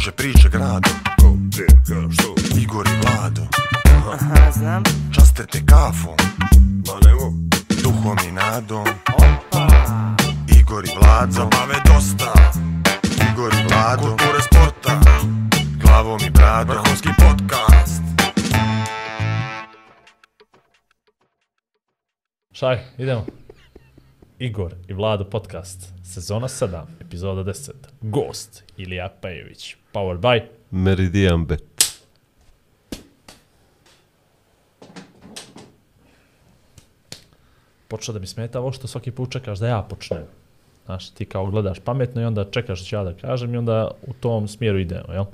[0.00, 2.34] kruže priče grado Ko, gdje, ka, što?
[2.58, 3.42] Igor i Vlado.
[4.12, 4.82] Aha, znam.
[5.14, 6.16] Časte te kafom.
[6.86, 7.32] Ma nemo.
[7.82, 8.84] Duhom i nadom.
[9.14, 9.66] Opa.
[10.60, 11.32] Igor i Vlado.
[11.32, 12.32] Zabave dosta.
[13.32, 14.02] Igor i Vlado.
[14.02, 15.00] Kulture sporta.
[15.82, 16.76] Glavom i bradom.
[16.76, 18.02] Vrhovski podcast.
[22.52, 23.39] Šaj, idemo.
[24.40, 27.70] Igor i Vlado podcast, sezona 7, epizoda 10.
[28.00, 29.76] Gost, Ilija Pejević.
[29.94, 30.40] Powered by...
[30.70, 31.62] Meridian Bet.
[37.88, 40.22] Počeo da mi smeta ovo što svaki put čekaš da ja počnem.
[40.84, 43.90] Znaš, ti kao gledaš pametno i onda čekaš što ću ja da kažem i onda
[44.06, 45.24] u tom smjeru idemo, jel?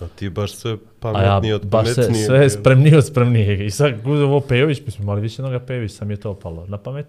[0.00, 2.26] A ti baš sve A ja od baš sve, pametnije.
[2.26, 3.60] sve spremnije od spremnijeg.
[3.60, 6.66] I sad gledam ovo Pejović, mi smo imali više jednoga Pejović, sam je to opalo
[6.66, 7.06] na pamet,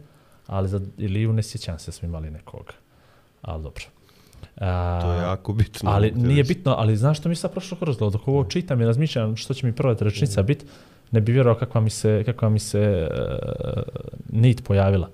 [0.48, 2.74] ali za Iliju ne sjećam se, smo imali nekoga.
[3.42, 3.84] Ali dobro.
[4.58, 5.92] A, To je jako bitno.
[5.92, 6.54] Ali nije reći.
[6.54, 8.12] bitno, ali znaš što mi sad prošlo kroz glavu?
[8.12, 10.66] Dok ovo čitam i razmišljam što će mi prva rečenica biti,
[11.12, 13.84] ne bi vjerovao kakva mi se, kakva mi se uh,
[14.30, 15.10] nit pojavila.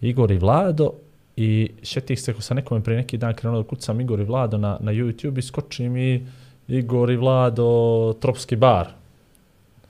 [0.00, 0.90] Igor i Vlado
[1.36, 4.58] i šetih se, ako sam nekome prije neki dan krenuo da kucam Igor i Vlado
[4.58, 6.26] na, na YouTube i skoči mi
[6.68, 8.88] Igor i Vlado Tropski bar.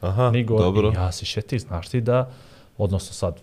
[0.01, 0.91] Aha, Igor, dobro.
[0.91, 2.31] I ja se šetih, znaš ti da,
[2.79, 3.41] odnosno sad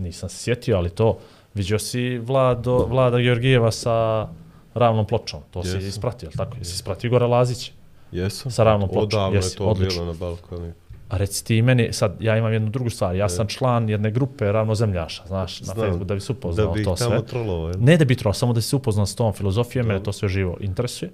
[0.00, 1.18] nisam se sjetio, ali to,
[1.54, 4.28] vidio si Vlado, Vlada Georgijeva sa
[4.74, 5.88] ravnom pločom, to si Jesam.
[5.88, 6.56] ispratio, jel tako?
[6.58, 7.72] Jesi ispratio Igora Lazića?
[8.12, 8.52] Jesam.
[8.52, 10.02] Sa ravnom pločom, Odavno jesi, je to odlično.
[10.02, 10.72] bilo na balkonu.
[11.08, 14.52] A reci ti meni, sad ja imam jednu drugu stvar, ja sam član jedne grupe
[14.52, 17.26] ravnozemljaša, znaš, na Znam, Facebooku, da bi se upoznao Da bi ih to tamo sve.
[17.26, 17.76] trolovao, jel?
[17.80, 20.04] Ne da bi trao, samo da se upoznao s tom filozofijom, mene Dobro.
[20.04, 21.10] to sve živo interesuje.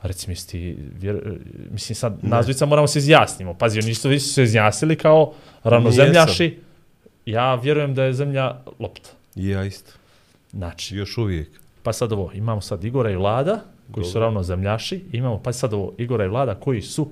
[0.00, 1.38] A reci mi, ti, vjer,
[1.70, 3.54] mislim sad, nazvica moramo se izjasnimo.
[3.54, 5.32] Pazi, oni su se izjasnili kao
[5.64, 6.58] ravnozemljaši.
[7.26, 9.10] Ja vjerujem da je zemlja lopta.
[9.36, 9.92] I ja isto.
[10.52, 11.48] Znači, Još uvijek.
[11.82, 13.60] pa sad ovo, imamo sad Igora i Vlada,
[13.92, 14.26] koji su Dobro.
[14.26, 17.08] ravnozemljaši, i imamo pa sad ovo, Igora i Vlada, koji su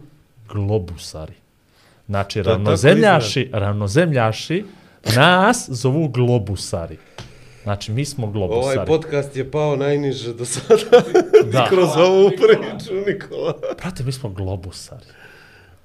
[0.49, 1.33] globusari.
[2.07, 4.65] Znači, tako ravnozemljaši, ravnozemljaši
[5.17, 6.97] nas zovu globusari.
[7.63, 8.79] Znači, mi smo globusari.
[8.79, 11.03] Ovaj podcast je pao najniže do sada.
[11.53, 11.67] Da.
[11.69, 13.55] Kroz ovu priču, Nikola.
[13.79, 15.05] Brate, mi smo globusari.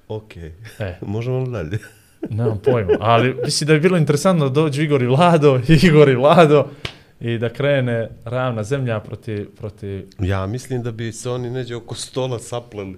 [0.08, 0.52] Okej.
[0.78, 1.78] E, Možemo dalje?
[2.30, 6.14] Nemam pojma, ali mislim da bi bilo interesantno da dođu Igor i Vlado, Igor i
[6.14, 6.66] Vlado,
[7.20, 11.94] i da krene ravna zemlja protiv, protiv Ja mislim da bi se oni neđe oko
[11.94, 12.96] stola sapleli.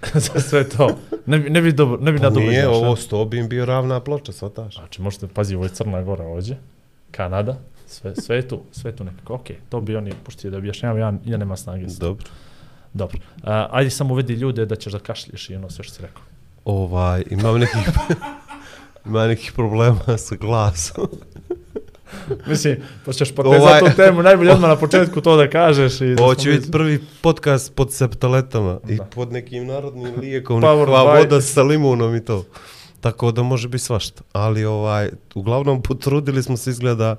[0.14, 0.96] za sve to.
[1.26, 3.48] Ne bi, ne bi, dobro, ne bi Pa na dobro nije, ovo sto bi im
[3.48, 4.74] bio ravna ploča, svataš.
[4.74, 6.58] Znači, možete, pazi, ovo je Crna Gora ovdje,
[7.10, 9.34] Kanada, sve, sve je tu, sve je tu nekako.
[9.34, 11.86] Ok, to bi oni puštio da objašnjavam, ja, ja nema snage.
[12.00, 12.24] Dobro.
[12.92, 13.18] Dobro.
[13.42, 16.22] A, ajde samo uvedi ljude da ćeš da kašlješ i ono sve što si rekao.
[16.64, 17.80] Ovaj, imam nekih...
[19.06, 21.08] Ima nekih problema sa glasom.
[22.46, 26.00] Mislim, pa ćeš potezati Ovaj- tu temu, najbolje odmah na početku to da kažeš.
[26.00, 29.04] I da Ovo će biti prvi podcast pod septoletama i Da.
[29.04, 32.44] pod nekim narodnim lijekom, Power nekakva by- voda sa limunom i to.
[33.00, 34.22] Tako da može biti svašta.
[34.32, 37.16] Ali ovaj, uglavnom potrudili smo se izgleda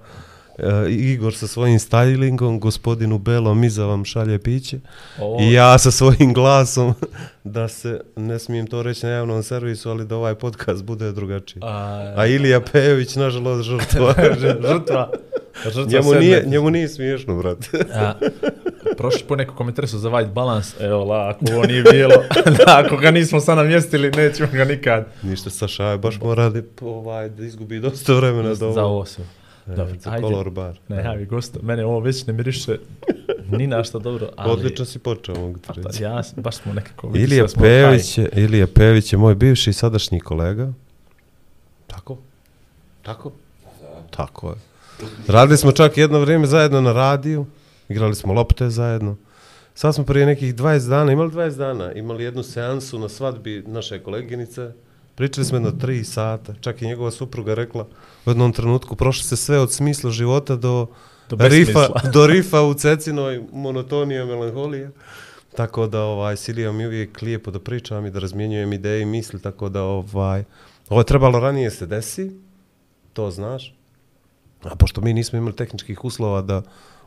[0.57, 4.79] e, Igor sa svojim stylingom, gospodinu Belom iza vam šalje piće
[5.19, 6.93] Ovo- i ja sa svojim glasom
[7.43, 11.61] da se, ne smijem to reći na javnom servisu, ali da ovaj podcast bude drugačiji.
[11.65, 14.13] A, A Ilija Pejović, nažalost, žrtva.
[14.67, 15.09] žrtva.
[15.63, 17.67] žrtva njemu, nije, njemu nije smiješno, brate.
[17.95, 18.13] A,
[18.97, 22.15] prošli po neko komentar su za white balance, evo la, ako ovo nije bilo,
[22.57, 25.05] da, ako ga nismo sad namjestili, nećemo ga nikad.
[25.23, 29.21] Ništa sa Šaje, baš mora da, ovaj, da izgubi dosta vremena da Za ovo se.
[29.67, 30.21] E, Dobro, za ajde.
[30.27, 30.79] color bar.
[30.87, 32.77] Ne, javi gosta, mene ovo već ne miriše
[33.57, 34.51] ni na što dobro, ali...
[34.51, 37.11] Odlično si počeo, mogu ti Pa, ja, baš smo nekako...
[37.15, 40.73] Ilija da Pejević, je, Ilija Pejević je moj bivši i sadašnji kolega.
[41.87, 42.17] Tako?
[43.01, 43.31] Tako?
[44.09, 44.55] Tako je.
[45.27, 47.45] Radili smo čak jedno vrijeme zajedno na radiju,
[47.89, 49.17] igrali smo lopte zajedno.
[49.73, 54.03] Sad smo prije nekih 20 dana, imali 20 dana, imali jednu seansu na svadbi naše
[54.03, 54.71] koleginice.
[55.15, 57.87] Pričali smo jedno 3 sata, čak i njegova supruga rekla
[58.25, 60.87] u jednom trenutku, prošli se sve od smisla života do,
[61.29, 64.91] Do rifa, do rifa u cecinoj monotonije melanholije.
[65.55, 69.41] Tako da ovaj Silija mi uvijek lijepo da pričam i da razmjenjujem ideje i misli,
[69.41, 70.43] tako da ovaj
[70.89, 72.31] ovo je trebalo ranije se desi,
[73.13, 73.73] to znaš.
[74.63, 76.61] A pošto mi nismo imali tehničkih uslova da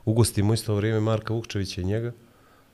[0.05, 2.13] ugostimo isto vrijeme Marka Vukčevića i njega,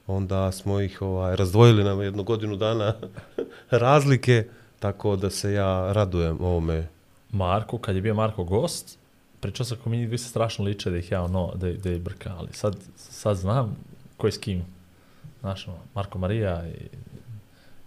[0.06, 2.94] onda smo ih ovaj razdvojili na jednu godinu dana
[3.70, 4.48] razlike,
[4.80, 6.88] tako da se ja radujem ovome.
[7.30, 8.98] Marko, kad je bio Marko gost,
[9.40, 12.34] pričao sam mi njih se strašno liče da ih ja ono, da, da ih brka,
[12.38, 13.76] ali sad, sad znam
[14.16, 14.64] ko je s kim.
[15.40, 16.96] Znaš, ono, Marko Marija i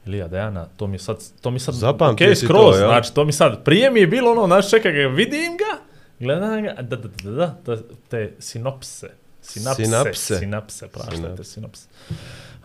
[0.05, 2.77] Ilija Dejana, to mi je sad, to mi je sad, Zapamtio okej, si skroz, to,
[2.77, 2.87] jel?
[2.87, 5.83] znači, to mi sad, prije mi je bilo ono, znaš, čekaj ga, vidim ga,
[6.19, 9.09] gledam ga, da, da, da, da, da, te sinopse,
[9.43, 9.85] Sinapse.
[9.85, 10.39] Sinapse.
[10.39, 11.43] Sinapse, praštajte Sinapse.
[11.43, 11.87] sinapse.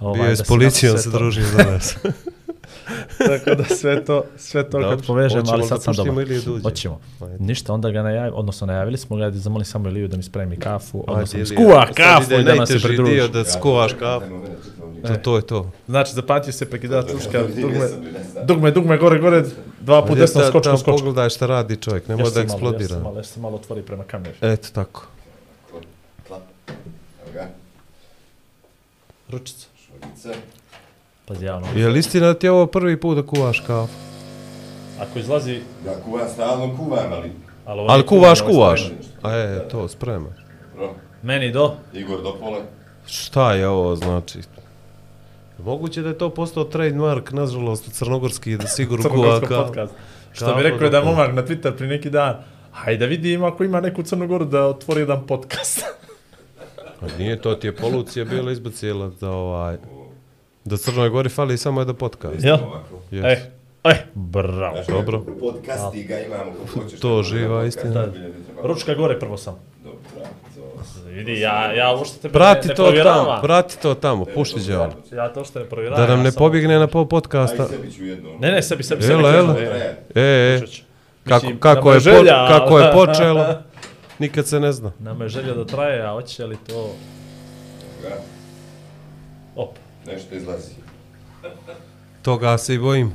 [0.01, 1.97] Bio Ovaj, je s da policijom se družio za nas.
[3.19, 6.15] Tako da sve to, sve to Dobro, kad povežemo, hoćemo ali da sad sam dobar.
[6.15, 6.63] Da uđe?
[6.63, 7.01] Hoćemo.
[7.23, 7.37] Ajde.
[7.39, 10.57] Ništa, onda ga najavili, odnosno najavili smo ga da zamolim samo Iliju da mi spremi
[10.57, 11.63] kafu, odnosno Ajde, Ilija.
[11.63, 13.13] skuva kafu i da nam se najteži pridruži.
[13.13, 14.27] dio da skuvaš kafu.
[15.03, 15.71] To, to je to.
[15.87, 17.89] Znači, zapatio se prekidač uška, dugme,
[18.45, 19.45] dugme, dugme, gore, gore,
[19.81, 20.97] dva put desno, Da- skočko, da skočko.
[20.99, 22.99] Pogledaj šta radi čovjek, nemoj Još da malo, još se eksplodira.
[22.99, 24.37] malo, još se malo otvori prema kameri.
[24.43, 25.07] Eto tako.
[26.31, 26.41] Evo
[27.35, 27.49] ga.
[29.29, 29.67] Ručica.
[29.79, 30.41] Šorice.
[31.29, 31.67] Pazi, javno.
[31.77, 33.93] Je li istina da ti je ovo prvi put da kuvaš kafu?
[35.01, 35.61] Ako izlazi...
[35.87, 37.33] Ja kuvam, stalno kuvam, ali...
[37.67, 38.91] Ali, Ali kuvaš, kuvaš.
[39.23, 40.29] A je, to, sprema.
[40.77, 41.75] Bro, Meni do...
[41.93, 42.59] Igor Dopole.
[43.07, 44.39] Šta je ovo znači?
[45.65, 49.67] Moguće da je to postao trademark, nažalost, crnogorski, da sigurno kuva kafu.
[49.67, 49.95] podcast.
[50.33, 52.37] Što bi rekao je da do momak na Twitter pri neki dan,
[52.73, 55.85] hajde da vidim ako ima neku Crnogoru da otvori jedan podcast.
[57.01, 59.77] Pa nije to ti je polucija bila izbacila da ovaj...
[60.69, 62.45] Da Crnoj Gori fali samo jedan podcast.
[62.45, 62.57] Jel?
[63.13, 63.25] Yes.
[63.25, 63.51] E,
[63.85, 64.77] e, bravo.
[64.89, 65.25] Dobro.
[65.41, 67.01] Podcasti ga imamo kako hoćeš.
[67.01, 68.07] To živa istina.
[68.63, 69.55] Ručka gore prvo sam.
[69.85, 69.99] Dobro,
[70.55, 71.11] to...
[71.11, 73.27] Vidi, ja, ja uopšte tebe Prati ne, ne to provjeravam.
[73.27, 74.91] tamo, prati to tamo, pušti će on.
[75.13, 76.07] Ja to što ne provjeravam.
[76.07, 77.63] Da nam ja ne samo- pobjegne na pol podcasta.
[77.63, 78.31] Aj sebi ću jedno.
[78.41, 79.15] Ne, ne, sebi, sebi, sebi.
[79.15, 79.57] Jelo, jelo.
[80.15, 80.83] E, e, ću.
[81.29, 83.47] kako, kako, je, po, želja, kako je počelo,
[84.19, 84.93] nikad se ne zna.
[84.99, 86.91] Nama je želja da traje, a hoće li to...
[88.03, 88.17] Ga,
[89.57, 89.71] Op.
[90.09, 90.71] Nešto izlazi.
[92.23, 93.13] Toga se i bojim.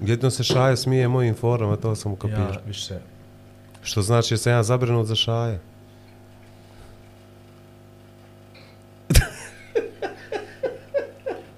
[0.00, 2.52] Jedno se Šaja smije mojim forama, to sam ukapirao.
[2.52, 2.98] Ja, više...
[3.82, 5.60] Što znači da sam ja zabrinut za Šaje.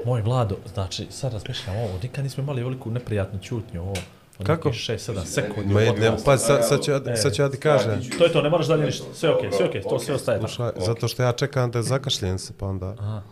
[0.04, 3.96] Moj Vlado, znači, sad razmišljam ovo, nikad nismo imali veliku neprijatnu čutnju ovo.
[4.38, 4.68] Kako?
[4.68, 5.74] nekih 6-7 sekundi.
[5.74, 6.24] Ma, u ne, podcastu.
[6.24, 7.16] pa sad, sad, ću, ja- E.
[7.16, 8.00] sad ću ja ti kažem.
[8.18, 9.04] To je to, ne moraš dalje ništa.
[9.14, 10.48] Sve okej, sve okej, to sve ostaje tako.
[10.48, 12.94] Slušaj, zato što ja čekam da zakašljem se, pa onda...
[12.98, 13.22] Aha.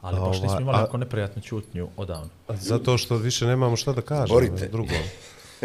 [0.00, 2.28] Ali baš nismo ovaj, imali a- ako neprijatnu čutnju odavno.
[2.50, 4.26] Zato što više nemamo šta da kažemo.
[4.30, 4.68] Borite.
[4.68, 4.94] Drugo.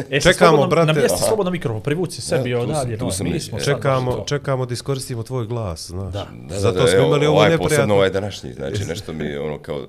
[0.09, 0.87] E, Čekamo, slobodno- brate.
[0.87, 1.25] Na mjesto Aha.
[1.27, 2.97] slobodno mikrofon, privuci sebi Ja, tu sam- odalje.
[2.97, 6.13] tu sam smo Čekamo, čekamo da iskoristimo tvoj glas, znaš.
[6.13, 6.27] Da.
[6.41, 7.95] Da, Zato da, da, smo evo, imali ovo ovaj posebno neprijatno.
[7.95, 9.87] ovaj današnji, znači nešto mi je ono kao...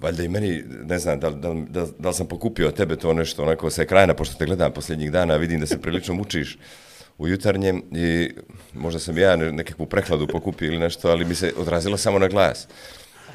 [0.00, 3.42] Valjda i meni, ne znam, da, da, da, da li sam pokupio tebe to nešto
[3.42, 6.58] onako sa ekrana, pošto te gledam posljednjih dana, vidim da se prilično mučiš
[7.18, 8.30] u jutarnjem i
[8.74, 12.28] možda sam ja ne- nekakvu prehladu pokupio ili nešto, ali mi se odrazilo samo na
[12.28, 12.68] glas.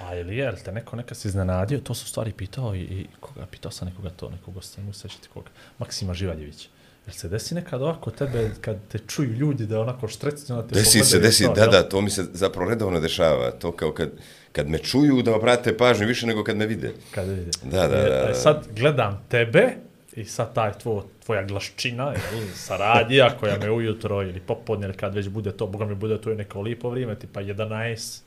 [0.02, 3.46] A ili je, te neko neka se iznenadio, to su stvari pitao i, i koga,
[3.46, 5.50] pitao sam nekoga to, nekog gosta, ne mogu se sjećati koga,
[5.80, 6.70] Maksima Živaljević.
[7.08, 10.76] Jel se desi nekad ovako tebe, kad te čuju ljudi da onako štrecno na te
[10.76, 13.52] Desi se, desi, to, da, da, to mi se zapravo redovno dešava.
[13.52, 14.12] To kao kad,
[14.54, 16.92] kad me čuju da me prate pažnju više nego kad me vide.
[17.12, 17.52] Kad vidi.
[17.64, 18.34] Da, da, da, e, da.
[18.36, 19.70] Sad gledam tebe
[20.14, 22.16] i sad taj tvo, tvoja glaščina, jel,
[22.56, 26.18] sa radija koja me ujutro ili popodne ili kad već bude to, boga mi bude
[26.18, 28.22] to i neko lipo vrijeme, tipa 11,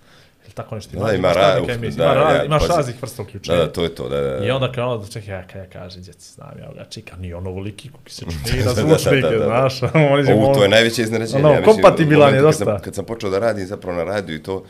[0.45, 0.93] ili tako nešto.
[0.93, 2.73] Da, ima imaš ra- razlike uf, emisije, da, ima ra- ja, imaš pazi.
[2.73, 3.57] raznih vrsta Da, uključenja.
[3.57, 4.31] da, to je to, da, da.
[4.31, 4.47] da.
[4.47, 7.37] I onda kao ono, čekaj, ja, kaj ja kaže, djeci, znam ja ga čika, nije
[7.37, 9.45] ono voliki kuki se čini Da, da, da, da, da.
[9.45, 9.85] znaš, će
[10.35, 11.39] Ovo, to ono- je najveće iznenađenje.
[11.39, 12.65] Ono, ja mislim, kompatibilan je momentu Kad dosta.
[12.67, 14.65] sam, kad sam počeo da radim zapravo na radiju i to,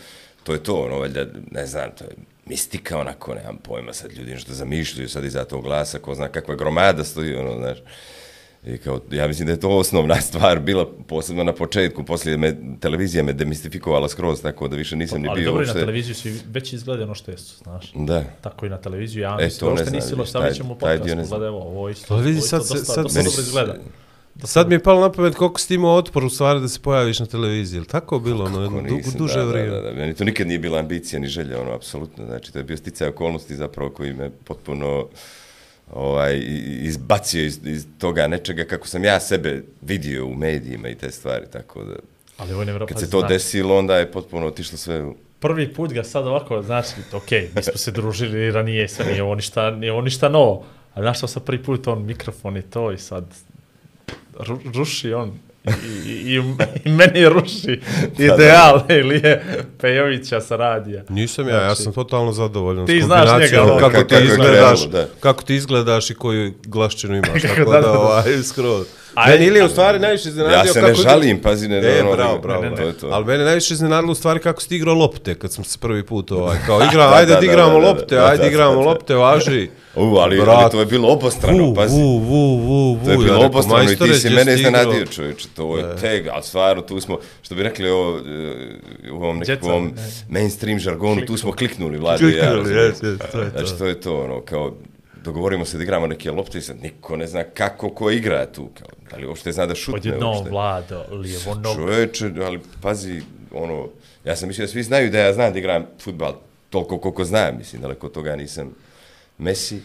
[0.46, 2.10] to je to, ono, valjda, ne znam, to je
[2.46, 6.54] mistika onako, nemam pojma, sad ljudi nešto zamišljaju sad iza tog glasa, ko zna kakva
[6.54, 7.78] gromada stoji, ono, znaš.
[8.66, 12.56] I kao, ja mislim da je to osnovna stvar bila posebno na početku, poslije me,
[12.80, 16.14] televizija me demistifikovala skroz, tako da više nisam ni Ali bio dobro i na televiziju
[16.14, 17.92] svi već izgleda ono što jesu, znaš.
[17.96, 18.24] Da.
[18.40, 20.48] Tako i na televiziju, ja E, mislim, to to ne uopšte znam, nisi vidiš, stavit
[20.48, 21.28] taj- ćemo taj dio podcastu, ne znam.
[21.30, 23.42] gledaj, ovo, ovo isto, Pa vidi, ovo isto sad se- dosta, sad- dosta Meni dobro
[23.42, 24.05] s-
[24.36, 24.46] izgleda.
[24.46, 27.20] Sad mi je palo na pamet koliko si imao otpor u stvari da se pojaviš
[27.20, 27.78] na televiziji.
[27.78, 29.70] Jel tako bilo ono jedno Kako du, nisam, duže da, vrijeme?
[29.70, 29.96] Da, da, da.
[29.96, 32.26] Meni to nikad nije bila ambicija ni želja, ono, apsolutno.
[32.26, 35.06] Znači, to je bio sticaj okolnosti zapravo koji me potpuno
[35.92, 36.42] ovaj,
[36.82, 41.46] izbacio iz, iz toga nečega kako sam ja sebe vidio u medijima i te stvari,
[41.52, 41.94] tako da...
[42.36, 42.94] Ali ovo je nevjerojatno.
[42.94, 45.14] Kad se to desilo, onda je potpuno otišlo sve u...
[45.40, 49.34] Prvi put ga sad ovako, znači, okej, mi smo se družili ranije, sve nije ovo
[49.34, 50.64] ništa, nije ovo ništa novo.
[50.94, 53.24] A našao sam prvi put on mikrofon i to i sad
[54.38, 55.32] ru, ruši on
[55.96, 56.42] i, i,
[56.84, 57.80] i, meni ruši
[58.18, 59.44] ideal Ilije
[59.80, 61.04] Pejovića sa radija.
[61.08, 62.86] Nisam ja, ja Znači- sam totalno zadovoljan.
[62.86, 65.06] Ti znaš njega, kako, kako- ti izgledaš, da.
[65.20, 67.42] kako ti izgledaš i koju glaščinu imaš.
[67.56, 67.98] Tako da, da, da, da.
[67.98, 68.86] ovaj, skroz.
[69.16, 71.76] Aj- Meni ili u stvari najviše iznenadio Ja se kako ne ti- žalim, pazi, ne,
[71.78, 72.62] E, ono, bravo, nego- bravo.
[72.62, 72.76] ne, ne.
[72.76, 73.08] To je to.
[73.08, 76.02] Ali mene najviše iznenadilo u stvari kako si ti igrao lopte kad sam se prvi
[76.04, 78.42] put ovaj, kao igra, Da, ajde da, da, igramo da, da, lopte, da, da, ajde
[78.42, 78.84] da, igramo da, da.
[78.84, 79.68] lopte, važi.
[79.96, 80.56] U, ali, Brat.
[80.56, 81.94] ali to je bilo obostrano, pazi.
[81.94, 83.04] vu, vu, vu, vu.
[83.04, 86.26] To je ja bilo rekao, obostrano i ti si mene iznenadio, čovječe, to je teg,
[86.26, 88.20] ali stvarno tu smo, što bi rekli o,
[89.04, 92.62] e, u ovom nekakvom Djeca, mainstream žargonu, tu smo kliknuli, vlade i ja.
[93.50, 94.74] Znači, to je to, ono, kao,
[95.24, 98.68] dogovorimo se da igramo neke lopte i sad niko ne zna kako ko igra tu,
[98.78, 100.50] kao, da li uopšte zna da šutne Odjednom uopšte.
[100.50, 101.74] vlado, lijevo nogu.
[101.76, 103.22] Čoveče, ali pazi,
[103.52, 103.88] ono,
[104.24, 106.34] ja sam mislio da svi znaju da ja znam da igram futbal
[106.70, 108.74] toliko koliko znam, mislim, daleko toga nisam
[109.38, 109.80] Messi,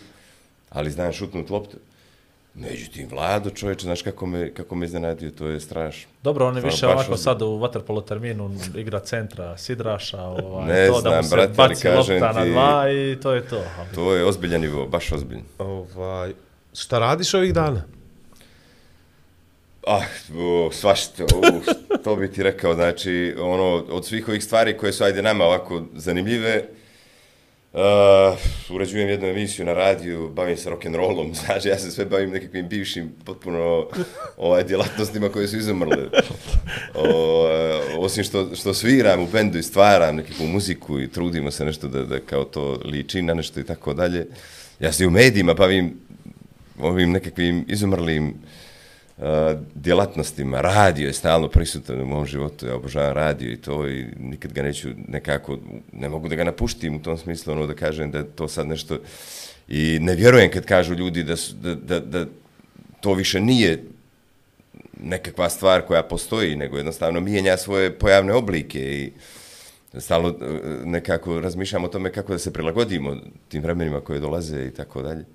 [0.69, 1.77] ali znam šutnut loptu.
[2.55, 6.09] Međutim, Vlado, čovječe, znaš kako me, kako me iznenadio, to je strašno.
[6.23, 7.17] Dobro, on je više ovako ozbiljno.
[7.17, 11.53] sad u waterpolo terminu igra centra, sidraša, ovaj, Ne to da znam, mu se brate,
[11.57, 13.61] ali baci lopta na ti- dva i to je to.
[13.79, 15.43] Ali To je ozbiljan nivo, baš ozbiljan.
[15.59, 16.33] Ovaj,
[16.73, 17.83] šta radiš ovih dana?
[19.87, 20.05] Ah,
[20.37, 21.61] o, svašta, o,
[22.03, 25.83] to bi ti rekao, znači, ono, od svih ovih stvari koje su, ajde, nama ovako
[25.95, 26.63] zanimljive,
[27.73, 27.79] uh,
[28.75, 33.11] uređujem jednu emisiju na radiju, bavim se rock'n'rollom, znači, ja se sve bavim nekakvim bivšim,
[33.25, 33.87] potpuno,
[34.37, 35.97] ovaj, djelatnostima koje su izumrle.
[36.95, 37.47] O,
[37.97, 42.03] osim što, što sviram u bendu i stvaram nekakvu muziku i trudimo se nešto da,
[42.03, 44.27] da kao to liči na nešto i tako dalje,
[44.79, 45.93] ja se i u medijima bavim
[46.79, 48.33] ovim nekakvim izumrlim uh,
[49.23, 50.61] Eh, djelatnostima.
[50.61, 54.61] Radio je stalno prisutan u mom životu, ja obožavam radio i to i nikad ga
[54.61, 55.57] neću nekako,
[55.93, 58.97] ne mogu da ga napuštim u tom smislu, ono da kažem da to sad nešto
[59.67, 62.25] i ne vjerujem kad kažu ljudi da, su, da, da, da
[63.01, 63.83] to više nije
[65.03, 69.11] nekakva stvar koja postoji, nego jednostavno mijenja svoje pojavne oblike i
[69.99, 73.17] stalno eh, nekako razmišljamo o tome kako da se prilagodimo
[73.49, 75.25] tim vremenima koje dolaze i tako dalje.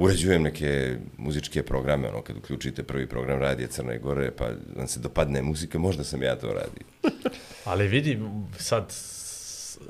[0.00, 5.00] Uređujem neke muzičke programe, ono, kad uključite prvi program Radije Crne Gore, pa vam se
[5.00, 7.12] dopadne muzika, možda sam ja to radio.
[7.64, 8.18] Ali vidi,
[8.58, 8.94] sad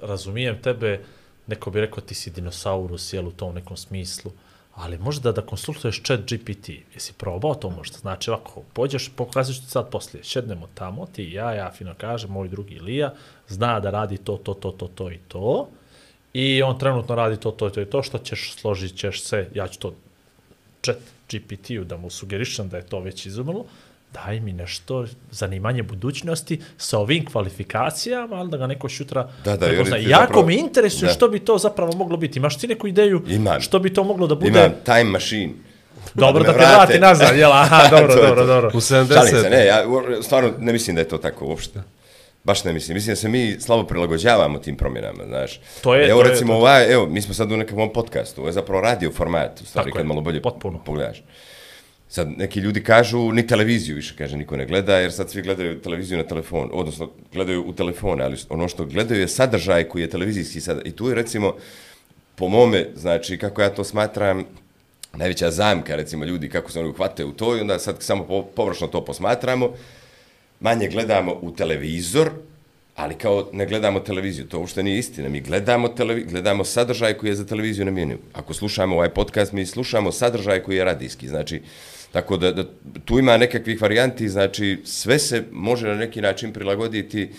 [0.03, 1.01] razumijem tebe,
[1.47, 4.33] neko bi rekao ti si dinosaurus, jel u tom nekom smislu,
[4.75, 7.99] ali možda da konsultuješ chat GPT, jesi probao to možda?
[7.99, 11.95] Znači ovako, pođeš, pokazat ću ti sad poslije, šednemo tamo, ti i ja, ja fino
[11.95, 13.15] kažem, moj drugi Ilija,
[13.49, 15.69] zna da radi to, to, to, to, to i to,
[16.35, 19.69] i on trenutno radi to, to, to i to, što ćeš, složit ćeš se, ja
[19.69, 19.95] ću to
[20.83, 20.97] chat
[21.29, 23.65] GPT-u da mu sugerišem da je to već izumrlo,
[24.15, 24.97] daj mi nešto
[25.31, 29.97] zanimanje budućnosti sa ovim kvalifikacijama, ali da ga neko šutra Da, da, prepozna.
[29.99, 31.13] Jako zapravo- me interesuje da.
[31.13, 32.39] što bi to zapravo moglo biti.
[32.39, 33.61] Imaš ti neku ideju Imam.
[33.61, 34.49] što bi to moglo da bude?
[34.51, 35.53] Imam time machine.
[36.15, 36.75] Dobro, da me te vrate.
[36.77, 37.53] vrati nazad, jel?
[37.53, 38.47] Aha, dobro, To dobro, to.
[38.47, 38.69] dobro.
[38.69, 39.51] U Šalim se, 70.
[39.51, 39.85] ne, ja
[40.23, 41.81] stvarno ne mislim da je to tako uopšte.
[42.45, 42.95] Baš ne mislim.
[42.95, 45.61] Mislim da se mi slabo prilagođavamo tim promjenama, znaš.
[45.83, 48.41] To je- evo to je- recimo to- ovaj, evo, mi smo sad u nekakvom podcastu,
[48.41, 50.79] ovo je zapravo radio format, u stvari Tako kad je, malo bolje potpuno.
[50.79, 51.23] pogledaš.
[52.09, 55.81] Sad neki ljudi kažu ni televiziju više, kaže, niko ne gleda, jer sad svi gledaju
[55.81, 60.11] televiziju na telefon, odnosno gledaju u telefone, ali ono što gledaju je sadržaj koji je
[60.11, 60.81] televizijski sad.
[60.85, 61.55] I tu je recimo,
[62.35, 64.45] po mome, znači, kako ja to smatram,
[65.13, 68.43] najveća zamka, recimo, ljudi kako se oni uhvate u to i onda sad samo po,
[68.45, 69.71] površno to posmatramo,
[70.61, 72.31] manje gledamo u televizor,
[72.97, 75.29] ali kao ne gledamo televiziju, to uopšte nije istina.
[75.29, 78.19] Mi gledamo, televi gledamo sadržaj koji je za televiziju namijenjen.
[78.33, 81.29] Ako slušamo ovaj podcast, mi slušamo sadržaj koji je radijski.
[81.29, 81.63] Znači,
[82.13, 82.65] tako da, da
[83.05, 87.31] tu ima nekakvih varijanti, znači sve se može na neki način prilagoditi,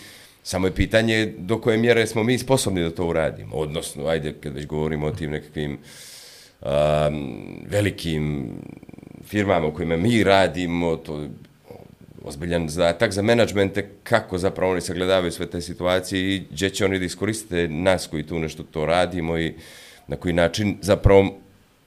[0.42, 3.56] samo je pitanje do koje mjere smo mi sposobni da to uradimo.
[3.56, 5.78] Odnosno, ajde, kad već govorimo o tim nekakvim
[6.60, 6.68] um,
[7.68, 8.50] velikim
[9.24, 11.28] firmama u kojima mi radimo, to
[12.24, 16.98] ozbiljan zadatak za menadžmente, kako zapravo oni sagledavaju sve te situacije i gdje će oni
[16.98, 19.54] da iskoriste nas koji tu nešto to radimo i
[20.06, 21.26] na koji način zapravo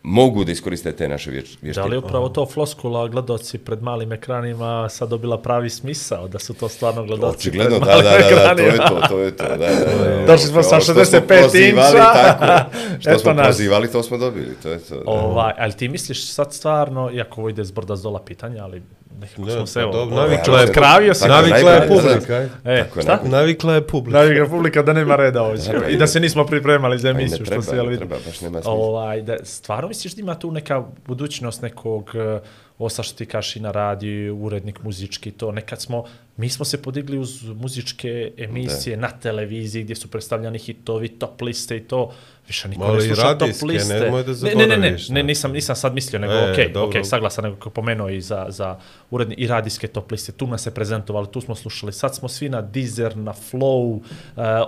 [0.03, 1.73] mogu da iskoriste te naše vješ- vještine.
[1.77, 6.53] Da li upravo to floskula gledoci pred malim ekranima sad dobila pravi smisao, da su
[6.53, 8.89] to stvarno gledoci Očigledno, pred da, malim da, da, da, to je ekranima?
[9.01, 9.67] to, to je to, da, da,
[10.09, 10.25] da.
[10.27, 12.13] Došli smo sa Ovo što 65 prozivali, inča.
[12.13, 13.45] Tako, što Eto smo nas.
[13.45, 14.95] prozivali, to smo dobili, to je to.
[14.95, 15.01] Da.
[15.05, 18.81] Ovaj, ali ti misliš sad stvarno, iako ovo ide s brda s dola pitanja, ali
[19.15, 21.13] nekako Ne, smo se, evo, dobro, ovaj, navikla je- kravio.
[21.13, 22.35] Tako, Navikla je publika.
[22.35, 23.19] E, Tako je, šta?
[23.25, 24.17] Navikla je publika.
[24.17, 25.63] Navikla publika da nema reda ovdje.
[25.89, 27.99] I da se nismo pripremali za ne emisiju, što se jel ne vidi.
[27.99, 28.71] treba, baš nema smisla.
[28.73, 32.41] Ovaj, da, stvarno misliš da ima tu neka budućnost nekog, uh,
[32.77, 36.03] ovo sa što ti kaš i na radiju, urednik muzički, to nekad smo,
[36.37, 41.77] mi smo se podigli uz muzičke emisije na televiziji gdje su predstavljani hitovi, top liste
[41.77, 42.11] i to,
[42.47, 43.99] više niko Ali ne sluša top radijske, liste.
[43.99, 46.69] nemoj da ne, ne, ne, ne, zaboraviš, ne, nisam, nisam sad mislio, nego E, okej,
[46.73, 46.89] dobro.
[46.89, 48.77] okej, saglasan, nego kako pomenuo i za, za
[49.11, 52.49] uredni i radijske top liste, tu nas se prezentovali, tu smo slušali, sad smo svi
[52.49, 54.01] na Deezer, na Flow, uh,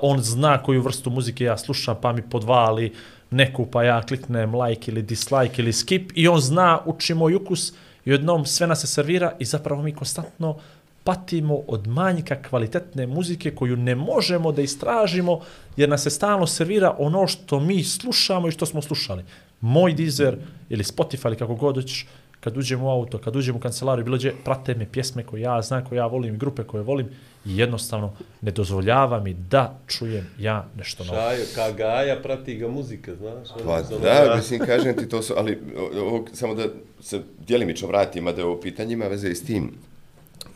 [0.02, 2.94] on zna koju vrstu muzike ja slušam, pa mi podvali
[3.32, 7.74] neku, pa ja kliknem like ili dislike ili skip i on zna, uči moj ukus
[8.08, 10.56] i odnom sve nas se servira i zapravo mi konstantno
[11.04, 15.42] patimo od manjka kvalitetne muzike koju ne možemo da istražimo
[15.78, 19.24] jer nas se stalno servira ono što mi slušamo i što smo slušali.
[19.62, 20.38] Moj Deezer
[20.70, 22.08] ili Spotify ili kako god hoćeš,
[22.48, 25.62] kad uđem u auto, kad uđem u kancelariju, bilo gdje, prate me pjesme koje ja
[25.62, 27.08] znam, koje ja volim, grupe koje volim
[27.46, 28.12] i jednostavno
[28.42, 31.18] ne dozvoljava mi da čujem ja nešto novo.
[31.18, 33.48] Šajo, kagaja, prati ga muzika, znaš?
[33.56, 36.64] Pa ono- da, mislim, kažem ti to su, ali o- ovo, samo da
[37.02, 39.72] se djelimično vratim, a da je ovo pitanje ima veze i s tim.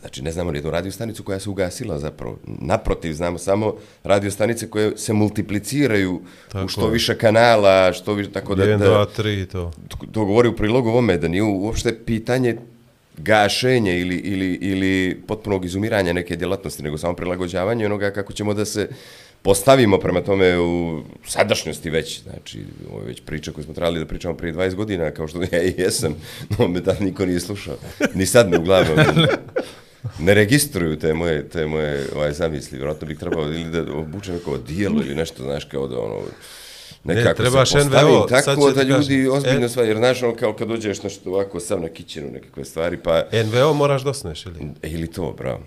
[0.02, 2.38] Znači, ne znamo jednu radio stanicu koja se ugasila zapravo.
[2.46, 6.92] Naprotiv, znamo samo radio stanice koje se multipliciraju Tako u što je.
[6.92, 8.64] više kanala, što više, tako da...
[8.64, 9.72] 1, da 2, 3 to.
[10.12, 12.56] to govori u prilogu ovome, da nije uopšte pitanje
[13.18, 18.64] gašenje ili, ili, ili potpunog izumiranja neke djelatnosti, nego samo prilagođavanje onoga kako ćemo da
[18.64, 18.88] se
[19.42, 24.06] postavimo prema tome u sadašnjosti već, znači, ovo je već priča koju smo trebali da
[24.06, 26.14] pričamo prije 20 godina, kao što ja i jesam,
[26.58, 27.76] no me tad niko nije slušao,
[28.14, 28.96] ni sad me uglavnom
[30.18, 34.58] ne registruju te moje, te moje ovaj, zamisli, vjerojatno bih trebao ili da obučem neko
[34.58, 36.20] dijelo ili nešto, znaš, kao da ono,
[37.04, 39.32] nekako trebaš se postavim NVO, tako da ljudi kažem.
[39.32, 42.64] ozbiljno E- stvari, jer znaš ono kao kad dođeš nešto ovako sam na kićenu nekakve
[42.64, 44.60] stvari, pa NVO moraš dosneš ili?
[44.82, 45.60] e, ili to, bravo,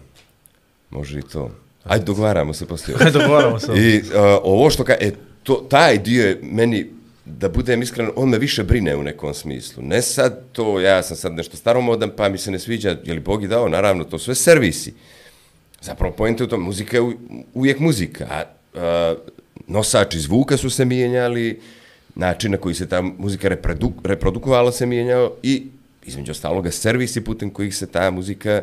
[0.90, 1.52] može i to.
[1.84, 2.98] Ajde, dogovaramo se poslije.
[3.06, 3.72] Ne dogovaramo se.
[3.76, 4.06] I uh,
[4.44, 5.12] ovo što ka, e,
[5.44, 6.90] to, taj dio je meni,
[7.26, 9.84] da budem iskren, on me više brine u nekom smislu.
[9.84, 13.20] Ne sad to, ja sam sad nešto staromodan, pa mi se ne sviđa, je li
[13.20, 14.94] Bog je dao, naravno, to sve servisi.
[15.82, 17.14] Zapravo, pojente u tom, muzika je u,
[17.54, 18.44] uvijek muzika, a,
[18.76, 19.16] a
[19.68, 21.60] nosači zvuka su se mijenjali,
[22.16, 25.68] način na koji se ta muzika reprodu, reprodukovala se mijenjao i,
[26.06, 28.62] između ostaloga, servisi putem kojih se ta muzika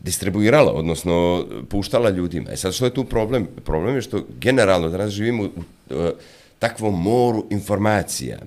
[0.00, 2.50] distribuirala, odnosno puštala ljudima.
[2.50, 3.48] E sad, što je tu problem?
[3.64, 5.52] Problem je što generalno danas živimo u, u,
[5.94, 8.38] u takvom moru informacija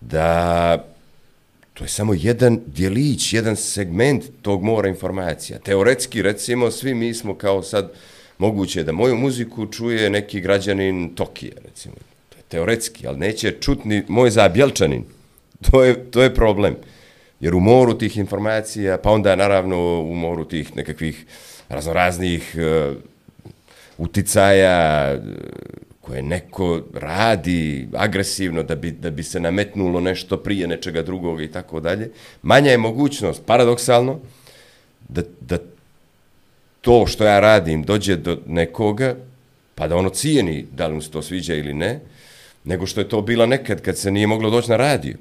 [0.00, 0.84] da
[1.74, 5.58] to je samo jedan dijelić, jedan segment tog mora informacija.
[5.58, 7.92] Teoretski, recimo, svi mi smo kao sad
[8.38, 11.94] moguće da moju muziku čuje neki građanin Tokija, recimo.
[12.28, 15.04] To je teoretski, ali neće čut ni moj zabjelčanin.
[15.70, 16.76] To je, to je problem.
[17.40, 21.26] Jer u moru tih informacija, pa onda naravno u moru tih nekakvih
[21.68, 22.96] raznoraznih uh,
[23.98, 31.02] uticaja, uh, koje neko radi agresivno da bi, da bi se nametnulo nešto prije nečega
[31.02, 32.10] drugog i tako dalje,
[32.42, 34.18] manja je mogućnost, paradoksalno,
[35.08, 35.58] da, da
[36.80, 39.14] to što ja radim dođe do nekoga,
[39.74, 42.00] pa da ono cijeni da li mu se to sviđa ili ne,
[42.64, 45.14] nego što je to bila nekad kad se nije moglo doći na radio,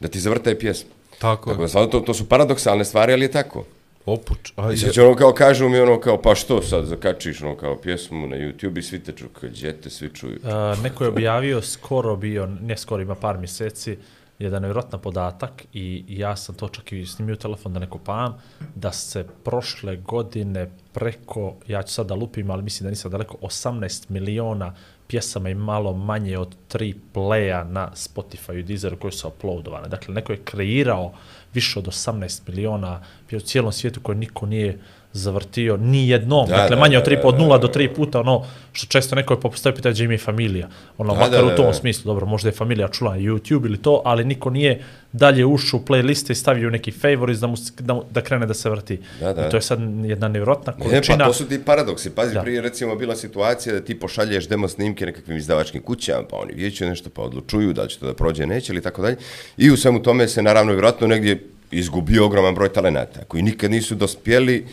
[0.00, 0.90] da ti zavrtaje pjesmu.
[1.18, 1.68] Tako Tako je.
[1.74, 3.64] da, to, to su paradoksalne stvari, ali je tako.
[4.06, 4.52] Opuč.
[4.56, 7.56] A, I sad će ono kao kažu mi ono kao, pa što sad zakačiš ono
[7.56, 10.38] kao pjesmu na YouTube i svi te čuju, kao, gdje te svi čuju.
[10.42, 13.96] Uh, neko je objavio skoro bio, ne skoro ima par mjeseci,
[14.38, 18.38] jedan nevjerojatan podatak i ja sam to čak i snimio telefon da ne kopam,
[18.74, 23.36] da se prošle godine preko, ja ću sad da lupim, ali mislim da nisam daleko,
[23.40, 24.74] 18 miliona
[25.06, 29.88] pjesama i malo manje od tri playa na Spotify i Deezeru koje su uploadovane.
[29.88, 31.12] Dakle, neko je kreirao
[31.54, 33.00] više od 18 miliona
[33.32, 34.78] u cijelom svijetu koje niko nije
[35.12, 36.46] zavrtio ni jednom.
[36.48, 37.72] Da, dakle, da, manje da, od 3 da, od da, 0 do da.
[37.74, 40.68] 3 puta, ono što često neko je popostavio pitanje gdje im je familija.
[40.98, 41.72] Ono, Da, makar da, u da, tom da.
[41.72, 45.80] smislu, dobro, možda je familija čula na YouTube ili to, ali niko nije dalje ušao
[45.80, 49.00] u playliste i stavio neki favorites da, mu, da, da krene da se vrti.
[49.20, 49.46] Da, da.
[49.46, 51.18] I to je sad jedna nevjerojatna Ne, količina.
[51.18, 52.10] pa to su ti paradoksi.
[52.10, 52.42] Pazi, Da.
[52.42, 56.84] prije recimo bila situacija da ti pošalješ demo snimke nekakvim izdavačkim kućama, pa oni vijeću
[56.86, 59.16] nešto, pa odlučuju da li će to da prođe, neće ili tako dalje.
[59.56, 63.94] I u svemu tome se naravno vjerojatno negdje izgubio ogroman broj talenata, koji nikad nisu
[63.94, 64.66] dospjeli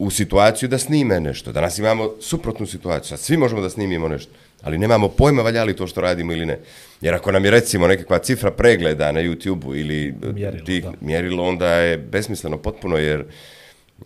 [0.00, 1.52] u situaciju da snime nešto.
[1.52, 3.08] Danas imamo suprotnu situaciju.
[3.08, 4.32] Sad svi možemo da snimimo nešto,
[4.62, 6.58] ali nemamo pojma valja li to što radimo ili ne.
[7.00, 10.92] Jer ako nam je recimo nekakva cifra pregleda na YouTube-u ili Mjerilo, tih da.
[11.00, 13.24] mjerilo, onda je besmisleno potpuno, jer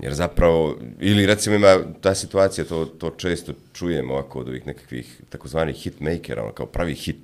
[0.03, 5.21] Jer zapravo, ili recimo ima ta situacija, to, to često čujemo ovako od ovih nekakvih
[5.29, 7.17] takozvanih hitmakera, ono kao pravi hit.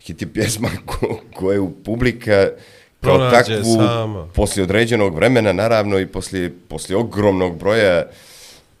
[0.00, 2.48] Hit je pjesma ko, koju publika
[3.00, 4.26] kao Pronađe takvu, sama.
[4.34, 8.06] poslije određenog vremena, naravno i poslije, poslije ogromnog broja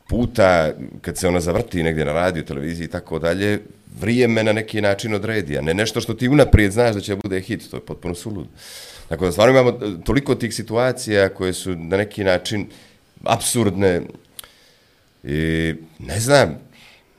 [0.08, 3.60] puta, kad se ona zavrti negdje na radiju, televiziji i tako dalje,
[4.00, 7.40] vrijeme na neki način odredi, a ne nešto što ti unaprijed znaš da će bude
[7.40, 8.46] hit, to je potpuno sulud.
[9.08, 12.66] Tako da stvarno imamo e, toliko tih situacija koje su na neki način
[13.24, 14.02] absurdne
[15.24, 16.58] i ne znam,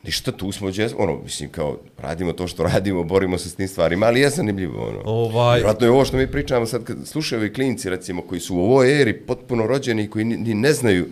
[0.03, 3.67] ništa tu smo, džez, ono, mislim, kao, radimo to što radimo, borimo se s tim
[3.67, 5.01] stvarima, ali je zanimljivo, ono.
[5.05, 8.55] Ovaj- Vjerojatno je ovo što mi pričamo sad, kad slušaju ovi klinci, recimo, koji su
[8.55, 11.05] u ovoj eri potpuno rođeni i koji ni, ni ne znaju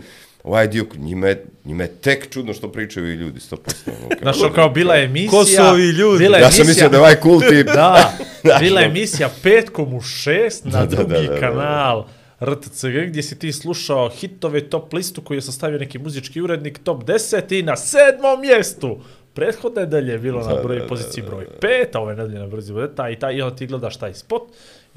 [0.44, 3.56] ovaj dio, njima je, njima je tek čudno što pričaju i ljudi, 100%.
[3.88, 5.30] Ono, kao, Znaš, ono kao bila je emisija...
[5.30, 6.20] Ko su ovi ljudi?
[6.24, 7.68] Bila je ja sam mislio da je ovaj cool tip.
[8.44, 11.40] Da, bila je emisija petkom u šest na Da, da, drugi da, da, da.
[11.40, 12.06] kanal
[12.42, 17.04] RTCG gdje si ti slušao hitove top listu koju je sastavio neki muzički urednik top
[17.04, 19.00] 10 i na sedmom mjestu.
[19.34, 22.96] Prethodne nedelje je bilo na broj, poziciji broj 5, a ove nedelje na broj 10,
[22.96, 24.42] taj i taj, i onda ti gledaš taj spot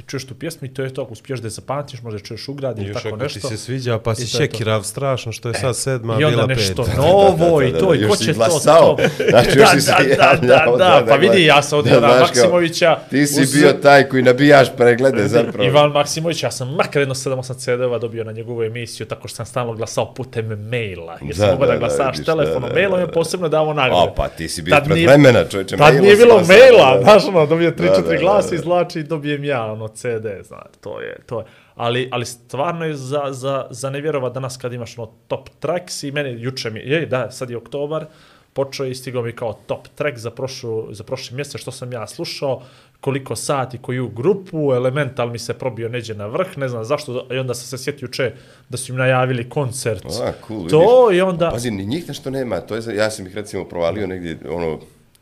[0.03, 2.17] i i čuješ tu pjesmu i to je to, ako uspiješ da je zapamtiš, možda
[2.17, 3.49] je čuješ ugrad ili Još tako ako ti nešto.
[3.49, 6.83] se sviđa, pa si I šekirav strašno što je sad sedma, I onda bila nešto
[6.85, 6.97] peta.
[6.97, 8.97] novo i to, i još ko će to, glasao.
[8.97, 9.03] to.
[9.31, 12.21] Znači, još da, da, da, javljao, da, da, pa da, vidi, ja sam da, Ivana
[12.21, 12.99] Maksimovića.
[13.11, 15.65] Ti si bio taj koji nabijaš preglede zapravo.
[15.65, 19.47] Ivan Maksimović, ja sam makar jedno 7-8 CD-ova dobio na njegovu emisiju, tako što sam
[19.47, 21.19] stalno glasao putem maila.
[21.23, 23.13] Jer sam Da, mogao da, da, da, glasaš telefonom, da, da, mailom da, je da.
[23.13, 24.01] posebno davao nagrade.
[24.03, 25.71] O, pa ti si bio Tad pred nije- vremena, čovječe.
[25.71, 27.03] Tad mailom nije si bilo maila, da, da.
[27.03, 28.55] znaš ono, dobije 3-4 Da, da, da, glasa, da.
[28.55, 31.47] izvlači i dobijem ja, ono, CD, znaš, to je, to je.
[31.75, 36.13] Ali, ali stvarno je za, za, za nevjerovat danas kad imaš ono top tracks i
[36.13, 38.07] meni juče mi, je, da, sad je oktobar,
[38.53, 42.07] počeo i stigao mi kao top track za, prošlu, za prošli mjesec što sam ja
[42.07, 42.63] slušao,
[43.01, 47.39] koliko sati, koju grupu, Elemental mi se probio neđe na vrh, ne znam zašto, i
[47.39, 48.33] onda sam se sjetio juče
[48.69, 50.05] da su im najavili koncert.
[50.05, 51.19] A, cool, to vidiš.
[51.19, 51.51] i onda...
[51.51, 52.61] Pazi, ni njih nešto nema.
[52.61, 54.79] To je, ja sam ih recimo provalio negdje, ono,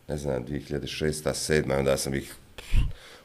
[0.09, 1.11] ne znam, 2006.
[1.25, 1.79] 2007.
[1.79, 2.35] onda sam ih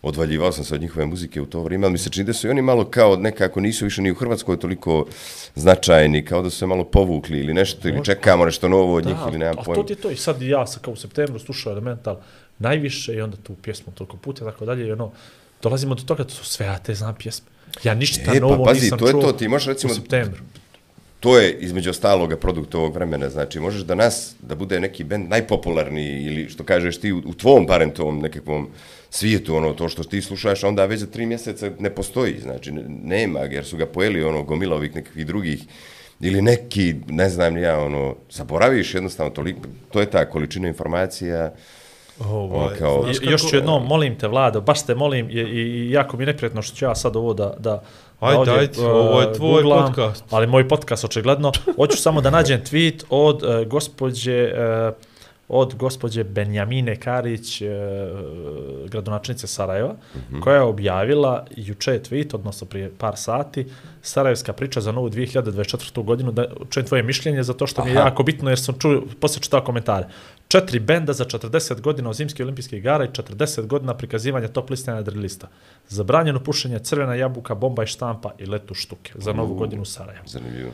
[0.05, 2.47] odvaljivao sam se od njihove muzike u to vrijeme, ali mi se čini da su
[2.47, 5.05] i oni malo kao nekako nisu više ni u Hrvatskoj toliko
[5.55, 9.17] značajni, kao da su se malo povukli ili nešto, ili čekamo nešto novo od njih
[9.27, 9.81] ili nemam a pojma.
[9.81, 10.09] to ti je to.
[10.11, 12.17] I sad i ja sam kao u septembru slušao Elemental
[12.59, 14.87] najviše i onda tu pjesmu toliko puta i tako dalje.
[14.87, 15.11] I ono,
[15.61, 17.47] dolazimo do toga da su sve ja te znam pjesme.
[17.83, 19.95] Ja ništa E, pa novo pazi, nisam to je čuo to, ti možeš recimo- u
[19.95, 20.41] septembru.
[21.25, 25.29] To je između ostaloga produkt ovog vremena, znači možeš da nas, da bude neki bend
[25.29, 28.67] najpopularniji ili što kažeš ti u, u tvom barem tom nekakvom
[29.09, 32.83] svijetu, ono, to što ti slušaš, onda već za tri mjeseca ne postoji, znači ne-
[33.03, 35.63] nema, jer su ga pojeli ono gomila ovih nekakvih drugih
[36.19, 39.59] ili neki, ne znam ja, ono, zaboraviš jednostavno toliko,
[39.91, 41.53] to je ta količina informacija,
[42.19, 45.29] Ovaj, Ono kao- znaš I, još ću kako- jednom, molim te, Vlado, baš te molim,
[45.29, 47.81] i, i, i jako mi je neprijatno što ću ja sad ovo da, da,
[48.19, 50.23] Ajde, ovdje, ajde, ovo je tvoj googlam, podcast.
[50.29, 51.51] Ali moj podcast, očigledno.
[51.75, 54.53] Hoću samo da nađem tweet od uh, gospođe
[54.87, 54.95] uh,
[55.47, 57.67] od gospođe Benjamine Karić, uh,
[58.89, 60.39] gradonačnice Sarajeva, mm -hmm.
[60.39, 63.67] koja je objavila juče je tweet, odnosno prije par sati,
[64.01, 66.03] Sarajevska priča za novu 2024.
[66.03, 68.07] godinu, da čujem tvoje mišljenje, zato što mi je Aha.
[68.07, 70.07] jako bitno, jer sam čuo, poslije čitao komentare.
[70.47, 75.47] Četiri benda za 40 godina Zimske olimpijske igara i 40 godina prikazivanja top listanja drillista.
[75.89, 79.57] Zabranjeno pušenje crvena jabuka, bomba i štampa i letu štuke za novu U.
[79.57, 80.27] godinu u Sarajevu.
[80.27, 80.71] zanimljivo.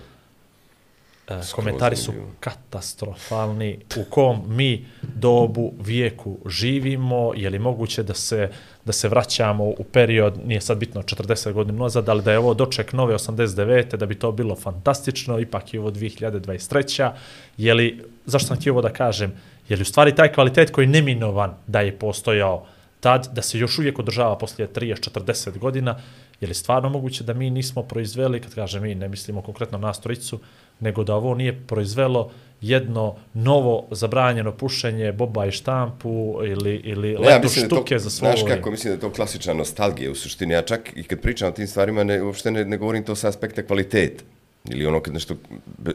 [1.27, 3.79] E, komentari su katastrofalni.
[3.97, 7.33] U kom mi dobu, vijeku živimo?
[7.35, 8.49] Je li moguće da se,
[8.85, 12.53] da se vraćamo u period, nije sad bitno 40 godina nazad, ali da je ovo
[12.53, 13.95] doček nove 89.
[13.95, 17.11] da bi to bilo fantastično, ipak je ovo 2023.
[17.57, 19.33] Je li, zašto sam htio ovo da kažem,
[19.71, 22.65] je li u stvari taj kvalitet koji je neminovan da je postojao
[22.99, 25.95] tad, da se još uvijek održava poslije 30-40 godina,
[26.41, 29.93] je li stvarno moguće da mi nismo proizveli, kad kažem mi, ne mislimo konkretno na
[29.93, 30.39] strojicu,
[30.79, 32.31] nego da ovo nije proizvelo
[32.61, 37.99] jedno novo zabranjeno pušenje boba i štampu ili, ili Ne, ja letu je štuke to,
[37.99, 40.53] za svo Znaš kako, mislim da je to klasična nostalgija u suštini.
[40.53, 43.27] Ja čak i kad pričam o tim stvarima, ne, uopšte ne, ne govorim to sa
[43.27, 44.23] aspekta kvaliteta.
[44.69, 45.35] Ili ono kad nešto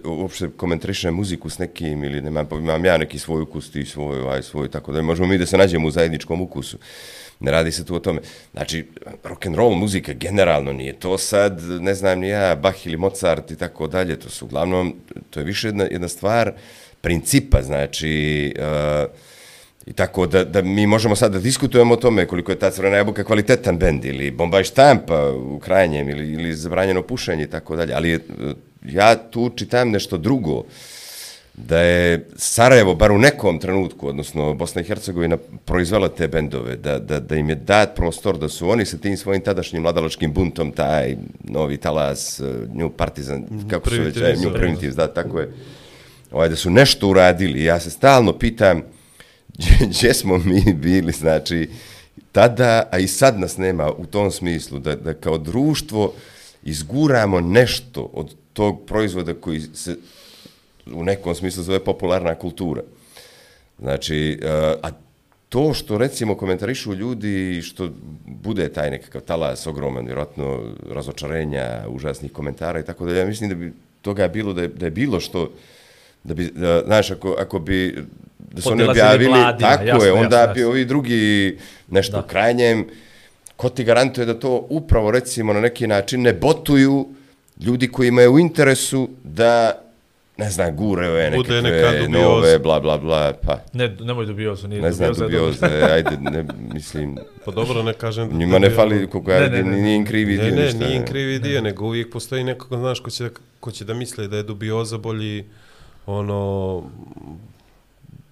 [0.04, 4.20] uopšte komentarišem muziku s nekim ili nemam, pa imam ja neki svoj ukus, ti svoj,
[4.20, 6.78] ovaj svoj, tako da možemo mi da se nađemo u zajedničkom ukusu.
[7.40, 8.20] Ne radi se tu o tome.
[8.52, 8.86] Znači,
[9.24, 13.50] rock and roll muzika generalno nije to sad, ne znam ni ja, Bach ili Mozart
[13.50, 14.94] i tako dalje, to su uglavnom,
[15.30, 16.52] to je više jedna, jedna stvar
[17.00, 19.10] principa, znači, uh,
[19.86, 22.96] I tako da, da mi možemo sad da diskutujemo o tome koliko je ta crvena
[22.96, 27.76] jabuka kvalitetan bend ili bomba i štampa u krajnjem ili, ili zabranjeno pušenje i tako
[27.76, 27.94] dalje.
[27.94, 28.18] Ali e,
[28.84, 30.64] ja tu čitam nešto drugo
[31.56, 36.98] da je Sarajevo, bar u nekom trenutku, odnosno Bosna i Hercegovina, proizvela te bendove, da,
[36.98, 40.72] da, da im je dat prostor, da su oni sa tim svojim tadašnjim mladalačkim buntom,
[40.72, 42.44] taj novi talas, eh,
[42.74, 44.16] New Partizan, kako su već.
[44.16, 45.52] New Primitives, da, tako je,
[46.30, 47.64] ovaj, da su nešto uradili.
[47.64, 48.82] Ja se stalno pitam,
[49.88, 51.68] gdje, smo mi bili, znači,
[52.32, 56.12] tada, a i sad nas nema u tom smislu, da, da kao društvo
[56.64, 59.96] izguramo nešto od tog proizvoda koji se
[60.92, 62.82] u nekom smislu zove popularna kultura.
[63.78, 64.48] Znači, e,
[64.82, 64.90] a
[65.48, 67.90] to što recimo komentarišu ljudi, što
[68.26, 73.54] bude taj nekakav talas ogroman, vjerojatno razočarenja, užasnih komentara i tako da ja mislim da
[73.54, 75.50] bi toga bilo da je, da je bilo što
[76.24, 78.04] da bi, da, znaš, ako, ako bi
[78.52, 81.56] da su oni objavili, mladima, tako jasno, je, onda jasno, bi ovi drugi
[81.88, 82.22] nešto Da.
[82.22, 82.86] krajnjem,
[83.56, 87.06] ko ti garantuje da to upravo recimo na neki način ne botuju
[87.60, 89.72] ljudi koji imaju u interesu da
[90.38, 92.08] ne znam, gure ove nekakve neka dubioza.
[92.20, 95.66] nove, bla, bla, bla, pa Ne, nemoj dubiozu, nije ne znam, dubioza.
[95.66, 98.30] dubioze, ajde, ne, mislim, Pa dobro, ne kažem...
[98.32, 99.76] njima ne fali, koliko ja Ne, ne, vidim, ne.
[99.76, 100.78] nije im krivi Ne, dio ne, ništa.
[100.78, 103.30] nije im krivi dio, nego uvijek postoji neko, znaš, ko će,
[103.60, 105.44] ko će da misli da je dubioza bolji,
[106.06, 106.82] ono,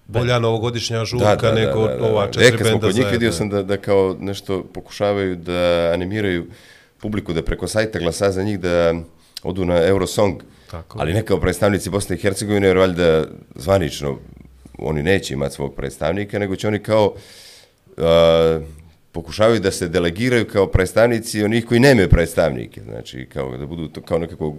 [0.07, 3.37] bolja novogodišnja žurka nego ova E, četiri kad smo benda kod njih vidio zajedno.
[3.37, 6.45] sam da, da kao nešto pokušavaju da animiraju
[7.01, 8.93] publiku, da preko sajta glasa za njih da
[9.43, 10.41] odu na Eurosong,
[10.71, 10.99] Tako.
[10.99, 14.17] ali ne kao predstavnici Bosne i Hercegovine, jer valjda zvanično
[14.77, 17.13] oni neće imati svog predstavnika, nego će oni kao
[17.97, 18.59] a,
[19.11, 24.01] pokušavaju da se delegiraju kao predstavnici onih koji nemaju predstavnike, znači kao da budu to
[24.01, 24.55] kao nekako,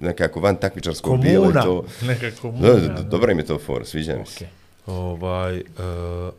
[0.00, 1.84] nekako van takmičarskog dijela i to.
[2.08, 2.68] Neka komuna.
[2.68, 4.59] Da, da, dobra im je to for, sviđa mi se.
[4.86, 6.32] Ovaj, uh,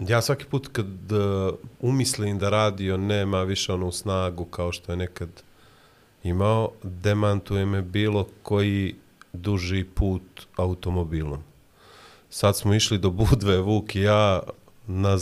[0.00, 4.96] ja svaki put kad uh, umislim da radio nema više onu snagu kao što je
[4.96, 5.28] nekad
[6.22, 8.94] imao, demantuje me bilo koji
[9.32, 10.22] duži put
[10.56, 11.42] automobilom.
[12.30, 14.40] Sad smo išli do Budve, Vuk i ja,
[14.86, 15.18] na,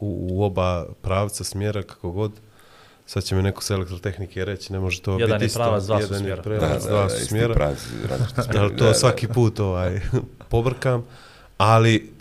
[0.00, 2.32] u, u oba pravca smjera, kako god.
[3.06, 5.58] Sad će me neko s elektrotehnike reći, ne može to Jedan biti je isto.
[5.58, 6.42] pravac, dva su Jedan je smjera.
[6.42, 7.54] pravac, Da, dva da, su isti smjera.
[7.54, 8.94] pravci, različiti smjerovi, Jel to da, da.
[8.94, 10.00] svaki put ovaj
[10.50, 11.04] pobrkam,
[11.58, 12.12] ali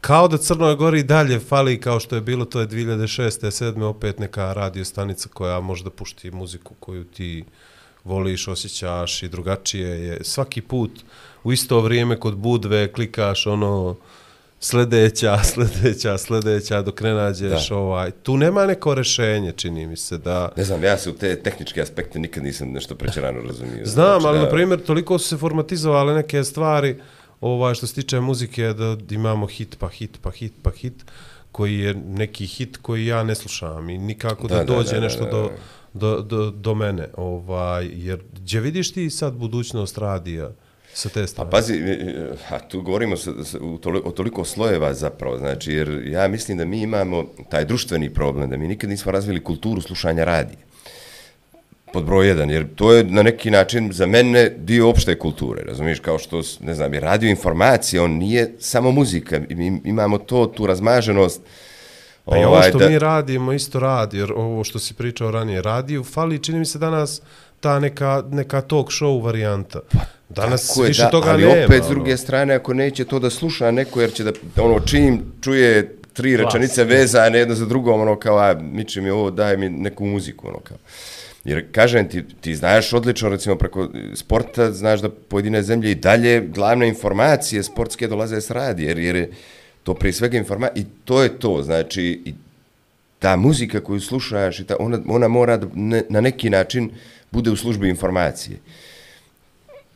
[0.00, 3.06] kao da Crnoj Gori dalje fali kao što je bilo, to je 2006.
[3.40, 3.82] 2007.
[3.82, 7.44] opet neka radio stanica koja može da pušti muziku koju ti
[8.04, 10.18] voliš, osjećaš i drugačije je.
[10.22, 10.90] Svaki put
[11.44, 13.96] u isto vrijeme kod Budve klikaš ono
[14.60, 17.76] sledeća, sledeća, sledeća dok ne nađeš Da.
[17.76, 18.10] ovaj.
[18.12, 20.52] Tu nema neko rešenje, čini mi se da...
[20.56, 23.86] Ne znam, ja se u te tehničke aspekte nikad nisam nešto prećerano razumio.
[23.86, 26.96] Znam, Znači, ali da- na primjer toliko su se formatizovale neke stvari
[27.42, 31.04] ovaj što se tiče muzike da imamo hit pa hit pa hit pa hit
[31.52, 35.00] koji je neki hit koji ja ne slušam i nikako da, Da, dođe da, da,
[35.00, 35.50] nešto da, do, da.
[35.94, 40.50] do, do, do mene ovaj jer gdje vidiš ti sad budućnost radija
[40.94, 44.10] sa te Pa strane pazi, e, e, a tu govorimo s, s, u toli, o
[44.10, 48.68] toliko slojeva zapravo, znači, jer ja mislim da mi imamo taj društveni problem, da mi
[48.68, 50.58] nikad nismo razvili kulturu slušanja radija.
[51.92, 56.00] Pod broj jedan, jer to je na neki način za mene dio opšte kulture, razumiješ,
[56.00, 60.66] kao što, ne znam, je radio informacija, on nije samo muzika, mi imamo to, tu
[60.66, 61.40] razmaženost,
[62.24, 65.62] Pa i ovo što da- mi radimo isto radi, jer ovo što si pričao ranije,
[65.62, 67.22] radiju, fali, čini mi se danas
[67.60, 69.80] ta neka, neka talk show varijanta.
[70.28, 71.64] Danas Tako je, više da, toga ali nema.
[71.64, 71.94] opet s ono.
[71.94, 76.36] druge strane, ako neće to da sluša neko, jer će da, ono, čim čuje tri
[76.36, 80.48] rečenice vezane jedno za drugom, ono kao, a, miče mi ovo, daj mi neku muziku,
[80.48, 80.76] ono kao.
[81.44, 86.40] Jer, kažem ti, ti znaš odlično, recimo, preko sporta, znaš da pojedine zemlje i dalje
[86.40, 89.30] glavne informacije sportske dolaze s radi, jer, jer je
[89.82, 92.34] to prije svega informacija, i to je to, znači, i
[93.18, 96.90] ta muzika koju slušaš, i ta, ona, ona mora da ne, na neki način
[97.30, 98.58] bude u službi informacije.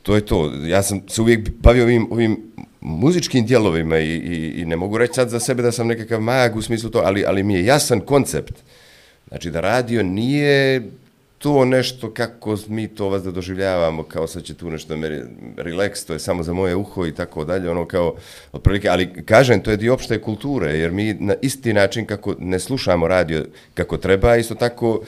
[0.02, 0.52] To je to.
[0.66, 2.36] Ja sam se uvijek bavio ovim, ovim
[2.80, 6.56] muzičkim dijelovima i, i, i ne mogu reći sad za sebe da sam nekakav mag
[6.56, 8.54] u smislu to, ali, ali mi je jasan koncept.
[9.28, 10.82] Znači da radio nije
[11.38, 15.20] to nešto kako mi to vas da doživljavamo, kao sad će tu nešto meri,
[15.56, 18.14] relax, to je samo za moje uho i tako dalje, ono kao
[18.52, 22.58] otprilike, ali kažem, to je dio opšte kulture, jer mi na isti način kako ne
[22.58, 25.00] slušamo radio kako treba, isto tako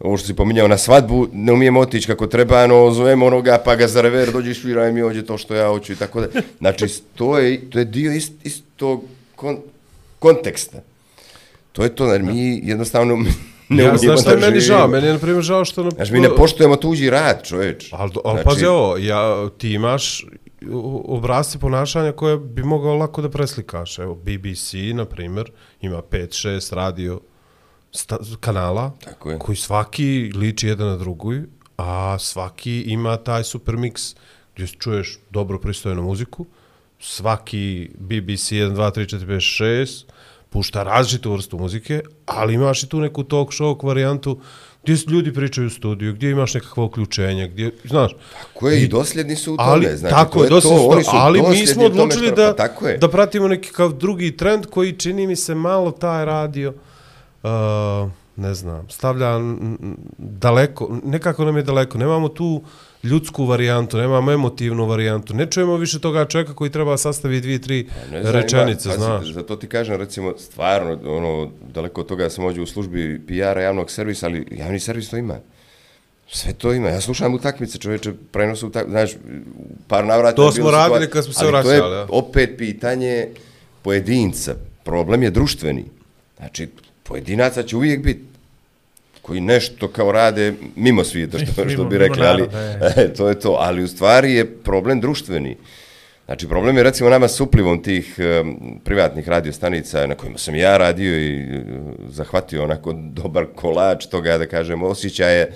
[0.00, 3.76] ovo što si pominjao na svadbu, ne umijemo otići kako treba, no zovemo onoga, pa
[3.76, 6.26] ga za rever, dođi sviraj mi ovdje to što ja hoću i tako da.
[6.58, 9.04] Znači, to je, to je dio ist, istog
[9.36, 9.58] kon,
[10.18, 10.78] konteksta.
[11.72, 13.24] To je to, jer mi jednostavno
[13.76, 14.88] ne ja, znaš šta je meni žao?
[14.88, 15.84] Meni je, na primjer, žao što...
[15.84, 17.88] Na, Znači, mi ne poštujemo tuđi rad, čovječ.
[17.92, 20.24] Ali, ali Znači, pazi ovo, ja, ti imaš
[21.04, 23.98] obrazci ponašanja koje bi mogao lako da preslikaš.
[23.98, 27.20] Evo, BBC, na primjer, ima 5-6 radio
[27.90, 29.38] sta, kanala, Tako je.
[29.38, 31.32] koji svaki liči jedan na drugu,
[31.76, 34.16] a svaki ima taj super mix
[34.54, 36.46] gdje čuješ dobro pristojnu muziku,
[37.00, 40.04] svaki BBC 1, 2, 3, 4, 5, 6
[40.52, 44.38] pušta različitu vrstu muzike, ali imaš i tu neku talk show varijantu
[44.82, 48.12] gdje ljudi pričaju u studiju, gdje imaš nekakvo uključenje, gdje, znaš,
[48.42, 49.68] Tako je, i dosljedni su u tome.
[49.70, 52.36] ali, znači, tako to je, dosta to, oni su ali mi dosljedni smo odlučili što-
[52.36, 56.74] da, pa da pratimo neki kao drugi trend koji čini mi se malo taj radio,
[57.42, 57.50] uh,
[58.36, 59.38] ne znam, stavlja
[60.18, 62.62] daleko, nekako nam je daleko, nemamo tu
[63.02, 67.88] ljudsku varijantu, nemamo emotivnu varijantu, ne čujemo više toga čovjeka koji treba sastaviti dvije, tri
[67.88, 69.32] Pa Ne znam, rečenice, ima- znaš.
[69.32, 73.90] Zato ti kažem, recimo, stvarno, ono, daleko od toga sam ovdje u službi PR-a javnog
[73.90, 75.36] servisa, ali javni servis to ima.
[76.28, 76.88] Sve to ima.
[76.88, 79.10] Ja slušam utakmice, čovječe, prenosu utakmice, znaš,
[79.88, 80.36] par navrata...
[80.36, 82.06] To smo radili kad smo se ali vraćali, to je ja.
[82.10, 83.28] opet pitanje
[83.82, 84.54] pojedinca.
[84.84, 85.84] Problem je društveni.
[86.36, 86.68] Znači,
[87.02, 88.31] pojedinaca će uvijek biti
[89.22, 92.42] koji nešto kao rade mimo svijeta, što, što Mimo- bi mimo rekli, ali
[92.96, 93.56] e, to je to.
[93.60, 95.56] Ali u stvari je problem društveni.
[96.26, 100.76] Znači, problem je recimo nama s uplivom tih um, privatnih radiostanica na kojima sam ja
[100.76, 101.62] radio i uh,
[102.08, 105.52] zahvatio onako dobar kolač toga, da kažem, osjećaje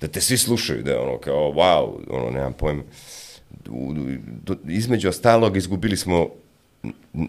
[0.00, 2.82] da te svi slušaju, da je ono kao, wow, ono, nemam pojma.
[3.70, 3.94] U,
[4.44, 6.28] do, između ostalog izgubili smo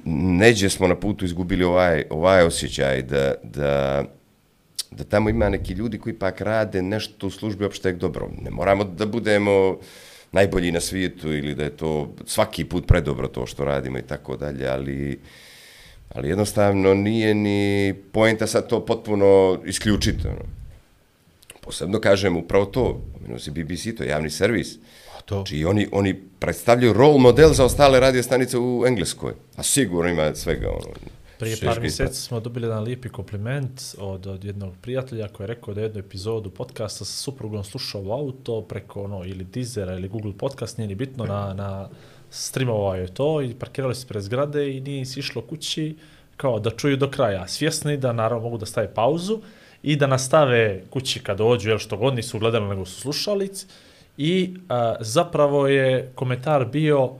[0.05, 4.03] neđe smo na putu izgubili ovaj, ovaj osjećaj da, da,
[4.91, 8.29] da tamo ima neki ljudi koji pak rade nešto u službi opšteg dobro.
[8.41, 9.77] Ne moramo da budemo
[10.31, 14.37] najbolji na svijetu ili da je to svaki put predobro to što radimo i tako
[14.37, 15.19] dalje, ali
[16.09, 20.27] ali jednostavno nije ni poenta sad to potpuno isključiti.
[20.27, 20.41] Ono.
[21.61, 24.75] Posebno kažem upravo to, pomenuo si BBC, to je javni servis.
[25.17, 25.35] A to?
[25.35, 29.33] Znači oni, oni predstavljaju role model za ostale radio stanice u Engleskoj.
[29.55, 30.93] A sigurno ima svega ono.
[31.39, 35.47] Prije Šeški par mjeseci smo dobili jedan lijepi kompliment od, od jednog prijatelja koji je
[35.47, 39.93] rekao da je jednu epizodu podcasta sa suprugom slušao u auto preko ono, ili Deezera
[39.93, 41.89] ili Google podcast, nije ni bitno, na, na
[42.29, 45.95] streamovao je to i parkirali se pred zgrade i nije si išlo kući
[46.37, 47.47] kao da čuju do kraja.
[47.47, 49.39] Svjesni da naravno mogu da stave pauzu
[49.83, 53.65] i da nastave kući kad dođu, jel što god nisu gledali nego su slušalic.
[54.17, 57.11] I a, zapravo je komentar bio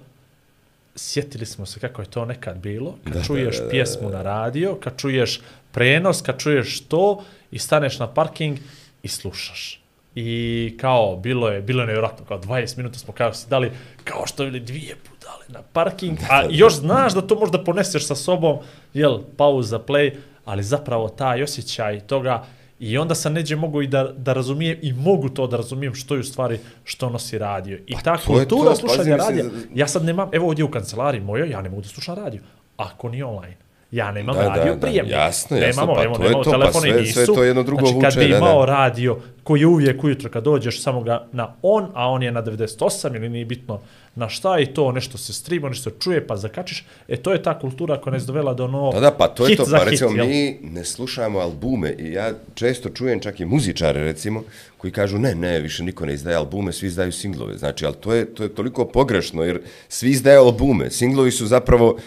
[0.97, 4.09] sjetili smo se kako je to nekad bilo, kad Da, čuješ da, da, da, pjesmu
[4.09, 8.57] na radio, kad čuješ prenos, kad čuješ to i staneš na parking
[9.03, 9.81] i slušaš.
[10.15, 13.71] I kao, bilo je, bilo je nevjerojatno, kao 20 minuta smo kao si dali,
[14.03, 18.15] kao što bili dvije budale na parking, a još znaš da to možda poneseš sa
[18.15, 18.57] sobom,
[18.93, 22.45] jel, pauza, play, ali zapravo taj osjećaj toga,
[22.79, 26.13] I onda sam neđe mogu i da, da razumijem i mogu to da razumijem što
[26.13, 27.79] je u stvari što nosi radio.
[27.87, 31.49] I Pa ta kultura to, slušanja radija, ja sad nemam, evo ovdje u kancelariji mojoj,
[31.49, 32.41] ja ne mogu da slušam radio,
[32.77, 33.66] ako nije online.
[33.91, 35.13] Ja nemam Da, radio da, prijemnik.
[35.13, 37.13] jasno, jasno, nemamo, pa to je nemamo, to, pa sve- nisu.
[37.13, 40.43] sve to jedno drugo znači, kad vuče, bi imao radio koji je uvijek ujutro kad
[40.43, 43.79] dođeš samo ga na on, a on je na 98 ili nije bitno
[44.15, 47.43] na šta i to nešto se streama, nešto se čuje pa zakačiš, e to je
[47.43, 49.77] ta kultura koja nas dovela do ono Da, da, pa to je hit to, pa
[49.79, 50.27] hit, recimo jel?
[50.27, 54.43] mi ne slušamo albume i ja često čujem čak i muzičare recimo
[54.77, 57.57] koji kažu ne, ne, više niko ne izdaje albume, svi izdaju singlove.
[57.57, 60.91] Znači, ali to je, to je toliko pogrešno jer svi izdaju albume.
[60.91, 61.97] Singlovi su zapravo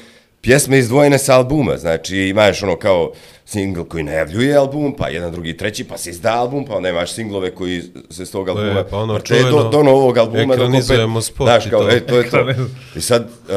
[0.41, 1.77] pjesme izdvojene sa albuma.
[1.77, 3.13] Znači, imaš ono kao
[3.45, 7.13] singl koji najavljuje album, pa jedan, drugi, treći, pa se izda album, pa onda imaš
[7.13, 10.43] singlove koji se s tog albuma pa ono vrte do, čuveno, do novog albuma.
[10.45, 11.91] opet- ekranizujemo spot i kao, to.
[11.91, 12.47] e, to je to.
[12.97, 13.55] I sad, uh,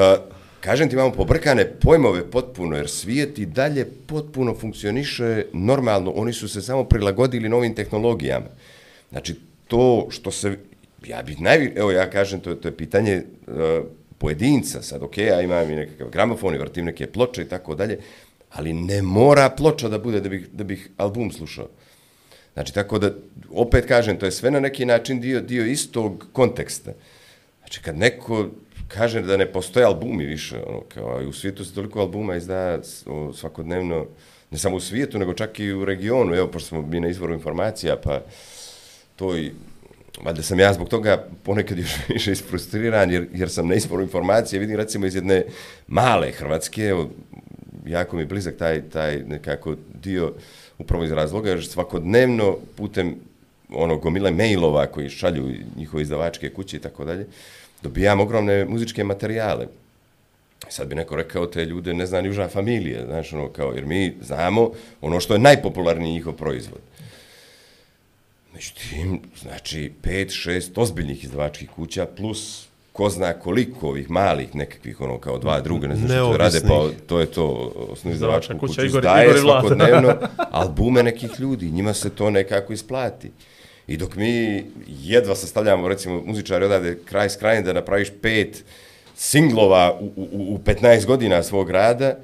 [0.59, 6.11] kažem ti, imamo pobrkane pojmove potpuno, jer svijet i dalje potpuno funkcioniše normalno.
[6.11, 8.45] Oni su se samo prilagodili novim tehnologijama.
[9.09, 9.35] Znači,
[9.67, 10.57] to što se,
[11.05, 13.53] ja bih najvi, evo ja kažem, to, je- to je pitanje uh,
[14.23, 17.97] pojedinca, sad, ok, ja imam i nekakav gramofon i vrtim neke ploče i tako dalje,
[18.51, 21.67] ali ne mora ploča da bude da bih, da bih album slušao.
[22.53, 23.12] Znači, tako da,
[23.51, 26.93] opet kažem, to je sve na neki način dio, dio istog konteksta.
[27.59, 28.47] Znači, kad neko
[28.88, 32.79] kaže da ne postoje albumi više, ono, kao, i u svijetu se toliko albuma izdaja
[33.36, 34.05] svakodnevno,
[34.51, 37.33] ne samo u svijetu, nego čak i u regionu, evo, pošto smo mi na izvoru
[37.33, 38.21] informacija, pa
[39.15, 39.51] to i,
[40.21, 44.60] valjda sam ja zbog toga ponekad još više isfrustriran, jer, jer sam na isporu informacije,
[44.60, 45.45] vidim recimo iz jedne
[45.88, 47.10] male Hrvatske, evo,
[47.86, 50.34] jako mi je blizak taj, taj nekako dio
[50.78, 53.15] upravo iz razloga, jer svakodnevno putem
[53.69, 57.28] ono gomile mailova koji šalju njihove izdavačke kuće i tako dalje,
[57.82, 59.67] dobijam ogromne muzičke materijale.
[60.69, 63.86] Sad bi neko rekao, te ljude ne zna ni uža familije, znaš, ono, kao, jer
[63.86, 64.71] mi znamo
[65.02, 66.80] ono što je najpopularniji njihov proizvod.
[68.63, 75.17] Međutim, znači, pet, šest ozbiljnih izdavačkih kuća plus ko zna koliko ovih malih nekakvih, ono,
[75.17, 77.47] kao dva druga, ne znam što to rade, pa to je to,
[77.91, 80.15] osnovu Izdavačka izdavačku kuća kuću, Igor- izdaje Igor svakodnevno
[80.62, 83.32] albume nekih ljudi, njima se to nekako isplati.
[83.88, 88.63] I dok mi jedva sastavljamo, recimo, muzičari odavde kraj s krajem da napraviš pet
[89.15, 92.15] singlova u, u, u 15 godina svog rada,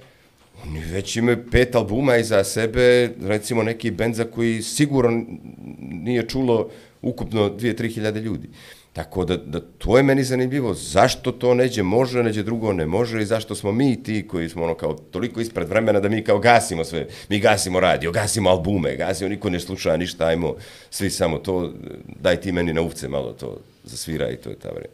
[0.63, 5.23] oni već imaju pet albuma iza sebe, recimo neki bend za koji sigurno
[5.79, 6.69] nije čulo
[7.01, 8.49] ukupno 2-3 hiljade ljudi.
[8.93, 13.21] Tako da, da to je meni zanimljivo, zašto to neđe može, neđe drugo ne može
[13.21, 16.39] i zašto smo mi ti koji smo ono kao toliko ispred vremena da mi kao
[16.39, 20.55] gasimo sve, mi gasimo radio, gasimo albume, gasimo, niko ne sluša ništa, ajmo,
[20.89, 21.73] svi samo to,
[22.21, 24.93] daj ti meni na uvce malo to zasvira i to je ta vremena.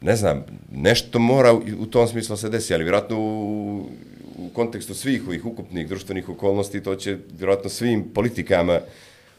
[0.00, 3.86] ne znam, nešto mora u u tom smislu se desi, ali vjerojatno u,
[4.38, 8.80] u kontekstu svih ovih ukupnih društvenih okolnosti, to će vjerojatno svim politikama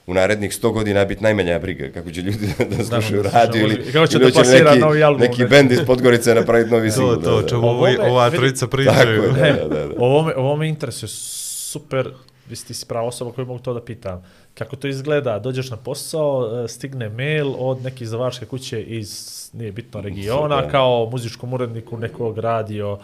[0.07, 3.91] u narednih 100 godina biti najmanja briga, kako će ljudi da slušaju da radio ili,
[3.91, 5.47] kako će ili da neki, novi album, neki ne.
[5.47, 7.13] bend iz Podgorice napraviti novi singl.
[7.13, 9.23] To, to, da, čemu Ovome, ova trojica Tako pričaju.
[9.23, 9.93] je, da, da, da.
[9.97, 12.09] Ovo me, ovo me interesuje super,
[12.49, 14.23] vi ste si prava osoba koju mogu to da pitam.
[14.53, 15.39] Kako to izgleda?
[15.39, 20.71] Dođeš na posao, e, stigne mail od neke izdavačke kuće iz, nije bitno, regiona, Super.
[20.71, 22.99] kao muzičkom uredniku nekog radio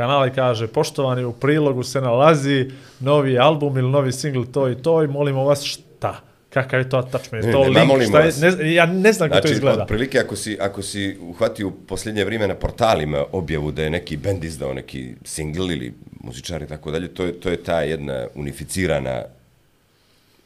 [0.00, 2.70] kanala i kaže, poštovani, u prilogu se nalazi
[3.00, 6.20] novi album ili novi singl to i to i molimo vas šta?
[6.50, 7.44] Kakav je to attachment?
[7.46, 9.82] Ne, to ne, link, šta je, ne, ja ne znam kako to Znači, izgleda.
[9.82, 14.16] otprilike ako si, ako si uhvatio u posljednje vrijeme na portalima objavu da je neki
[14.16, 18.26] bend izdao neki singl ili muzičar i tako dalje, to je, to je ta jedna
[18.34, 19.22] unificirana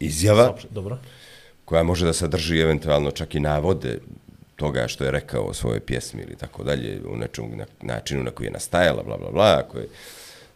[0.01, 0.99] izjava Dobro.
[1.65, 3.99] koja može da sadrži eventualno čak i navode
[4.57, 8.31] toga što je rekao o svojoj pjesmi ili tako dalje, u nečem na, načinu na
[8.31, 9.87] koji je nastajala, bla, bla, bla, ako je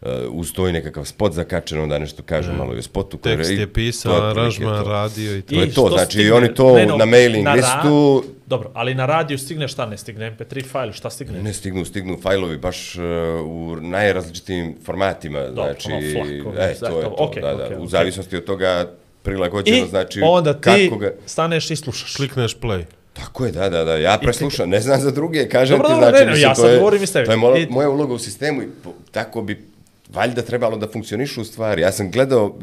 [0.01, 3.17] uh, uz to i nekakav spot zakačen, onda nešto kaže malo i o spotu.
[3.17, 4.91] Tekst i je pisao, aranžman to.
[4.91, 5.55] radio i to.
[5.55, 9.69] To je to, znači oni to na mailing ra- listu- Dobro, ali na radiju stigne
[9.69, 10.37] šta ne stigne?
[10.37, 11.43] MP3 file, šta stigne?
[11.43, 13.03] Ne stignu, stignu fajlovi baš uh,
[13.45, 17.87] u najrazličitijim formatima, znači, ono, flakovi, e, to je to, okej, da, da, okej, u
[17.87, 18.91] zavisnosti od toga
[19.23, 21.13] prilagođeno, I znači, onda ti kako ga...
[21.27, 22.17] staneš i slušaš.
[22.17, 22.85] Klikneš play.
[23.19, 26.09] Tako je, da, da, da, ja preslušam, ne znam za druge, kažem Dobro, ti, dobro,
[26.11, 28.19] znači, ne, ne, mislim, ja to je, govorim to je moja, I- moja uloga u
[28.19, 29.64] sistemu i po- tako bi
[30.09, 31.83] valjda trebalo da funkcionišu stvari.
[31.83, 32.59] Ja sam gledao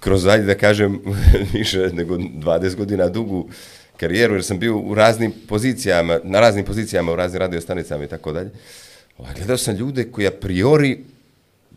[0.00, 1.00] kroz, ajde da kažem,
[1.58, 3.48] više nego 20 godina dugu
[3.96, 8.32] karijeru, jer sam bio u raznim pozicijama, na raznim pozicijama, u raznim radiostanicama i tako
[8.32, 8.50] dalje.
[9.18, 10.98] Ovaj, Gledao sam ljude koji a priori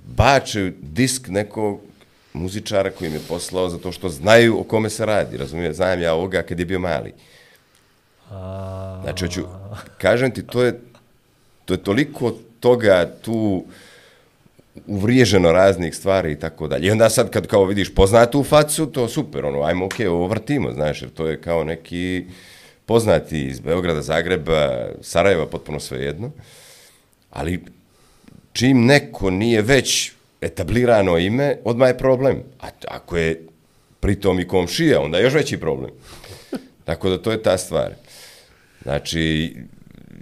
[0.06, 1.80] bačaju disk nekog
[2.34, 6.14] muzičara koji im je poslao zato što znaju o kome se radi, razumije, znam ja
[6.14, 7.10] ovoga kad je bio mali.
[7.10, 7.14] A,
[9.04, 9.42] Znači, hoću,
[9.98, 10.80] kažem ti, to je,
[11.66, 13.66] to je toliko toga tu
[14.88, 16.88] uvriježeno raznih stvari i tako dalje.
[16.88, 20.72] I onda sad kad kao vidiš poznatu facu, to super, ono, ajmo, okej, ovo vrtimo,
[20.72, 22.26] znaš, jer to je kao neki
[22.86, 26.32] poznati iz Beograda, Zagreba, Sarajeva, potpuno svejedno.
[27.30, 27.64] Ali
[28.54, 30.12] čim neko nije već
[30.42, 32.44] etablirano ime, odmah je problem.
[32.62, 33.42] A ako je
[34.00, 35.92] pritom i komšija, onda je još veći problem.
[36.86, 37.94] Tako da to je ta stvar.
[38.84, 39.56] Znači,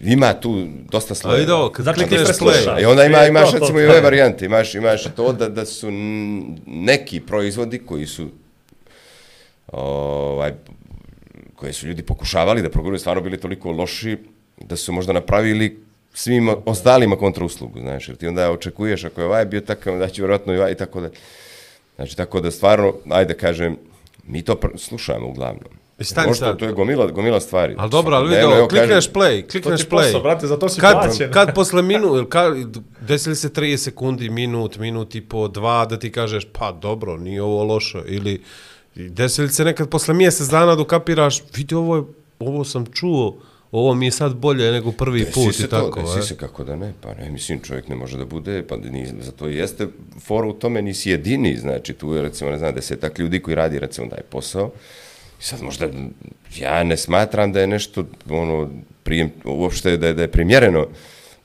[0.04, 1.38] ima tu dosta slojeva.
[1.38, 3.84] Ali da, kad Znači, klikneš play, I onda ima, E, imaš to, to, recimo to
[3.84, 5.88] i ove varijante, imaš, imaš to da, da su
[6.66, 8.30] neki proizvodi koji su
[9.68, 10.54] ovaj,
[11.56, 14.18] koje su ljudi pokušavali da proguraju, stvarno bili toliko loši
[14.62, 15.84] da su možda napravili
[16.14, 20.22] svim ostalima kontrauslugu, znaš, jer ti onda očekuješ ako je ovaj bio takav, da će
[20.22, 21.10] vjerojatno i ovaj i tako da.
[21.96, 23.78] Znači, tako da stvarno, ajde kažem,
[24.28, 25.85] mi to slušamo uglavnom.
[26.00, 26.58] I stani Možda sad.
[26.60, 27.76] to je gomila, gomila stvari.
[27.78, 30.24] Ali dobro, ali vidio, evo, kažem, klikneš play, To klikneš ti posao, play.
[30.24, 31.32] brate, za to si kad, plaćen.
[31.32, 32.54] kad posle minut, kad,
[33.08, 37.18] desi li se 30 sekundi, minut, minut i po dva, da ti kažeš, pa dobro,
[37.18, 38.42] nije ovo loše, ili
[38.96, 42.04] desi li se nekad posle mjesec dana dokapiraš, vidi, ovo, je,
[42.40, 43.38] ovo sam čuo,
[43.72, 46.02] ovo mi je sad bolje nego prvi Desi put i tako.
[46.02, 46.22] to, desi e.
[46.22, 49.50] se kako da ne, pa ne, mislim čovjek ne može da bude, pa ni, zato
[49.50, 49.88] i jeste
[50.22, 53.80] fora u tome nisi jedini, znači tu je recimo, ne znam, desetak ljudi koji radi
[53.80, 54.72] recimo taj posao,
[55.46, 55.88] sad možda,
[56.58, 58.70] ja ne smatram da je nešto, ono,
[59.04, 60.88] prijem, uopšte da je, da je primjereno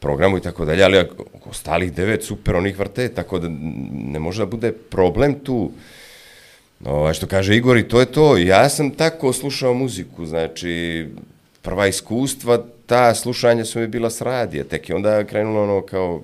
[0.01, 1.05] programu i tako dalje, ali
[1.45, 3.49] ostalih devet super onih vrte, tako da
[3.93, 5.71] ne može da bude problem tu,
[6.85, 8.37] Ovaj, što kaže Igor i to je to.
[8.37, 11.07] Ja sam tako slušao muziku, znači
[11.63, 16.23] prva iskustva, ta slušanja su mi bila s radija, tek je onda krenulo ono kao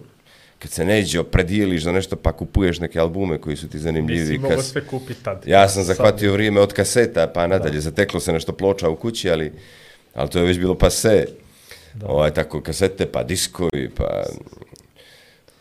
[0.58, 4.20] kad se neđe opredijeliš za nešto pa kupuješ neke albume koji su ti zanimljivi.
[4.20, 5.42] Nisi kad mogo sve kupiti tad.
[5.46, 9.30] Ja sam Sad- zahvatio vrijeme od kaseta pa nadalje, zateklo se nešto ploča u kući,
[9.30, 9.52] ali,
[10.14, 11.26] ali to je već bilo pase.
[12.04, 14.22] Ovaj, tako kasete, pa diskovi, pa...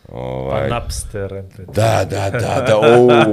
[0.10, 1.66] Pa Ovaj, Napster, MP3.
[1.76, 2.78] Da, da, da, da,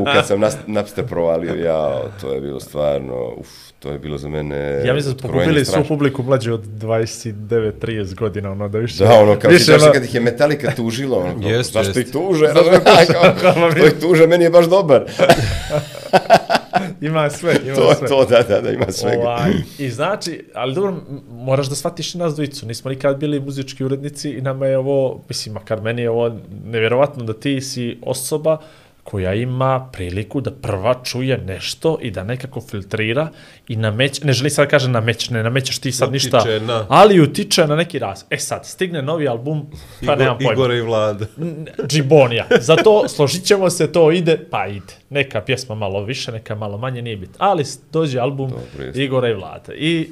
[0.01, 3.49] o, kad sam nas, Napster provalio, ja, to je bilo stvarno, uf,
[3.79, 4.83] to je bilo za mene...
[4.85, 9.05] Ja mislim da pokupili svu publiku mlađe od 29-30 godina, ono da više...
[9.05, 12.01] Da, ono, kao više, ono- kad ih je Metallica tužila, ono, kao, Jeste, zašto jeste.
[12.01, 12.83] ih tuže, razumiješ,
[13.43, 15.05] kao, što ih tuže, meni je baš dobar.
[17.03, 18.09] Ima sve, ima to, sve.
[18.09, 19.23] to, da, da, da, ima svega.
[19.23, 20.95] Ovaj, I znači, ali dobro,
[21.31, 22.67] moraš da shvatiš i nas dvojicu.
[22.67, 27.25] Nismo nikad bili muzički urednici i nama je ovo, mislim, makar meni je ovo nevjerovatno
[27.25, 28.59] da ti si osoba
[29.05, 33.29] koja ima priliku da prva čuje nešto i da nekako filtrira
[33.69, 36.87] i nameće, ne želim sad da kažem nameće, ne namećeš ti sad Utiče ništa, na-
[36.89, 38.25] ali utiče na neki raz.
[38.31, 39.67] E sad, stigne novi album,
[40.07, 40.75] pa nemam Igor, pojma.
[40.75, 41.27] Igor i Vlad.
[41.87, 42.47] Džibonija.
[42.61, 44.95] Zato složit ćemo se, to ide, pa ide.
[45.11, 47.31] Neka pjesma malo više, neka malo manje, nije bit.
[47.39, 48.53] Ali dođe album.
[48.95, 49.75] Igora i Vlada.
[49.75, 50.09] I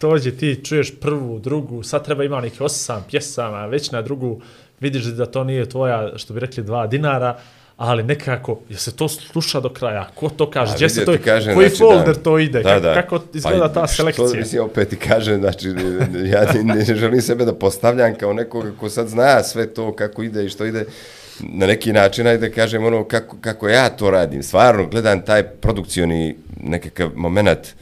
[0.00, 4.40] dođe ti, čuješ prvu, drugu, sad treba ima nekih osam pjesama, već na drugu
[4.80, 7.38] vidiš da to nije tvoja, što bi rekli, dva dinara,
[7.76, 10.08] ali nekako, je se to sluša do kraja?
[10.14, 10.72] Ko to kaže?
[10.72, 12.22] A Gdje se to, kažem, koji znači, folder da.
[12.22, 12.62] to ide?
[12.62, 12.94] Da, da.
[12.94, 14.40] kako izgleda Pa, ta Što, selekcija?
[14.40, 15.68] mislim, opet ti kažem, znači,
[16.32, 20.22] ja ne, ne želim sebe da postavljam kao nekoga ko sad zna sve to kako
[20.22, 20.84] ide i što ide
[21.40, 24.42] na neki način, ajde da kažem ono kako, kako ja to radim.
[24.42, 27.74] Stvarno, gledam taj produkcioni nekakav moment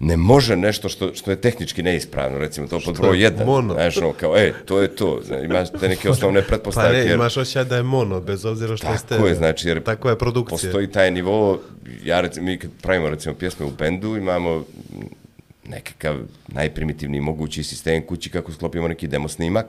[0.00, 3.46] ne može nešto što, što je tehnički neispravno, recimo to pod broj jedan.
[3.46, 3.74] mono.
[3.74, 5.20] Znaš, ono, kao, e, to je to.
[5.24, 6.92] Znaš, imaš te neke osnovne Pa pretpostavke.
[6.92, 9.82] ne, jer- imaš osjećaj da je mono, bez obzira što je Tako je, znači, jer
[9.82, 10.50] Takva je produkcija.
[10.50, 11.60] postoji taj nivo,
[12.04, 14.64] ja recimo, mi kad pravimo recimo pjesme u bendu, imamo
[15.64, 16.16] nekakav
[16.48, 19.66] najprimitivniji mogući sistem kući kako sklopimo neki demo snimak,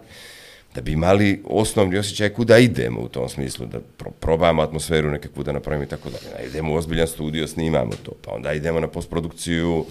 [0.75, 5.43] da bi imali osnovni osjećaj kuda idemo u tom smislu, da pro probamo atmosferu nekakvu
[5.43, 6.37] da napravimo i tako dalje.
[6.37, 9.85] Da idemo u ozbiljan studio, snimamo to, pa onda idemo na postprodukciju,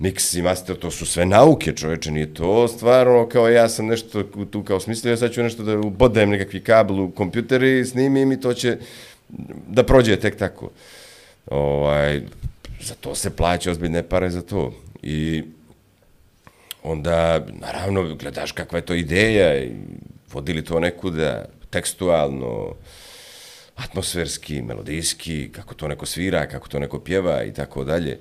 [0.00, 4.22] mix i master, to su sve nauke, čoveče, nije to stvarno kao ja sam nešto
[4.22, 8.40] tu kao smislio, sad ću nešto da ubodajem nekakvi kabel u kompjuter i snimim i
[8.40, 8.78] to će
[9.68, 10.70] da prođe tek tako.
[11.46, 12.20] Ovaj,
[12.80, 14.72] za to se plaća ozbiljne pare za to.
[15.02, 15.42] I
[16.82, 19.70] onda, naravno, gledaš kakva je to ideja i
[20.32, 22.74] vodili to nekuda tekstualno,
[23.76, 28.18] atmosferski, melodijski, kako to neko svira, kako to neko pjeva i tako dalje.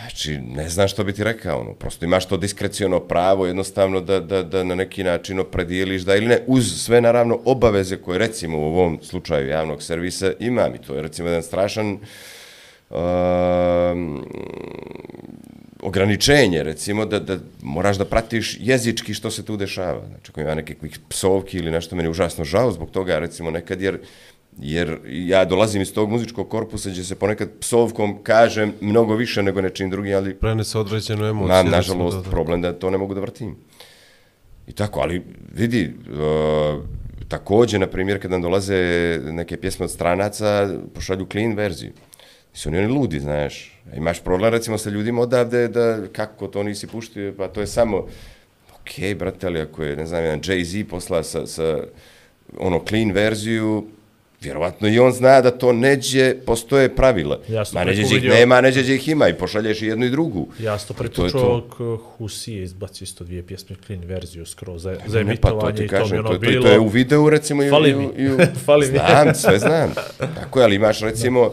[0.00, 4.20] Znači, ne znam što bi ti rekao, ono, prosto imaš to diskreciono pravo jednostavno da,
[4.20, 8.58] da, da na neki način opredijeliš da ili ne, uz sve naravno obaveze koje recimo
[8.58, 11.98] u ovom slučaju javnog servisa imam i to je recimo jedan strašan
[12.90, 12.96] uh,
[15.82, 20.06] ograničenje, recimo, da, da moraš da pratiš jezički što se tu dešava.
[20.08, 23.80] Znači, ako ima nekakvih psovki ili nešto, meni je užasno žao zbog toga, recimo, nekad,
[23.80, 23.98] jer
[24.58, 29.60] jer ja dolazim iz tog muzičkog korpusa gdje se ponekad psovkom kažem mnogo više nego
[29.60, 30.34] nečim drugim, ali...
[30.34, 31.56] Prenese određenu emociju.
[31.56, 32.30] Mam, nažalost, da, da.
[32.30, 33.56] problem da to ne mogu da vrtim.
[34.66, 35.22] I tako, ali
[35.54, 36.84] vidi, uh,
[37.28, 38.74] također, na primjer, kad nam dolaze
[39.24, 41.92] neke pjesme od stranaca, pošalju clean verziju.
[42.52, 43.80] Su oni ludi, znaš.
[43.96, 48.06] Imaš problem, recimo, sa ljudima odavde, da kako to nisi puštio, pa to je samo...
[48.80, 51.82] Okej, okay, brate, ali ako je, ne znam, jedan Jay-Z posla sa, sa
[52.58, 53.86] ono clean verziju,
[54.46, 57.40] vjerovatno i on zna da to neđe postoje pravila.
[57.72, 60.48] Ma neđe ih nema, neđe ih ima i pošalješ i jednu i drugu.
[60.58, 65.88] Jasno pretučao k Husije izbaci isto dvije pjesme clean verziju skroz za, za emitovanje i
[65.88, 66.62] to mi ono to, bilo.
[66.62, 67.62] To je u videu recimo.
[67.70, 68.04] Fali mi.
[68.04, 68.28] I, i,
[68.66, 68.98] Fali mi.
[68.98, 69.94] Znam, sve znam.
[70.18, 71.52] Tako je, ali imaš recimo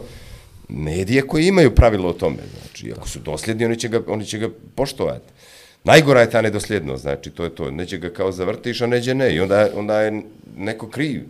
[0.68, 2.36] medije koji imaju pravilo o tome.
[2.60, 5.32] Znači, ako su dosljedni, oni će ga, oni će ga poštovati.
[5.84, 7.70] Najgora je ta nedosljednost, znači, to je to.
[7.70, 9.34] Neće ga kao zavrtiš, a neće ne.
[9.34, 10.22] I onda, onda je
[10.56, 11.22] neko kriv.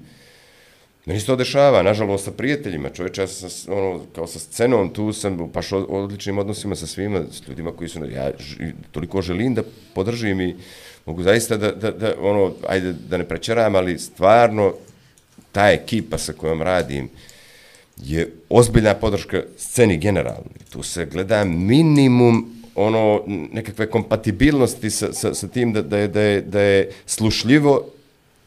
[1.07, 5.13] Meni se to dešava, nažalost, sa prijateljima, čovječe, ja sam ono, kao sa scenom, tu
[5.13, 9.55] sam baš u odličnim odnosima sa svima, s ljudima koji su, ja ž, toliko želim
[9.55, 9.63] da
[9.95, 10.57] podržim i
[11.07, 14.75] mogu zaista da, da, da, ono, ajde, da ne prečeram, ali stvarno,
[15.53, 17.09] ta ekipa sa kojom radim
[17.97, 20.51] je ozbiljna podrška sceni generalno.
[20.71, 26.21] Tu se gleda minimum ono nekakve kompatibilnosti sa, sa, sa tim da, da, je, da,
[26.21, 27.91] je, da je slušljivo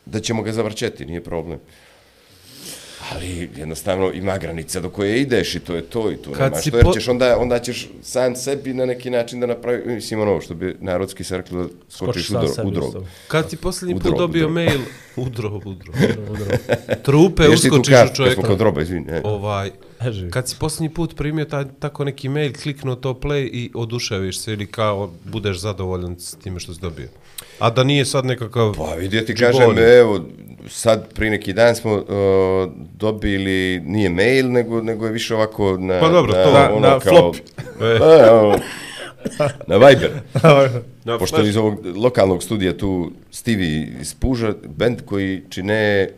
[0.05, 1.59] da ćemo ga zavrćeti, nije problem
[3.11, 6.61] ali jednostavno ima granica do koje ideš i to je to i to Kad nema
[6.61, 10.41] što, jer ćeš onda, onda ćeš sam sebi na neki način da napravi, mislim ono
[10.41, 12.29] što bi narodski se rekli da skočiš
[12.63, 13.03] u drog.
[13.27, 14.79] Kad si posljednji put dobio mail,
[15.15, 15.93] udro, udro,
[16.31, 16.45] udro,
[17.05, 18.23] trupe uskočiš u čovjeka.
[18.23, 19.07] Jesmo kod droba, izvini.
[19.23, 19.71] Ovaj,
[20.31, 24.53] kad si posljednji put primio taj, tako neki mail, kliknuo to play i oduševiš se
[24.53, 27.07] ili kao budeš zadovoljan s time što si dobio.
[27.59, 28.75] A da nije sad nekakav...
[28.77, 30.25] Pa vidi, ti kažem, evo,
[30.69, 32.05] sad pri neki dan smo uh,
[32.93, 35.99] dobili, nije mail, nego, nego je više ovako na...
[35.99, 37.35] Pa dobro, na, to na, ono, na kao, flop.
[37.81, 37.99] E.
[39.67, 40.11] na Viber.
[41.03, 46.09] na Pošto iz ovog lokalnog studija tu Stevie iz Puža, band koji čine,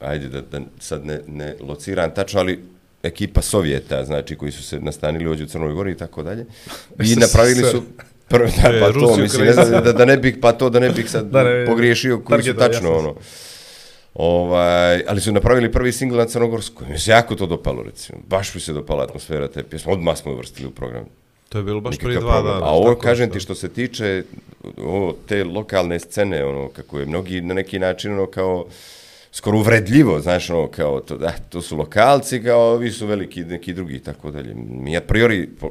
[0.00, 2.60] ajde da, da sad ne, ne lociram tačno, ali
[3.02, 6.46] ekipa Sovjeta, znači koji su se nastanili ovdje u Crnoj Gori i tako dalje.
[7.12, 7.82] I napravili su
[8.30, 10.90] Prvo, da, pa to, mislim, ne znam, da, da ne bih, pa to da ne
[10.90, 13.14] bih sad da ne, pogriješio koji su tačno, ono.
[14.14, 16.84] Ovaj, ali su napravili prvi singl na Crnogorsku.
[16.90, 18.18] Mi se jako to dopalo, recimo.
[18.28, 19.92] Baš mi se dopala atmosfera te pjesme.
[19.92, 21.04] Odmah smo uvrstili u program.
[21.48, 22.66] To je bilo baš prije dva dana.
[22.66, 24.22] A ovo, kažem ti, što se tiče
[24.76, 28.66] o, te lokalne scene, ono, kako je mnogi na neki način, ono, kao
[29.32, 33.72] skoro uvredljivo, znaš, ono, kao, to, da, to su lokalci, kao, ovi su veliki, neki
[33.72, 34.54] drugi, tako dalje.
[34.54, 35.70] Mi a priori, po,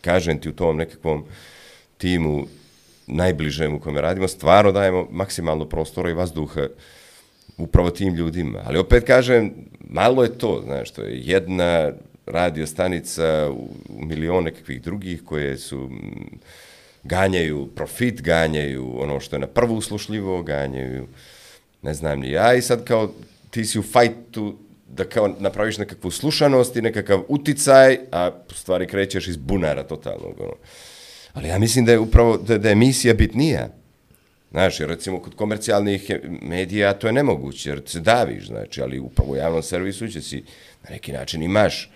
[0.00, 1.24] kažem ti, u tom nekakvom,
[1.98, 2.46] timu
[3.06, 6.68] najbližem u kome radimo, stvarno dajemo maksimalno prostora i vazduha
[7.58, 8.62] upravo tim ljudima.
[8.64, 11.92] Ali opet kažem, malo je to, znaš, to je jedna
[12.26, 16.38] radio stanica u, u milione kakvih drugih koje su mm,
[17.02, 21.06] ganjaju profit, ganjaju ono što je na prvu uslušljivo, ganjaju
[21.82, 23.12] ne znam ni ja i sad kao
[23.50, 28.86] ti si u fajtu da kao napraviš nekakvu slušanost i nekakav uticaj, a u stvari
[28.86, 30.40] krećeš iz bunara totalnog.
[30.40, 30.54] Ono.
[31.38, 33.68] Ali ja mislim da je upravo da, da je emisija bitnija.
[34.50, 36.10] Znaš, jer recimo kod komercijalnih
[36.42, 40.42] medija to je nemoguće, jer se daviš, znači, ali upravo u javnom servisu će si
[40.84, 41.90] na neki način imaš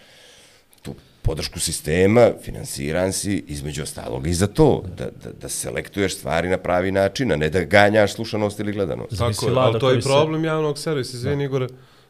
[0.83, 6.49] tu podršku sistema, finansiran si između ostalog i za to, da, da, da selektuješ stvari
[6.49, 9.19] na pravi način, a ne da ganjaš slušanost ili gledanost.
[9.19, 11.67] Tako je, ali to je problem javnog servisa, izvini Igore,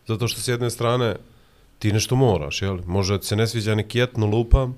[0.07, 1.16] zato što s jedne strane
[1.78, 2.78] ti nešto moraš, jel?
[2.87, 4.76] Može da se ne sviđa neki etno lupam,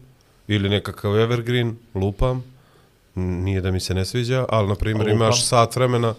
[0.49, 2.45] ili nekakav evergreen lupam,
[3.15, 6.15] nije da mi se ne sviđa, ali na primjer imaš sat vremena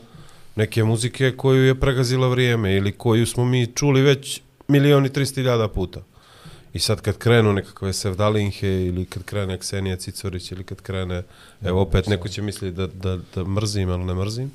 [0.56, 5.42] neke muzike koju je pregazila vrijeme ili koju smo mi čuli već milion i tristi
[5.42, 6.02] hiljada puta.
[6.74, 11.24] I sad kad krenu nekakve Sevdalinhe ili kad krene Ksenija Cicorić ili kad krene,
[11.62, 14.52] evo opet neko će misliti da, da, da mrzim, ali ne mrzim.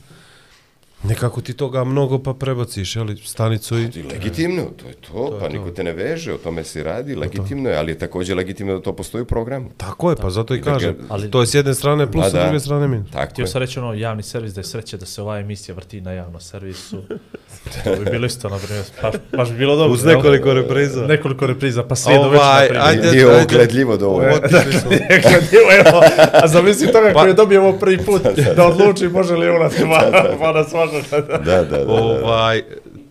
[1.03, 3.83] Nekako ti toga mnogo pa prebaciš, jeli, stanicu i...
[3.85, 5.71] I legitimno, to je to, pa je niko to.
[5.71, 8.93] te ne veže, o tome se radi, legitimno je, ali je također legitimno da to
[8.93, 9.71] postoji u programu.
[9.77, 10.97] Tako je, pa zato i I da ga- kažem.
[11.09, 13.11] ali- to je s jedne strane plus, Pa s druge strane minus.
[13.11, 13.47] Tako Htio je.
[13.47, 16.41] sam reći ono javni servis da je sreće da se ova emisija vrti na javnom
[16.41, 17.03] servisu.
[17.85, 19.93] to bi bilo isto, na primjer, baš, baš bi bilo dobro.
[19.93, 21.07] Uz nekoliko repriza.
[21.07, 22.31] Nekoliko repriza, pa sve do Ovaj,
[22.63, 22.81] večera.
[22.81, 23.07] na primjer.
[23.07, 23.43] ajde, Nije ajde.
[23.45, 24.35] ogledljivo dovoljno.
[24.35, 24.91] Otišli smo.
[24.91, 26.01] Gledimo, evo,
[26.35, 28.23] a zamisli toga koji je dobio ovo prvi put,
[28.57, 30.73] da odluči može li ona pa, pa nas
[31.21, 31.85] Da, da, da.
[31.85, 31.93] da.
[31.93, 32.63] ovaj,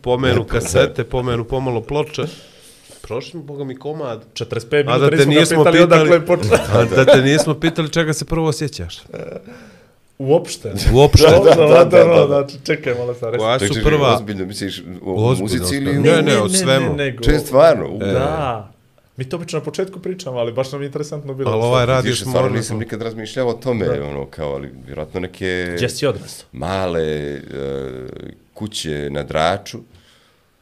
[0.02, 2.24] pomenu kasete, pomenu pomalo ploče.
[3.02, 4.26] Prošli smo, boga mi, komad.
[4.34, 6.58] 45 A da minuta te nismo ga nismo pitali, pitali, odakle je počeo.
[6.80, 9.00] a da te nismo pitali čega se prvo sjećaš.
[10.18, 10.74] Uopšte.
[10.94, 11.28] Uopšte.
[11.44, 12.28] Da, da, da, da, da.
[12.28, 13.40] Znači, čekaj, malo sam reći.
[13.40, 14.16] Koja su Čekaj, prva?
[14.16, 16.00] Ozbiljno misliš o Ozbiljno, muzici ili...
[16.00, 16.96] Ne, ne, o svemu.
[16.96, 17.24] nego...
[17.24, 17.90] Če stvarno?
[17.90, 18.72] U, Da.
[19.20, 21.52] Mi to obično na početku pričamo, ali baš nam je interesantno bilo.
[21.52, 25.20] Ali ovaj radio Više smo stvarno nisam nikad razmišljao o tome, ono, kao, ali vjerojatno
[25.20, 26.48] neke Gdje si odrastao?
[26.52, 27.42] male e,
[28.54, 29.80] kuće na Draču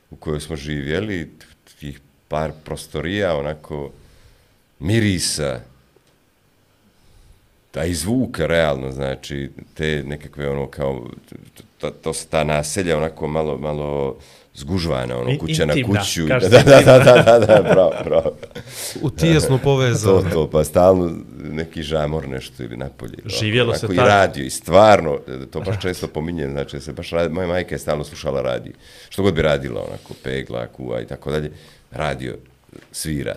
[0.09, 1.31] u kojoj smo živjeli,
[1.79, 3.91] tih par prostorija, onako,
[4.79, 5.59] mirisa,
[7.75, 11.07] a i zvuka, realno, znači, te nekakve, ono, kao,
[11.77, 14.17] to, to su ta naselja, onako, malo, malo
[14.57, 16.27] zgužvana, ono, kuća na intimna, kuću.
[16.27, 18.31] kažeš Da, da, da, da, da, da, bravo, bravo.
[19.01, 20.21] U tijesno To, povezano.
[20.23, 23.17] to, pa stalno neki žamor nešto ili napolje.
[23.25, 24.07] Živjelo Onako se i tako.
[24.07, 25.17] radio, i stvarno,
[25.51, 28.73] to baš često pominjem, znači se baš radi, moja majka je stalno slušala radio.
[29.09, 31.51] Što god bi radila, onako, pegla, kuva i tako dalje,
[31.91, 32.35] radio
[32.91, 33.35] svira.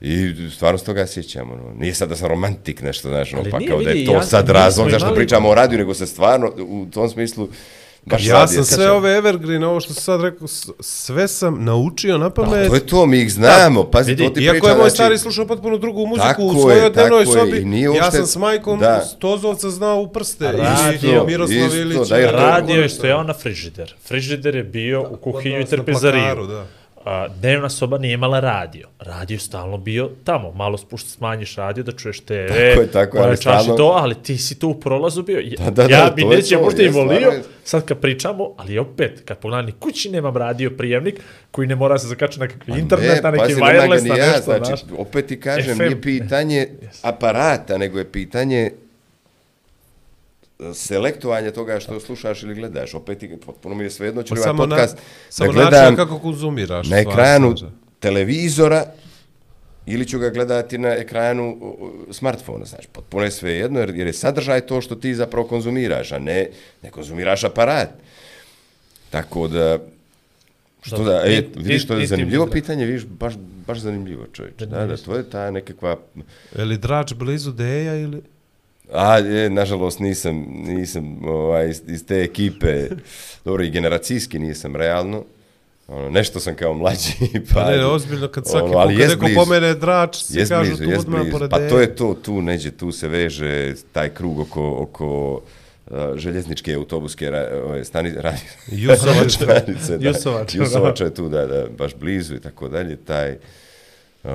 [0.00, 0.18] I
[0.50, 3.82] stvarno s toga sjećam, ono, nije sad da sam romantik nešto, znaš, ono, pa kao
[3.82, 6.86] da je to ja- sad razlog zašto imali- pričamo o radiju, nego se stvarno u
[6.86, 7.48] tom smislu
[8.06, 10.48] baš Ja sam sve ove evergreen, ovo što sam sad rekao,
[10.80, 12.68] sve sam naučio na pamet.
[12.68, 14.96] To je to, mi ih znamo, pazi, vidi, to ti Iako pričam, je moj znači-
[14.96, 18.10] stari slušao potpuno drugu muziku Tako u je, svojoj dnevnoj je, sobi, i nije ja
[18.10, 18.86] sam s majkom da.
[18.86, 19.04] da.
[19.18, 20.52] Tozovca znao u prste.
[20.52, 22.08] Radio, I Miroslav isto, Ilić.
[22.08, 23.94] da, Radio je stojao na frižider.
[24.04, 26.46] Frižider je bio u kuhinju i trpezariju.
[27.04, 27.10] Da.
[27.10, 28.88] A, dnevna soba nije imala radio.
[28.98, 30.52] Radio je stalno bio tamo.
[30.52, 32.32] Malo spušti, smanjiš radio da čuješ TV.
[32.48, 35.40] Tako je, tako je, ali stalno- to, ali ti si tu u prolazu bio.
[35.40, 37.84] Ja, Da, da, da, ja bi to je neće to, možda i volio, stvarno sad
[37.84, 42.06] kad pričamo, ali opet, kad pogledam ni kući nemam radio prijemnik, koji ne mora se
[42.06, 44.80] zakači na kakvi internet, na neki wireless, na ja, nešto, znači, znaš.
[44.98, 45.82] opet ti kažem, FM.
[45.82, 46.68] nije pitanje
[47.02, 48.70] aparata, nego je pitanje
[50.74, 52.94] selektovanja toga što slušaš ili gledaš.
[52.94, 54.98] Opet potpuno mi je svejedno, ću Pa ovaj na, podcast
[55.28, 56.88] samo da način gledam kako konzumiraš.
[56.88, 57.78] na ekranu slažem.
[58.00, 58.84] televizora
[59.86, 61.76] ili ću ga gledati na ekranu
[62.10, 66.18] smartfona, znači, potpuno je svejedno, jer, jer je sadržaj to što ti zapravo konzumiraš, a
[66.18, 66.48] ne,
[66.82, 67.88] ne konzumiraš aparat.
[69.10, 69.78] Tako da,
[70.82, 73.34] što da, e, vidiš, to je zanimljivo pitanje, vidiš, baš,
[73.66, 74.66] baš zanimljivo čovječe.
[74.66, 75.96] Da, da, to je ta nekakva,
[76.58, 78.22] Je li drač blizu Deja ili...
[78.92, 82.88] a, je, nažalost, nisam, nisam ovaj, iz, iz te ekipe,
[83.44, 85.24] dobro, i generacijski nisam, realno,
[85.88, 87.12] ono, nešto sam kao mlađi,
[87.54, 89.34] pa, Pa ne, ozbiljno, kad svaki Ono, put neko blizu.
[89.34, 91.32] pomene drač, se Jes kažu blizu, tu jes odmah blizu.
[91.32, 95.40] pored Pa to je to, tu neđe, tu se veže taj krug oko, oko
[95.86, 98.34] uh, željezničke autobuske ra, ove, stani, ra,
[98.66, 99.32] Jusovač.
[99.32, 100.08] stanice, da.
[100.08, 103.36] Jusovač, Jusovača je tu, da, da, baš blizu i tako dalje, taj,
[104.24, 104.30] uh,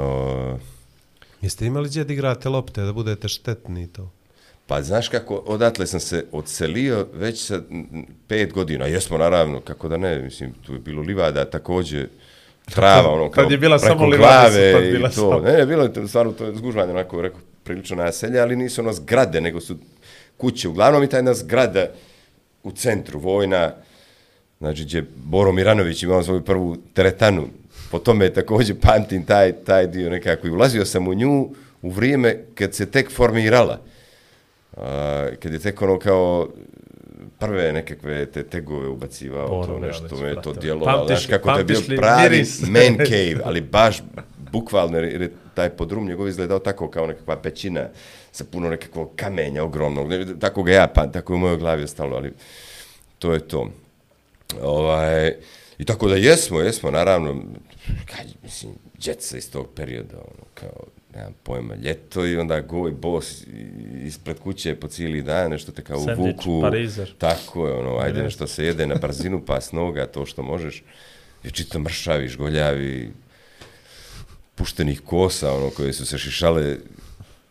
[1.41, 4.11] Jeste imali gdje da igrate lopte, da budete štetni i to?
[4.67, 7.61] Pa znaš kako, odatle sam se odselio već sa
[8.27, 8.85] pet godina.
[8.85, 12.07] Jesmo, naravno, kako da ne, mislim, tu je bilo livada također,
[12.65, 15.09] trava, ono, kao Tad je bila preko samo glave tad i to.
[15.09, 15.39] samo.
[15.39, 18.93] Ne, ne, bilo je stvarno, to je zgužvanje, onako, rekao, prilično naselje, ali nisu ono
[18.93, 19.75] zgrade, nego su
[20.37, 20.69] kuće.
[20.69, 21.87] Uglavnom i ta jedna zgrada
[22.63, 23.71] u centru, vojna,
[24.59, 27.47] znači, gdje Boro Miranović imao svoju prvu teretanu.
[27.91, 31.49] Po tome je također pamtim taj, taj dio nekako i ulazio sam u nju
[31.81, 33.81] u vrijeme kad se tek formirala.
[34.81, 36.47] A, kad je tek ono kao
[37.39, 41.63] prve nekakve te tegove ubacivao, Boro to nešto me to djelovalo, znaš kako to je
[41.63, 42.61] bio pravi miris?
[42.73, 44.01] man cave, ali baš
[44.51, 47.87] bukvalno, jer je taj podrum njegov izgledao tako kao nekakva pećina
[48.31, 51.83] sa puno nekakvog kamenja ogromnog, ne, tako ga ja, pa, tako je u mojoj glavi
[51.83, 52.33] ostalo, ali
[53.19, 53.71] to je to.
[54.61, 55.35] Ovaj,
[55.77, 57.43] I tako da jesmo, jesmo, naravno,
[58.05, 58.73] kaj, mislim,
[59.03, 60.83] djeca iz tog perioda, ono, kao,
[61.17, 63.43] nemam pojma, ljeto i onda goj bos
[64.03, 66.61] ispred kuće po cijeli dan, nešto te kao Sandvič, uvuku.
[66.61, 67.13] parizer.
[67.17, 70.83] Tako je, ono, ajde, nešto se jede na brzinu, pas noga, to što možeš.
[71.43, 73.11] I čito mršavi, žgoljavi,
[74.55, 76.77] puštenih kosa, ono, koje su se šišale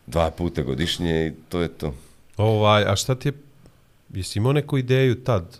[0.07, 1.93] dva puta godišnje i to je to.
[2.37, 3.33] Ovaj, a šta ti je,
[4.13, 5.57] jesi imao neku ideju tad?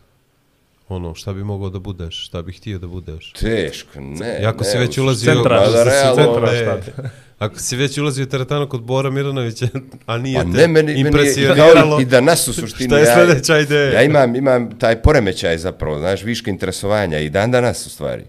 [0.89, 3.33] Ono, šta bi mogao da budeš, šta bi htio da budeš?
[3.33, 4.39] Teško, ne.
[4.41, 5.33] Jako ne, si već u- ulazio...
[5.33, 7.09] Centra, Ma da, realno, centra, šta?
[7.39, 9.67] Ako si već ulazio u teretanu kod Bora Miranovića,
[10.05, 12.89] a nije Pa te ne, meni, meni impresioniralo, kao i da nas u suštini...
[12.89, 13.91] šta je sljedeća ideja?
[13.91, 18.23] Ja imam, imam taj poremećaj zapravo, znaš, viška interesovanja i dan danas u stvari.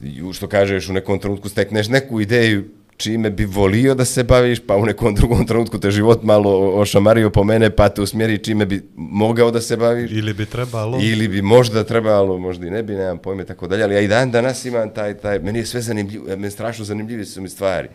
[0.00, 2.64] I što kažeš, u nekom trenutku stekneš neku ideju
[2.96, 7.30] čime bi volio da se baviš, pa u nekom drugom trenutku te život malo ošamario
[7.30, 10.10] po mene, pa te usmjeri čime bi mogao da se baviš.
[10.12, 10.98] Ili bi trebalo?
[11.02, 14.00] Ili bi možda trebalo, možda i ne bi, nemam pojma i tako dalje, ali ja
[14.00, 17.48] i dan danas imam taj, taj, meni je sve zanimljivo, meni strašno zanimljive su mi
[17.48, 17.88] stvari.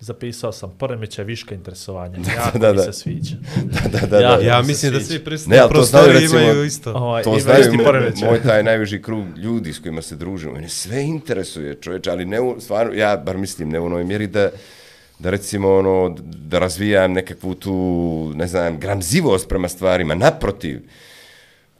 [0.00, 2.18] Zapisao sam poremećaj viška interesovanja.
[2.36, 2.82] Jako da, mi da.
[2.82, 3.36] se sviđa.
[3.92, 4.18] Da, da, da.
[4.18, 4.42] Ja- da.
[4.42, 6.92] Ja mislim da svi prisutni Ne, znaju, prostori recimo, imaju isto.
[6.92, 8.28] Ovaj, To ima znaju isti moj, poremećaj.
[8.28, 10.52] moj taj najviši krug ljudi s kojima se družimo.
[10.52, 14.26] Mene sve interesuje, čovječe, ali ne u, stvarno, ja bar mislim, ne u onoj mjeri
[14.26, 14.50] da,
[15.18, 17.74] da recimo ono, da razvijam nekakvu tu,
[18.34, 20.80] ne znam, gramzivost prema stvarima, naprotiv.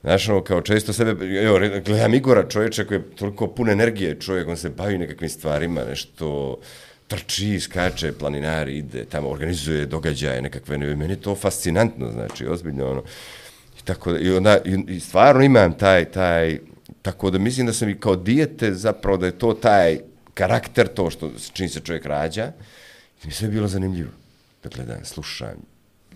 [0.02, 4.48] Znaš, ono, kao često sebe, evo, gledam Igora čovječa koji je toliko pun energije, čovjek,
[4.48, 6.56] on se bavi nekakvim stvarima, nešto
[7.08, 12.90] trči, skače, planinari, ide tamo, organizuje događaje nekakve, ne, meni je to fascinantno, znači, ozbiljno,
[12.90, 13.02] ono,
[13.78, 16.58] i tako, da- i onda, i, i stvarno imam taj, taj,
[17.02, 19.98] tako da mislim da sam i kao dijete zapravo da je to taj
[20.34, 22.52] karakter, to što, čini se čovjek rađa,
[23.24, 24.10] i mi je bilo zanimljivo,
[24.62, 25.56] da gledam, slušam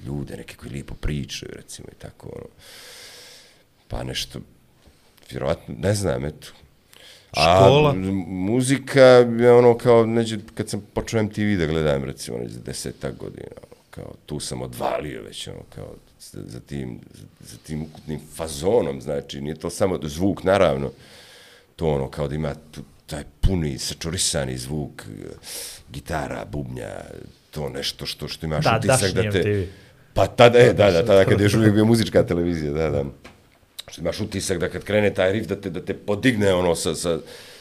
[0.06, 2.46] ljude, neke koji lijepo pričaju, recimo, i tako, ono,
[3.88, 4.40] pa nešto,
[5.30, 6.48] vjerovatno, ne znam, eto.
[7.32, 7.90] Škola?
[7.90, 7.94] A
[8.26, 9.02] muzika
[9.40, 13.82] je ono kao, neđe, kad sam počeo MTV da gledam, recimo, neđe desetak godina, ono,
[13.90, 19.00] kao, tu sam odvalio već, ono, kao, za, za, tim, za, za tim ukupnim fazonom,
[19.00, 20.90] znači, nije to samo zvuk, naravno,
[21.76, 25.06] to ono, kao da ima tu, taj puni, sačurisani zvuk,
[25.90, 26.88] gitara, bubnja,
[27.50, 29.38] to nešto što, što imaš Da, utisak da te...
[29.38, 29.70] MTV.
[30.14, 33.04] Pa tada, e, da, da, tada kad je još uvijek bio muzička televizija, da, da.
[33.90, 36.94] Što imaš utisak da kad krene taj riff da te, da te podigne ono sa,
[36.94, 37.18] sa,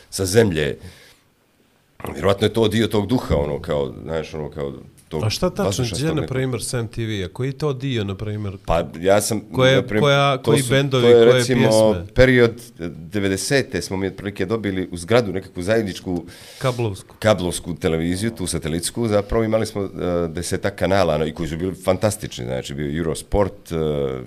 [0.09, 0.77] sa zemlje.
[2.13, 4.73] Vjerovatno je to dio tog duha, ono, kao, znaš, ono, kao
[5.09, 7.27] tog A šta tačno, gdje, na primjer, Sam TV-a?
[7.27, 8.57] Koji je to dio, na primjer?
[8.65, 9.41] Pa ja sam...
[9.53, 12.13] Koje- na primjer, koja- to koji su- bendovi, to je, koje recimo, pjesme?
[12.15, 13.81] period 90.
[13.81, 16.23] smo mi otprilike dobili u zgradu nekakvu zajedničku
[16.57, 17.15] Kablovsku.
[17.19, 19.89] kablovsku televiziju, tu satelitsku, zapravo imali smo uh,
[20.29, 23.79] desetak kanala no, i koji su bili fantastični, znači bio Eurosport, uh,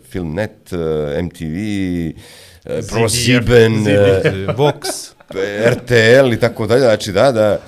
[0.03, 0.79] Filmnet, uh,
[1.25, 1.57] MTV,
[2.67, 3.87] uh, ProSieben, uh,
[4.57, 5.13] Vox.
[5.75, 7.59] RTL i tako dalje, znači da, da,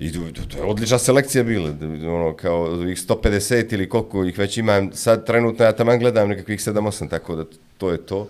[0.00, 1.70] i to, to je odlična selekcija bila,
[2.06, 6.60] ono, kao ih 150 ili koliko ih već imam, sad trenutno ja tamo gledam nekakvih
[6.60, 7.44] 7-8, tako da
[7.78, 8.28] to je to.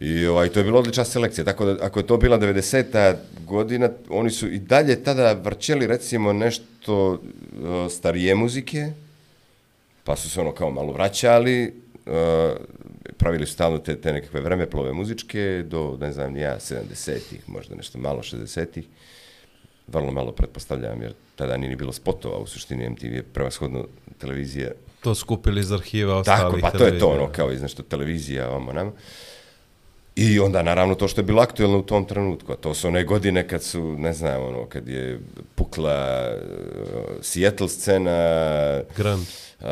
[0.00, 3.14] I ovaj, to je bila odlična selekcija, tako da ako je to bila 90.
[3.46, 7.18] godina, oni su i dalje tada vrćeli recimo nešto uh,
[7.90, 8.86] starije muzike,
[10.04, 11.74] pa su se ono kao malo vraćali,
[12.06, 12.12] uh,
[13.16, 17.98] pravili su stalno te, te nekakve vremeplove muzičke do, ne znam, ja, 70-ih, možda nešto
[17.98, 18.84] malo 60-ih.
[19.86, 23.86] Vrlo malo pretpostavljam, jer tada nije ni bilo spotova, u suštini MTV je prevashodno
[24.18, 24.70] televizija
[25.00, 28.50] To skupili iz arhiva ostalih Tako, pa to je to, ono, kao iz nešto televizija,
[28.50, 28.92] ovamo nama.
[30.16, 33.04] I onda, naravno, to što je bilo aktuelno u tom trenutku, a to su one
[33.04, 35.20] godine kad su, ne znam, ono, kad je
[35.54, 38.10] pukla uh, Seattle scena,
[38.96, 39.26] Grand.
[39.60, 39.66] uh,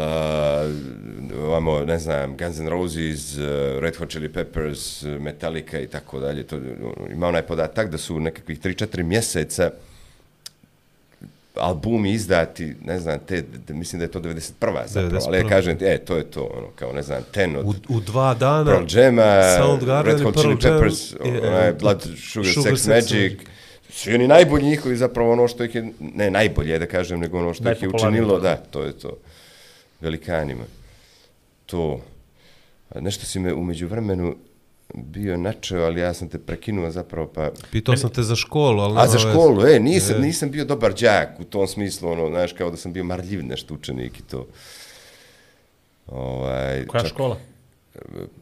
[1.45, 3.45] ovamo, ne znam, Guns N' Roses, uh,
[3.81, 6.43] Red Hot Chili Peppers, Metallica i tako dalje.
[6.43, 9.71] To, ono, ima onaj podatak da su nekakvih 3-4 mjeseca
[11.55, 14.87] albumi izdati, ne znam, te, de, mislim da je to 91.
[14.87, 15.49] zapravo, ali ja 91..
[15.49, 18.65] kažem, e, to je to, ono, kao, ne znam, Ten od U, u dva dana
[18.65, 22.89] Pearl Jam-a, Red Hot Chili Jam Peppers, i, onaj e, Blood Sugar, Sugar Sex, Sex
[22.89, 23.49] Magic, Magic.
[23.91, 27.55] svi oni najbolji njihovi zapravo ono što ih je, ne najbolje da kažem, nego ono
[27.55, 29.17] što ih je učinilo, da, to je to,
[30.01, 30.65] velikanima.
[31.67, 32.01] To,
[32.95, 34.37] A nešto si me umeđu vremenu
[34.95, 37.51] bio načeo, ali ja sam te prekinuo zapravo, pa...
[37.71, 40.19] Pitao sam te za školu, ali A za školu, e, nisam, E.
[40.19, 43.75] nisam bio dobar đak u tom smislu, ono, znaš, kao da sam bio marljiv nešto
[43.75, 44.47] učenik i to.
[46.07, 47.37] Ovaj, Koja čak- škola?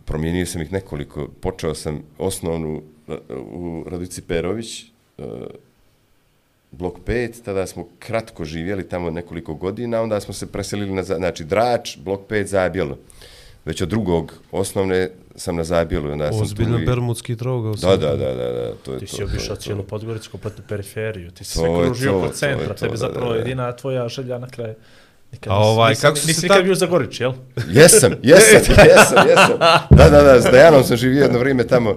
[0.05, 1.29] promijenio sam ih nekoliko.
[1.41, 4.85] Počeo sam osnovnu uh, u Radici Perović,
[5.19, 5.25] uh,
[6.71, 11.45] blok 5, tada smo kratko živjeli tamo nekoliko godina, onda smo se preselili na, znači,
[11.45, 12.99] Drač, blok 5, Zabjelo.
[13.65, 16.13] Već od drugog osnovne sam na Zabjelu.
[16.13, 17.73] Onda sam tu Ozbiljan i- bermudski droga.
[17.79, 19.11] Da, da, da, da, da, to je Ti to.
[19.11, 22.33] si to je obišao cijelu Podgoricu, kompletnu periferiju, ti si To sve kružio oko je
[22.33, 23.39] centra, to, tebi da, zapravo da, da.
[23.39, 24.75] jedina tvoja želja na kraju.
[25.33, 27.33] Nikad A ovaj, nisi, kako su nisi se nikad tad- bio u Zagorić, jel?
[27.69, 28.55] Jesam, jesam,
[28.87, 29.59] jesam, jesam.
[29.91, 31.97] Da, da, da, s Dejanom sam živio jedno vrijeme tamo.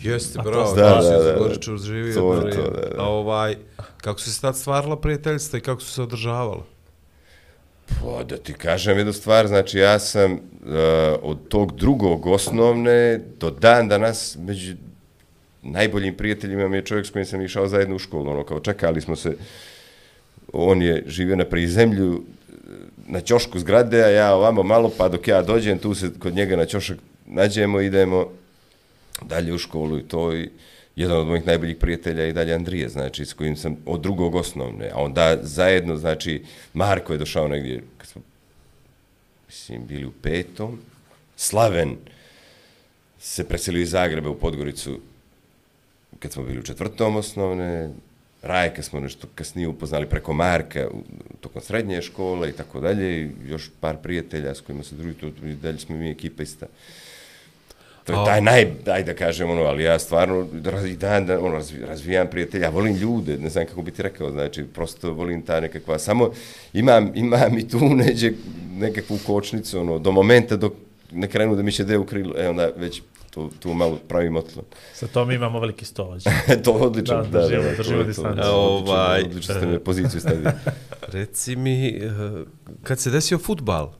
[0.00, 1.22] Jeste, A to bravo, se- da, Da, da, da, da, da.
[1.24, 2.14] Zagoriću živio.
[2.14, 2.70] To je jedno to, vrijeme.
[2.82, 3.02] da, da.
[3.02, 3.56] A ovaj,
[3.96, 6.62] Kako su se tad stvarala prijateljstva i kako su se održavala?
[7.86, 10.38] Pa da ti kažem jednu stvar, znači ja sam uh,
[11.22, 14.74] od tog drugog osnovne do dan danas među
[15.62, 19.00] najboljim prijateljima mi je čovjek s kojim sam išao zajedno u školu, ono kao čekali
[19.00, 19.36] smo se,
[20.52, 22.52] on je živio na prizemlju, eh,
[23.06, 26.56] na ćošku zgrade, a ja ovamo malo, pa dok ja dođem, tu se kod njega
[26.56, 28.28] na ćošak nađemo, idemo
[29.22, 30.50] dalje u školu i to i
[30.96, 34.34] jedan od mojih najboljih prijatelja je i dalje Andrije, znači, s kojim sam od drugog
[34.34, 36.42] osnovne, a onda zajedno, znači,
[36.74, 38.22] Marko je došao negdje, kad smo,
[39.46, 40.78] mislim, bili u petom,
[41.36, 41.96] Slaven
[43.18, 45.00] se preselio iz Zagreba u Podgoricu
[46.18, 47.90] kad smo bili u četvrtom osnovne,
[48.42, 51.02] Rajka smo nešto kasnije upoznali preko Marka u,
[51.40, 55.26] tokom srednje škole i tako dalje, i još par prijatelja s kojima se drugi, to,
[55.26, 56.66] i dalje smo mi ekipa ista.
[58.06, 61.38] To je taj naj, daj da kažem, ono, ali ja stvarno raz, i dan, dan
[61.38, 65.12] ono, razvi, razvijam prijatelja, ja volim ljude, ne znam kako bi ti rekao, znači, prosto
[65.12, 66.30] volim ta nekakva, samo
[66.72, 68.32] imam, imam i tu neđe
[68.70, 70.72] nekakvu kočnicu, ono, do momenta dok
[71.12, 74.36] ne krenu da mi će de u krilo, e, onda već tu, tu malo pravim
[74.36, 74.64] otklon.
[74.94, 76.24] Sa tom imamo veliki stolać.
[76.64, 78.04] to je odlično, Da, da, da, držimo- da, to to.
[78.04, 78.36] distancu.
[78.36, 80.50] Da, odlično, Ovaj, odlično ste me poziciju stavili.
[81.08, 82.10] Reci mi, eh,
[82.82, 83.92] kad se desio futbal,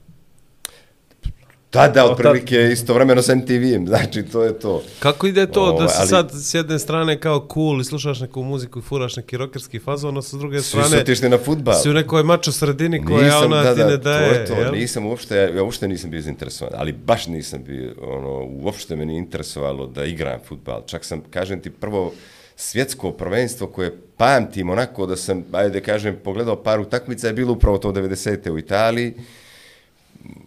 [1.69, 4.83] Tada, otprilike, istovremeno s MTV-em, znači, to je to.
[4.99, 8.19] kako ide to Ovaj, da si ali- sad s jedne strane kao cool i slušaš
[8.19, 11.37] neku muziku i furaš neki rokerski fazon, a sa druge Svi su strane otišli na
[11.37, 11.75] futbal.
[11.75, 14.71] si u nekoj mačo sredini koja ona ti ne daje, to je to, jel?
[14.73, 19.17] nisam uopšte, ja uopšte nisam bio zainteresovan, ali baš nisam bio, ono, uopšte me nije
[19.17, 20.81] interesovalo da igram futbal.
[20.85, 22.13] Čak sam, kažem ti, prvo
[22.55, 27.53] svjetsko prvenstvo koje pamtim onako da sam, ajde da kažem, pogledao par utakmica je bilo
[27.53, 28.49] upravo to 90.
[28.49, 29.13] u Italiji.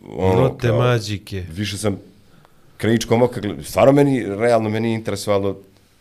[0.09, 1.45] Ono, Note mađike.
[1.51, 1.97] Više sam
[2.77, 5.57] krajičkom oka, gled- stvarno meni, realno meni nije interesovalo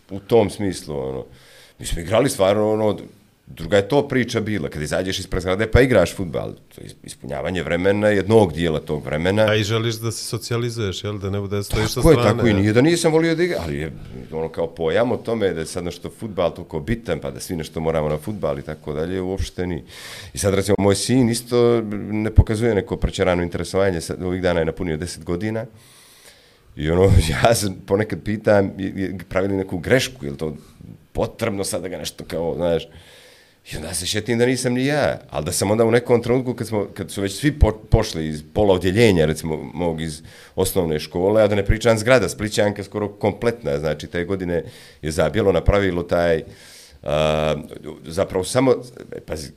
[0.10, 1.26] u tom smislu, ono.
[1.80, 2.98] Mi smo igrali stvarno, ono,
[3.50, 7.64] druga je to priča bila, kad izađeš ispred zgrade pa igraš futbal, to je ispunjavanje
[7.64, 9.46] vremena, jednog dijela tog vremena.
[9.46, 11.18] A i želiš da se socijalizuješ, jel?
[11.18, 12.38] Da ne bude stojiš sa Tako je, strane.
[12.38, 13.92] tako i nije da nisam volio da igram, ali je
[14.32, 17.56] ono kao pojam o tome da je sad nešto futbal toliko bitan, pa da svi
[17.56, 19.84] nešto moramo na futbal i tako dalje, uopšte ni.
[20.34, 21.82] I sad recimo moj sin isto
[22.12, 25.66] ne pokazuje neko prečerano interesovanje, sad ovih dana je napunio 10 godina,
[26.76, 27.04] I ono,
[27.44, 28.72] ja se ponekad pitam,
[29.30, 30.56] pravili neku grešku, je to
[31.12, 32.88] potrebno sad da ga nešto kao, znaš,
[33.74, 36.54] I onda se šetim da nisam ni ja, ali da sam onda u nekom trenutku
[36.54, 40.22] kad, smo, kad su već svi po, pošli iz pola odjeljenja, recimo mog iz
[40.56, 44.64] osnovne škole, a da ne pričam zgrada, Splićanka skoro kompletna, znači te godine
[45.02, 46.44] je zabijelo napravilo taj,
[47.04, 47.56] a,
[48.06, 48.76] zapravo samo,
[49.26, 49.52] pazi,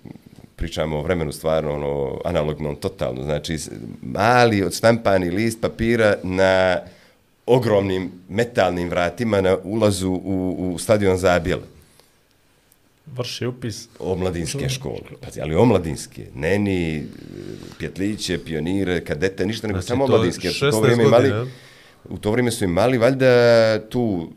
[0.57, 3.59] pričamo o vremenu stvarno ono, analognom, totalno, znači
[4.03, 6.79] mali odstampani list papira na
[7.47, 11.72] ogromnim metalnim vratima na ulazu u, u stadion Zabijele
[13.07, 13.89] Vrši upis.
[13.99, 15.01] omladinske škole.
[15.21, 17.03] Pazi, ali omladinske, ne ni e,
[17.79, 20.49] pjetliće, pionire, kadete, ništa, nego Znači, samo to omladinske.
[20.49, 21.33] U 16 to vrijeme imali,
[22.09, 24.33] u to vrijeme su imali valjda tu uh,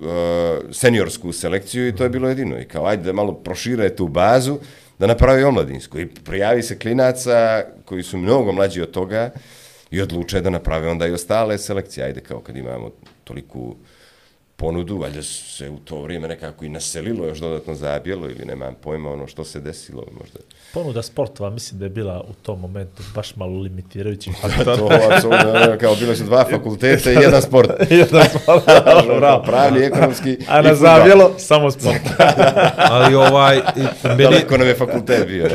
[0.72, 2.60] seniorsku selekciju i to je bilo jedino.
[2.60, 4.58] I kao, ajde da malo prošire tu bazu,
[5.00, 6.00] da napravi omladinsku.
[6.00, 9.30] I prijavi se klinaca koji su mnogo mlađi od toga
[9.92, 12.06] i odluče da naprave onda i ostale selekcije.
[12.06, 12.92] Ajde, kao kad imamo
[13.24, 13.76] toliku
[14.56, 19.12] ponudu, valjda se u to vrijeme nekako i naselilo još dodatno zabijelo ili nemam pojma
[19.12, 20.40] ono što se desilo možda.
[20.74, 24.32] Ponuda sportova mislim da je bila u tom momentu baš malo limitirajući.
[24.66, 27.70] to apsolutno kao bile su dva fakulteta i jedan sport.
[27.90, 28.66] Jedan sport,
[29.20, 29.44] bravo.
[29.44, 32.02] Pravni, ekonomski A na zavjelo samo sport.
[32.78, 35.50] Ali ovaj, i meni, Daleko nam je fakultet bio.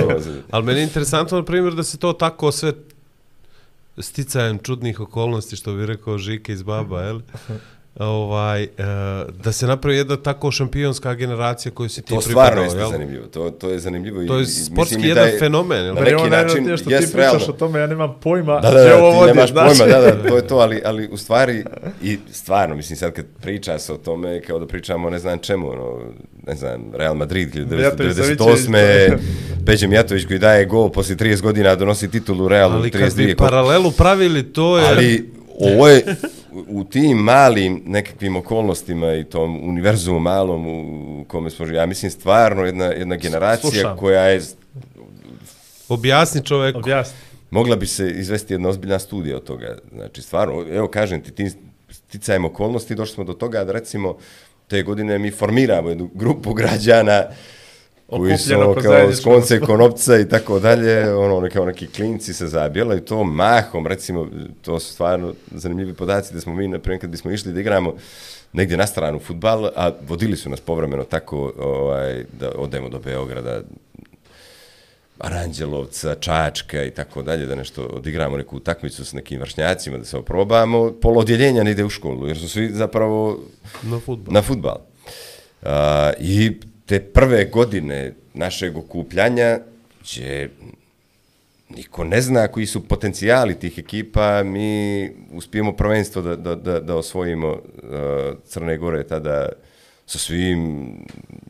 [0.50, 2.72] ali meni je interesantno, na primjer, da se to tako sve
[3.98, 7.20] sticajem čudnih okolnosti, što bi rekao Žike iz Baba, jel?
[7.96, 8.68] Ovaj, e,
[9.34, 12.90] da se napravi jedna tako šampionska generacija koju si ti To stvarno jeste jel?
[12.90, 13.26] zanimljivo.
[13.26, 14.22] To, to je zanimljivo.
[14.22, 15.94] i- To je i sportski mislim jedan da je- fenomen, jel?
[15.94, 17.46] Na neki način, što ti jest pričaš realno.
[17.48, 19.78] o tome, ja nemam pojma Da, da, da, ovo ti vodi, nemaš znaš.
[19.78, 21.64] pojma, da, da, to je to, ali, ali u stvari,
[22.02, 25.70] i stvarno, mislim, sad kad priča se o tome, kao da pričamo ne znam čemu,
[25.70, 25.98] ono,
[26.42, 29.18] ne znam, Real Madrid, Mijatović 1998.
[29.66, 33.36] Peđe Mijatović koji daje gol poslije 30 godina, donosi titulu Realu, Ali kad 32 bi
[33.36, 34.84] paralelu pravili, to je...
[34.86, 36.16] Ali ovo je
[36.68, 42.10] u- tim malim nekakvim okolnostima i tom univerzumu malom u kome smo živjeli, ja mislim
[42.10, 43.96] stvarno jedna, jedna generacija Slušam.
[43.96, 44.40] koja je
[45.88, 46.78] Objasni čoveku.
[46.78, 47.16] Objasni.
[47.50, 49.78] mogla bi se izvesti jedna ozbiljna studija od toga.
[49.94, 51.50] Znači, stvarno, evo kažem ti, tim
[51.90, 54.16] sticajem okolnosti došli smo do toga da recimo
[54.68, 57.24] te godine mi formiramo jednu grupu građana
[58.10, 62.46] koji su ono, kao zajedničkog skonce konopca i tako dalje, ono, kao neki klinci se
[62.46, 64.26] zabijela i to mahom, recimo,
[64.62, 67.94] to su stvarno zanimljivi podaci da smo mi, naprimjer, kad bismo išli da igramo
[68.52, 73.60] negdje na stranu futbal, a vodili su nas povremeno tako ovaj, da odemo do Beograda,
[75.18, 80.16] Aranđelovca, Čačka i tako dalje, da nešto odigramo neku utakmicu s nekim vršnjacima, da se
[80.16, 83.38] oprobamo, pola odjeljenja ne ide u školu, jer su svi zapravo
[83.82, 84.34] Na futbol.
[84.34, 84.78] na futbal.
[85.62, 86.52] A, I
[86.90, 89.58] te prve godine našeg okupljanja
[90.02, 90.48] će
[91.68, 96.96] niko ne zna koji su potencijali tih ekipa, mi uspijemo prvenstvo da, da, da, da
[96.96, 97.60] osvojimo uh,
[98.44, 99.48] Crne Gore tada
[100.06, 100.92] sa svim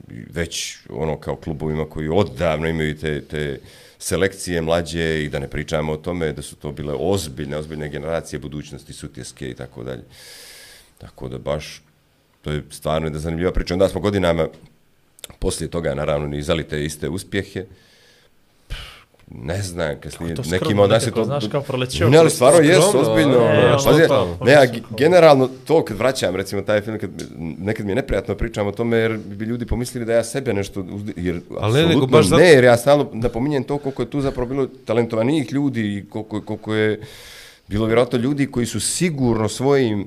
[0.08, 3.60] već ono kao klubovima koji odavno imaju te, te
[3.98, 8.38] selekcije mlađe i da ne pričamo o tome da su to bile ozbiljne, ozbiljne generacije
[8.38, 10.02] budućnosti sutjeske i tako dalje.
[10.98, 11.82] Tako da baš
[12.42, 13.74] to je stvarno jedna zanimljiva priča.
[13.74, 14.48] Onda smo godinama
[15.32, 17.64] poslije toga naravno nizali te iste uspjehe.
[19.34, 21.24] Ne znam, kasnije, to nekima od nas je to...
[21.24, 23.30] znaš, kao proletio Ne, ali stvarno je ozbiljno.
[23.30, 24.96] ne, ono, ono, pazi, to, ne, a to, ge- to.
[24.96, 27.10] generalno to kad vraćam, recimo taj film, kad,
[27.58, 30.84] nekad mi je neprijatno pričam o tome jer bi ljudi pomislili da ja sebe nešto,
[31.16, 34.10] jer Ali ne, nego apsolutno baš zato- ne, jer ja stalno napominjem to koliko je
[34.10, 37.00] tu zapravo bilo talentovanijih ljudi i koliko, koliko je
[37.68, 40.06] bilo vjerojatno ljudi koji su sigurno svojim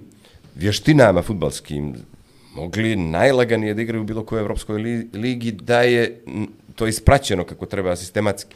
[0.55, 1.95] vještinama futbalskim
[2.55, 6.21] mogli najlaganije da igraju u bilo kojoj evropskoj li, ligi da je
[6.75, 8.55] to ispraćeno kako treba sistematski.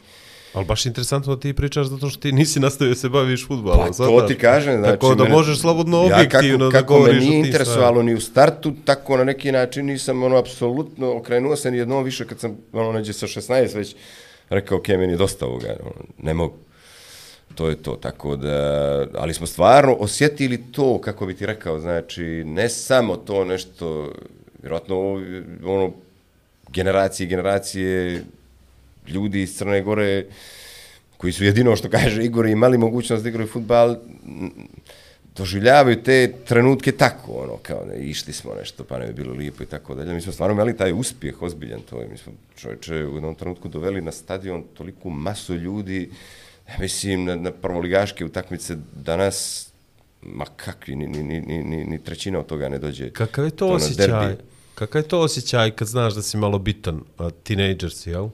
[0.52, 3.78] Ali baš interesantno da ti pričaš zato što ti nisi nastavio se baviš futbolom.
[3.78, 4.92] Pa to ti kažem, znači...
[4.92, 8.14] Tako da mene- možeš slobodno ja objektivno kako, da kako me govoriš nije interesovalo ni
[8.14, 12.40] u startu, tako na neki način nisam ono apsolutno okrenuo se ni jednom više kad
[12.40, 13.96] sam ono neđe sa 16 već
[14.48, 16.54] rekao, ok, meni je dosta ovoga, ono, ne mogu.
[17.54, 22.24] To je to, tako da, ali smo stvarno osjetili to, kako bi ti rekao, znači,
[22.46, 24.12] ne samo to nešto,
[24.62, 25.12] vjerojatno,
[25.64, 25.92] ono,
[26.68, 28.24] generacije i generacije
[29.08, 30.24] ljudi iz Crne Gore,
[31.16, 33.96] koji su jedino što kaže Igor imali mogućnost da igraju futbal,
[35.36, 39.62] doživljavaju te trenutke tako, ono, kao ne, išli smo nešto, pa ne bi bilo lijepo
[39.62, 40.14] i tako dalje.
[40.14, 43.68] Mi smo stvarno imali taj uspjeh ozbiljan, to je, mi smo čovječe u jednom trenutku
[43.68, 46.10] doveli na stadion toliku masu ljudi,
[46.68, 49.68] ja mislim, na, na prvoligaške utakmice danas,
[50.22, 53.10] ma kakvi, ni, ni, ni, ni, ni, trećina od toga ne dođe.
[53.10, 54.36] Kakav je to, na osjećaj?
[54.74, 58.28] Kakav je to osjećaj kad znaš da si malo bitan, a teenager si, jel?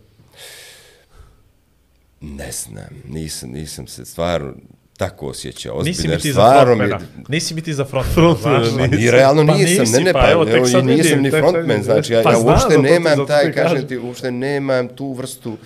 [2.20, 4.54] Ne znam, nisam, nisam se stvarno
[4.96, 5.82] tako osjećao.
[5.82, 7.00] Nisi ozbiljno, mi jer ti za mi- frontmana.
[7.28, 8.90] Nisi mi ti za frontmana, Frontmana znaš.
[8.90, 11.30] Pa ni realno Pa nisam, nisi, ne, ne, pa pa, evo, evo, nisam vidim, ni
[11.30, 11.82] frontman, vidim.
[11.82, 13.88] znači, ja, Pa ja uopšte nemam taj, kažem.
[13.88, 15.56] ti, uopšte nemam tu vrstu,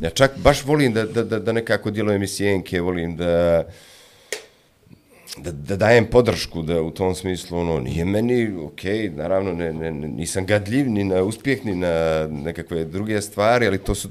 [0.00, 3.64] ja čak baš volim da, da, da, da nekako djelujem i sjenke, volim da,
[5.36, 9.90] da, da dajem podršku da u tom smislu ono nije meni okej, naravno ne, ne,
[9.90, 14.08] ne, nisam gadljiv ni na uspjeh ni na nekakve druge stvari, ali to su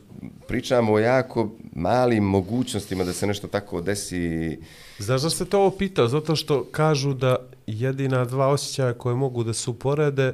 [0.48, 4.60] pričamo o jako malim mogućnostima da se nešto tako desi.
[5.00, 6.08] Znaš da se to ovo pitao?
[6.08, 7.36] Zato što kažu da
[7.68, 10.34] jedina dva osjećaja koje mogu da se uporede,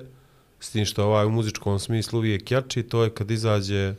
[0.60, 3.94] s tim što ovaj u muzičkom smislu uvijek jači, to je kad izađe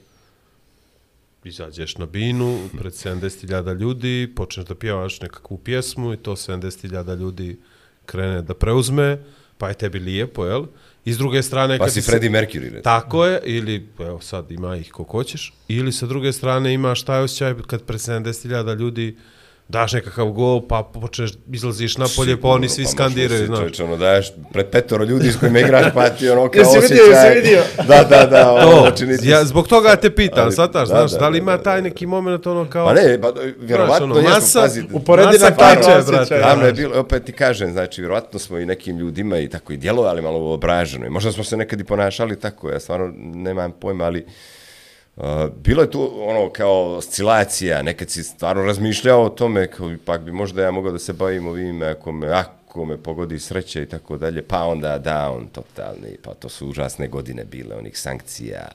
[1.45, 7.61] izađeš na binu pred 70.000 ljudi, počneš da pjevaš nekakvu pjesmu i to 70.000 ljudi
[8.07, 9.19] krene da preuzme,
[9.59, 10.65] pa je tebi lijepo, jel?
[11.05, 11.79] I s druge strane...
[11.79, 12.83] Pa kad si Freddie Mercury, recimo.
[12.83, 17.23] Tako je, ili evo sad ima ih ko hoćeš, ili sa druge strane imaš taj
[17.23, 19.17] osjećaj kad pred 70.000 ljudi
[19.71, 23.59] daš nekakav gol, pa počneš, izlaziš napolje, pa oni svi skandiraju, znaš.
[23.59, 27.05] Čovječ, ono, daješ pred petoro ljudi s kojima igraš, pa ti ono kao Jesi vidio,
[27.05, 27.29] osjećaj.
[27.29, 27.63] jesi vidio?
[27.89, 29.29] Da, da, da, ono, To, znači nisi...
[29.29, 31.63] ja, zbog toga te pitam, Ali- sataš, da, znaš, da, da, li da, ima da,
[31.63, 32.87] taj neki moment ono kao...
[32.87, 34.83] Pa ne, pa, vjerovatno ono, jesmo, masa- pazi.
[34.93, 36.11] Uporedi na plače, brate.
[36.11, 36.39] brate.
[36.39, 39.77] Davno je bilo, opet ti kažem, znači, vjerovatno smo i nekim ljudima i tako i
[39.77, 41.07] djelovali malo obraženo.
[41.07, 44.31] I možda smo se nekad i ponašali tako, ja stvarno nemam pojma, ali uh,
[45.23, 50.21] Eh, bilo je tu ono kao oscilacija, nekad si stvarno razmišljao o tome, kao ipak
[50.21, 53.83] bi možda ja mogao da se bavim ovim, eh, ako me, ako me pogodi sreće
[53.83, 58.69] i tako dalje, pa onda down totalni, pa to su užasne godine bile, onih sankcija,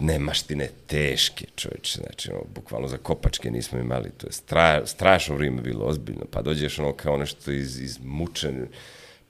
[0.00, 5.62] nemaštine teške, čovječe, znači, ono, bukvalno za kopačke nismo imali, to je stra, strašno vrijeme
[5.62, 8.66] bilo, ozbiljno, pa dođeš ono kao nešto iz, iz mučen,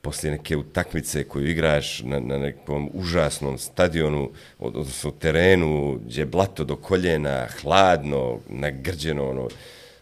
[0.05, 6.27] poslije neke utakmice koju igraš na, na nekom užasnom stadionu, od- odnosno terenu, gdje je
[6.27, 9.49] blato do koljena, hladno, nagrđeno, ono,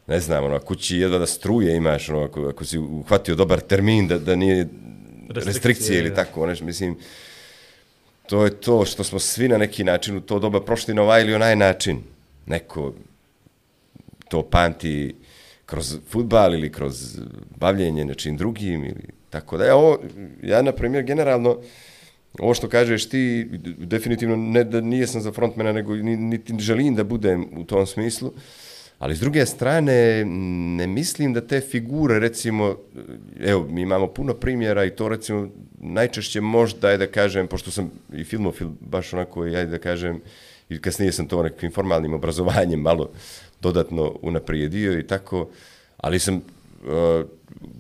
[0.07, 4.09] ne znam, ono, kući jedva da struje imaš, ono, ako, ako si uhvatio dobar termin,
[4.09, 4.67] da, da nije
[5.29, 6.97] restrikcije, restrikcije ili tako, nešto, mislim,
[8.27, 11.23] to je to što smo svi na neki način u to doba prošli na ovaj
[11.23, 12.03] ili onaj način.
[12.47, 12.93] Neko
[14.29, 15.15] to pamti
[15.67, 17.19] kroz futbal ili kroz
[17.57, 19.65] bavljenje nečim drugim ili tako da.
[19.65, 19.99] Ja, ovo,
[20.43, 21.59] ja na primjer, generalno,
[22.39, 26.95] ovo što kažeš ti, definitivno ne da nije sam za frontmena, nego ni- niti želim
[26.95, 28.33] da budem u tom smislu,
[29.03, 30.25] Ali s druge strane,
[30.79, 32.77] ne mislim da te figure, recimo,
[33.41, 35.49] evo, mi imamo puno primjera i to, recimo,
[35.81, 40.21] najčešće možda, ajde da kažem, pošto sam i filmofil, baš onako, ajde da kažem,
[40.69, 43.11] i kasnije sam to nekakvim formalnim obrazovanjem malo
[43.61, 45.49] dodatno unaprijedio i tako,
[45.97, 46.43] ali sam
[46.83, 47.27] uh,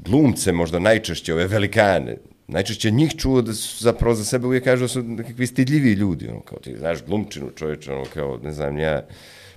[0.05, 2.16] glumce možda najčešće, ove velikane,
[2.48, 6.28] najčešće njih čuo da su zapravo za sebe uvijek kažu da su nekakvi stidljivi ljudi,
[6.28, 9.03] ono, kao ti znaš glumčinu čovječe, ono, kao, ne znam, ja,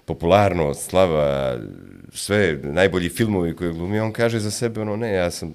[0.06, 1.58] popularnost, slava,
[2.14, 5.54] sve, najbolji filmovi koje glumi, on kaže za sebe, ono, ne, ja sam,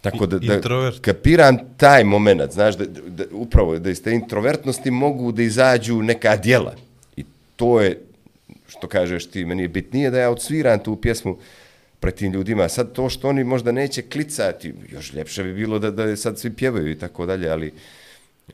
[0.00, 1.00] tako da, da Introvert.
[1.00, 6.36] kapiram taj moment, znaš, da, da, upravo, da iz te introvertnosti mogu da izađu neka
[6.36, 6.74] djela.
[7.16, 7.24] I
[7.56, 8.00] to je,
[8.68, 11.38] što kažeš ti, meni je bitnije da ja odsviram tu pjesmu
[12.00, 12.68] pred tim ljudima.
[12.68, 16.50] Sad to što oni možda neće klicati, još ljepše bi bilo da, da sad svi
[16.52, 17.72] pjevaju i tako dalje, ali,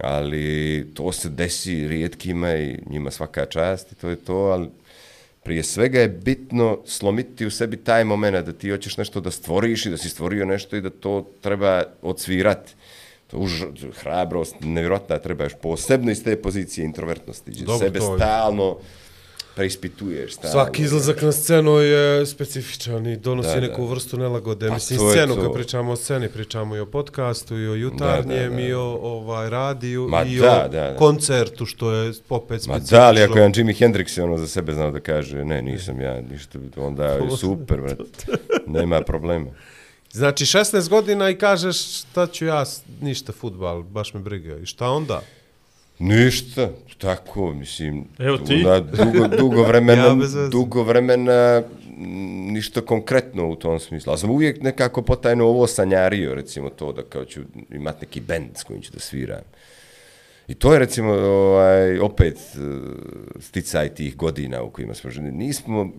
[0.00, 4.68] ali to se desi rijetkima i njima svaka čast i to je to, ali
[5.42, 9.86] prije svega je bitno slomiti u sebi taj moment da ti hoćeš nešto da stvoriš
[9.86, 12.72] i da si stvorio nešto i da to treba odsvirati.
[13.26, 13.62] To je už,
[13.92, 18.78] hrabrost, nevjerojatna, treba još posebno iz te pozicije introvertnosti, gdje Dobro, sebe to je- stalno
[19.54, 20.32] preispituješ.
[20.32, 20.52] Stalno.
[20.52, 23.60] Svaki izlazak na scenu je specifičan i donosi Da, da.
[23.60, 24.68] neku vrstu nelagode.
[24.68, 28.48] Pa Mislim, scenu, kad pričamo o sceni, pričamo i o podcastu, i o jutarnjem, Da,
[28.48, 28.60] da, da.
[28.60, 30.96] i o ovaj, radiju, Ma i da, o da, da.
[30.96, 32.98] koncertu, što je opet Ma specifično.
[32.98, 36.20] da, ali ako je Jimi Hendrix ono za sebe znao da kaže, ne, nisam ja,
[36.22, 38.38] ništa, onda je super, brat.
[38.66, 39.50] nema problema.
[40.12, 42.64] Znači, 16 godina i kažeš šta ću ja,
[43.00, 44.56] ništa, futbal, baš me briga.
[44.56, 45.22] I šta onda?
[45.98, 46.70] Ništa,
[47.02, 48.54] tako, mislim, Evo ti.
[48.54, 51.62] onda dugo, dugo vremena, Ja dugo vremena,
[51.98, 54.10] m, ništa konkretno u tom smislu.
[54.10, 57.40] Ali sam uvijek nekako potajno ovo sanjario, recimo to, da kao ću
[57.70, 59.42] imat neki bend s kojim ću da sviram.
[60.48, 62.58] I to je recimo ovaj, opet eh,
[63.40, 65.30] sticaj tih godina u kojima smo ženi.
[65.30, 65.90] Nismo,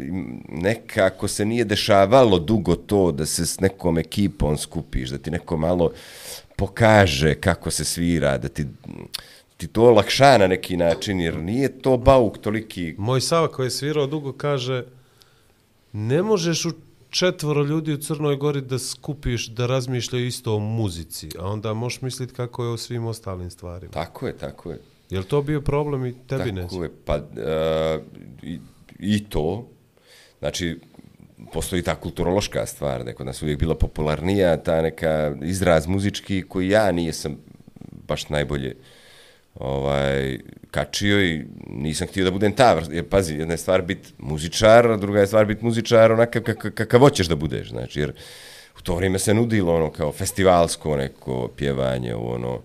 [0.50, 5.58] nekako se nije dešavalo dugo to da se s nekom ekipom skupiš, da ti neko
[5.58, 5.92] malo
[6.56, 8.66] pokaže kako se svira, da ti,
[9.58, 13.72] ti to olakša na neki način, jer nije to bauk toliki Moj Sava koji je
[13.72, 14.86] svirao dugo kaže
[15.94, 16.72] ne možeš u
[17.10, 22.02] četvoro ljudi u Crnoj Gori da skupiš da razmišljaju isto o muzici, a onda možeš
[22.02, 23.92] misliti kako je o svim ostalim stvarima.
[23.92, 24.80] Tako je, tako je.
[25.10, 26.68] Je li to bio problem i tebi neće?
[26.68, 27.22] Tako je, pa uh,
[28.44, 28.60] i,
[29.00, 29.68] i to,
[30.40, 30.80] znači,
[31.54, 36.44] postoji ta kulturološka stvar, da je kod nas uvijek bila popularnija ta neka izraz muzički
[36.50, 37.38] koji ja nisam
[38.08, 38.76] baš najbolje
[39.56, 40.38] ovaj,
[40.72, 42.94] kačio i nisam htio da budem ta vrsta.
[42.94, 46.72] Jer, pazi, jedna je stvar biti muzičar, a druga je stvar biti muzičar onakav kakav,
[46.72, 48.14] kakav hoćeš da budeš, znači, jer
[48.80, 52.62] u to vrijeme se nudilo ono kao festivalsko neko pjevanje, ono,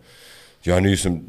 [0.64, 1.20] ja nisam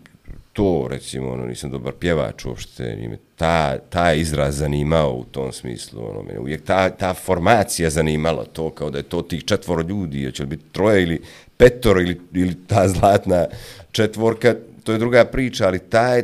[0.53, 5.51] to, recimo, ono, nisam dobar pjevač uopšte, nije me ta, ta izraz zanimao u tom
[5.51, 9.81] smislu, ono, mene uvijek ta, ta formacija zanimala to, kao da je to tih četvoro
[9.81, 11.21] ljudi, hoće li biti troje ili
[11.57, 13.45] petoro ili, ili ta zlatna
[13.91, 16.23] četvorka, to je druga priča, ali taj,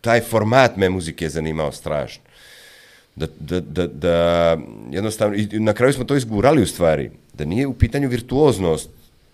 [0.00, 2.22] taj format me muzike zanimao strašno.
[3.16, 4.58] Da, da, da, da
[4.90, 8.90] jednostavno, i na kraju smo to izgurali u stvari, da nije u pitanju virtuoznost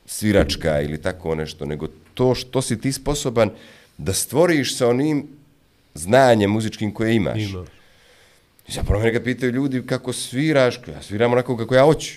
[0.07, 3.51] sviračka ili tako nešto, nego to što si ti sposoban
[3.99, 5.27] da stvoriš sa onim
[5.95, 7.43] znanjem muzičkim koje imaš.
[7.51, 7.65] Ima.
[8.69, 12.13] I zapravo kad pitaju ljudi kako sviraš, ja sviram onako kako ja hoću.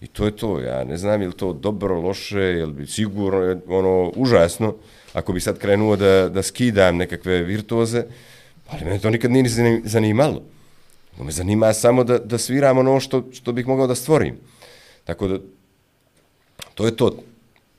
[0.00, 2.86] I to je to, ja ne znam je li to dobro, loše, je li bi
[2.86, 4.74] sigurno, je ono, užasno,
[5.12, 8.04] ako bi sad krenuo da, da skidam nekakve virtuoze,
[8.68, 10.42] ali mene to nikad nije ni zanimalo.
[11.12, 14.36] Nego Me zanima samo da, da sviram ono što, što bih mogao da stvorim.
[15.04, 15.38] Tako da,
[16.74, 17.16] to je to.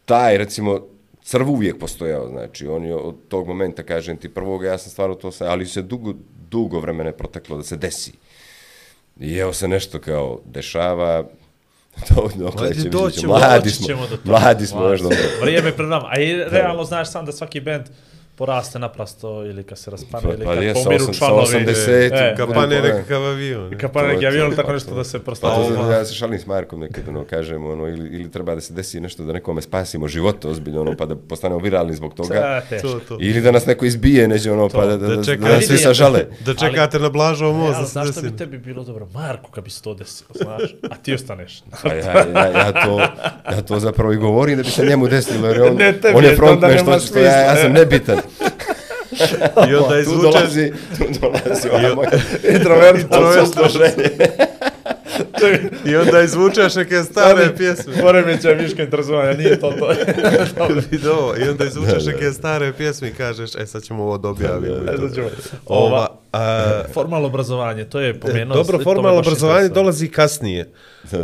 [0.06, 0.82] Taj, recimo,
[1.24, 5.16] crv uvijek postojao, znači, on je od tog momenta, kažem ti, prvoga, ja sam stvarno
[5.16, 6.14] to sam, ali se dugo,
[6.50, 8.12] dugo vremena je proteklo da se desi.
[9.20, 11.30] I evo se nešto kao dešava,
[12.08, 14.40] to dokle će, doći vidjet ćemo, ćemo, mladi Doći smo, ćemo do toga.
[14.40, 15.18] mladi smo, još dobro.
[15.42, 16.08] Vrijeme je pred nama.
[16.12, 17.84] A i realno znaš sam da svaki band
[18.36, 21.18] poraste naprasto ili kad se raspane Pa- ili pa kad je, sa pomiru osam- sa
[21.20, 21.42] članovi.
[21.66, 23.78] 80 E, bude Kapan je pora- nekakav avion.
[23.78, 24.96] Kad pa neki To je avion to, tako pa nešto to.
[24.96, 25.48] da se Pa prosto...
[25.78, 28.74] to, ja se šalim s Markom nekad, ono, kažemo, ono, ili, ili treba da se
[28.74, 32.34] desi nešto da nekome spasimo život, ozbiljno, ono, pa da postanemo viralni zbog toga.
[32.70, 32.80] Da.
[32.82, 33.18] To, to.
[33.22, 35.66] Ili da nas neko izbije, neđe ono, pa da, da, da, da da, čeka- nas
[35.66, 36.26] svi sažale.
[36.40, 38.32] Da čekate na mozu ali da se znaš što desi.
[38.32, 39.08] bi tebi bilo dobro?
[39.08, 41.64] Marko, kad bi se to desilo, znaš, a ti ostaneš.
[41.84, 41.96] Pa ja,
[42.36, 43.00] ja, ja, to,
[43.52, 45.82] ja to zapravo i govorim da bi se njemu desilo, jer on, on
[46.24, 48.18] je, to frontman, što, ja, ja sam nebitan.
[49.70, 52.10] I onda tu izvučeš, dolazi, tu dolazi ona moja
[52.56, 53.06] Introvert,
[53.42, 54.10] odsluženje.
[55.86, 57.94] i onda izvučeš neke stare pjesme.
[57.96, 59.90] Poremeća viška interesovanja, nije to to.
[60.92, 64.76] Video, i onda izvučeš neke stare pjesme i kažeš, e sad ćemo ovo da objavimo.
[64.76, 64.98] i E, to.
[65.00, 65.28] sad ćemo.
[65.66, 68.56] Ova, A, Formalno obrazovanje, to je pomenuo.
[68.56, 70.70] dobro, formalno obrazovanje dolazi kasnije.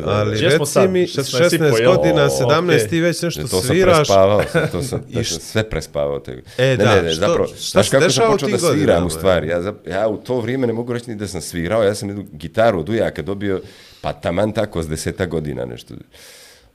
[0.05, 0.89] Ali Gdje smo reci sad?
[0.89, 1.11] mi, 16
[1.55, 1.95] i po, 16 jel?
[1.95, 2.87] godina, O, 17 okej.
[2.87, 3.97] ti već nešto to sam sviraš.
[3.97, 6.19] prespavao, sam, to sam, to sam sve prespavao.
[6.19, 6.31] Te...
[6.57, 8.47] E, ne, da, ne, ne, što- zapravo, šta znaš se kako sam dešava u počeo
[8.47, 9.47] tim da sviram u stvari.
[9.47, 12.25] Ja, ja u to vrijeme ne mogu reći ni da sam svirao, ja sam jednu
[12.31, 13.61] gitaru od ujaka dobio,
[14.01, 15.93] pa taman tako s deseta godina nešto.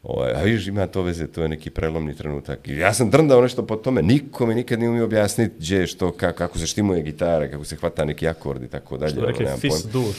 [0.05, 2.69] Ovaj, a vidiš, ima to veze, to je neki prelomni trenutak.
[2.69, 5.87] I ja sam drndao nešto po tome, niko mi nikad nije umio objasniti gdje je
[5.87, 9.11] što, kako, kako se štimuje gitara, kako se hvata neki akord i tako dalje.
[9.13, 9.93] Što ono, rekli, fis pojma.
[9.93, 10.17] duš.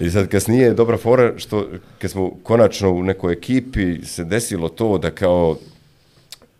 [0.00, 1.68] I sad kasnije je dobra fora što
[1.98, 5.56] kad smo konačno u nekoj ekipi se desilo to da kao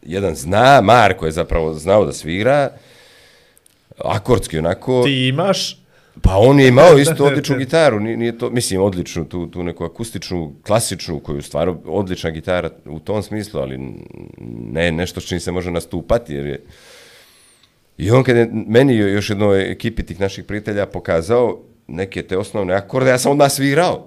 [0.02, 2.70] jedan zna, Marko je zapravo znao da svira,
[3.98, 5.79] akordski onako, Ti imaš,
[6.22, 9.84] pa on je imao isto odličnu gitaru, nije, nije to, mislim odličnu, tu, tu neku
[9.84, 13.78] akustičnu, klasičnu, koju stvarno odlična gitara u tom smislu, ali
[14.72, 16.62] ne nešto s čim se može nastupati, jer je
[17.98, 22.74] I on kad je meni još jednoj ekipi tih naših prijatelja pokazao neke te osnovne
[22.74, 24.06] akorde, ja sam odmah svirao.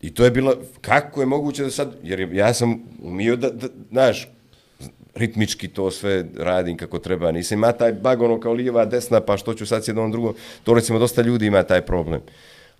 [0.00, 3.50] I to je bilo, kako je moguće da sad, jer je- ja sam umio da,
[3.50, 4.28] da znaš,
[5.16, 9.36] ritmički to sve radim kako treba, nisam ima taj bag ono kao lijeva, desna, pa
[9.36, 10.34] što ću sad s jednom drugom,
[10.64, 12.20] to recimo dosta ljudi ima taj problem.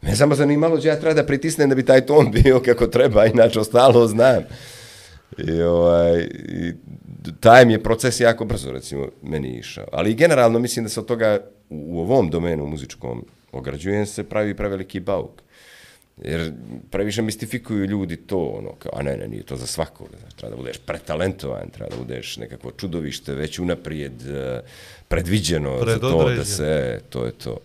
[0.03, 3.27] Me samo zanimalo da ja treba da pritisnem da bi taj ton bio kako treba,
[3.27, 4.43] inače ostalo znam.
[5.39, 6.73] I, ovaj, i
[7.41, 9.87] taj mi je proces jako brzo, recimo, meni išao.
[9.93, 11.39] Ali generalno mislim da se od toga
[11.71, 15.43] u, u ovom domenu muzičkom ograđujem se pravi preveliki bauk.
[16.17, 16.53] Jer
[16.91, 20.09] previše mistifikuju ljudi to, ono, kao, a ne, ne, nije to za svakog.
[20.21, 24.61] Znaš, treba da budeš pretalentovan, treba da budeš nekako čudovište, već unaprijed eh,
[25.09, 27.59] predviđeno za to da se, to je to.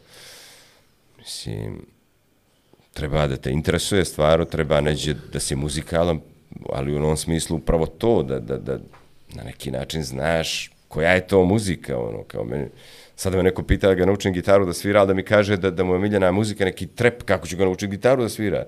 [1.19, 1.85] Mislim,
[2.93, 6.19] treba da te interesuje stvar, treba neđe da si muzikalan,
[6.69, 8.79] ali u onom smislu upravo to, da, da, da
[9.33, 12.67] na neki način znaš koja je to muzika, ono, kao meni,
[13.21, 15.69] sada me neko pita da ga naučim gitaru da svira, ali da mi kaže da,
[15.71, 18.63] da mu je miljena muzika neki trep, kako ću ga naučiti gitaru da svira?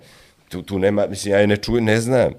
[0.50, 2.34] Tu, tu nema, mislim, ja je ne čujem, ne znam.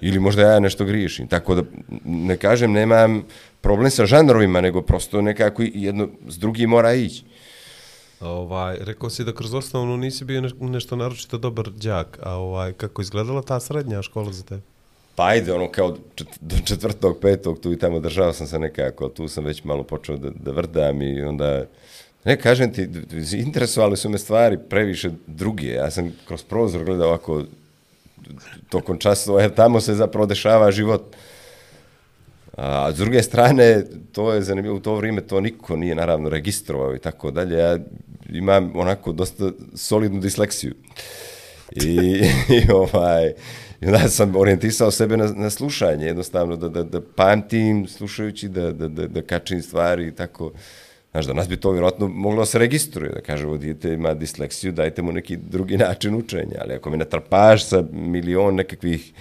[0.00, 1.28] Ili možda ja nešto grišim.
[1.28, 1.62] Tako da,
[2.04, 3.22] ne kažem, nemam
[3.60, 7.24] problem sa žanrovima, nego prosto nekako jedno s drugim mora ići.
[8.20, 13.02] Ovaj, rekao si da kroz osnovnu nisi bio nešto naročito dobar đak, a ovaj, kako
[13.02, 14.71] izgledala ta srednja škola za tebe?
[15.14, 19.08] Pa ajde, ono kao čet- do četvrtog, petog, tu i tamo držao sam se nekako,
[19.08, 21.64] tu sam već malo počeo da, da vrdam i onda,
[22.24, 22.88] ne kažem ti,
[23.32, 27.42] interesovali su me stvari previše druge, ja sam kroz prozor gledao ovako
[28.68, 31.16] tokom časova, jer tamo se zapravo dešava život.
[32.56, 36.94] A s druge strane, to je zanimljivo, u to vrijeme to niko nije naravno registrovao
[36.94, 37.78] i tako dalje, ja
[38.32, 40.74] imam onako dosta solidnu disleksiju.
[41.76, 42.22] I,
[42.56, 43.32] i ovaj,
[43.82, 48.72] i onda sam orijentisao sebe na, na slušanje, jednostavno da, da, da pamtim slušajući, da,
[48.72, 50.52] da, da, da kačim stvari i tako.
[51.10, 54.14] Znaš, da nas bi to vjerojatno moglo da se registruje, da kaže, ovo dijete ima
[54.14, 59.12] disleksiju, dajte mu neki drugi način učenja, ali ako me natrpaš sa milion nekakvih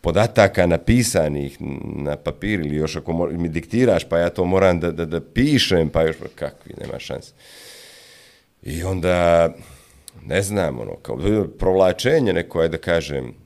[0.00, 1.56] podataka napisanih
[1.96, 5.88] na papir ili još ako mi diktiraš, pa ja to moram da, da, da pišem,
[5.88, 7.32] pa još kakvi, nema šanse.
[8.62, 9.48] I onda,
[10.26, 11.18] ne znam, ono, kao
[11.58, 13.43] provlačenje neko, da kažem,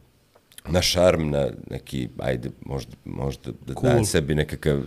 [0.71, 3.93] na šarm, na neki, ajde, možda, možda da cool.
[3.93, 4.81] dam sebi nekakav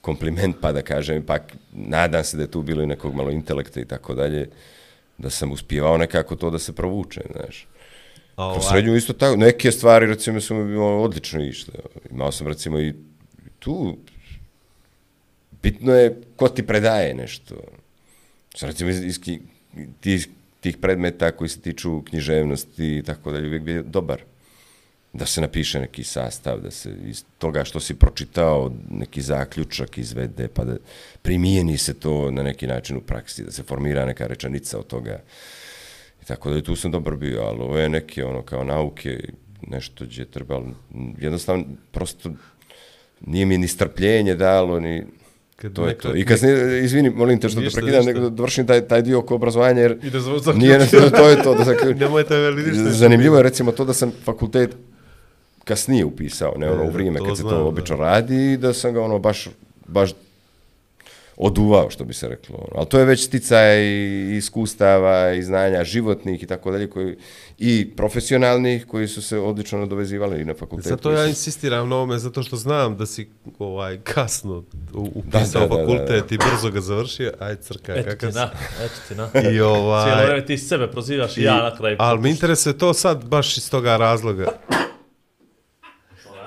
[0.00, 1.38] kompliment, pa da kažem, pa
[1.72, 4.48] nadam se da je tu bilo i nekog malo intelekta i tako dalje,
[5.18, 7.66] da sam uspjevao nekako to da se provuče, znaš.
[8.36, 11.74] A Kroz ovaj, srednju isto tako, neke stvari recimo su mi odlično išle.
[12.10, 12.94] Imao sam recimo i
[13.58, 13.96] tu,
[15.62, 17.54] bitno je ko ti predaje nešto.
[18.54, 19.40] Sad recimo iz, iz ki-
[20.00, 20.28] tih,
[20.60, 24.20] tih predmeta koji se tiču književnosti i tako dalje, uvijek bio dobar.
[25.14, 30.48] Da se napiše neki sastav, da se iz toga što si pročitao neki zaključak izvede,
[30.48, 30.76] pa da
[31.22, 35.20] primijeni se to na neki način u praksi, da se formira neka rečenica od toga.
[36.22, 39.20] I tako da i tu sam dobro bio, ali ovo je neke ono kao nauke,
[39.66, 40.66] nešto gdje je trebalo,
[41.18, 42.30] jednostavno prosto
[43.26, 45.04] nije mi ni strpljenje dalo, ni
[45.56, 46.16] Kad to je to.
[46.16, 46.38] I kad
[46.82, 49.82] izvini, molim te što te Ništa, prekidam, nego da dovršim taj, taj dio oko obrazovanja,
[49.82, 51.54] jer I da zav- nije nešto, to je to.
[51.54, 51.98] Da zaključim.
[52.04, 52.90] Nemojte veli ništa.
[52.90, 54.76] Zanimljivo je recimo to da sam fakultet
[55.64, 57.64] kasnije upisao, ne ono E, u vrijeme to kad se znam, to da.
[57.64, 59.48] obično radi i da sam ga ono baš,
[59.86, 60.10] baš
[61.36, 62.56] oduvao, što bi se reklo.
[62.56, 62.68] ono.
[62.76, 67.16] Ali to je već sticaj i iskustava i znanja životnih i tako dalje, koji,
[67.58, 70.88] i profesionalnih koji su se odlično nadovezivali i na fakultetu.
[70.88, 73.28] Zato ja insistiram na ovome, zato što znam da si
[73.58, 74.62] ovaj kasno u-
[75.24, 77.32] Da, upisao da, da, da, fakultet i brzo ga završio.
[77.38, 78.38] Aj crka, Eto kakav ti si.
[78.38, 78.50] na,
[78.80, 79.28] eto ti na.
[79.40, 80.26] I Cijelo ovaj...
[80.26, 81.96] vreme ti sebe prozivaš i ja na kraju.
[82.00, 84.46] Ali me interesuje to sad baš iz toga razloga.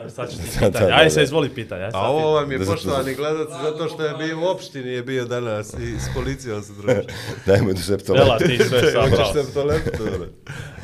[0.09, 0.91] Sad ću ti pitanje.
[0.91, 1.84] Ajde se izvoli pitanje.
[1.84, 5.25] Ajde, A ovo vam je poštovani gledac zato što je bio u opštini je bio
[5.25, 7.01] danas i s policijom se druži.
[7.45, 8.19] Dajmo do septola.
[8.19, 9.09] Dela ti sve sabrao.
[9.09, 10.27] Hoćeš se to lepto, bre.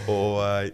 [0.08, 0.72] ovaj, e,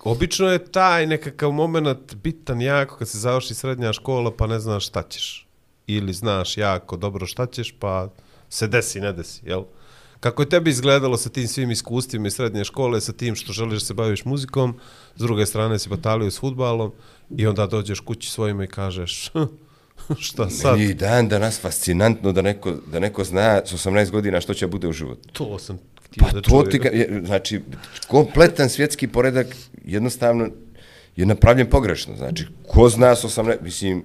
[0.00, 4.86] obično je taj nekakav moment bitan jako kad se završi srednja škola pa ne znaš
[4.86, 5.48] šta ćeš.
[5.86, 8.08] Ili znaš jako dobro šta ćeš pa
[8.48, 9.62] se desi, ne desi, jel?
[10.22, 13.80] Kako je tebi izgledalo sa tim svim iskustvima iz srednje škole, sa tim što želiš
[13.80, 14.78] da se baviš muzikom,
[15.16, 16.92] s druge strane si batalio s futbalom
[17.36, 19.30] i onda dođeš kući svojima i kažeš
[20.18, 20.78] šta sad?
[20.78, 24.88] Meni dan danas fascinantno da neko, da neko zna s 18 godina što će bude
[24.88, 25.28] u životu.
[25.32, 26.80] To sam htio Pa da to ti,
[27.24, 27.60] znači,
[28.08, 29.46] kompletan svjetski poredak
[29.84, 30.48] jednostavno
[31.16, 32.16] je napravljen pogrešno.
[32.16, 34.04] Znači, ko zna s 18, mislim,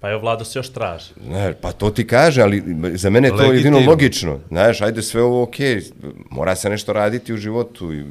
[0.00, 1.12] Pa evo, Vlado se još traži.
[1.26, 2.62] Znaš, pa to ti kaže, ali
[2.94, 4.40] za mene je to jedino logično.
[4.48, 5.82] Znaš, ajde sve ovo okej,
[6.30, 8.04] mora se nešto raditi u životu i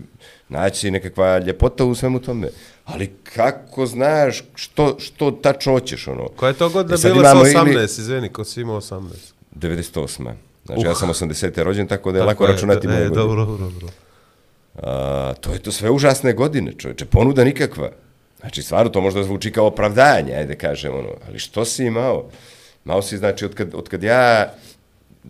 [0.50, 2.48] naći nekakva ljepota u svemu tome.
[2.86, 6.28] Ali kako znaš što, što tačno hoćeš, ono?
[6.28, 9.02] Koja je to godina E bila sa imamo 18, ili- izveni, ko si imao 18?
[9.56, 10.34] 98.
[10.66, 11.64] Znači, ja sam 80.
[11.64, 13.22] rođen, tako da je Tako lako računati e, moje godine.
[13.22, 13.88] Dobro, dobro, dobro.
[14.76, 17.90] A, to je to sve užasne godine, čovječe, ponuda nikakva.
[18.40, 22.30] Znači, stvarno, to možda zvuči kao opravdanje, ajde kažem, ono, ali što si imao?
[22.86, 24.54] Imao si, znači, otkad, otkad ja,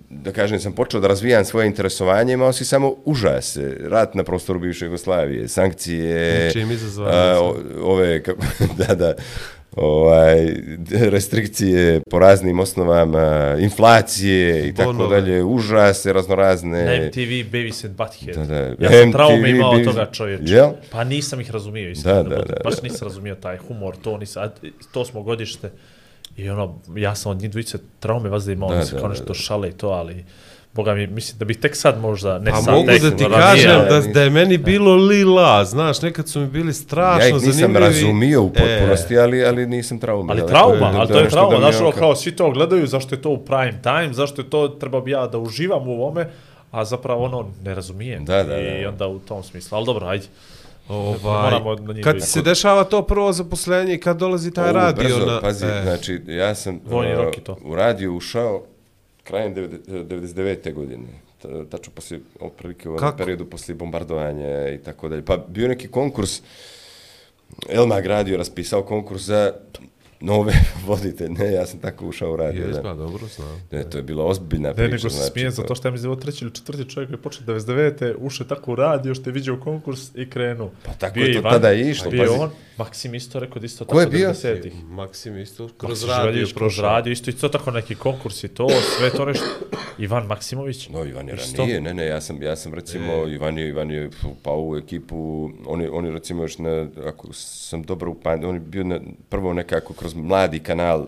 [0.09, 4.59] da kažem, sam počeo da razvijam svoje interesovanje, imao si samo užase, rat na prostoru
[4.59, 6.69] bivše Jugoslavije, sankcije, Čim
[6.99, 8.41] a, o, ove, kako,
[8.87, 9.13] da, da,
[9.75, 10.55] ovaj,
[10.91, 16.85] restrikcije po raznim osnovama, inflacije i tako dalje, užase raznorazne.
[16.85, 17.55] Na MTV
[17.85, 18.35] and Butthead.
[18.35, 18.85] Da, da.
[18.85, 20.55] Ja sam MTV traume imao od toga čovječa.
[20.55, 20.69] Jel?
[20.91, 22.23] Pa nisam ih razumio, iskreno.
[22.23, 24.49] Da, Da, da, da, da, Baš nisam razumio taj humor, to nisam.
[24.91, 25.71] To smo godište.
[26.37, 29.07] I ono, ja sam od njih dvojice traume vazda imao, Da, da, da, kao da,
[29.07, 29.33] nešto da.
[29.33, 30.25] šale i to, ali...
[30.73, 33.23] Boga mi, mislim da bih tek sad možda, ne Pa sad, mogu tek, da ti
[33.23, 37.27] ranije, kažem da, da je meni bilo lila, znaš, nekad su mi bili strašno Ja
[37.27, 37.85] ih nisam zanimljivi.
[37.85, 40.33] razumio u E, potpunosti, ali, ali nisam trauma.
[40.33, 42.15] Ali Da, trauma, da, da, ali da to je trauma, da znaš, ono ono kao
[42.15, 45.27] svi to gledaju, zašto je to u prime time, zašto je to, treba bi ja
[45.27, 46.29] da uživam u ovome,
[46.71, 48.25] a zapravo ono ne razumijem.
[48.25, 48.89] Da, da, I da.
[48.89, 50.25] onda u tom smislu, ali dobro, ajde.
[50.87, 51.51] Ovaj,
[52.03, 55.41] kad se dešava to prvo zaposlenje i kad dolazi taj O, radio brzo, na...
[55.41, 56.91] pazi, e, znači, ja sam uh,
[57.63, 58.63] u radio ušao
[59.23, 60.73] krajem 99.
[60.73, 61.07] godine.
[61.41, 65.25] Ta- Tačno poslije, otprilike u periodu poslije bombardovanja i tako dalje.
[65.25, 66.41] Pa bio neki konkurs,
[67.69, 69.53] Elmag radio raspisao konkurs za
[70.21, 70.53] nove
[70.87, 71.29] voditelje.
[71.29, 72.63] Ne, ja sam tako ušao u radio.
[72.63, 72.81] Jes, da.
[72.81, 73.61] pa dobro znam.
[73.71, 74.87] Ne, to je bila ozbiljna Ne, priča.
[74.87, 77.09] nego se znači, smijem to- za to što ja je ovo treći ili četvrti čovjek
[77.09, 78.15] koji je počeo 99.
[78.19, 80.71] ušao tako u radio što je vidio konkurs i krenuo.
[80.85, 82.39] Pa tako Bio je to Ivan, tada išlo, Bio je pazi.
[82.39, 84.29] on, Maksim isto rekao da isto Ko je tako bio?
[84.29, 84.73] 90-ih.
[84.85, 86.47] Maksim isto kroz Kroz radio.
[86.55, 88.67] kroz radio, isto isto tako neki konkurs i to,
[88.97, 89.45] sve to nešto.
[89.97, 90.89] Ivan Maksimović.
[90.89, 91.57] No, Ivan je Isto.
[91.57, 93.31] ranije, ne, ne, ja sam, ja sam recimo, E.
[93.31, 94.09] Ivan je, Ivan je
[94.43, 95.15] pao u ekipu,
[95.65, 98.99] on je, on je recimo još na, ako sam dobro upan, on je bio na,
[99.29, 101.07] prvo nekako kroz mladi kanal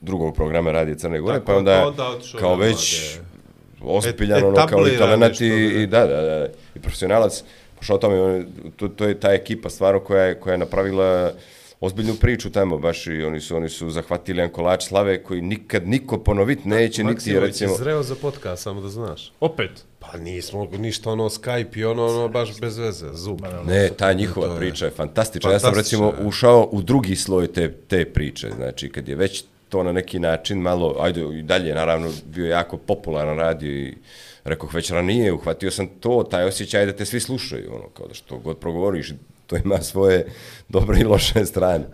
[0.00, 3.16] drugog programa Radije Crne Gore, Tako, pa onda, pa onda kao već
[3.82, 7.44] ospiljan, Et- ono, kao i talenat i, i da, da, da, i profesionalac,
[7.76, 8.44] pošao tome,
[8.76, 11.32] to, to je ta ekipa stvarno koja je, koja je napravila
[11.80, 15.88] ozbiljnu priču tamo, baš i oni su, oni su zahvatili jedan kolač slave koji nikad
[15.88, 17.72] niko ponovit neće, niti je Maksimović recimo...
[17.72, 19.32] je zreo za podcast, samo da znaš.
[19.40, 19.84] Opet.
[20.12, 23.40] Pa nismo ništa ono Skype i ono, ono baš bez veze, zub.
[23.66, 25.52] Ne, ta njihova To priča je fantastična.
[25.52, 29.82] Ja sam recimo ušao u drugi sloj te, te priče, znači kad je već to
[29.82, 33.94] na neki način malo, ajde i dalje naravno bio jako popularan radio i
[34.44, 38.14] rekoh već ranije, uhvatio sam to, taj osjećaj da te svi slušaju, ono, kao da
[38.14, 39.12] što god progovoriš,
[39.46, 40.26] to ima svoje
[40.68, 41.84] dobre i loše strane.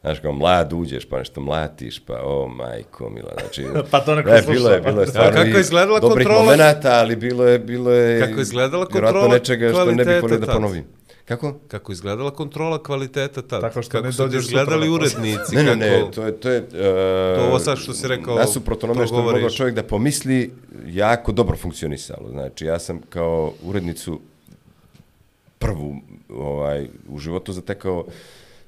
[0.00, 3.66] Znaš, kao mlad uđeš, pa nešto mlatiš, pa o majko mila, znači...
[3.90, 4.58] Pa to neko ne, sluša.
[4.58, 6.44] bilo je, bilo je stvarno kako i je izgledala dobrih kontrola?
[6.44, 8.20] momenata, ali bilo je, bilo je...
[8.20, 10.84] Kako je izgledala vjerojatno kontrola nečega što ne bih volio da ponovim.
[11.24, 11.54] Kako?
[11.68, 13.60] Kako je izgledala kontrola kvaliteta tad?
[13.60, 15.56] Tako što Kako ne su dođeš izgledali urednici?
[15.56, 16.06] Ne, ne, kako...
[16.06, 16.40] ne, to je...
[16.40, 19.42] To, je, uh, To ovo sad što si rekao, Nasuprot onome što progovoriš.
[19.42, 20.52] mogao čovjek da pomisli,
[20.86, 22.28] jako dobro funkcionisalo.
[22.30, 24.20] Znači, ja sam kao urednicu
[25.58, 25.96] prvu
[26.28, 28.04] ovaj, u životu zatekao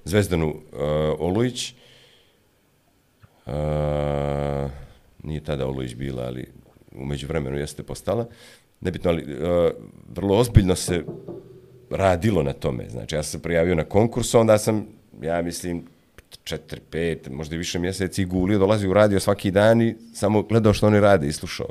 [0.04, 0.56] Zvezdanu uh,
[1.18, 1.74] Olujić.
[3.46, 3.52] Uh,
[5.22, 6.46] nije tada Olujić bila, ali
[6.92, 8.26] umeđu vremenu jeste postala.
[8.80, 9.70] Nebitno, ali uh,
[10.14, 11.04] vrlo ozbiljno se
[11.90, 12.88] radilo na tome.
[12.90, 14.86] Znači, ja sam se prijavio na konkurs, onda sam,
[15.22, 15.84] ja mislim,
[16.44, 20.74] četiri, pet, možda i više mjeseci gulio, dolazi u radio svaki dan i samo gledao
[20.74, 21.68] što oni rade i slušao.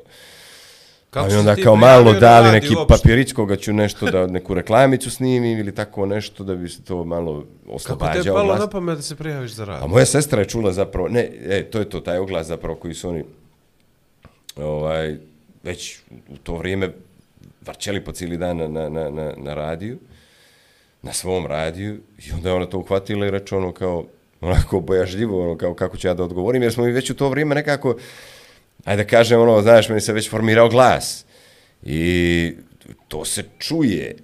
[1.10, 2.94] Kako mi onda kao malo dali neki uopšte?
[2.94, 7.03] papirić koga ću nešto da neku reklamicu snimim ili tako nešto da bi se to
[7.03, 8.36] malo Kako te je oslobađao.
[8.36, 9.88] palo na pamet da se prijaviš za A radio?
[9.88, 13.10] moja sestra je čula zapravo, ne, e, to je to, taj oglas zapravo koji su
[13.10, 13.23] oni
[14.57, 15.18] ovaj,
[15.64, 15.99] već
[16.30, 16.90] u to vrijeme
[17.61, 19.98] vrćeli po cijeli dan na, na, na, na, na radiju.
[21.02, 24.06] na svom radiju i onda je ona to uhvatila i reče ono kao,
[24.41, 27.30] onako bojažljivo, ono kao kako ću ja da odgovorim, jer smo mi već u to
[27.30, 27.95] vrijeme nekako,
[28.85, 31.26] ajde da kažem ono, znaš, meni se već formirao glas
[31.84, 32.53] i
[33.07, 34.15] to se čuje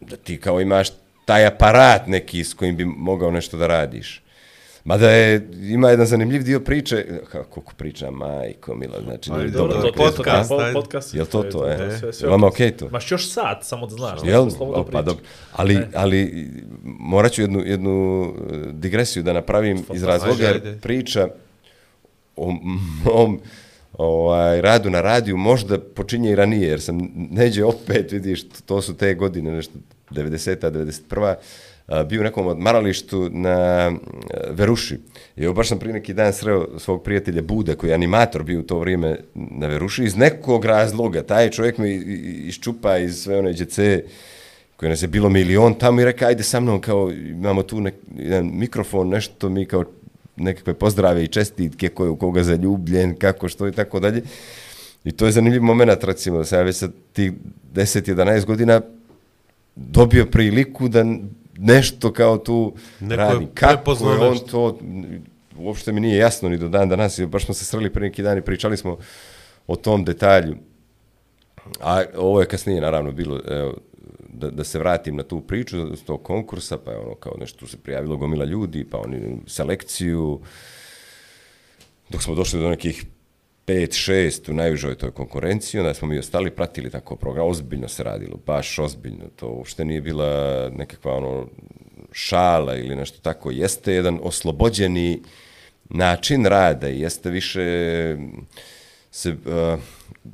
[0.00, 0.88] da ti kao imaš
[1.24, 4.22] taj aparat neki s kojim bi mogao nešto da radiš.
[4.84, 9.74] Mada je, ima jedan zanimljiv dio priče, kako priča, majko, mila, znači, Ali nije dobro,
[9.74, 9.90] dobro.
[9.92, 10.72] to je podcast, po- ajde.
[10.72, 11.14] podcast.
[11.14, 11.96] Jel to to, e?
[12.00, 12.66] sve- sve Vama okej.
[12.66, 12.88] okej to?
[12.88, 14.20] Maš još sat, samo da znaš.
[14.24, 14.50] Jel?
[14.50, 15.24] slobodno O, pa dobro.
[15.52, 16.48] Ali, ali
[16.84, 20.80] morat ću jednu, jednu e, digresiju da napravim iz razloga, jer Ajde, ajde.
[20.80, 21.28] priča
[22.36, 22.50] o
[23.04, 23.40] mom
[23.98, 28.96] ovaj, radu na radiju možda počinje i ranije, jer sam neđe opet, vidiš, to su
[28.96, 29.74] te godine, nešto
[30.10, 31.34] 90-a, 91
[31.86, 33.96] a, bio u nekom odmaralištu na e,
[34.50, 34.98] Veruši.
[35.36, 38.60] I evo baš sam prije neki dan sreo svog prijatelja Buda, koji je animator bio
[38.60, 41.22] u to vrijeme na Veruši, iz nekog razloga.
[41.22, 41.94] Taj čovjek me
[42.48, 44.02] iščupa iz sve one djece
[44.76, 47.94] koje nas je bilo milion tamo i reka, ajde sa mnom, kao imamo tu nek,
[48.16, 49.84] jedan mikrofon, nešto mi kao
[50.36, 54.22] nekakve pozdrave i čestitke, ko je u koga zaljubljen, kako, što i tako dalje.
[55.04, 57.32] I to je zanimljiv moment, recimo, da sam ja već sa tih
[57.74, 58.80] 10-11 godina
[59.76, 61.04] dobio priliku da
[61.58, 63.48] nešto kao tu Neko je radim.
[63.54, 64.46] Kako je on nešto.
[64.46, 64.78] to,
[65.58, 68.38] uopšte mi nije jasno ni do dan danas, baš smo se sreli pre neki dan
[68.38, 68.96] i pričali smo
[69.66, 70.56] o tom detalju.
[71.80, 73.74] A ovo je kasnije naravno bilo, evo,
[74.36, 77.66] da, da se vratim na tu priču s tog konkursa, pa je ono kao nešto
[77.66, 80.40] se prijavilo gomila ljudi, pa oni selekciju,
[82.08, 83.04] dok smo došli do nekih
[83.66, 88.38] 5-6 u najvižoj toj konkurenciji, onda smo mi ostali, pratili tako program, ozbiljno se radilo,
[88.46, 91.46] baš ozbiljno, to uopšte nije bila nekakva ono
[92.12, 95.22] šala ili nešto tako, jeste jedan oslobođeni
[95.88, 98.16] način rada i jeste više
[99.10, 99.80] se uh,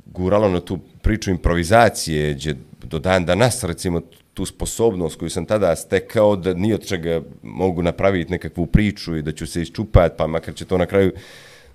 [0.05, 4.01] guralo na tu priču improvizacije, gdje do dan danas, recimo,
[4.33, 9.21] tu sposobnost koju sam tada stekao da ni od čega mogu napraviti nekakvu priču i
[9.21, 11.11] da ću se isčupati, pa makar će to na kraju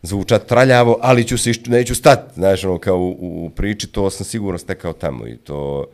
[0.02, 4.26] zvučat traljavo, ali ću se, neću stat, znaš, ono, kao u, u priči, to sam
[4.26, 5.86] sigurno stekao tamo i to,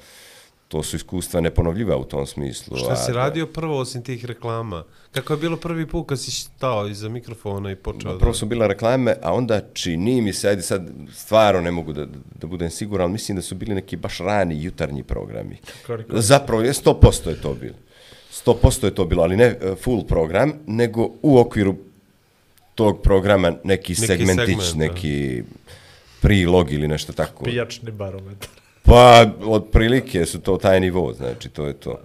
[0.68, 2.76] to su iskustva neponovljiva u tom smislu.
[2.76, 4.84] Šta si radio prvo osim tih reklama?
[5.12, 8.66] Kako je bilo prvi put kad si stao iza mikrofona i počeo prvo su bila
[8.66, 12.06] reklame, a onda čini mi se, ajde sad stvarno ne mogu da,
[12.40, 15.56] da budem siguran, ali mislim da su bili neki baš rani jutarnji programi.
[16.08, 17.76] Zapravo, je 100% je to bilo.
[18.46, 21.76] 100% je to bilo, ali ne e, full program, nego u okviru
[22.74, 24.78] tog programa neki, segmentić, segment, da.
[24.78, 25.42] neki
[26.20, 27.44] prilog ili nešto tako.
[27.44, 28.63] Pijačni barometar.
[28.84, 32.00] Pa, otprilike su to taj nivo, znači, to je to.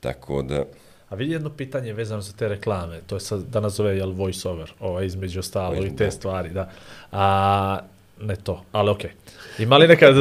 [0.00, 0.64] Tako da...
[1.08, 4.48] A vidi jedno pitanje vezano za te reklame, to je sad, da nazove, jel, voice
[4.48, 6.70] over, ovaj, između ostalo i te stvari, da.
[7.12, 7.78] A,
[8.20, 9.10] ne to, ali okej.
[9.10, 9.62] Okay.
[9.62, 10.16] Ima li nekad,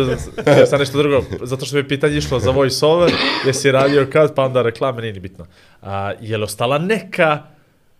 [0.60, 3.12] ja sam nešto drugo, zato što je pitanje išlo za voice over,
[3.46, 5.46] jesi radio kad, pa onda reklame, nije ni bitno.
[5.82, 7.44] A, je li ostala neka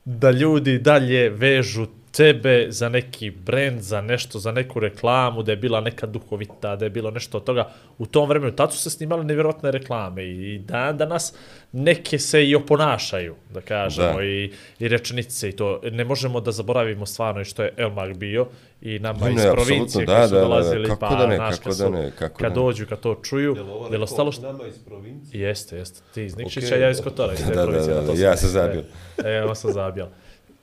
[0.06, 5.56] da ljudi dalje vežu tebe za neki brand, za nešto, za neku reklamu, da je
[5.56, 7.68] bila neka duhovita, da je bilo nešto od toga.
[7.98, 11.34] U tom vremenu, tad su se snimale nevjerojatne reklame i dan danas
[11.72, 14.24] neke se i oponašaju, da kažemo, Da.
[14.24, 15.80] i, i rečenice i to.
[15.84, 18.48] Ne možemo da zaboravimo stvarno i što je Elmag bio
[18.82, 20.48] i nama Ne, iz ne, provincije apsolutno, koji da, su da, da, da.
[20.48, 22.56] dolazili, Kako pa, da ne, znaš, kako kad, da ne, kako kad da ne.
[22.56, 23.56] dođu, kad to čuju,
[23.92, 24.42] je li ostalo što...
[24.44, 25.42] Nama iz provincije?
[25.42, 26.02] Jeste, jeste.
[26.14, 26.82] Ti iz Nikšića, Okej.
[26.82, 27.34] ja iz Kotora.
[27.34, 28.84] Iz te Da, da, provincije, da, na to da, ja sam sam mislio.
[29.18, 29.32] zabil.
[29.32, 30.08] E, evo sam zabijal.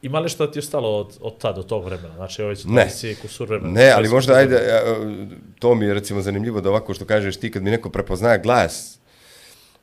[0.02, 2.14] Ima li što ti je ostalo od, od tad, od tog vremena?
[2.14, 2.86] Znači, ovo je Ne.
[2.86, 3.72] 20 kusur vremena.
[3.72, 5.32] Ne, ali 20 možda, ajde, vremena.
[5.32, 8.36] a, to mi je recimo zanimljivo da ovako što kažeš ti, kad mi neko prepozna
[8.36, 8.98] glas,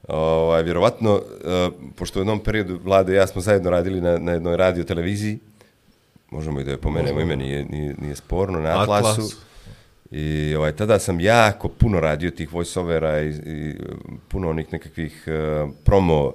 [0.07, 4.31] ovaj, vjerovatno, a, pošto u jednom periodu Vlado i ja smo zajedno radili na, na
[4.31, 5.39] jednoj radio televiziji,
[6.31, 9.21] možemo i da je pomenemo ime, nije, nije, nije sporno, na Atlasu.
[9.21, 9.35] Atlas.
[10.11, 13.75] I ovaj, tada sam jako puno radio tih voiceovera i, i
[14.27, 16.33] puno onih nekakvih uh, promo uh,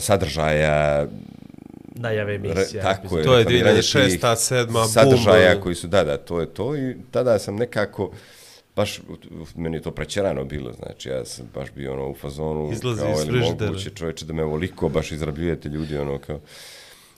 [0.00, 1.06] sadržaja,
[1.94, 2.82] Najave Re, emisija.
[2.82, 3.24] tako je.
[3.24, 5.62] To je reklamiranje 2006, tih 2007, Sadržaja bum.
[5.62, 8.10] koji su, da, da, to je to i tada sam nekako,
[8.76, 9.00] baš,
[9.56, 13.12] meni je to prećerano bilo, znači ja sam baš bio ono u fazonu, Izlazi kao,
[13.12, 13.70] iz frižidera.
[13.70, 16.40] moguće čovječe da me ovoliko baš izrabljujete ljudi, ono kao,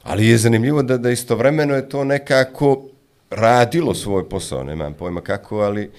[0.03, 2.85] ali je zanimljivo da, da istovremeno je to nekako
[3.31, 5.91] radilo svoj posao, nemam pojma kako, ali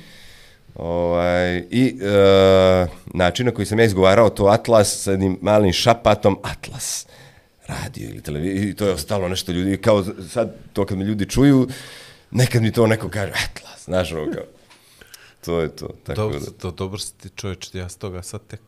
[0.76, 6.38] ovaj, i e, način na koji sam ja izgovarao to Atlas sa jednim malim šapatom,
[6.44, 7.08] Atlas,
[7.68, 11.30] radio ili televizija, i to je ostalo nešto ljudi, kao sad to kad me ljudi
[11.30, 11.68] čuju,
[12.32, 14.44] nekad mi to neko kaže, Atlas, znaš ono kao,
[15.46, 16.52] to je to, tako Dobro, da.
[16.52, 18.62] to, dobro si ti čovječ, ja s toga sad tek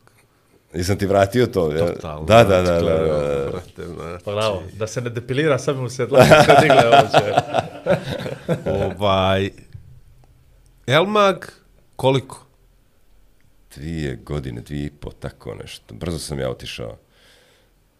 [0.74, 1.72] Jesam ti vratio to?
[1.72, 1.86] Ja?
[1.86, 2.24] totalno.
[2.24, 3.50] Da, da, da, da, da, da.
[3.50, 4.24] brate, znači.
[4.24, 7.34] Pa bravo, da se ne depilira, sad bi mu se dlake sve digle ovdje.
[8.66, 9.50] ovaj,
[10.86, 11.36] Elmag,
[11.96, 12.46] koliko?
[13.76, 15.94] Dvije godine, dvije i po, tako nešto.
[15.94, 16.96] Brzo sam ja otišao.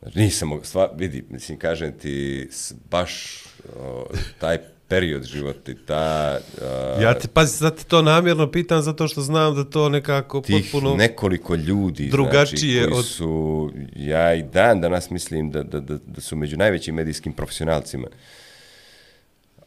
[0.02, 2.48] Znači, nisam mogu, stva, vidi, mislim, kažem ti,
[2.90, 3.42] baš
[3.76, 4.06] o,
[4.38, 4.58] taj
[4.88, 6.38] period života i ta...
[6.62, 10.40] a, Ja ti, pazi, sad ti to namjerno pitam zato što znam da to nekako
[10.40, 10.94] tih potpuno...
[10.96, 15.98] nekoliko ljudi drugačije znači, koji od- su, ja i dan danas mislim da, da, da,
[16.06, 18.06] da su među najvećim medijskim profesionalcima.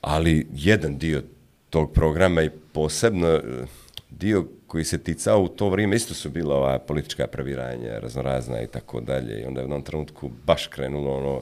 [0.02, 1.24] Ali jedan dio
[1.70, 3.42] tog programa i posebno
[4.20, 8.68] dio koji se ticao u to vrijeme, isto su bila ova politička previranja, raznorazna i
[8.68, 9.42] tako dalje.
[9.42, 11.42] I onda je u jednom trenutku baš krenulo ono,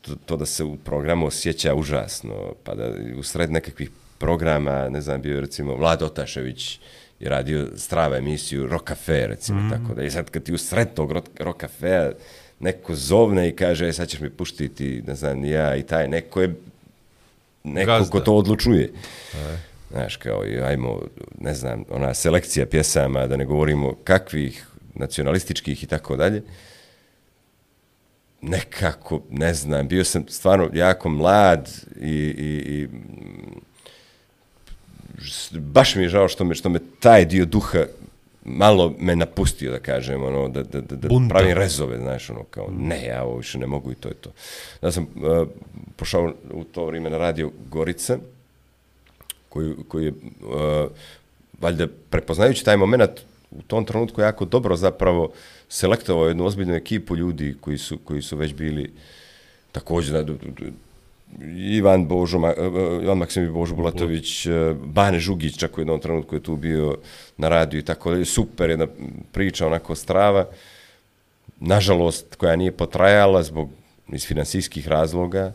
[0.00, 5.00] to, to da se u programu osjeća užasno, pa da u sred nekakvih programa, ne
[5.00, 6.80] znam, bio je recimo Vlad Otašević
[7.20, 9.70] je radio strava emisiju Rock Cafe, recimo, mm.
[9.70, 10.02] tako da.
[10.02, 12.10] I sad kad ti u sred tog Rock, Cafea
[12.60, 16.40] neko zovne i kaže, "E, sad ćeš mi puštiti, ne znam, ja i taj, neko
[16.40, 16.54] je
[17.64, 18.10] neko Gazda.
[18.10, 18.92] ko to odlučuje.
[19.90, 21.02] Znaš, kao, i ajmo,
[21.40, 26.42] ne znam, ona selekcija pjesama, da ne govorimo kakvih, nacionalističkih i tako dalje,
[28.42, 31.70] nekako, ne znam, bio sam stvarno jako mlad
[32.00, 33.60] i, i, i mm,
[35.52, 37.84] baš mi je žao što me, što me taj dio duha
[38.44, 41.34] malo me napustio, da kažem, ono, da, da, da, da Bunta.
[41.34, 44.32] pravim rezove, znaš, ono, kao, ne, ja ovo više ne mogu i to je to.
[44.82, 45.48] Ja sam uh,
[45.96, 48.18] pošao u to vrijeme na radio Gorica,
[49.58, 50.90] koji, koji je, uh,
[51.60, 53.10] valjda, prepoznajući taj moment,
[53.50, 55.32] u tom trenutku jako dobro zapravo
[55.68, 58.92] selektovao jednu ozbiljnu ekipu ljudi koji su, koji su već bili
[59.72, 60.34] također, da,
[61.56, 66.34] Ivan Božo, e, e, Ivan Maksimi Božo Bulatović, e, Bane Žugić, čak u jednom trenutku
[66.34, 66.96] je tu bio
[67.36, 68.86] na radiju i tako dalje, super jedna
[69.32, 70.46] priča, onako strava,
[71.60, 73.70] nažalost, koja nije potrajala zbog
[74.12, 75.52] iz finansijskih razloga,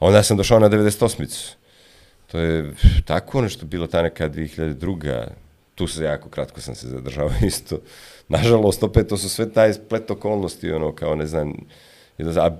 [0.00, 1.63] onda sam došao na 98-icu.
[2.34, 2.70] To je
[3.04, 5.26] tako nešto bilo ta neka 2002.
[5.74, 7.78] Tu se jako kratko sam se zadržao isto.
[8.28, 11.52] Nažalost, opet to su sve taj splet okolnosti, ono, kao ne znam,
[12.36, 12.50] a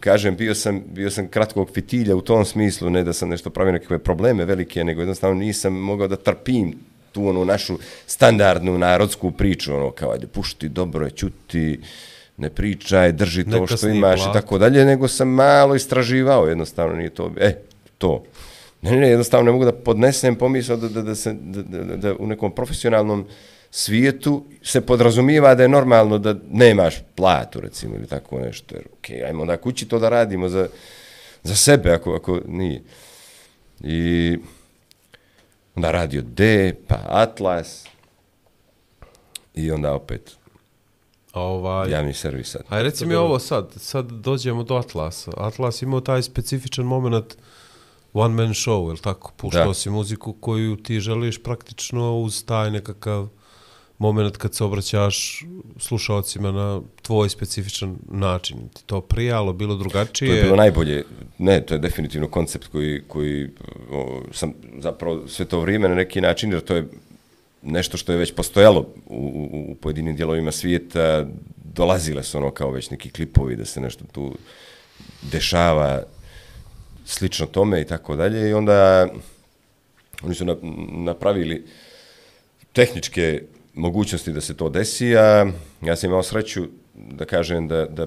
[0.00, 3.72] kažem, bio sam, bio sam kratkog fitilja u tom smislu, ne da sam nešto pravio
[3.72, 6.74] nekakve probleme velike, nego jednostavno nisam mogao da trpim
[7.12, 11.80] tu onu našu standardnu narodsku priču, ono, kao, ajde, pušti, dobro je, čuti,
[12.36, 16.96] ne pričaj, drži to Neka što imaš i tako dalje, nego sam malo istraživao, jednostavno
[16.96, 17.54] nije to, e,
[17.98, 18.22] to.
[18.84, 22.14] Ne, ne, jednostavno ne mogu da podnesem pomisao da, da, da, se, da, da, da
[22.18, 23.26] u nekom profesionalnom
[23.70, 28.74] svijetu se podrazumijeva da je normalno da nemaš platu, recimo, ili tako nešto.
[28.74, 30.68] Jer, okej, ajmo onda kući to da radimo za,
[31.42, 32.82] za sebe, ako, ako nije.
[33.80, 34.36] I
[35.74, 37.86] onda radio D, pa Atlas,
[39.54, 40.36] i onda opet
[41.32, 41.90] ovaj...
[41.90, 42.62] javni servis sad.
[42.68, 45.30] Aj reci mi ovo sad, sad dođemo do Atlasa.
[45.36, 47.36] Atlas imao taj specifičan moment
[48.14, 49.32] one man show, je tako?
[49.36, 49.74] Puštao Da.
[49.74, 53.28] si muziku koju ti želiš praktično uz taj nekakav
[53.98, 55.44] moment kad se obraćaš
[55.78, 58.68] slušalcima na tvoj specifičan način.
[58.74, 60.30] Ti to prijalo, bilo drugačije?
[60.30, 61.04] To je bilo najbolje.
[61.38, 63.50] Ne, to je definitivno koncept koji, koji
[63.90, 66.88] o, sam zapravo sve to vrijeme na neki način, jer to je
[67.62, 71.26] nešto što je već postojalo u, u, u pojedinim dijelovima svijeta,
[71.74, 74.34] dolazile su ono kao već neki klipovi da se nešto tu
[75.22, 76.02] dešava
[77.04, 78.50] slično tome i tako dalje.
[78.50, 79.08] I onda
[80.22, 80.56] oni su na,
[80.90, 81.66] napravili
[82.72, 83.42] tehničke
[83.74, 85.46] mogućnosti da se to desi, a
[85.82, 88.06] ja sam imao sreću da kažem da, da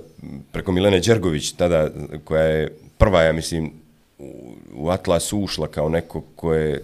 [0.52, 1.90] preko Milene Đergović, tada
[2.24, 3.72] koja je prva, ja mislim,
[4.20, 6.84] u, u Atlas ušla kao neko ko je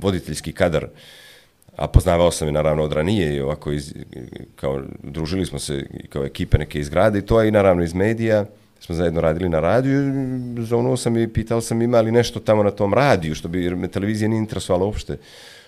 [0.00, 0.86] voditeljski kadar,
[1.76, 3.94] a poznavao sam je naravno od ranije i ovako iz,
[4.56, 7.94] kao družili smo se kao ekipe neke iz grada i to je i naravno iz
[7.94, 8.46] medija,
[8.84, 10.00] smo zajedno radili na radiju,
[10.58, 13.64] i zovnuo sam i pitao sam ima li nešto tamo na tom radiju, što bi,
[13.64, 15.18] jer me televizija nije interesovala uopšte,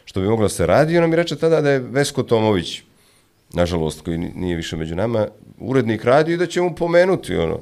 [0.05, 2.83] što bi moglo da se radi, i ona mi reče tada da je Vesko Tomović,
[3.53, 5.29] nažalost, koji nije više među nama,
[5.59, 7.61] urednik radi i da će mu pomenuti, ono.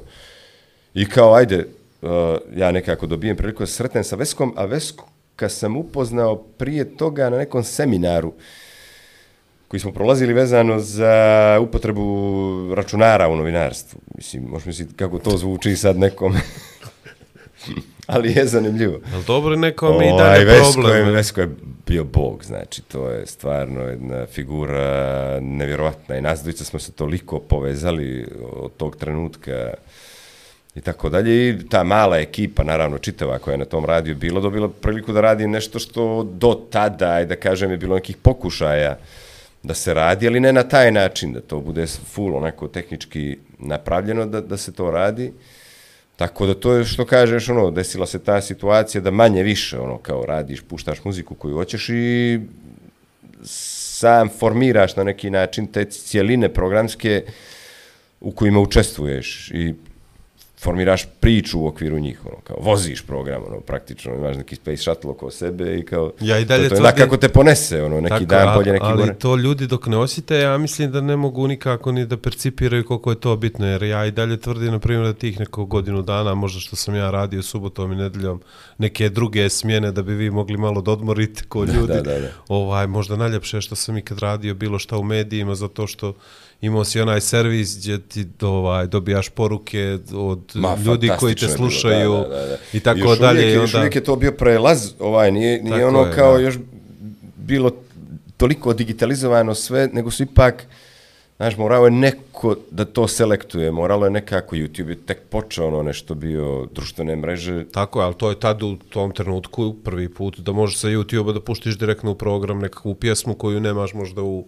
[0.93, 1.65] I kao, ajde,
[2.01, 2.09] uh,
[2.55, 7.29] ja nekako dobijem priliku da sretnem sa Veskom, a Vesko kad sam upoznao prije toga
[7.29, 8.33] na nekom seminaru
[9.67, 13.99] koji smo prolazili vezano za upotrebu računara u novinarstvu.
[14.15, 16.35] Mislim, možeš misliti kako to zvuči sad nekom,
[18.07, 18.99] ali je zanimljivo.
[19.11, 21.07] Jel dobro neko mi i Ovaj, dalje Vesko problem?
[21.07, 21.49] je, Vesko je
[21.87, 27.39] bio bog, znači, to je stvarno jedna figura nevjerovatna i nas dvojica smo se toliko
[27.39, 29.73] povezali od tog trenutka
[30.75, 31.49] i tako dalje.
[31.49, 35.21] I ta mala ekipa, naravno, čitava koja je na tom radiju bila, dobila priliku da
[35.21, 38.97] radi nešto što do tada, aj da kažem, je bilo nekih pokušaja
[39.67, 44.25] da se radi, ali ne na taj način, da to bude full onako tehnički napravljeno
[44.25, 45.31] da, da se to radi.
[46.15, 49.97] Tako da to je što kažeš, ono, desila se ta situacija da manje više, ono,
[49.97, 52.39] kao radiš, puštaš muziku koju hoćeš i
[53.43, 57.23] sam formiraš na neki način te cijeline programske
[58.21, 59.73] u kojima učestvuješ i
[60.59, 65.09] formiraš priču u okviru njih, ono, kao voziš program, ono, praktično, imaš neki space shuttle
[65.11, 68.01] oko sebe i kao, Ja i dalje to, to je tvrdim- kako te ponese, ono,
[68.01, 69.13] neki Tako, dan bolje, neki ali gore.
[69.13, 73.09] to ljudi dok ne osjete, ja mislim da ne mogu nikako ni da percipiraju koliko
[73.09, 76.33] je to bitno, jer ja i dalje tvrdim, na primjer, da tih neko godinu dana,
[76.33, 78.41] možda što sam ja radio subotom i nedeljom,
[78.77, 81.87] neke druge smjene da bi vi mogli malo da odmorite ko ljudi.
[81.87, 82.27] da, da, da.
[82.47, 86.13] Ovaj, možda najljepše što sam ikad radio bilo šta u medijima, zato što
[86.65, 91.57] imao si onaj servis gdje ti ovaj, dobijaš poruke od Ma, ljudi koji te bilo,
[91.57, 92.57] slušaju da, da, da, da.
[92.73, 93.39] i tako još dalje.
[93.39, 93.79] Uvijek, i Još onda...
[93.79, 96.43] uvijek je to bio prelaz, ovaj, nije, nije Tako ono je, kao da.
[96.43, 96.55] još
[97.35, 97.71] bilo
[98.37, 100.65] toliko digitalizovano sve, nego su ipak,
[101.37, 105.83] znaš, morao je neko da to selektuje, moralo je nekako, YouTube je tek počeo ono
[105.83, 110.39] nešto bio društvene mreže, Tako je, ali to je tad u tom trenutku prvi put
[110.39, 114.45] da možeš sa YouTube-a da puštiš direktno u program nekakvu pjesmu koju nemaš možda u,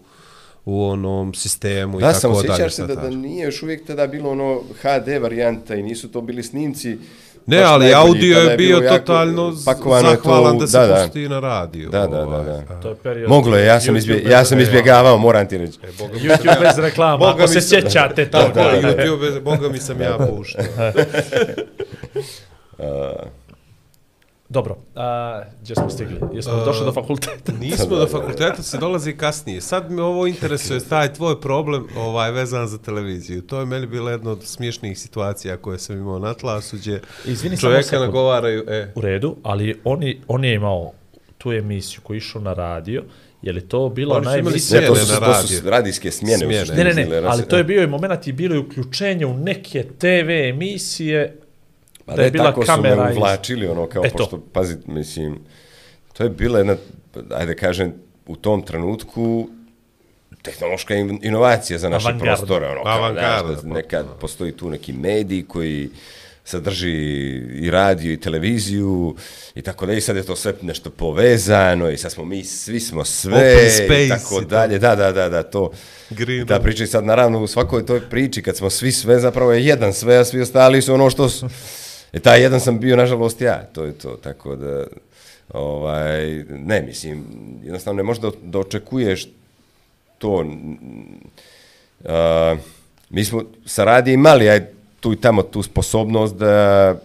[0.68, 2.48] u onom sistemu i Da, tako samo dalje.
[2.48, 3.14] sjećaš se šta da, da taš.
[3.14, 6.98] nije još uvijek tada bilo ono HD varijanta i nisu to bili snimci.
[7.46, 10.96] Ne, ali najbolji, audio je bio jako totalno to zahvalan u- da se da, da.
[10.98, 11.90] pusti na radiju.
[11.90, 12.80] Da, da, da, ovaj, da.
[12.82, 13.30] To je period.
[13.30, 15.80] Moglo je, ja sam, izbje, bez ja sam izbjegavao, moram ti reći.
[16.00, 18.52] YouTube bez reklama, Boga ako se se- sjećate Da, to.
[18.52, 20.64] da, YouTube, boga mi sam ja puštao.
[24.50, 26.20] Dobro, a, gdje smo stigli?
[26.34, 27.52] Jesmo došli do fakulteta?
[27.60, 29.62] Nismo do fakulteta, se dolazi kasnije.
[29.62, 33.42] Sad me ovo interesuje, taj tvoj problem ovaj, vezan za televiziju.
[33.42, 37.58] To je meni bila jedna od smiješnih situacija koje sam imao na tlasu, gdje Izvini,
[37.58, 38.06] samo čovjeka sekund.
[38.06, 40.92] nagovaraju, e, U redu, ali oni, on je imao
[41.38, 43.04] tu emisiju koji je išao na radio,
[43.42, 44.82] je li to bila ona imali emisija?
[44.82, 46.38] Ne, to su, na to su radijske smjene.
[46.38, 46.84] Smjene.
[46.84, 49.84] Ne, ne, ne, ali to je bio i moment i bilo je uključenje u neke
[49.84, 51.38] TV emisije
[52.08, 54.18] Pa da je bila tako su me kamera iz- uvlačili, ono, kao, E to.
[54.18, 55.40] pošto, pazi, mislim,
[56.14, 56.76] to je bila jedna,
[57.32, 57.94] ajde kažem,
[58.28, 59.50] u tom trenutku
[60.42, 65.90] tehnološka in- inovacija za naše prostore, ono, kao, da nekad postoji tu neki medij koji
[66.44, 66.92] sadrži
[67.54, 69.16] i radio i televiziju
[69.56, 72.80] i tako da i sad je to sve nešto povezano i sad smo mi, svi
[72.80, 75.72] smo sve Open space i tako i dalje, da, da, da, da, to.
[76.10, 79.66] Green ta priča sad naravno u svakoj toj priči kad smo svi sve zapravo je
[79.66, 81.48] jedan sve, a svi ostali su ono što su.
[82.14, 84.84] E taj jedan sam bio nažalost ja, to je to, tako da
[85.54, 87.26] ovaj, ne, mislim,
[87.64, 89.28] jednostavno ne možeš da, da očekuješ
[90.18, 90.46] to.
[92.00, 92.60] Uh,
[93.10, 94.66] mi smo sa radi imali aj,
[95.00, 96.96] tu i tamo tu sposobnost da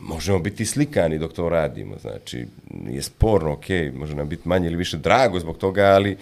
[0.00, 2.46] možemo biti slikani dok to radimo, znači
[2.84, 3.64] nije sporno, ok,
[3.94, 6.16] može nam biti manje ili više drago zbog toga, ali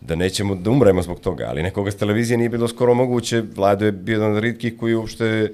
[0.00, 3.84] da nećemo da umremo zbog toga, ali nekoga s televizije nije bilo skoro moguće, Vlado
[3.84, 5.52] je bio jedan od ritkih koji uopšte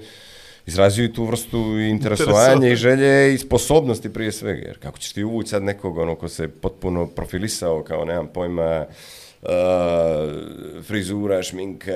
[0.66, 5.24] izrazio i tu vrstu interesovanja i želje i sposobnosti prije svega, jer kako ćeš ti
[5.24, 8.86] uvući sad nekog ono ko se potpuno profilisao kao nemam pojma
[9.42, 9.48] uh,
[10.82, 11.92] frizura, šminka,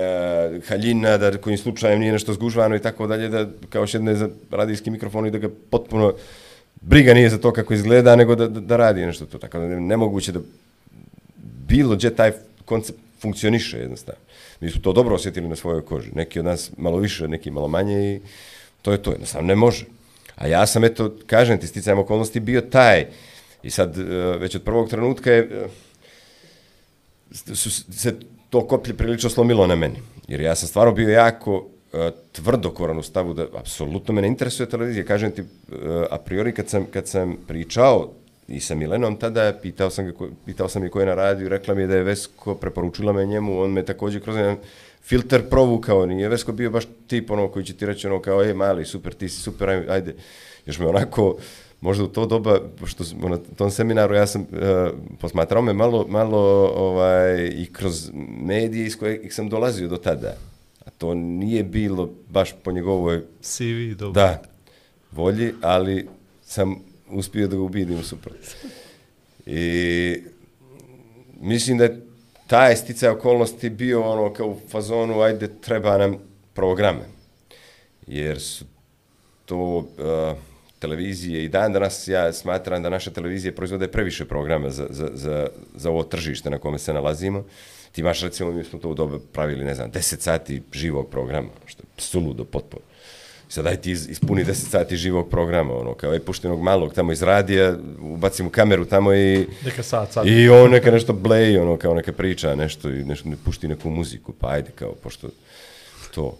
[0.69, 4.91] haljina, da kojim slučajem nije nešto zgužvano i tako dalje, da kao šedne za radijski
[4.91, 6.12] mikrofon i da ga potpuno
[6.81, 9.39] briga nije za to kako izgleda, nego da, da, da radi nešto to.
[9.39, 10.41] Tako da je nemoguće da
[11.66, 12.32] bilo gdje taj
[12.65, 14.20] koncept funkcioniše jednostavno.
[14.61, 16.11] Mi smo to dobro osjetili na svojoj koži.
[16.15, 18.20] Neki od nas malo više, neki malo manje i
[18.85, 19.11] to je to.
[19.11, 19.86] Jednostavno ne može.
[20.36, 23.06] A ja sam, eto, kažem ti, sticajem okolnosti bio taj.
[23.62, 24.02] I sad, e,
[24.39, 25.69] već od prvog trenutka je,
[27.32, 28.15] e, su se
[28.51, 30.02] to koplje prilično slomilo na meni.
[30.28, 34.69] Jer ja sam stvarno bio jako e, tvrdokoran u stavu da apsolutno me ne interesuje
[34.69, 35.05] televizija.
[35.05, 35.43] Kažem ti,
[36.11, 38.11] a priori kad sam, kad sam pričao
[38.48, 40.12] i sa Milenom tada, pitao sam, ga,
[40.44, 43.27] pitao sam je ko je na radiju, rekla mi je da je Vesko, preporučila me
[43.27, 44.56] njemu, on me također kroz jedan
[45.05, 48.55] filter provukao, nije Vesko bio baš tip ono koji će ti reći ono kao, e,
[48.55, 50.15] mali, super, ti si super, ajde.
[50.67, 51.37] Još me onako,
[51.81, 54.49] možda u to doba, što na tom seminaru, ja sam uh,
[55.21, 56.39] posmatrao me malo, malo
[56.77, 58.11] ovaj, i kroz
[58.41, 60.37] medije iz kojeg sam dolazio do tada.
[60.87, 64.23] A to nije bilo baš po njegovoj, CV, dobro.
[64.23, 64.43] da,
[65.13, 66.09] volji, ali
[66.45, 66.77] sam
[67.11, 68.39] uspio da ga ubijedim suprot.
[69.47, 70.17] I
[71.41, 72.01] mislim da je
[72.55, 76.17] taj sticaj okolnosti bio ono kao u fazonu, ajde, treba nam
[76.53, 77.01] programe.
[78.07, 78.65] Jer su
[79.45, 79.85] to uh,
[80.79, 85.49] televizije i dan danas ja smatram da naše televizije proizvode previše programa za, za, za,
[85.75, 87.45] za ovo tržište na kome se nalazimo.
[87.93, 91.49] Ti imaš, recimo, mi smo to u dobe pravili, ne znam, 10 sati živog programa,
[91.67, 92.83] što je suludo potpuno.
[93.49, 97.23] Sad daj ti ispuni 10 sati živog programa, ono, kao je puštenog malog tamo iz
[97.23, 99.47] radija, ubacim u kameru tamo i...
[99.65, 100.27] Neka sad, sad.
[100.27, 103.91] I on neka nešto bleji, ono, kao neka priča, nešto, i nešto, ne pušti neku
[103.91, 105.29] muziku, pa ajde, kao, pošto
[106.15, 106.39] to.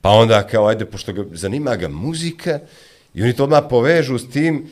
[0.00, 2.58] Pa onda, kao, ajde, pošto ga, zanima ga muzika,
[3.14, 4.68] i oni to odmah povežu s tim,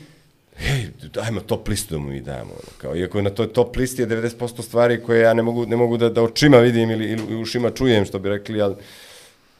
[0.56, 4.02] hej, dajmo top listu da mu i damo, ono, kao, iako na toj top listi
[4.02, 7.36] je 90% stvari koje ja ne mogu, ne mogu da, da očima vidim ili, ili
[7.42, 8.74] ušima čujem, što bi rekli, ali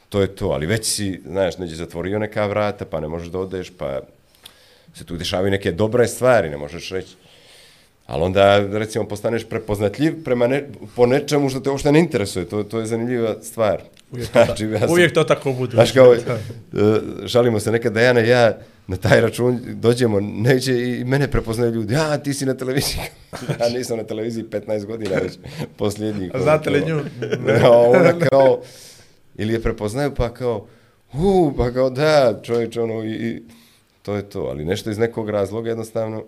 [0.08, 3.38] to je to, ali već si, znaš, neđe zatvorio neka vrata, pa ne možeš da
[3.38, 4.00] odeš, pa
[4.94, 7.14] se tu dešavaju neke dobre stvari, ne možeš reći.
[8.06, 12.48] Ali onda, recimo, postaneš prepoznatljiv prema ne, po nečemu što te uopšte ne interesuje.
[12.48, 13.82] To, to je zanimljiva stvar.
[14.12, 15.72] Uvijek to, Znači, ja sam- uvijek to tako bude.
[15.74, 16.18] Znaš kao, e,
[17.28, 21.94] šalimo se nekad Dejana i ja na taj račun dođemo neće i mene prepoznaju ljudi.
[21.94, 23.00] Ja, ti si na televiziji.
[23.60, 25.32] ja nisam na televiziji 15 godina već
[25.76, 26.30] posljednjih.
[26.34, 27.00] A znate li nju?
[27.48, 28.62] Ja, ona kao,
[29.38, 30.66] ili je prepoznaju pa kao,
[31.12, 33.42] u, pa kao da, čovječ, ono, i, i
[34.02, 34.40] to je to.
[34.40, 36.24] Ali nešto iz nekog razloga jednostavno,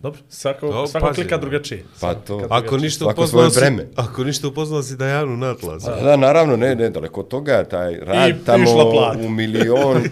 [0.00, 1.20] Dobro, svako, Dobro, svako pazi.
[1.20, 1.84] klika drugačije.
[2.00, 2.46] Pa to.
[2.50, 3.86] Ako ništa Svako upoznao svoje si, vreme.
[3.96, 5.82] ako ništa upoznao si Dajanu Natlas.
[5.82, 8.64] Da, da, naravno, ne, ne, daleko od toga, taj rad I tamo
[9.24, 10.02] u milion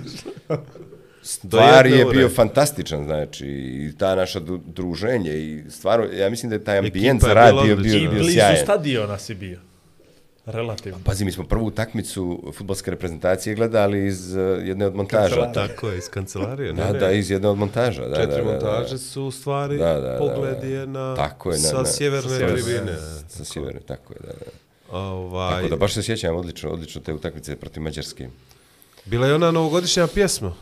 [1.22, 6.64] stvari je bio fantastičan, znači, i ta naša druženje i stvarno, ja mislim da je
[6.64, 7.98] taj ambijent za rad bila bio, odlična.
[7.98, 8.56] bio, I bio blizu sjajan.
[8.64, 9.58] stadiona si bio.
[10.46, 10.98] Relativno.
[11.04, 15.22] Pazi, mi smo prvu utakmicu futbolske reprezentacije gledali iz uh, jedne od montaža.
[15.36, 15.68] Kancelarije.
[15.68, 16.72] Tako je, iz kancelarije.
[16.72, 16.98] ne, Da, ne.
[16.98, 18.02] da, iz jedne od montaža.
[18.02, 18.66] Da, Četiri da, da, da.
[18.66, 21.84] montaže su u stvari Da, da, da, pogled je na, Tako je, na, sa na,
[21.86, 22.96] sjeverne sa sjeverne- tribine.
[23.28, 24.50] Sa sjeverne, tako je, da, da.
[24.90, 28.28] Ovaj, Tako da baš se sjećam odlično, odlično te utakmice protiv Mađarske.
[29.04, 30.54] Bila je ona novogodišnja pjesma.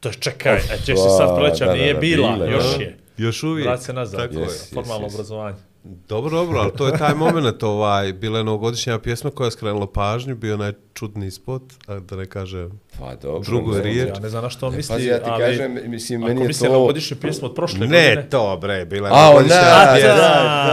[0.00, 2.96] To je čekaj, a ćeš se sad proleća, da, nije da, bila, bila još je.
[3.16, 3.66] Još uvijek.
[3.66, 4.48] Vrat se nazad, Tako je.
[4.74, 5.56] formalno obrazovanje.
[5.84, 9.86] Dobro, dobro, ali to je taj moment, ovaj, bila je novogodišnja pjesma koja je skrenula
[9.88, 13.40] pažnju, bio onaj čudni spot, a da ne kažem, Pa dobro.
[13.42, 14.08] Drugu ne, riječ.
[14.08, 16.28] Ja ne znam na što on Ne, misli, pazi, ja ti ali kažem, mislim, ako
[16.28, 19.14] meni je misli to- na godišnju pjesmu od prošle Ne, godine, to bre, bila je
[19.14, 20.08] A, novogodišnja ona, pjesma.
[20.08, 20.16] da,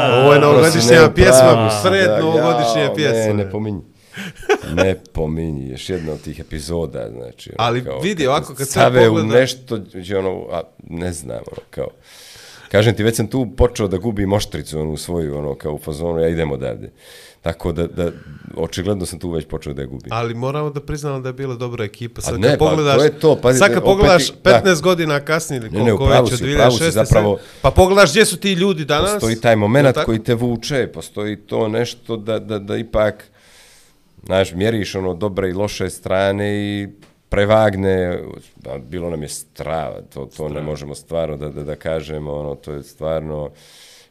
[0.08, 0.22] da.
[0.22, 3.28] Ovo je novogodišnja ne, pjesma, si, sred da, novogodišnje jao, pjesme.
[3.28, 3.82] Ne, ne pominji.
[4.74, 7.50] Ne pominji, još jedna od tih epizoda, znači.
[7.50, 11.14] ono, Ali kao, vidi, ovako kad sve stave u pogleda- nešto, gdje ono, a, ne
[11.14, 11.88] znam, ono, kao,
[12.76, 16.20] kažem ti, već sam tu počeo da gubim oštricu, onu svoju, ono, kao u fazonu,
[16.20, 16.92] ja idem odavde.
[17.42, 18.12] Tako da, da,
[18.56, 20.12] očigledno sam tu već počeo da je gubim.
[20.12, 22.22] Ali moramo da priznamo da je bila dobra ekipa.
[22.22, 24.62] Sad ne, kad pa pogledaš, to je to, pazi, sad kad opet pogledaš i- da.
[24.66, 26.92] 15 godina kasnije ili Ne, ne, koliko pravu već od si, u pravu si, 2006.
[26.94, 29.12] zapravo- pa pogledaš gdje su ti ljudi danas.
[29.12, 33.24] Postoji taj moment koji te vuče, postoji to nešto da, da, da ipak,
[34.24, 36.88] znaš, mjeriš ono dobre i loše strane i
[37.30, 38.20] prevagne,
[38.82, 42.72] bilo nam je strava, to, to ne možemo stvarno da, da, da kažemo, ono, to
[42.72, 43.52] je stvarno,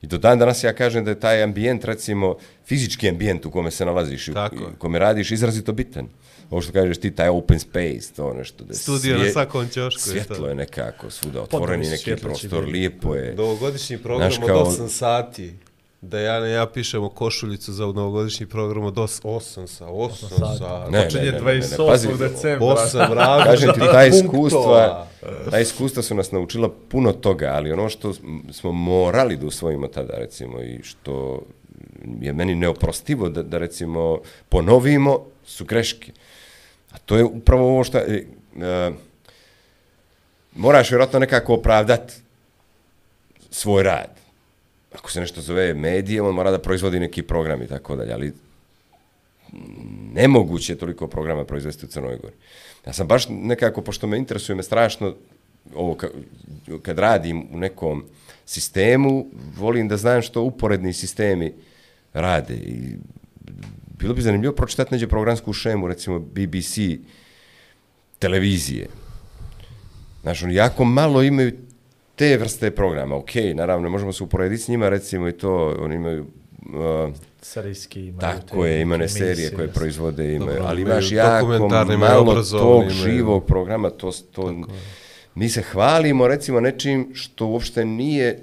[0.02, 2.36] i do dan danas ja kažem da je taj ambijent, recimo,
[2.66, 6.08] fizički ambijent u kome se nalaziš, Tako u kome radiš, izrazito bitan.
[6.50, 8.64] Ovo što kažeš ti, taj open space, to nešto.
[8.64, 10.00] Da Studio na svije- svakom ćošku.
[10.00, 13.34] je Svjetlo je nekako svuda, otvoreni neki prostor, lijepo je.
[13.34, 15.52] Novogodišnji program Znaš, od kao- 8 sati.
[16.08, 20.92] Da ja, ja pišemo košuljicu za novogodišnji program od 8 sa 8 sati.
[20.92, 21.86] Ne, počinje ne, ne, ne, ne, 28.
[21.88, 22.66] pazi, decembra.
[22.66, 25.06] 8 različitih Kažem ti, ta iskustva,
[25.50, 28.12] ta iskustva su nas naučila puno toga, ali ono što
[28.52, 31.42] smo morali da usvojimo tada, recimo, i što
[32.20, 34.18] je meni neoprostivo da, da recimo,
[34.48, 36.12] ponovimo, su greške.
[36.92, 37.98] A to je upravo ovo što...
[37.98, 38.24] E,
[38.60, 38.90] e,
[40.54, 42.14] moraš vjerojatno nekako opravdati
[43.50, 44.13] svoj rad.
[44.94, 48.32] Ako se nešto zove medije, on mora da proizvodi neki program i tako dalje, ali
[50.12, 52.34] nemoguće je toliko programa proizvesti u Crnoj Gori.
[52.86, 55.14] Ja sam baš nekako, pošto me interesuje me strašno,
[55.74, 55.96] ovo
[56.82, 58.04] kad radim u nekom
[58.46, 59.26] sistemu,
[59.56, 61.52] volim da znam što uporedni sistemi
[62.12, 62.54] rade.
[62.54, 62.96] I
[63.98, 66.78] bilo bi zanimljivo pročitati neđe programsku šemu, recimo BBC
[68.18, 68.86] televizije.
[70.22, 71.52] Znaš, oni jako malo imaju
[72.16, 73.16] te vrste programa.
[73.16, 76.26] Ok, naravno, možemo se uporediti s njima, recimo i to, oni imaju...
[76.66, 81.12] Uh, Serijski imaju tako je, ima ne serije koje proizvode, ima, Dobro, ali imaju imaš
[81.12, 84.54] jako imaju malo tog imaju- živog programa, to, to,
[85.34, 88.38] mi se hvalimo recimo nečim što uopšte nije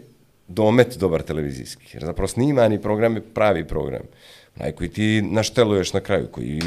[0.48, 4.02] domet dobar televizijski, jer zapravo snimani program je pravi program,
[4.56, 6.62] onaj koji ti našteluješ na kraju, koji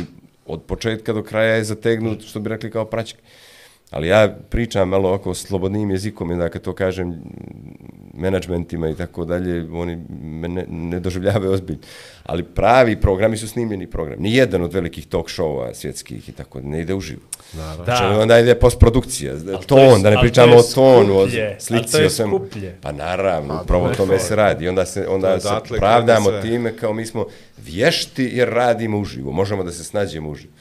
[0.47, 3.19] od početka do kraja je zategnut, što bi rekli kao praćak.
[3.95, 7.15] Ali ja pričam malo oko slobodnim jezikom i da kad to kažem
[8.15, 11.81] menadžmentima i tako dalje, oni me ne, ne doživljavaju ozbiljno.
[12.25, 14.21] Ali pravi programi su snimljeni program.
[14.21, 17.21] Nijedan od velikih talk showa svjetskih i tako ne ide uživo.
[17.53, 17.85] Naravno.
[17.85, 17.97] Da.
[17.97, 21.23] Znači, onda ide postprodukcija, to ton, je- da ne ali pričamo to o tonu, o
[21.23, 22.41] skuplje, ali slici, to o svemu.
[22.81, 24.69] Pa naravno, Pa, upravo to o tome se radi.
[24.69, 27.27] Onda se, To onda se pravdamo time kao mi smo
[27.59, 29.33] vješti jer radimo uživo.
[29.33, 30.53] Možemo da se snađemo uživo.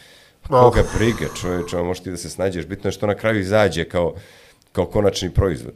[0.44, 2.66] Pa koga briga, čovječe, ono, možeš ti da se snađeš.
[2.66, 4.14] Bitno je što na kraju izađe kao,
[4.72, 5.74] kao konačni proizvod.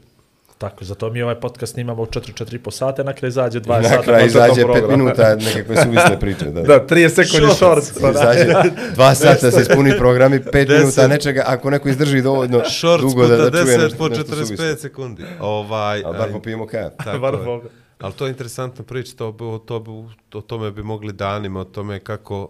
[0.57, 4.01] Tako, zato mi ovaj podcast snimamo u 4-4,5 sata, na kraju izađe 20 Na sata.
[4.01, 4.97] kraju kvalitetnog izađe pet programa.
[4.97, 6.45] minuta nekakve suvisle priče.
[6.45, 7.91] Da, Da, 30 sekundi shorts.
[7.93, 8.33] pa da.
[8.33, 8.53] Izađe
[8.95, 10.79] dva sata se ispuni program i pet Deset.
[10.79, 14.07] minuta nečega, ako neko izdrži dovoljno Shorts dugo puta da, da čuje 10 nešto, po
[14.07, 14.75] nešto 45 suvislo.
[14.77, 15.23] sekundi.
[15.39, 16.95] Ovaj, Ali bar popijemo kafu.
[17.05, 17.39] tako Bar je.
[17.39, 17.69] Boga.
[17.99, 19.91] Ali to je interesantna priča, to, bi- to, bi-
[20.33, 22.49] o tome bi mogli danima, o tome kako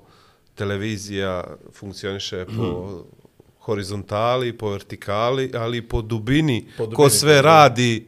[0.57, 1.43] televizija
[1.73, 3.01] funkcioniše po
[3.59, 8.07] horizontali, po vertikali, ali po dubini, Po dubini, ko sve radi,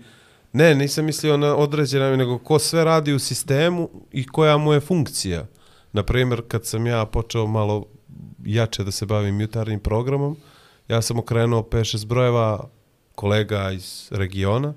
[0.53, 4.79] ne, nisam mislio na određena, nego ko sve radi u sistemu i koja mu je
[4.79, 5.45] funkcija.
[5.91, 7.85] Na primjer, kad sam ja počeo malo
[8.45, 10.37] jače da se bavim jutarnjim programom,
[10.87, 12.69] ja sam okrenuo 5-6 brojeva
[13.15, 14.73] kolega iz regiona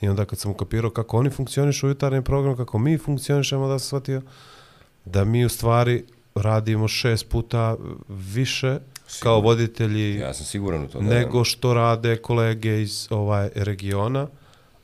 [0.00, 3.78] i onda kad sam ukapirao kako oni funkcionišu u jutarnjem programu, kako mi funkcionišemo, da
[3.78, 4.22] sam shvatio
[5.04, 6.04] da mi u stvari
[6.36, 7.76] radimo šest puta
[8.08, 8.78] više
[9.22, 10.98] kao voditelji Ja sam siguran u to.
[10.98, 14.26] Da, nego što rade kolege iz ovaj regiona,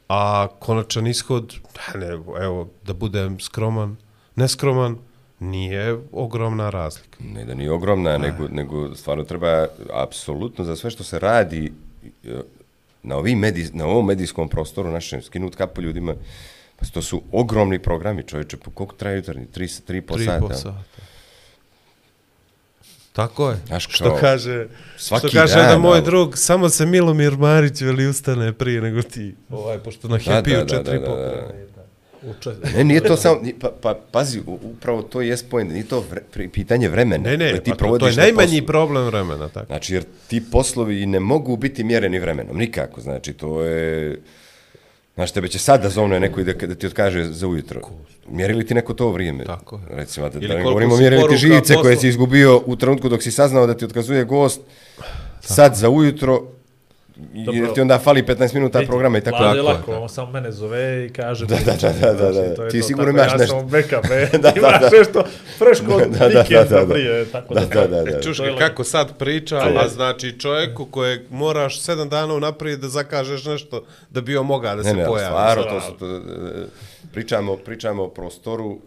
[0.09, 1.55] a konačan ishod,
[1.95, 2.09] ne,
[2.43, 3.97] evo, da budem skroman,
[4.37, 4.99] neskroman,
[5.41, 7.19] nije ogromna razlika.
[7.21, 11.73] Ne da nije ogromna, nego, nego stvarno treba apsolutno za sve što se radi
[12.25, 12.41] e,
[13.03, 16.15] na, ovim medij, na ovom medijskom prostoru našem skinut kapu ljudima,
[16.77, 19.47] pa to su ogromni programi, čovječe, po koliko traje jutarnji?
[19.55, 20.41] 3, 3 po sata.
[20.41, 21.12] po sata.
[23.13, 23.57] Tako je.
[23.67, 24.67] Znaš, što kao, kaže,
[24.97, 28.81] svaki što kaže dan, da moj ali- drug, samo se Milomir Marić veli ustane prije
[28.81, 29.35] nego ti.
[29.51, 31.53] Ovaj, pošto na Da, Happy-u da, da, četiri da, da, da.
[32.23, 35.85] U čet- Ne, nije to samo, pa, pa pazi, u- upravo to je point, nije
[35.85, 37.31] to vre, pitanje vremena.
[37.31, 38.67] Ne, ne, ti pa to, to je na najmanji poslu.
[38.67, 39.67] problem vremena, tako.
[39.67, 43.01] Znači, jer ti poslovi ne mogu biti mjereni vremenom, nikako.
[43.01, 44.19] Znači, to je...
[45.15, 47.81] Znaš, tebe će sad da zovne neko i da, da ti otkaže za ujutro.
[48.29, 49.45] Mjeri li ti neko to vrijeme?
[49.45, 49.97] Tako je.
[49.97, 53.23] Recimo, da, da ne govorimo mjeri li ti živice koje si izgubio u trenutku dok
[53.23, 54.61] si saznao da ti otkazuje gost
[55.41, 56.43] sad za ujutro
[57.35, 57.53] Dobro.
[57.55, 59.39] jer ti onda fali 15 minuta Vidi, programa i tako.
[59.39, 61.47] Tako je, lako, on samo mene zove i kaže...
[61.47, 62.55] Da, da, da, da, da, da.
[62.55, 63.59] to je Ti to, sigurno tako, imaš ja nešto.
[63.59, 64.89] sam backup, e, Da, da, imaš da.
[64.93, 65.25] nešto
[65.59, 66.93] fresh kod Da, da, da, vikenda da, da.
[66.95, 67.67] prije, tako Da, da.
[67.67, 68.21] da, da, da.
[68.21, 72.81] Čuš je kako sad priča, To je- a znači čovjeku kojeg moraš sedam dana unaprijed
[72.81, 75.27] da zakažeš nešto da bi on mogao da se Ne, ne, pojavi.
[75.27, 76.21] stvarno, to su, to, e,
[77.13, 78.79] pričamo, pričamo o prostoru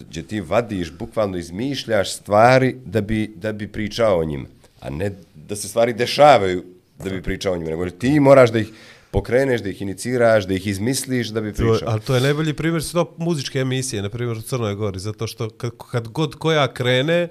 [0.00, 4.44] gdje ti vadiš, bukvalno izmišljaš stvari da bi, da bi pričao o njima,
[4.80, 6.64] a ne da se stvari dešavaju
[7.04, 8.72] da bi pričao o njima, nego ti moraš da ih
[9.10, 11.88] pokreneš, da ih iniciraš, da ih izmisliš da bi To pričao.
[11.90, 15.26] ali to je najbolji primjer su to muzičke emisije, na primjer u Crnoj Gori, zato
[15.26, 17.28] što kad, kad god koja krene,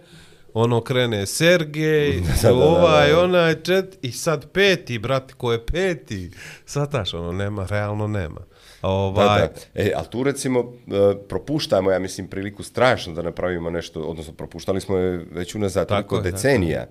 [0.54, 3.22] ono krene Sergej, da, da, ovaj, da, da.
[3.22, 6.32] onaj, čet, i sad peti, brate, ko je peti?
[6.66, 8.42] Sataš, ono, nema, realno nema.
[8.82, 9.50] A Da, Ovaj, da.
[9.76, 14.82] E, ali tu recimo e, propuštamo, ja mislim, priliku strašno da napravimo nešto, odnosno propuštali
[14.82, 16.88] smo je već unazad toliko je, tako decenija.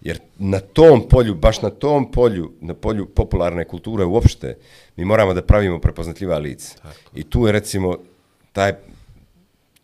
[0.00, 4.56] Jer na tom polju, baš na tom polju, na polju popularne kulture uopšte,
[4.96, 6.74] mi moramo da pravimo prepoznatljiva lica.
[7.14, 7.96] I tu je recimo
[8.52, 8.72] taj,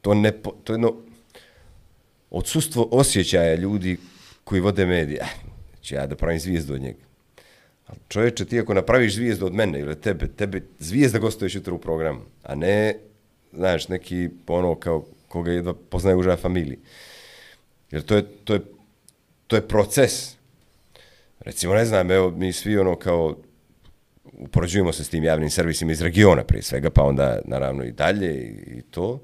[0.01, 0.33] to, ne,
[0.65, 0.95] to je jedno
[2.31, 3.97] odsustvo osjećaja ljudi
[4.45, 5.27] koji vode medije.
[5.81, 7.05] Će ja da pravim zvijezdu od njega.
[7.87, 11.79] Ali čovječe, ti ako napraviš zvijezdu od mene ili tebe, tebe zvijezda gostuješ jutro u
[11.79, 12.95] programu, a ne,
[13.53, 16.79] znaš, neki ono kao koga jedva poznaje uža familiji.
[17.91, 18.61] Jer to je, to je,
[19.53, 20.37] to je proces.
[21.41, 23.37] Recimo, ne znam, evo, mi svi ono kao
[24.25, 28.35] upoređujemo se s tim javnim servisima iz regiona prije svega, pa onda naravno i dalje
[28.35, 29.21] i, i to.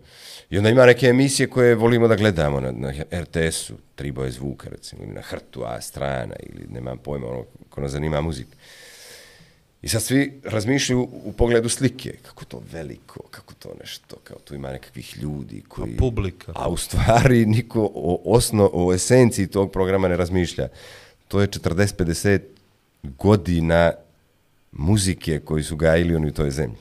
[0.51, 5.03] I onda ima neke emisije koje volimo da gledamo na, na RTS-u, Triboje zvuka recimo,
[5.05, 8.57] ili na Hrtu, A strana, ili nemam pojma, ono, ko nas zanima muzika.
[9.83, 14.39] I sad svi razmišljaju u, u pogledu slike, kako to veliko, kako to nešto, kao
[14.39, 15.97] tu ima nekakvih ljudi koji...
[15.97, 16.53] publika.
[16.55, 20.69] A u stvari niko o, osno, o esenciji tog programa ne razmišlja.
[21.29, 22.41] To je 40-50
[23.03, 23.93] godina
[24.73, 26.79] muzike koji su gajili oni u toj zemlji.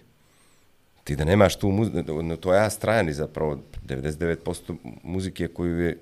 [1.03, 5.97] Ti da nemaš tu muziku, na toj A strani zapravo 99% muzike koju je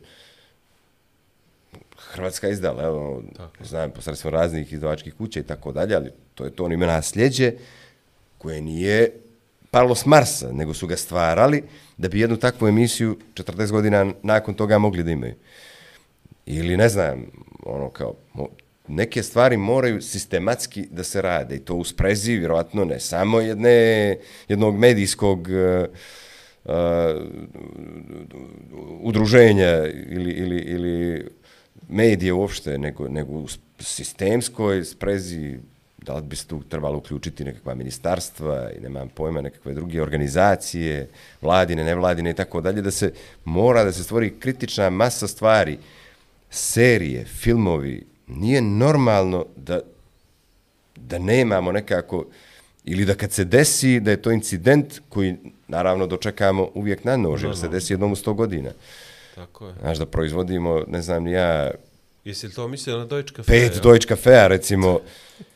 [1.97, 3.23] Hrvatska izdala, evo,
[3.63, 7.51] znam, posredstvom raznih izdavačkih kuća i tako dalje, ali to je to on ima nasljeđe
[8.37, 9.11] koje nije
[9.71, 11.63] palo s Marsa, nego su ga stvarali
[11.97, 15.33] da bi jednu takvu emisiju 40 godina nakon toga mogli da imaju.
[16.45, 17.25] Ili ne znam,
[17.63, 18.13] ono kao,
[18.87, 24.17] neke stvari moraju sistematski da se rade i to u sprezi, vjerovatno ne samo jedne,
[24.47, 25.89] jednog medijskog uh,
[26.65, 26.73] uh,
[29.01, 31.27] udruženja ili, ili, ili
[31.89, 33.47] medije uopšte, nego, nego u
[33.79, 35.57] sistemskoj sprezi,
[36.05, 41.09] da li bi se tu trebalo uključiti nekakva ministarstva i nemam pojma, nekakve druge organizacije,
[41.41, 43.13] vladine, nevladine i tako dalje, da se
[43.45, 45.77] mora da se stvori kritična masa stvari,
[46.49, 49.79] serije, filmovi, nije normalno da,
[50.95, 52.25] da nemamo nekako,
[52.83, 55.35] ili da kad se desi da je to incident koji
[55.67, 58.71] naravno dočekamo uvijek na nož, jer se desi jednom u sto godina.
[59.35, 59.73] Tako je.
[59.79, 61.71] Znaš, da proizvodimo, ne znam ja,
[62.25, 63.51] Jesi li to mislio na Deutsche Cafe?
[63.51, 64.99] pet Deutsche Cafea, recimo,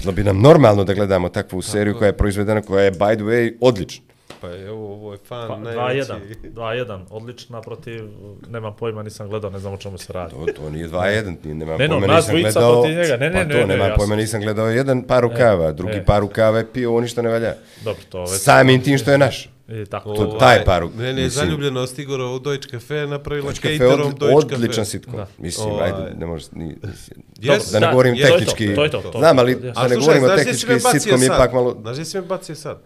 [0.00, 3.24] bilo bi nam normalno da gledamo takvu seriju koja je proizvedena, koja je, by the
[3.24, 4.04] way, odlična.
[4.40, 6.12] Pa je ovo, ovo je fan Pa, najveći.
[6.12, 8.04] 2-1, 2-1, odlična protiv,
[8.48, 10.34] nemam pojma, nisam gledao, ne znam o čemu se radi.
[10.34, 13.32] To, to nije 2-1, nije, nema Ne, no, pojma, nisam gledao, protiv njega, ne, ne,
[13.32, 16.04] pa ne, to, ne, nema ja pojma, sam- nisam gledao jedan par rukava, drugi e.
[16.04, 17.54] par rukava je pio, ovo ništa ne valja.
[17.84, 18.30] Dobro, to već...
[18.30, 19.55] Samim tim što je naš.
[19.70, 20.14] I tako.
[20.14, 24.10] To- taj par, Meni je mislim- zaljubljenost Igora u Deutsche Cafe napravila Deutsche Cafe caterom
[24.10, 24.84] Deutsche odličan Cafe.
[24.84, 25.14] sitkom.
[25.14, 25.26] Da.
[25.38, 25.90] Mislim, Ovaj.
[25.92, 26.66] ajde, ne možeš ni...
[26.66, 28.74] mislim, Jes, da ne da, govorim to je to, tehnički.
[28.74, 29.18] to je to, to.
[29.18, 31.76] Znam, ali A da ne slušaj, gdje si tehnički, sitkom je pak malo...
[31.80, 32.82] Znaš gdje si me bacio sad?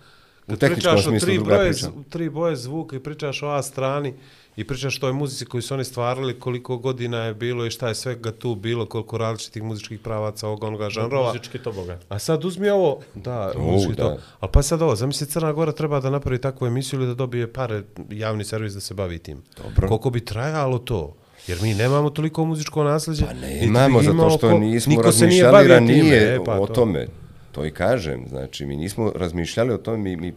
[0.47, 1.87] U tehničkom pričaš o smislu tri druga priča.
[1.87, 4.15] zv- tri boje zvuka i pričaš o A strani
[4.61, 7.89] i pričaš o toj muzici koju su oni stvarali, koliko godina je bilo i šta
[7.89, 11.27] je svega tu bilo, koliko različitih muzičkih pravaca, ovoga, onoga, žanrova.
[11.27, 11.99] Muzički to boga.
[12.09, 14.03] A sad uzmi ovo, da, U, muzički da.
[14.03, 14.19] to.
[14.41, 17.53] Ali pa sad ovo, zamisli Crna Gora treba da napravi takvu emisiju ili da dobije
[17.53, 19.43] pare, javni servis da se bavi tim.
[19.57, 19.89] Dobro.
[19.89, 21.15] Koliko bi trajalo to?
[21.47, 23.27] Jer mi nemamo toliko muzičko nasljeđe.
[23.27, 26.35] Pa niti bi nemamo, zato što ko- nismo niko se razmišljali, bavio a time, nije
[26.35, 26.75] e, pa o to.
[26.75, 27.07] tome.
[27.53, 30.35] To i kažem, znači, mi nismo razmišljali o tome, mi, mi,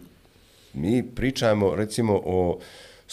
[0.74, 2.58] mi pričamo, recimo, o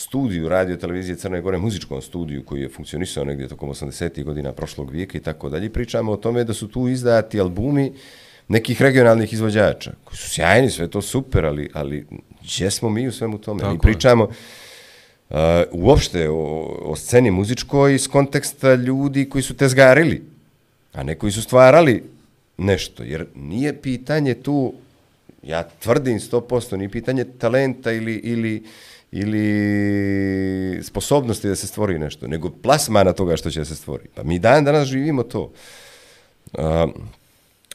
[0.02, 4.24] studiju radio televizije Crne Gore, muzičkom studiju koji je funkcionisao negdje tokom 80.
[4.24, 5.70] godina prošlog vijeka i tako dalje.
[5.70, 7.94] Pričamo o tome da su tu izdati albumi
[8.48, 12.06] nekih regionalnih izvođača, koji su sjajni, sve to super, ali, ali
[12.42, 13.60] gdje smo mi u svemu tome?
[13.60, 15.38] Tako mi pričamo uh,
[15.72, 16.36] uopšte o,
[16.84, 20.24] o sceni muzičkoj iz konteksta ljudi koji su tezgarili,
[20.94, 22.04] a ne koji su stvarali
[22.58, 23.04] nešto.
[23.04, 24.74] Jer nije pitanje tu,
[25.44, 28.64] ja tvrdim 100%, nije pitanje talenta ili, ili,
[29.12, 34.04] ili sposobnosti da se stvori nešto, nego plasmana toga što će da se stvori.
[34.16, 35.52] Pa mi dan danas živimo to.
[36.54, 36.62] Uh,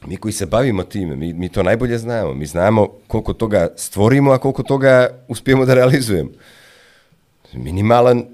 [0.07, 2.35] mi koji se bavimo time, mi, mi to najbolje znamo.
[2.35, 6.31] Mi znamo koliko toga stvorimo, a koliko toga uspijemo da realizujemo.
[7.53, 8.27] Minimalan uh,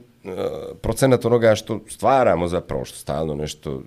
[0.82, 3.82] procenat onoga što stvaramo zapravo, što stalno nešto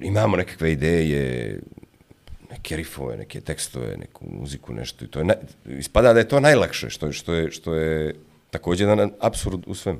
[0.00, 1.60] imamo nekakve ideje,
[2.66, 5.36] neke rifove, neke tekstove, neku muziku, nešto i to je naj,
[5.78, 8.14] ispada da je to najlakše, što je, što je, što je
[8.50, 9.98] također jedan apsurd u svemu.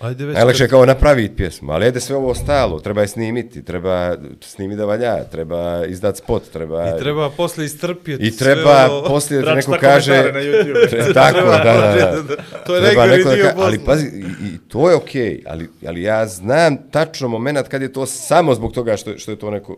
[0.00, 3.64] Ajde već Najlakše je kao napraviti pjesmu, ali ajde sve ovo ostalo, treba je snimiti,
[3.64, 6.96] treba snimiti da valja, treba izdati spot, treba...
[6.96, 9.08] I treba posle istrpjeti I treba sve ovo.
[9.08, 10.12] poslije da neko kaže...
[10.12, 10.88] komentare na YouTube.
[10.90, 12.42] Tre- tako, da, da, da.
[12.66, 13.54] To je Treba neko da ka-.
[13.56, 17.92] Ali pazi, i, i to je okej, ali, ali ja znam tačno moment kad je
[17.92, 19.76] to samo zbog toga što, što je to neko...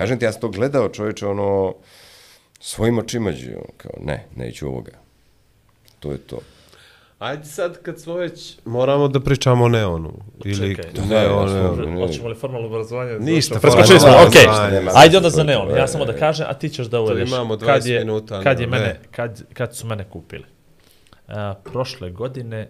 [0.00, 1.74] Kažem ti, ja sam to gledao čovječe, ono,
[2.60, 4.92] svojim očima, ono, kao, ne, neću ovoga.
[5.98, 6.38] To je to.
[7.18, 8.58] Ajde sad kad smo već...
[8.64, 10.12] Moramo da pričamo o neonu.
[10.44, 11.08] Ili Čekaj, ne, da, sam-
[11.50, 11.86] neonu.
[11.90, 12.00] ne.
[12.00, 13.18] Hoćemo li formalno obrazovanje?
[13.18, 14.46] Ništa, Preskočili smo, okej.
[14.94, 15.70] Ajde onda za neon.
[15.70, 17.28] Ja samo da kažem, a ti ćeš da uvedeš.
[17.28, 18.70] imamo kad 20 je, minuta, Kad je ne.
[18.70, 20.44] mene, kad, kad su mene kupili?
[21.28, 22.68] A, prošle godine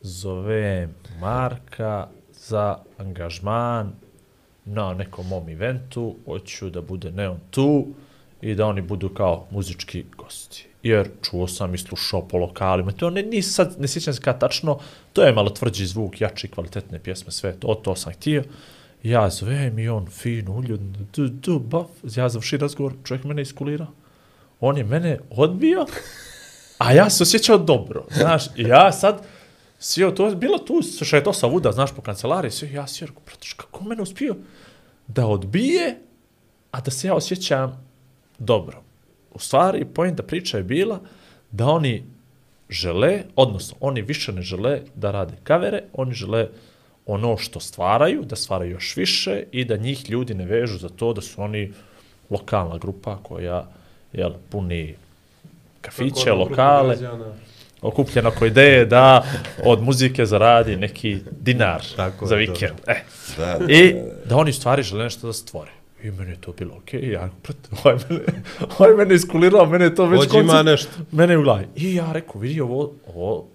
[0.00, 0.88] zove
[1.20, 3.92] Marka za angažman
[4.64, 7.86] na nekom mom eventu, hoću da bude Neon tu
[8.40, 10.66] i da oni budu kao muzički gosti.
[10.82, 14.38] Jer čuo sam i slušao po lokalima, to ne, ni sad, ne sjećam se kada
[14.38, 14.78] tačno,
[15.12, 18.44] to je malo tvrđi zvuk, jači, kvalitetne pjesme, sve to, to sam htio.
[19.02, 21.86] Ja zovem i on fin, uljudno, du, du, baf,
[22.16, 23.86] ja završi razgovor, čovjek mene iskulira,
[24.60, 25.86] on je mene odbio,
[26.78, 29.22] a ja se osjećao dobro, znaš, ja sad,
[29.84, 33.06] Sio, to je bilo tu, što je to savuda, znaš, po kancelariji, sve, ja si
[33.06, 34.36] rekao, pratiš, kako mene uspio
[35.06, 35.98] da odbije,
[36.70, 37.88] a da se ja osjećam
[38.38, 38.82] dobro.
[39.34, 41.00] U stvari, pojenta priča je bila
[41.50, 42.04] da oni
[42.70, 46.48] žele, odnosno, oni više ne žele da rade kavere, oni žele
[47.06, 51.12] ono što stvaraju, da stvaraju još više i da njih ljudi ne vežu za to
[51.12, 51.72] da su oni
[52.30, 53.66] lokalna grupa koja
[54.12, 54.94] jel, puni
[55.80, 56.96] kafiće, lokale,
[57.82, 59.24] okupljeno oko ideje da
[59.64, 62.78] od muzike zaradi neki dinar Tako za vikend.
[62.86, 62.94] E,
[63.36, 63.94] Da, da, I
[64.24, 65.70] da oni stvari žele nešto da stvore.
[66.02, 68.22] I meni je to bilo okej, ja prate, ovaj mene,
[68.78, 70.90] ovaj mene iskulirao, mene je to već Hoće ima nešto.
[71.12, 71.66] Mene je u glavi.
[71.76, 73.48] I ja rekao, vidi ovo, ovo,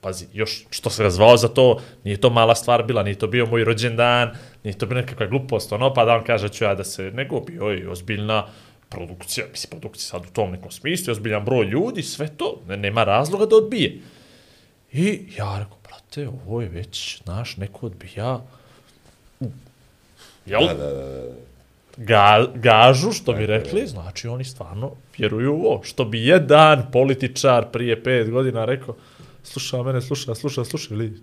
[0.00, 3.46] pazi, još što se razvao za to, nije to mala stvar bila, nije to bio
[3.46, 4.30] moj rođendan,
[4.64, 7.40] nije to bila nekakva glupost, ono, pa da vam kaže ću ja da se, nego
[7.40, 8.46] bio je ozbiljna
[8.88, 13.04] produkcija, mislim, produkcija sad u tom nekom smislu, ozbiljan broj ljudi, sve to, ne, nema
[13.04, 14.00] razloga da odbije.
[14.92, 18.40] I ja rekao, brate, ovo je već, znaš, neko odbija,
[20.46, 20.66] jel?
[20.66, 21.48] da, da, da.
[21.96, 25.82] Ga, gažu, što bi rekli, znači oni stvarno vjeruju u ovo.
[25.84, 28.94] Što bi jedan političar prije pet godina rekao,
[29.42, 31.22] sluša mene, sluša, sluša, sluša, ili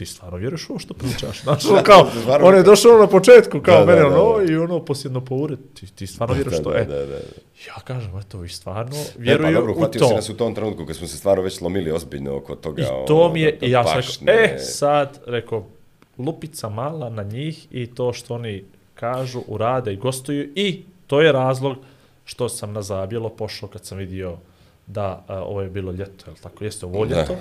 [0.00, 1.40] ti stvarno vjeruješ ovo što pričaš?
[1.44, 4.38] Znači, ono kao, Stvarno on je došao na početku, kao Da, da, mene, da, ono,
[4.38, 4.52] da.
[4.52, 6.84] i ono, posljedno po ured, ti, ti stvarno vjeruješ Da, to, da, e.
[6.84, 7.14] da, da.
[7.66, 10.08] Ja kažem, eto, vi stvarno Ne, pa vjeruju dobro, u hvatio to.
[10.08, 12.82] si nas u tom trenutku kad smo se stvarno već slomili ozbiljno oko toga.
[12.82, 15.66] I ono, to mi je, da- i da ja sam rekao, e, sad, rekao,
[16.18, 18.64] lupica mala na njih i to što oni
[18.94, 21.76] kažu, urade i gostuju i to je razlog
[22.24, 24.36] što sam na zabijelo pošao kad sam vidio
[24.86, 26.64] da a, ovo je bilo ljeto, je tako?
[26.64, 27.36] Jeste ovo ljeto,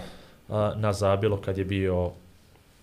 [0.49, 2.11] a, na Zabijelo kad je bio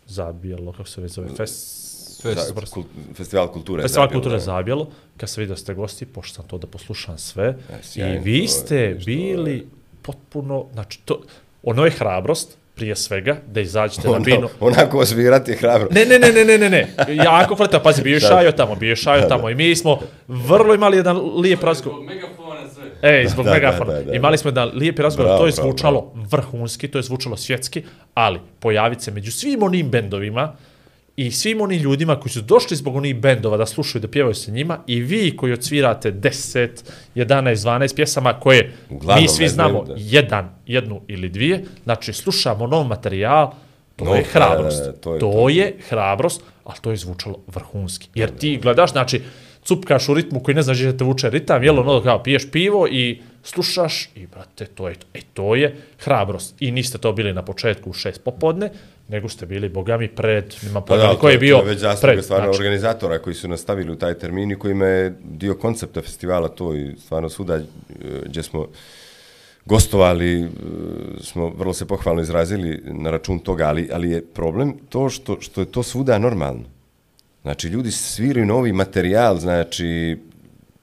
[0.06, 1.86] Zabijelo, kako se već zove, fest,
[2.22, 2.84] Za- kul-
[3.14, 3.82] Festival kulture.
[3.82, 4.40] Festival Zabijelo, kulture.
[4.40, 8.22] Zabijelo, kad se vidio ste gosti, pošto sam to da poslušam sve, i sjajno, to
[8.24, 9.66] vi ste nešto, bili
[10.02, 11.20] potpuno, znači, to,
[11.62, 14.36] ono je hrabrost, prije svega, da izađete na binu.
[14.38, 15.88] Ono, onako osvirati je hrabro.
[15.90, 16.94] Ne, ne, ne, ne, ne, ne, ne.
[17.24, 20.74] Jako fleta, pazi, bio je Šajo tamo, bio je Šajo tamo i mi smo vrlo
[20.74, 21.98] imali jedan lijep razgovor.
[23.02, 23.92] Ej, zbog Da, da, megafona.
[23.92, 24.14] da, da, da.
[24.14, 27.82] Imali smo jedan lijepi razgovor, Bravo, to je bravo, zvučalo vrhunski, to je zvučalo svjetski,
[28.14, 30.52] ali pojaviti se među svim onim bendovima
[31.16, 34.50] i svim onim ljudima koji su došli zbog onih bendova da slušaju, da pjevaju sa
[34.50, 36.68] njima i vi koji odsvirate 10,
[37.14, 37.24] 11,
[37.56, 39.94] 12 pjesama koje Uglavnom mi svi znamo da.
[39.96, 43.52] jedan, jednu ili dvije, znači slušamo nov materijal,
[43.96, 44.78] to No, je da, hrabrost.
[44.78, 45.48] da, da, to je to to.
[45.48, 48.08] je hrabrost, ali to je zvučalo vrhunski.
[48.14, 49.22] Jer ti gledaš, znači,
[49.66, 52.86] cupkaš u ritmu koji ne znaš gdje te vuče ritam, jel ono kao piješ pivo
[52.88, 55.06] i slušaš i, brate, to je to.
[55.14, 56.54] E, to je hrabrost.
[56.60, 58.70] I niste to bili na početku u šest popodne,
[59.08, 61.68] nego ste bili, boga mi, pred, nema Pa pojma, da, ni ko je bio to
[61.68, 62.24] je već pred.
[62.24, 66.48] stvarno znači, organizatora koji su nastavili u taj termin i kojima je dio koncepta festivala
[66.48, 67.62] to i stvarno svuda e,
[68.24, 68.66] gdje smo
[69.64, 70.46] gostovali, e,
[71.20, 75.60] smo vrlo se pohvalno izrazili na račun toga, ali, ali je problem to što, što
[75.60, 76.75] je to svuda normalno.
[77.46, 80.18] Znači, ljudi sviraju novi materijal, znači,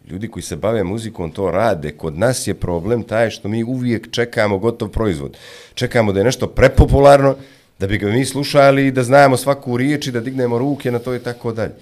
[0.08, 1.92] ljudi koji se bave muzikom to rade.
[1.92, 5.38] Kod nas je problem taj što mi uvijek čekamo gotov proizvod.
[5.74, 7.36] Čekamo da je nešto prepopularno,
[7.80, 11.16] da bi ga mi slušali, da znamo svaku riječ i da dignemo ruke na to
[11.16, 11.74] i tako dalje.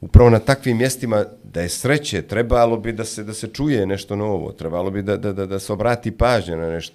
[0.00, 4.16] Upravo na takvim mjestima da je sreće, trebalo bi da se da se čuje nešto
[4.16, 6.94] novo, trebalo bi da, da, da, da se obrati pažnja na nešto.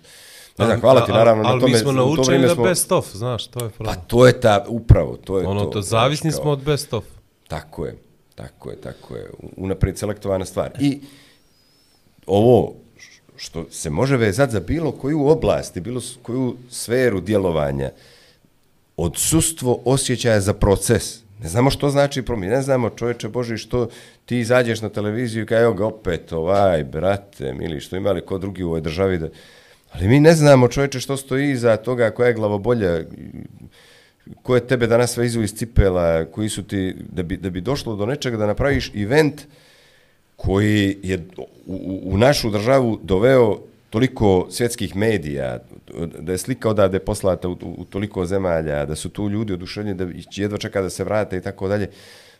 [0.58, 1.74] Ne znam, hvala ti naravno ali na tome.
[1.74, 3.96] mi smo to naučeni vrijeme da smo- best of, znaš, to je Pa problem.
[4.08, 5.70] to je ta, upravo, to je ono, to.
[5.70, 7.04] to, znaš, zavisni kao- smo od best of.
[7.48, 7.96] Tako je,
[8.36, 9.30] tako je, tako je.
[9.58, 10.72] Unapred selektovana stvar.
[10.80, 11.00] I
[12.26, 12.74] ovo
[13.38, 17.92] što se može vezati za bilo koju oblast i bilo koju sferu djelovanja,
[18.98, 21.20] odsustvo osjećaja za proces.
[21.42, 23.90] Ne znamo što znači promjen, ne znamo čovječe Boži što
[24.26, 28.64] ti izađeš na televiziju i kao ga opet ovaj, brate, mili, što imali ko drugi
[28.64, 29.28] u ovoj državi da...
[29.92, 33.04] Ali mi ne znamo čovječe što stoji iza toga, koja je glavobolja,
[34.44, 37.96] ko je tebe danas sve iz cipela, koji su ti, da bi, da bi došlo
[37.96, 39.42] do nečega da napraviš event
[40.36, 41.28] koji je
[41.68, 45.60] u, u, našu državu doveo toliko svjetskih medija,
[46.20, 49.98] da je slika odavde poslata u, u, u toliko zemalja, da su tu ljudi oduševljeni,
[49.98, 51.90] da jedva čeka da se vrate i tako dalje.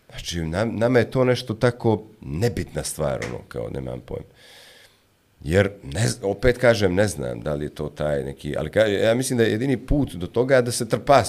[0.10, 4.26] Znači, nam, nama je to nešto tako nebitna stvar, ono, kao nemam pojma.
[5.44, 9.14] Jer, ne, opet kažem, ne znam da li je to taj neki, ali ka, ja
[9.14, 11.24] mislim da je jedini put do toga da se trpa,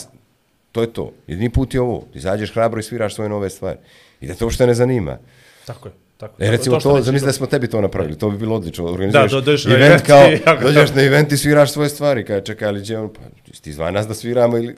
[0.77, 1.13] to je to.
[1.27, 3.79] Jedini put je ovo, izađeš hrabro i sviraš svoje nove stvari.
[4.21, 5.19] I da te uopšte ne zanima.
[5.67, 5.95] Tako je.
[6.17, 8.85] Tako, E, recimo to, zamisli da smo tebi to napravili, to bi bilo odlično.
[8.87, 12.41] Organizuješ do- dođeš na event event kao, dođeš na event i sviraš svoje stvari, kada
[12.41, 13.21] čekaj, ali on, pa
[13.61, 14.75] ti zva nas da sviramo ili...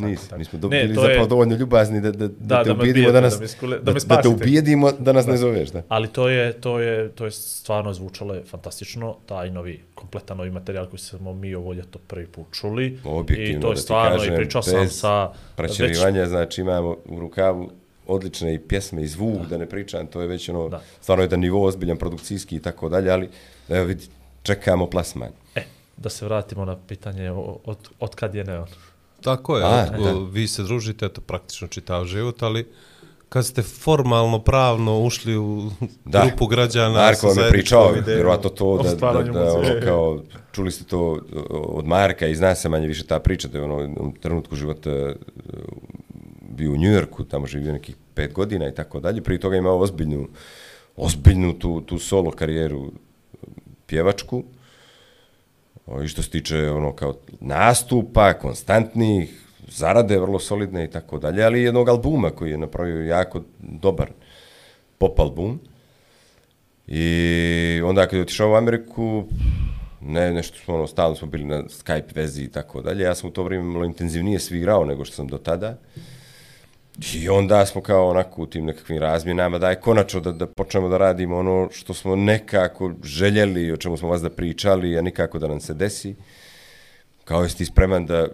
[0.00, 2.62] Nisi, mi smo do, Ne, bili to je- zapravo dovoljno ljubazni da, da, da, Da,
[2.64, 5.36] te da ubijedimo da nas, da skule- da da, da te ubijedimo da nas ne
[5.36, 5.82] zoveš, da.
[5.88, 10.50] Ali to je, to je, to je stvarno zvučalo je fantastično, taj novi, kompletan novi
[10.50, 12.98] materijal koji smo mi ovo ljeto prvi put čuli.
[13.04, 15.30] Objektivno, I to je da stvarno, kažem, i pričao sam sa...
[15.56, 17.70] Praćerivanja, znači imamo u rukavu
[18.06, 20.80] odlične i pjesme i zvuk, da, ne pričam, to je već ono, Da.
[21.00, 23.28] stvarno jedan nivo ozbiljan, produkcijski i tako dalje, ali
[23.68, 24.04] evo vidi,
[24.42, 25.30] čekamo plasman.
[25.54, 25.62] E,
[25.96, 28.66] da se vratimo na pitanje o- od, od kad je Neon.
[29.22, 30.12] Tako je, A, da.
[30.32, 32.66] vi se družite, to praktično čitav život, ali
[33.28, 35.70] kad ste formalno, pravno ušli u
[36.04, 36.26] Da.
[36.26, 40.22] grupu građana Marko vam je pričao, idejom, vjerovatno to da, da, stvaranju da, ono, kao,
[40.52, 41.18] čuli ste to
[41.50, 44.90] od Marka i zna se manje više ta priča, da je ono, u trenutku života
[44.90, 45.14] e,
[46.40, 49.78] bio u Njujorku, tamo živio nekih pet godina i tako dalje, prije toga je imao
[49.78, 50.28] ozbiljnu,
[50.96, 52.92] ozbiljnu tu, tu solo karijeru
[53.86, 54.59] pjevačku, O,
[56.04, 61.62] i što se tiče ono kao nastupa, konstantnih, zarade vrlo solidne i tako dalje, ali
[61.62, 64.10] jednog albuma koji je napravio jako dobar
[64.98, 65.60] pop album.
[66.86, 69.24] I onda kad je otišao u Ameriku,
[70.00, 73.30] ne, nešto smo, ono, stalno smo bili na Skype vezi i tako dalje, ja sam
[73.30, 75.76] u to vrijeme malo intenzivnije svirao nego što sam do tada.
[77.14, 80.98] I onda smo kao onako u tim nekakvim razmjenama, daj konačno da, da počnemo da
[80.98, 85.48] radimo ono što smo nekako željeli, o čemu smo vas da pričali, a nikako da
[85.48, 86.14] nam se desi.
[87.24, 88.26] Kao jesi ti spreman da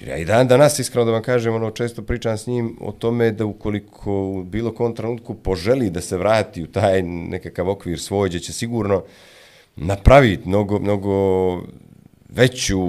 [0.00, 2.92] Jer ja i dan danas, iskreno da vam kažem, ono, često pričam s njim o
[2.92, 8.00] tome da ukoliko u bilo kom trenutku poželi da se vrati u taj nekakav okvir
[8.00, 9.04] svoj, gdje će sigurno
[9.76, 11.12] napraviti mnogo, mnogo
[12.28, 12.80] veću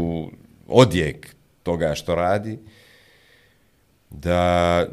[0.67, 2.59] odjek toga što radi,
[4.09, 4.85] da,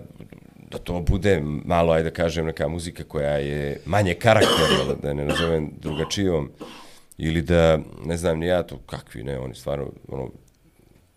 [0.70, 5.24] da to bude malo, ajde da kažem, neka muzika koja je manje karakterna, da, ne
[5.24, 6.50] nazovem drugačijom
[7.18, 10.30] ili da, ne znam ni ja to, kakvi ne, oni stvarno, ono,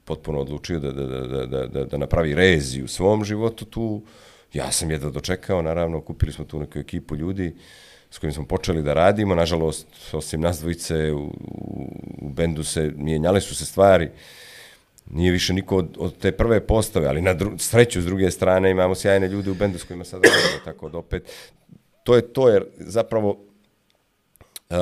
[0.05, 4.01] potpuno odlučio da, da, da, da, da, da napravi rezi u svom životu tu,
[4.53, 7.55] ja sam jedva dočekao, naravno, kupili smo tu neku ekipu ljudi
[8.11, 11.91] s kojim smo počeli da radimo, nažalost, osim nas dvojice, u, u,
[12.21, 14.09] u bendu se, mijenjale su se stvari,
[15.09, 18.71] nije više niko od, od te prve postave, ali na dru, sreću s druge strane
[18.71, 21.31] imamo sjajne ljude u bendu s kojima sad radimo, tako da opet,
[22.03, 23.29] to je to, jer zapravo
[24.69, 24.77] uh,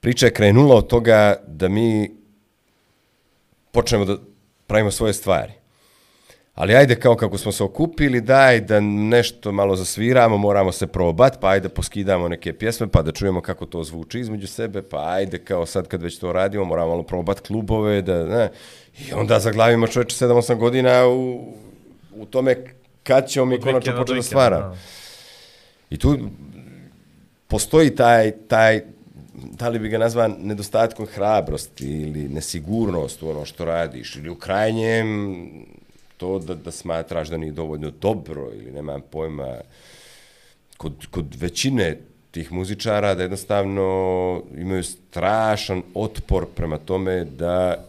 [0.00, 2.10] priča je krenula od toga da mi
[3.72, 4.16] počnemo da
[4.66, 5.57] pravimo svoje stvari.
[6.58, 11.40] Ali ajde kao kako smo se okupili, daj da nešto malo zasviramo, moramo se probat,
[11.40, 15.38] pa ajde poskidamo neke pjesme, pa da čujemo kako to zvuči između sebe, pa ajde
[15.38, 18.50] kao sad kad već to radimo, moramo malo probat klubove, da, ne.
[19.08, 21.52] I onda zaglavimo čoveče 7-8 godina u,
[22.16, 22.56] u tome
[23.02, 24.78] kad ćemo mi konačno početi da stvaramo.
[25.90, 26.18] I tu
[27.48, 28.82] postoji taj, taj,
[29.34, 34.34] da li bi ga nazvan nedostatkom hrabrosti ili nesigurnost u ono što radiš ili u
[34.34, 35.38] krajnjem
[36.18, 39.56] to da, da smatraš da nije dovoljno dobro ili nemam pojma.
[40.76, 41.98] Kod, kod većine
[42.30, 47.84] tih muzičara da jednostavno imaju strašan otpor prema tome da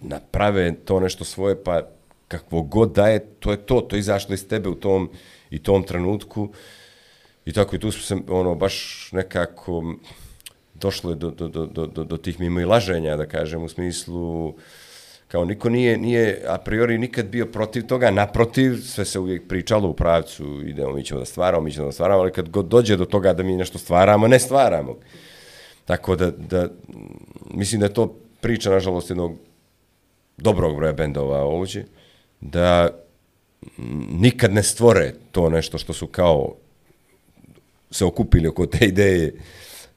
[0.00, 1.82] naprave to nešto svoje pa
[2.28, 5.10] kakvo god da je, to je to, to je izašlo iz tebe u tom
[5.50, 6.48] i tom trenutku.
[7.44, 9.94] I tako i tu smo se ono baš nekako
[10.74, 13.68] došlo je do, do, do, do, do, do tih mimo i laženja, da kažem, u
[13.68, 14.54] smislu
[15.30, 19.88] kao niko nije, nije a priori nikad bio protiv toga, naprotiv, sve se uvijek pričalo
[19.88, 22.96] u pravcu, idemo, mi ćemo da stvaramo, mi ćemo da stvaramo, ali kad god dođe
[22.96, 24.96] do toga da mi nešto stvaramo, ne stvaramo.
[25.84, 26.68] Tako da, da
[27.50, 29.36] mislim da je to priča, nažalost, jednog
[30.36, 31.86] dobrog broja bendova ovdje,
[32.40, 32.88] da
[34.10, 36.54] nikad ne stvore to nešto što su kao
[37.90, 39.34] se okupili oko te ideje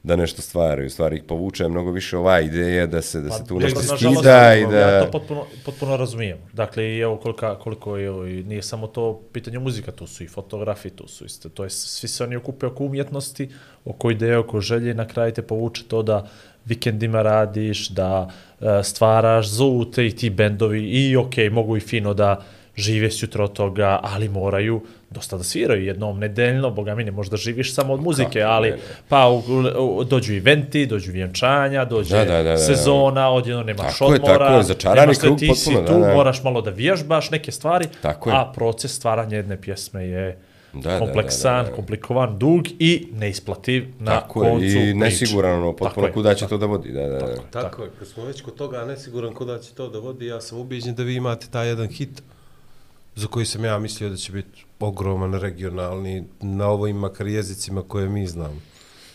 [0.04, 3.58] da nešto stvaraju, stvari ih povuče mnogo više ova ideja da se da se tu
[3.58, 6.38] pa, nešto skida i da ja to potpuno potpuno razumijem.
[6.52, 10.28] Dakle i evo koliko koliko je evo, nije samo to pitanje muzika, to su i
[10.28, 13.48] fotografije, to su isto, to je svi se oni okupe oko umjetnosti,
[13.84, 16.28] oko ideje, oko želje, na kraju te povuče to da
[16.64, 18.28] vikendima radiš, da
[18.60, 22.44] uh, stvaraš, zovu te i ti bendovi i ok, mogu i fino da
[22.76, 27.36] žive sutra od toga, ali moraju dosta da sviraju jednom nedeljno, boga mi ne možda
[27.36, 28.82] živiš samo od muzike, Kako, ali ne, ne.
[29.08, 29.42] pa u,
[29.78, 34.32] u, dođu eventi, dođu vjenčanja, dođe da, da, da, da, sezona, odjedno nemaš tako odmora,
[34.32, 36.14] je, tako je, začarani krug, ti potpuno, si tu, da, da.
[36.14, 40.38] moraš malo da vježbaš neke stvari, tako a proces stvaranja jedne pjesme je
[40.72, 41.76] da, kompleksan, da, da, da.
[41.76, 46.58] komplikovan, dug i neisplativ na tako koncu je, i nesiguran, ono, potpuno kuda će to
[46.58, 46.92] da vodi.
[46.92, 47.18] Da, da, da.
[47.18, 50.26] Tako, tako, tako je, kad smo već kod toga nesiguran kuda će to da vodi,
[50.26, 52.22] ja sam ubiđen da vi imate taj jedan hit
[53.16, 58.08] za koji sam ja mislio da će biti ogroman regionalni na ovim makar jezicima koje
[58.08, 58.60] mi znamo.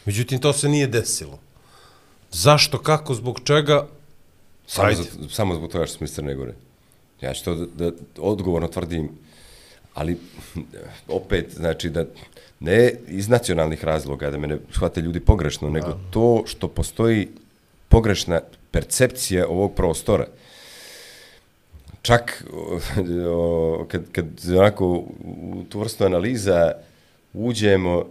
[0.05, 1.39] Međutim, to se nije desilo.
[2.31, 3.87] Zašto, kako, zbog čega?
[4.67, 6.53] Samo, za, samo zbog toga što smo iz Crne Gore.
[7.21, 9.09] Ja ću to da, da odgovorno tvrdim,
[9.93, 10.17] ali
[11.07, 12.05] opet, znači da
[12.59, 17.27] ne iz nacionalnih razloga, da me ne shvate ljudi pogrešno, nego to što postoji
[17.89, 20.25] pogrešna percepcija ovog prostora
[22.01, 22.43] čak
[23.27, 24.25] o, kad, kad
[24.57, 26.71] onako u tu vrstu analiza
[27.33, 28.05] uđemo,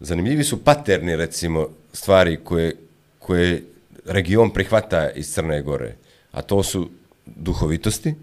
[0.00, 2.72] zanimljivi su paterni, recimo, stvari koje,
[3.18, 3.62] koje
[4.04, 5.94] region prihvata iz Crne Gore,
[6.32, 6.90] a to su
[7.26, 8.14] duhovitosti,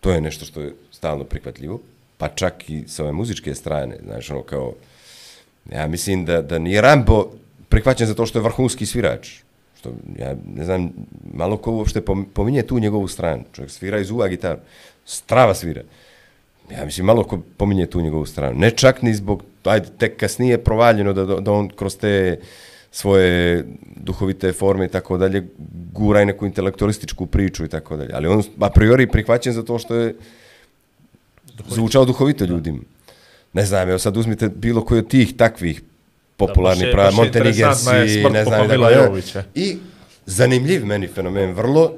[0.00, 1.80] to je nešto što je stalno prihvatljivo,
[2.18, 4.74] pa čak i sa ove muzičke strane, znaš, ono kao,
[5.72, 7.32] ja mislim da, da nije Rambo
[7.68, 9.28] prihvaćen za to što je vrhunski svirač,
[9.80, 10.90] Što, ja ne znam,
[11.32, 12.02] malo ko uopšte
[12.34, 13.44] pominje tu njegovu stranu.
[13.52, 14.58] Čovjek svira iz uva gitar,
[15.04, 15.82] strava svira.
[16.70, 18.58] Ja mislim, malo ko pominje tu njegovu stranu.
[18.58, 22.40] Ne čak ni zbog, ajde, tek kasnije provaljeno da, da on kroz te
[22.90, 23.64] svoje
[23.96, 25.46] duhovite forme i tako dalje
[25.92, 28.10] gura i neku intelektualističku priču i tako dalje.
[28.14, 30.14] Ali on a priori prihvaćen za to što je
[31.56, 31.74] duhovito.
[31.74, 32.82] zvučao duhovito ljudima.
[33.52, 35.82] Ne znam, evo sad uzmite bilo koji od tih takvih
[36.46, 37.90] popularni da, pravi, Montenigersi,
[38.32, 39.22] ne znam, da je.
[39.54, 39.76] I
[40.26, 41.92] zanimljiv meni fenomen, vrlo,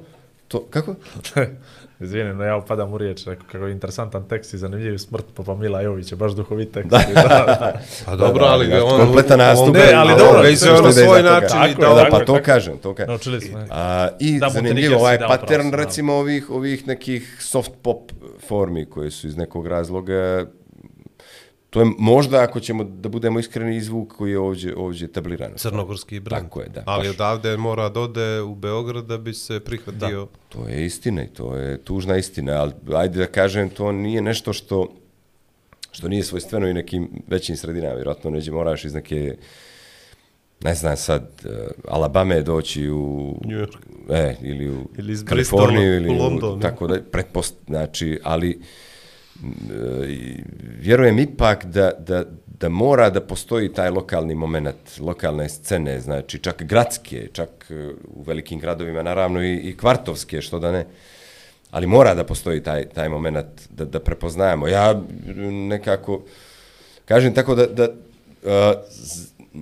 [0.48, 0.94] to, kako?
[2.02, 5.54] Izvini, no ja upadam u riječ, rekao kako je interesantan tekst i zanimljiv smrt Papa
[5.54, 6.90] Mila Jovića, baš duhovit tekst.
[6.90, 6.98] Da.
[7.14, 7.80] da, da.
[8.06, 9.00] Pa dobro, ali ga on...
[9.00, 9.74] Kompletan nastup.
[9.74, 11.48] Ne, ali dobro, ga izveo na svoj način.
[11.48, 13.08] Tako, da, da, pa to kažem, to kažem.
[13.08, 13.58] Naučili smo.
[13.70, 18.12] A, I da, zanimljivo, ovaj pattern, recimo, ovih, ovih nekih soft pop
[18.48, 20.46] formi koje su iz nekog razloga
[21.72, 25.52] To je možda, ako ćemo da budemo iskreni, zvuk koji je ovdje, ovdje tabliran.
[25.56, 26.44] Crnogorski brand.
[26.44, 26.82] Tako je, da.
[26.86, 27.14] Ali baš.
[27.14, 30.20] odavde mora da ode u Beograd da bi se prihvatio...
[30.20, 30.38] Da.
[30.48, 34.52] To je istina i to je tužna istina, ali ajde da kažem, to nije nešto
[34.52, 34.88] što
[35.90, 37.94] što nije svojstveno i nekim većim sredinama.
[37.94, 39.36] Vjerojatno neđe moraš iz neke
[40.64, 41.52] ne znam sad, uh,
[41.88, 43.36] Alabama doći u...
[43.44, 43.76] New York.
[44.10, 46.62] E, ili u Ili iz Kaliforniju, Bristola ili u u, London, ne?
[46.62, 48.58] tako da, pretpost, znači, ali i
[50.78, 56.62] vjerujem ipak da, da, da mora da postoji taj lokalni moment, lokalne scene, znači čak
[56.62, 60.84] gradske, čak e, u velikim gradovima, naravno i, i kvartovske, što da ne,
[61.70, 64.68] ali mora da postoji taj, taj moment da, da prepoznajemo.
[64.68, 65.02] Ja
[65.68, 66.22] nekako,
[67.04, 68.50] kažem tako da, da uh,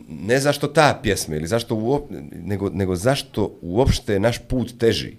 [0.09, 5.17] ne zašto ta pjesma ili zašto uop, nego, nego zašto uopšte naš put teži.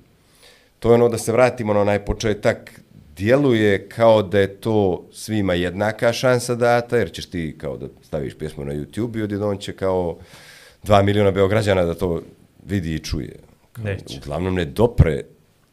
[0.79, 2.80] To je ono da se vratimo na onaj početak,
[3.21, 8.37] djeluje kao da je to svima jednaka šansa data, jer ćeš ti kao da staviš
[8.37, 10.17] pjesmu na YouTube i odjednom će kao
[10.83, 12.21] dva miliona beograđana da to
[12.65, 13.35] vidi i čuje.
[13.73, 14.17] Kao, Neće.
[14.17, 15.21] Uglavnom ne dopre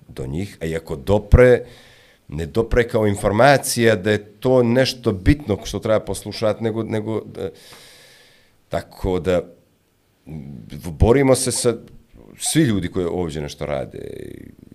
[0.09, 1.65] do njih, a i ako dopre,
[2.29, 7.51] ne dopre kao informacija da je to nešto bitno što treba poslušati, nego, nego da,
[8.69, 9.43] tako da
[11.01, 11.75] borimo se sa
[12.39, 13.99] svi ljudi koji ovdje nešto rade.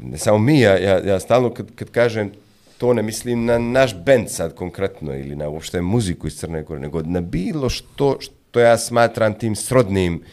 [0.01, 2.31] Ne samo mi, ja, ja, ja stalno kad, kad kažem
[2.77, 6.79] to ne mislim na naš band sad konkretno ili na uopšte muziku iz Crne Gore,
[6.79, 10.23] nego na bilo što što ja smatram tim srodnim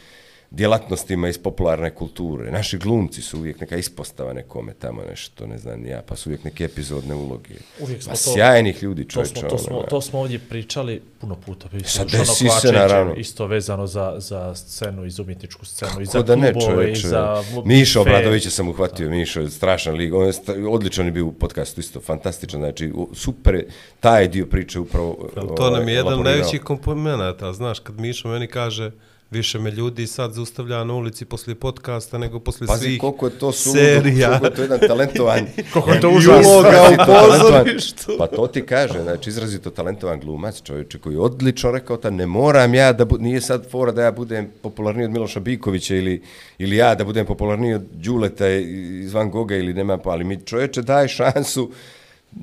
[0.51, 2.51] djelatnostima iz popularne kulture.
[2.51, 6.45] Naši glumci su uvijek neka ispostava nekome tamo nešto, ne znam ja, pa su uvijek
[6.45, 7.55] neke epizodne uloge.
[7.81, 9.41] Uvijek smo pa to- sjajnih ljudi, To čovječe.
[9.41, 11.69] smo, to, smo, ono, to smo ovdje pričali puno puta.
[11.69, 13.15] Pa isto Sad Šano desi se, naravno.
[13.15, 17.43] Isto vezano za, za scenu, iz umjetničku scenu, i za da ne, klubove, i za...
[17.65, 21.33] Mišo Obradovića sam uhvatio, Mišo, je strašan lig, on je sta, odličan je bio u
[21.33, 23.65] podcastu isto, fantastičan, znači super
[24.01, 26.33] taj dio priče upravo Ali ovaj, to nam je jedan od elaborirao.
[26.33, 28.91] najvećih komponenta, znaš, kad Mišo meni kaže
[29.31, 33.33] više me ljudi sad zaustavlja na ulici poslije podcasta nego poslije Pazi svih koliko je
[33.33, 34.29] to suludo, serija.
[34.39, 35.47] koliko je to jedan talentovan.
[35.73, 36.53] Koliko je to užasno.
[36.53, 38.13] uloga u pozorištu.
[38.19, 42.27] Pa to ti kaže, znači izrazito talentovan glumac, čovječe koji je odlično rekao ta ne
[42.27, 46.23] moram ja da bu, nije sad fora da ja budem popularniji od Miloša Bikovića ili,
[46.59, 48.63] ili ja da budem popularniji od Đuleta i-
[49.01, 51.71] iz Van Goga ili nema pa, ali mi čovječe daj šansu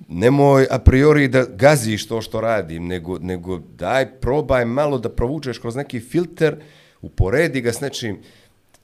[0.08, 5.60] nemoj a priori da gaziš to što radim, nego, nego daj, probaj malo da provučeš
[5.60, 6.56] kroz neki filter,
[7.02, 8.20] uporedi ga s nečim.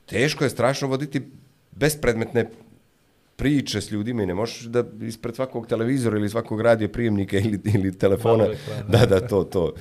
[0.06, 1.22] Teško je strašno voditi
[1.72, 2.50] bespredmetne
[3.36, 7.60] priče s ljudima i ne možeš da ispred svakog televizora ili svakog radio prijemnika ili,
[7.74, 8.84] ili telefona, ekrana.
[8.90, 9.74] da, da, to, to,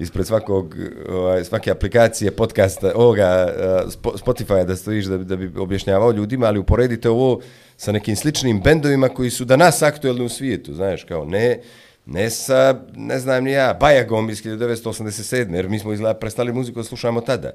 [0.00, 0.76] ispred svakog,
[1.08, 6.46] ovaj, svake aplikacije, podcasta, ovoga, eh, Spotify-a Spotify da stojiš da, da bi objašnjavao ljudima,
[6.46, 7.40] ali uporedite ovo
[7.76, 11.60] sa nekim sličnim bendovima koji su danas aktuelni u svijetu, znaš, kao ne,
[12.06, 15.54] ne sa, ne znam ni ja, Bajagom iz 1987.
[15.54, 17.52] jer mi smo izgleda prestali muziku da slušamo tada.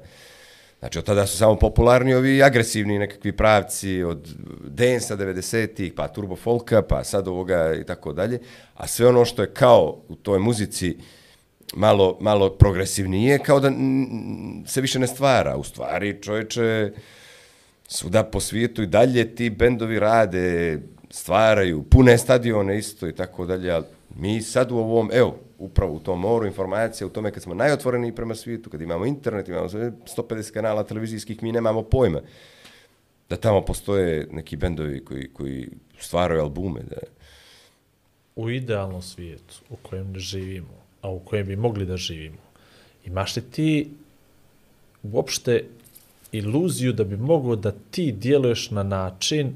[0.78, 4.28] Znači, od tada su samo popularni ovi agresivni nekakvi pravci od
[4.64, 8.38] Densa 90-ih, pa Turbo Folka, pa sad ovoga i tako dalje.
[8.74, 10.96] A sve ono što je kao u toj muzici
[11.74, 13.70] malo, malo progresivnije, kao da
[14.66, 15.56] se više ne stvara.
[15.56, 16.92] U stvari, čovječe,
[17.88, 20.78] svuda po svijetu i dalje ti bendovi rade,
[21.10, 23.84] stvaraju, pune stadione isto i tako dalje, ali
[24.16, 28.14] mi sad u ovom, evo, upravo u tom moru informacija, u tome kad smo najotvoreniji
[28.14, 32.20] prema svijetu, kad imamo internet, imamo 150 kanala televizijskih, mi nemamo pojma
[33.28, 35.68] da tamo postoje neki bendovi koji, koji
[35.98, 36.80] stvaraju albume.
[36.80, 36.96] Da.
[38.36, 42.36] u idealnom svijetu u kojem živimo, a u kojem bi mogli da živimo,
[43.04, 43.88] imaš li ti
[45.04, 45.64] uopšte
[46.32, 49.52] iluziju da bi mogao da ti djeluješ na način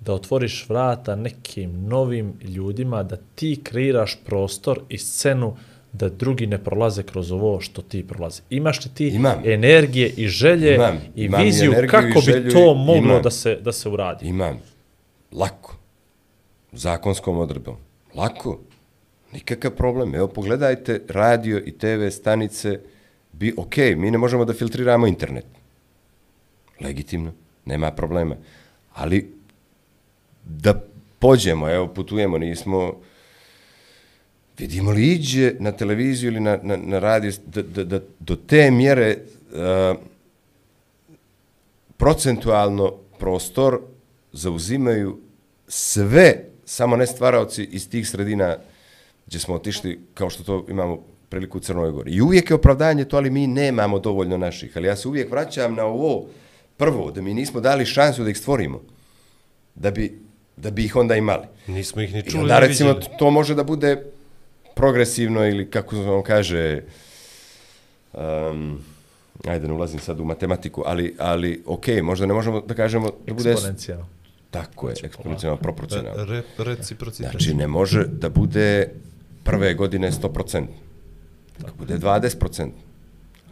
[0.00, 5.56] da otvoriš vrata nekim novim ljudima, da ti kreiraš prostor i scenu
[5.92, 8.42] da drugi ne prolaze kroz ovo što ti prolaze.
[8.50, 9.42] Imaš li ti Imam.
[9.44, 10.96] energije i želje Imam.
[11.16, 13.22] i Imam i viziju energiju kako i bi to i- moglo imam.
[13.22, 14.26] da se, da se uradi?
[14.26, 14.58] Imam.
[15.32, 15.76] Lako.
[16.72, 17.76] Zakonskom odredbom.
[18.14, 18.58] Lako.
[19.32, 20.14] Nikakav problem.
[20.14, 22.78] Evo, pogledajte radio i TV stanice.
[23.32, 25.46] Bi, ok, mi ne možemo da filtriramo internet.
[26.80, 27.32] Legitimno.
[27.64, 28.36] Nema problema.
[28.94, 29.34] Ali
[30.44, 30.82] da
[31.18, 33.00] pođemo, evo, putujemo, nismo...
[34.58, 38.70] Vidimo li iđe na televiziju ili na, na, na radio, da, da, da do te
[38.70, 39.96] mjere uh,
[41.96, 43.80] procentualno prostor
[44.32, 45.18] zauzimaju
[45.68, 48.56] sve, samo ne stvaraoci iz tih sredina
[49.26, 52.10] gdje smo otišli, kao što to imamo priliku u Crnoj Gori.
[52.12, 54.72] I uvijek je opravdanje to, ali mi nemamo dovoljno naših.
[54.76, 56.26] Ali ja se uvijek vraćam na ovo
[56.76, 58.80] prvo, da mi nismo dali šansu da ih stvorimo,
[59.74, 60.20] da bi,
[60.56, 61.46] da bi ih onda imali.
[61.66, 63.16] Nismo ih ni I čuli, onda ni recimo vidjeli.
[63.18, 64.02] to može da bude
[64.74, 66.82] progresivno ili kako se on kaže
[68.12, 68.78] um,
[69.46, 73.34] ajde ne ulazim sad u matematiku, ali, ali ok, možda ne možemo da kažemo da
[73.34, 74.06] bude Eksponencijalno.
[74.50, 76.24] tako je, eksponencijalno proporcionalno.
[76.24, 77.30] Re, reciprocitet.
[77.30, 78.88] Znači ne može da bude
[79.44, 80.66] prve godine 100%.
[81.58, 82.68] Da bude 20%.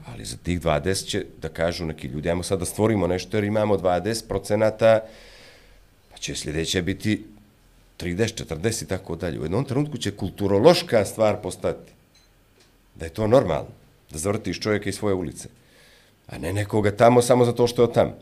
[0.07, 3.45] Ali za tih 20 će da kažu neki ljudi, ajmo sad da stvorimo nešto jer
[3.45, 5.01] imamo 20%,
[6.11, 7.25] pa će sljedeće biti
[7.99, 9.41] 30, 40 i tako dalje.
[9.41, 11.93] U jednom trenutku će kulturološka stvar postati.
[12.95, 13.69] Da je to normalno.
[14.11, 15.49] Da zavrtiš čovjeka iz svoje ulice.
[16.27, 18.15] A ne nekoga tamo samo zato što je od tamo.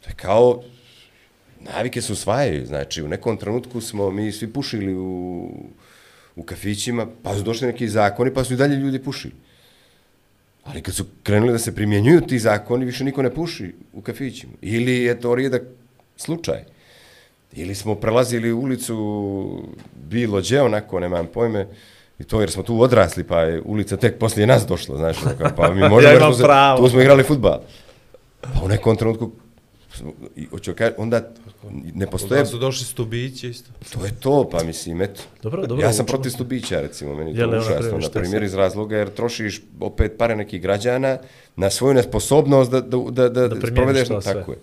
[0.00, 0.62] To je kao
[1.60, 5.50] navike se usvajaju, znači u nekom trenutku smo mi svi pušili u,
[6.38, 9.34] u kafićima, pa su došli neki zakoni, pa su i dalje ljudi pušili.
[10.64, 14.52] Ali kad su krenuli da se primjenjuju ti zakoni, više niko ne puši u kafićima.
[14.62, 15.62] Ili je to rijedak
[16.16, 16.64] slučaj.
[17.52, 19.62] Ili smo prelazili ulicu
[20.02, 21.66] bilo gdje, onako, nemam pojme,
[22.18, 25.44] i to jer smo tu odrasli, pa je ulica tek poslije nas došla, znaš, onako,
[25.56, 26.42] pa mi možemo, Ja imam se-
[26.78, 27.60] tu smo igrali futbal.
[28.40, 29.30] Pa u nekom trenutku,
[30.50, 31.28] hoću kaži, onda
[31.94, 33.70] ne postoje, Onda su došli stubići isto.
[33.92, 35.20] to je to, pa mislim, eto.
[35.42, 36.16] Dobro, dobro, ja sam učimo.
[36.16, 40.12] protiv stubića, recimo, meni je to užasno, primjer, na primjer iz razloga, jer trošiš opet
[40.18, 41.18] pare nekih građana
[41.56, 44.34] na svoju nesposobnost da, da, da, da, da primjeniš provedeš, to sve.
[44.34, 44.58] tako je.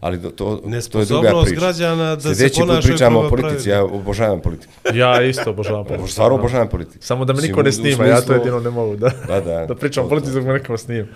[0.00, 1.60] Ali do, to, to je druga priča.
[1.60, 4.72] građana da se Sljedeći put ponašaju pričamo o politici, ja obožavam politiku.
[4.94, 6.08] Ja isto obožavam politiku.
[6.08, 7.04] Stvarno obožavam politiku.
[7.04, 9.66] Samo da me niko ne snima, ja to jedino ne mogu da, Da, da.
[9.66, 11.06] da pričam o politici dok me neko snima.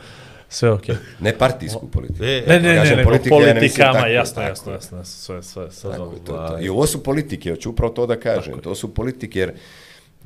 [0.48, 0.94] Sve okej.
[1.20, 2.24] Ne partijsku politiku.
[2.24, 4.48] E, Ne, ne, ne, nego politika, ja ne politikama, tako, jasno, tako.
[4.48, 6.58] jasno, jasno, sve, sve, sve Tako, to, to.
[6.60, 8.60] I ovo su politike, hoću upravo to da kažem.
[8.60, 9.52] To su politike, jer,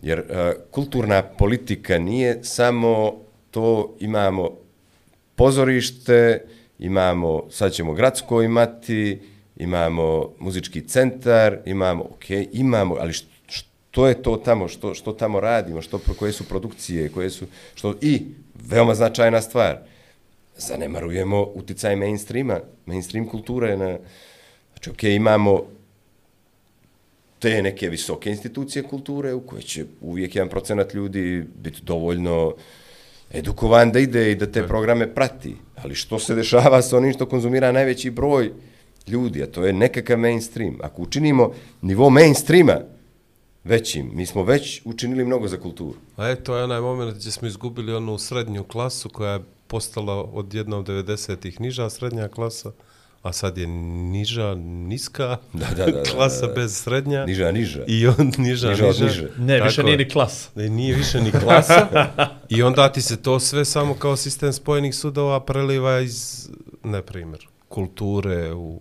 [0.03, 3.13] jer uh, kulturna politika nije samo
[3.51, 4.51] to imamo
[5.35, 6.45] pozorište,
[6.79, 9.21] imamo, sad ćemo gradsko imati,
[9.57, 15.41] imamo muzički centar, imamo, ok, imamo, ali što, što je to tamo, što, što tamo
[15.41, 18.23] radimo, što, koje su produkcije, koje su, što, i,
[18.69, 19.79] veoma značajna stvar,
[20.67, 23.99] zanemarujemo uticaj mainstreama, mainstream kulture na,
[24.73, 25.63] znači, ok, imamo
[27.39, 32.55] te neke visoke institucije kulture u koje će uvijek jedan procenat ljudi biti dovoljno
[33.33, 35.57] edukovan da ide i da te programe prati.
[35.77, 38.53] Ali što se dešava sa onim što konzumira najveći broj
[39.09, 40.79] ljudi, a to je nekakav mainstream.
[40.83, 41.53] Ako učinimo
[41.83, 42.81] nivo mainstreama
[43.65, 45.95] većim, mi smo već učinili mnogo za kulturu.
[46.17, 50.55] A eto je onaj moment gdje smo izgubili onu srednju klasu koja je postala od
[50.55, 52.73] jednom 90-ih niža srednja klasa,
[53.23, 56.53] a sad je niža, niska Da, da, da, da, klasa da, da.
[56.55, 57.27] bez srednja.
[57.27, 57.85] Niža, niža.
[57.87, 58.87] I on niža, Niža niža.
[58.89, 59.29] od niže.
[59.39, 59.99] Ne, Tako više nije je.
[59.99, 60.49] ni klas.
[60.55, 61.89] Ne, nije više ni klasa.
[62.57, 66.49] I onda ti se to sve samo kao sistem spojenih sudova preliva iz,
[66.85, 68.81] na primjer, kulture u,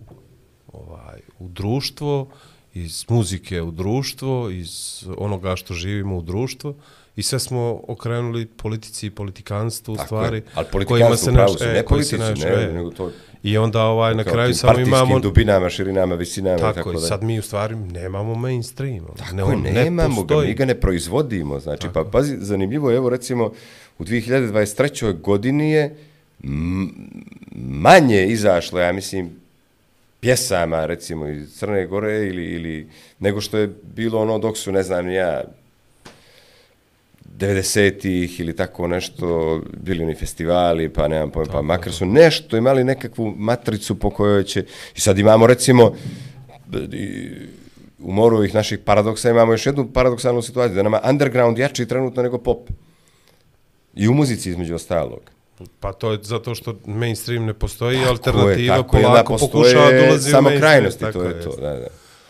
[0.72, 2.28] ovaj, u društvo,
[2.74, 4.70] iz muzike u društvo, iz
[5.16, 6.74] onoga što živimo u društvo.
[7.16, 10.36] I sve smo okrenuli politici i politikanstvu u Tako stvari.
[10.36, 10.42] je.
[10.54, 12.72] Ali kojima politikanstvo u pravu naš- e, ne se politici, naš- ne, e.
[12.72, 13.10] nego to
[13.42, 15.18] I onda ovaj, na kraju samo partijskim imamo...
[15.20, 18.96] dubinama, širinama, visinama Tako, tako i sad mi u stvari nemamo mainstream.
[18.98, 20.48] ono, Tako ne, on ne nemamo ga, postoji.
[20.48, 21.60] mi ga ne proizvodimo.
[21.60, 23.52] Znači, pa pazi, zanimljivo je, evo recimo,
[23.98, 25.20] u 2023.
[25.20, 25.96] godini je
[27.56, 29.30] manje izašlo, ja mislim,
[30.22, 32.88] pjesama, recimo, iz Crne Gore ili, ili
[33.18, 35.42] nego što je bilo ono dok su, ne znam, ja,
[37.38, 42.84] 90-ih ili tako nešto, bili oni festivali, pa nemam pojma, pa makar su nešto imali
[42.84, 44.64] nekakvu matricu po kojoj će,
[44.96, 45.94] i sad imamo recimo,
[47.98, 52.22] u moru ovih naših paradoksa imamo još jednu paradoksalnu situaciju, da nama underground jači trenutno
[52.22, 52.70] nego pop.
[53.94, 55.20] I u muzici između ostalog.
[55.80, 60.08] Pa to je zato što mainstream ne postoji, Tako alternativa je, onda polako pokušava da
[60.08, 60.60] ulazi u samo mainstream.
[60.60, 61.56] krajnosti, tako to je to.
[61.56, 61.86] Da, da.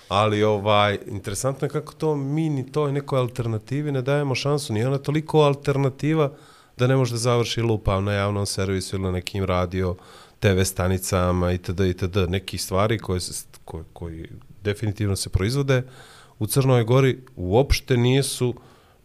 [0.09, 4.73] Ali ovaj, interesantno je kako to mi ni toj nekoj alternativi ne dajemo šansu.
[4.73, 6.33] Nije ona toliko alternativa
[6.77, 9.97] da ne može da završi lupam na javnom servisu ili na nekim radio,
[10.41, 11.81] TV stanicama itd.
[11.81, 12.17] itd.
[12.29, 14.29] Neki stvari koje, se, koje, koji
[14.63, 15.83] definitivno se proizvode
[16.39, 18.55] u Crnoj Gori uopšte nisu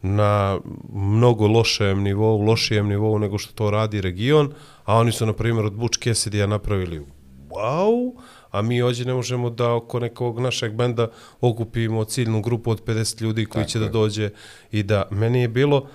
[0.01, 0.59] na
[0.93, 4.53] mnogo lošem nivou, lošijem nivou nego što to radi region,
[4.85, 7.05] a oni su, na primjer, od Butch Cassidy-a napravili
[7.49, 8.11] wow,
[8.51, 11.07] a mi ovdje ne možemo da oko nekog našeg benda
[11.41, 13.85] okupimo ciljnu grupu od 50 ljudi koji Tako će je.
[13.85, 14.29] da dođe
[14.71, 15.87] i da meni je bilo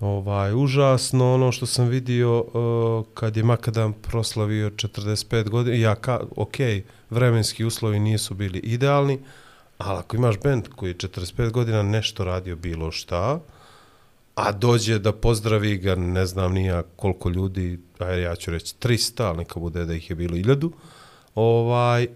[0.00, 6.20] ovaj užasno ono što sam vidio uh, kad je Makadam proslavio 45 godina ja ka,
[6.36, 6.56] ok,
[7.10, 9.18] vremenski uslovi nisu bili idealni
[9.78, 13.40] ali ako imaš bend koji je 45 godina nešto radio bilo šta
[14.34, 19.22] a dođe da pozdravi ga ne znam nija koliko ljudi ajde ja ću reći 300
[19.22, 20.70] ali neka bude da ih je bilo 1000
[21.34, 22.06] ovaj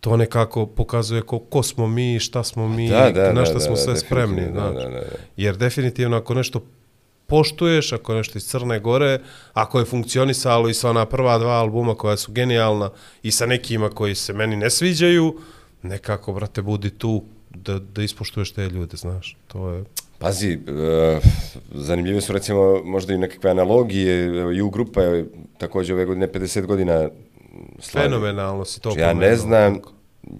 [0.00, 3.60] to nekako pokazuje ko, ko smo mi, šta smo mi, Da, da, na šta da,
[3.60, 4.40] smo da, sve spremni.
[4.40, 4.74] da, znaš.
[4.74, 5.16] da, da, da.
[5.36, 6.64] Jer definitivno ako nešto
[7.26, 9.18] poštuješ, ako je nešto iz Crne Gore,
[9.52, 12.90] ako je funkcionisalo i sa ona prva dva albuma koja su genijalna
[13.22, 15.40] i sa nekima koji se meni ne sviđaju,
[15.82, 19.36] nekako, brate, budi tu da, da ispoštuješ te ljude, znaš.
[19.46, 19.84] To je...
[20.18, 21.22] Pazi, uh,
[21.74, 25.26] zanimljive su recimo možda i nekakve analogije, U grupa je
[25.58, 27.08] također ove godine 50 godina
[27.78, 28.08] slavi.
[28.08, 29.36] Fenomenalno si to Znači, ja ne pomenuo.
[29.36, 29.78] znam,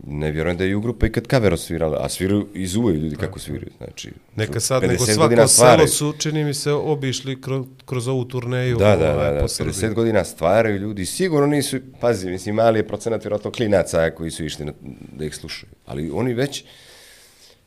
[0.06, 3.38] ne vjerujem da je U grupa ikad cover osvirala, a sviraju i zuvaju ljudi kako
[3.38, 4.10] sviraju, znači.
[4.36, 8.76] Neka sad, 50 nego svako selo su, čini mi se, obišli kroz, kroz ovu turneju
[8.76, 9.94] Da, da, ovaj, da, da, po 50 Srbiji.
[9.94, 14.64] godina stvaraju ljudi, sigurno nisu, pazi, mislim, mali je procenat vjerojatno klinaca koji su išli
[14.64, 14.72] na,
[15.18, 16.64] da ih slušaju, ali oni već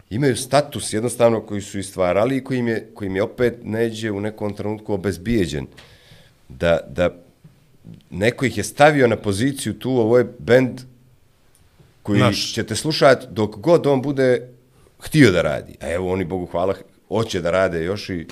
[0.10, 3.57] imaju status jednostavno koji su i stvarali i koji im je, koji im je opet
[3.64, 5.68] neđe u nekom trenutku obezbijeđen.
[6.49, 7.10] Da, da
[8.10, 10.81] neko ih je stavio na poziciju tu, ovo je bend
[12.03, 12.53] koji Naš.
[12.53, 14.49] ćete slušati dok god on bude
[14.99, 15.75] htio da radi.
[15.81, 16.73] A evo oni, Bogu hvala,
[17.07, 18.27] hoće da rade još i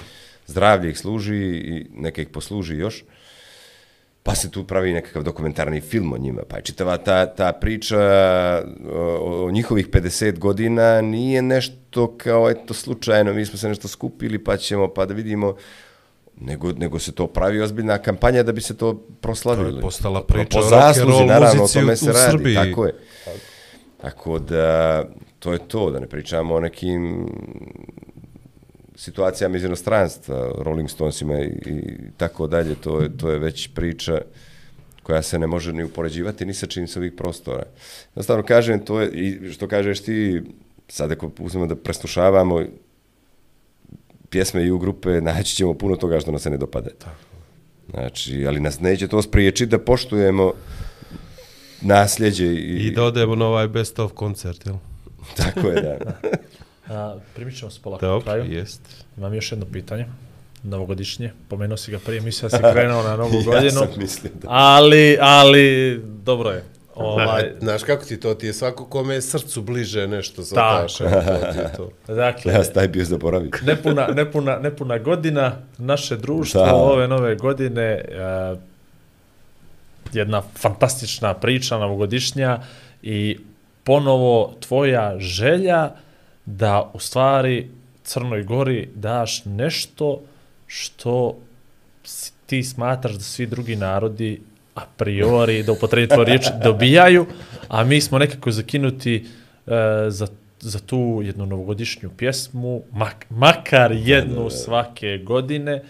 [0.48, 3.03] zdravlje ih služi i neka ih posluži još.
[4.23, 6.41] Pa se tu pravi nekakav dokumentarni film o njima.
[6.43, 7.99] Pa je čitava ta, ta priča
[8.89, 14.39] o, o njihovih 50 godina nije nešto kao eto slučajno, mi smo se nešto skupili
[14.39, 15.56] pa ćemo pa da vidimo
[16.38, 19.69] nego, nego se to pravi ozbiljna kampanja da bi se to proslavilo.
[19.69, 22.06] To je postala Po- priča po o zasluzi, rock'n'roll naravno, o muzici tome u- se
[22.06, 22.56] u radi, Srbiji.
[22.56, 22.93] tako je.
[23.26, 23.38] Tako
[24.40, 25.06] da,
[25.40, 27.28] to je to, da ne pričamo o nekim
[28.95, 34.22] situacijama iz inostranstva, Rolling Stonesima i, i tako dalje, to je, to je već priča
[35.03, 37.64] koja se ne može ni upoređivati ni sa čim sa ovih prostora.
[38.10, 40.41] Jednostavno kažem, to je, i što kažeš ti,
[40.88, 42.64] sad ako uzmemo da preslušavamo
[44.30, 46.91] pjesme i u grupe, naći ćemo puno toga što nas se ne dopade.
[47.90, 50.53] Znači, ali nas neće to spriječiti da poštujemo
[51.82, 54.76] nasljeđe i, I da odemo na ovaj best of koncert, jel?
[55.38, 56.12] tako je, da.
[56.90, 58.52] A, primit ćemo se polako na Dobro, kraju.
[58.52, 58.82] jest.
[59.18, 60.06] Imam još jedno pitanje.
[60.64, 61.32] Novogodišnje.
[61.48, 63.72] Pomenuo si ga prije, mislio da si krenuo na novu ja godinu.
[63.72, 64.48] sam mislio da...
[64.49, 66.64] Ali, ali, dobro je.
[66.95, 70.82] Ovaj, Znaš kako ti to, ti je svako kome je srcu bliže nešto za Tako.
[70.82, 71.90] taša, to ti je to.
[72.16, 73.49] dakle, Ja sam taj bio zaboravio.
[73.64, 76.74] nepuna, nepuna, nepuna godina naše društvo Da.
[76.74, 78.56] ove nove godine e,
[80.14, 82.60] jedna fantastična priča novogodišnja
[83.02, 83.38] i
[83.84, 85.92] ponovo tvoja želja
[86.46, 87.70] da u stvari
[88.04, 90.22] Crnoj Gori daš nešto
[90.68, 91.38] što
[92.46, 94.42] ti smatraš da svi drugi narodi
[94.76, 97.26] a priori, da upotrebi tvoju riječ, dobijaju,
[97.68, 99.72] a mi smo nekako zakinuti e,
[100.10, 100.28] za,
[100.60, 105.84] za tu jednu novogodišnju pjesmu, mak, makar jednu svake godine,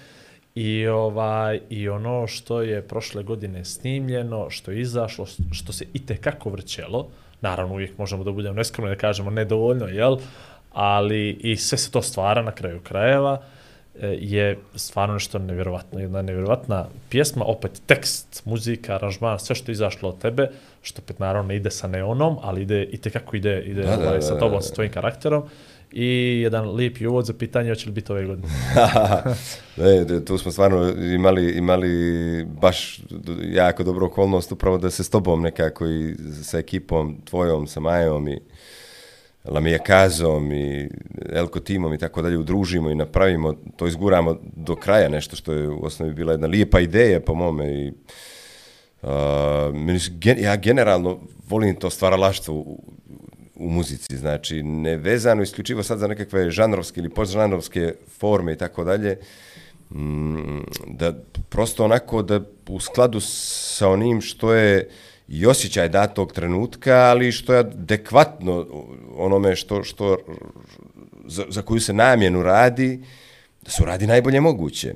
[0.55, 6.05] i ovaj i ono što je prošle godine snimljeno, što je izašlo, što se i
[6.05, 7.07] kako vrćelo,
[7.41, 10.17] naravno uvijek možemo da budemo neskromni da kažemo nedovoljno, jel?
[10.73, 13.41] Ali i sve se to stvara na kraju krajeva
[14.01, 19.73] e, je stvarno nešto nevjerovatno, jedna nevjerovatna pjesma, opet tekst, muzika, aranžman, sve što je
[19.73, 20.49] izašlo od tebe,
[20.81, 24.07] što opet naravno ne ide sa neonom, ali ide i kako ide, ide Da, da,
[24.07, 24.61] ovaj, da, sa da, tobom, da.
[24.61, 25.43] sa tvojim karakterom.
[25.91, 28.47] I jedan lijepi uvod za pitanje hoće li biti ove godine.
[29.77, 33.01] ne, da, tu smo stvarno imali, imali baš
[33.51, 38.27] jako dobru okolnost upravo da se s tobom nekako i sa ekipom tvojom, sa Majom
[38.27, 38.39] i
[39.45, 40.89] Lamijakazom i
[41.33, 45.69] Elko timom i tako dalje udružimo i napravimo, to izguramo do kraja nešto što je
[45.69, 47.91] u osnovi bila jedna lijepa ideja po mome i
[49.01, 49.09] Uh,
[49.73, 51.19] meni gen, ja generalno
[51.49, 52.65] volim to stvaralaštvo
[53.61, 59.17] u, muzici, znači nevezano isključivo sad za nekakve žanrovske ili postžanrovske forme i tako dalje,
[59.91, 61.13] mm, da
[61.49, 64.89] prosto onako da u skladu sa onim što je
[65.27, 68.67] i osjećaj datog trenutka, ali što je adekvatno
[69.15, 70.17] onome što, što
[71.25, 72.99] za, za koju se namjenu radi,
[73.61, 74.93] da se radi najbolje moguće.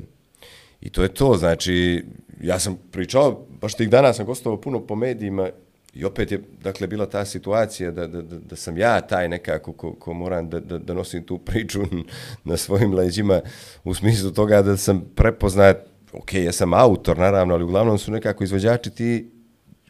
[0.81, 2.05] I to je to, znači,
[2.41, 5.49] ja sam pričao, baš tih dana sam gostovao puno po medijima
[5.95, 9.73] i opet je, dakle, bila ta situacija da, da, da, da sam ja taj nekako
[9.73, 11.79] ko, ko moram da, da, da nosim tu priču
[12.43, 13.41] na svojim leđima
[13.83, 15.77] u smislu toga da sam prepoznat,
[16.13, 19.31] ok, ja sam autor, naravno, ali uglavnom su nekako izvođači ti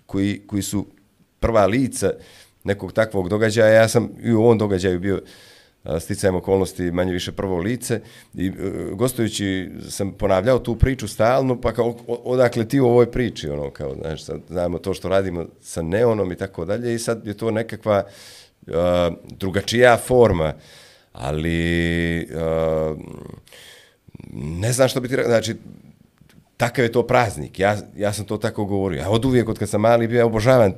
[0.05, 0.85] koji, koji su
[1.39, 2.11] prva lica
[2.63, 3.73] nekog takvog događaja.
[3.73, 5.21] Ja sam i u ovom događaju bio uh,
[5.99, 8.01] sticajem okolnosti manje više prvo lice.
[8.33, 8.51] I e,
[8.91, 13.95] gostujući sam ponavljao tu priču stalno, pa kao odakle ti u ovoj priči, ono kao,
[13.95, 17.51] znaš, sad znamo to što radimo sa neonom i tako dalje i sad je to
[17.51, 18.03] nekakva
[18.67, 20.53] a, drugačija forma,
[21.11, 22.95] ali a,
[24.33, 25.55] ne znam što bi ti rekao, znači,
[26.57, 29.69] takav je to praznik, ja, ja sam to tako govorio, ja od uvijek od kad
[29.69, 30.73] sam mali bio, ja obožavam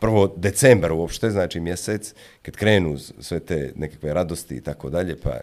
[0.00, 5.40] prvo decembar uopšte, znači mjesec, kad krenu sve te nekakve radosti i tako dalje, pa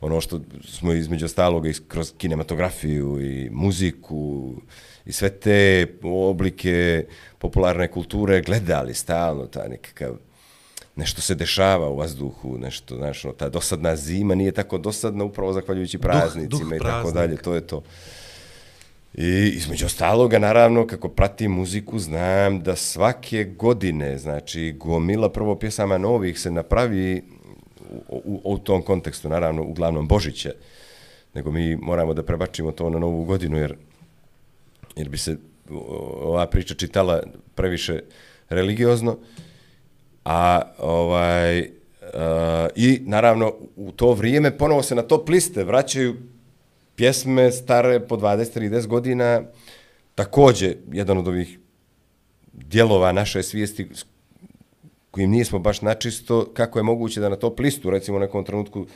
[0.00, 4.54] ono što smo između ostaloga i kroz kinematografiju i muziku
[5.06, 7.06] i sve te oblike
[7.38, 10.16] popularne kulture gledali stalno, ta nekakav
[10.96, 15.52] nešto se dešava u vazduhu, nešto, znaš, ono, ta dosadna zima nije tako dosadna upravo
[15.52, 17.82] zahvaljujući praznicima duh i tako dalje, to je to.
[19.14, 25.98] I između ostaloga, naravno, kako pratim muziku, znam da svake godine, znači, gomila prvo pjesama
[25.98, 27.22] novih se napravi
[28.08, 30.54] u, u, u tom kontekstu, naravno, uglavnom Božiće,
[31.34, 33.76] nego mi moramo da prebačimo to na novu godinu, jer,
[34.96, 35.36] jer bi se
[36.20, 37.22] ova priča čitala
[37.54, 38.00] previše
[38.48, 39.18] religiozno,
[40.24, 41.66] a ovaj uh,
[42.76, 46.16] i naravno u to vrijeme ponovo se na top liste vraćaju
[46.96, 49.42] pjesme stare po 20-30 godina,
[50.14, 51.58] takođe jedan od ovih
[52.52, 53.88] dijelova naše svijesti
[55.10, 58.86] kojim nismo baš načisto, kako je moguće da na top listu, recimo u nekom trenutku,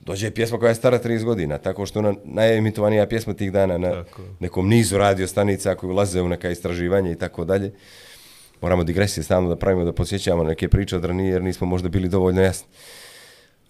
[0.00, 3.90] dođe pjesma koja je stara 30 godina, tako što ona najemitovanija pjesma tih dana na
[3.90, 4.22] Tako.
[4.40, 7.72] nekom nizu radio stanica koji ulaze u neka istraživanja i tako dalje.
[8.60, 11.88] Moramo digresije stalno da pravimo, da podsjećamo na neke priče od ranije, jer nismo možda
[11.88, 12.68] bili dovoljno jasni.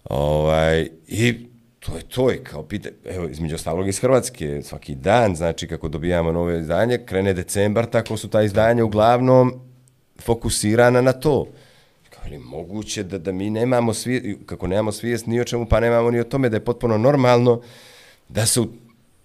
[0.03, 1.47] Ovaj, I
[1.87, 5.87] to je to, je kao pita, evo, između ostalog iz Hrvatske, svaki dan, znači kako
[5.87, 9.53] dobijamo nove izdanje, krene decembar, tako su ta izdanja uglavnom
[10.21, 11.47] fokusirana na to.
[12.09, 15.65] Kao je li moguće da, da mi nemamo svijest, kako nemamo svijest ni o čemu,
[15.65, 17.61] pa nemamo ni o tome da je potpuno normalno
[18.29, 18.67] da se u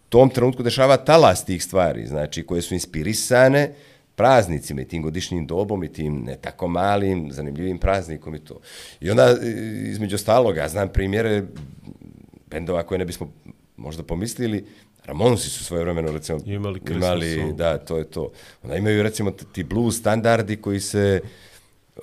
[0.09, 3.74] tom trenutku dešava talas tih stvari, znači koje su inspirisane
[4.14, 8.60] praznicima i tim godišnjim dobom i tim ne tako malim, zanimljivim praznikom i to.
[9.01, 9.36] I onda, e,
[9.90, 11.43] između ostaloga, ja znam primjere
[12.52, 13.32] bendova koje ne bismo
[13.76, 14.64] možda pomislili,
[15.04, 17.56] Ramonsi su svoje vremeno, recimo, Imali imali song.
[17.56, 18.30] da, to je to.
[18.62, 21.20] Onda imaju, recimo, ti blues standardi koji se
[21.96, 22.02] uh,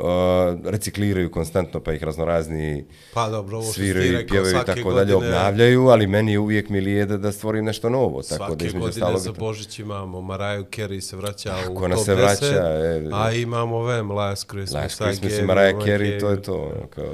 [0.66, 6.08] recikliraju konstantno, pa ih raznorazni Pa dobro, ovo sviraju pjevaju i tako dalje, obnavljaju, ali
[6.08, 8.22] meni je uvijek milije da, da stvorim nešto novo.
[8.22, 11.86] Tako da Svake između godine ostaloga za Božić imamo Mariah Carey se vraća u Kako
[11.86, 15.76] ona top se 10, vraća, e, a imamo Vem, Last Christmas, Last Christmas i Mariah
[15.76, 16.56] Carey, to je to.
[16.56, 17.14] ono, Kao,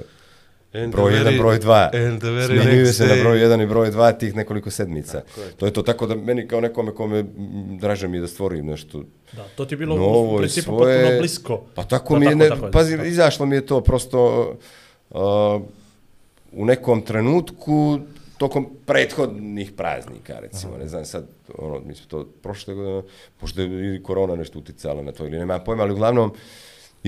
[0.76, 1.74] And broj the 1, very- broj 2.
[2.02, 5.22] and the very Smenjuju se na broj 1 i broj 2 tih nekoliko sedmica.
[5.58, 7.26] To je to, tako da meni kao nekome kome
[7.72, 9.04] draže mi je da stvorim nešto
[9.34, 10.98] Da, to ti je bilo novo u i principu svoje.
[10.98, 11.62] potpuno blisko.
[11.76, 13.06] Pa tako Da, mi je, ne, tako, pazi, tako.
[13.06, 14.50] izašlo mi je to prosto
[15.10, 15.18] uh,
[16.54, 18.00] u nekom trenutku
[18.38, 21.28] tokom prethodnih praznika, recimo, ne znam sad,
[21.58, 23.02] ono, mi smo to prošle godine,
[23.42, 26.32] možda je i korona nešto uticala na to ili nema pojma, ali uglavnom,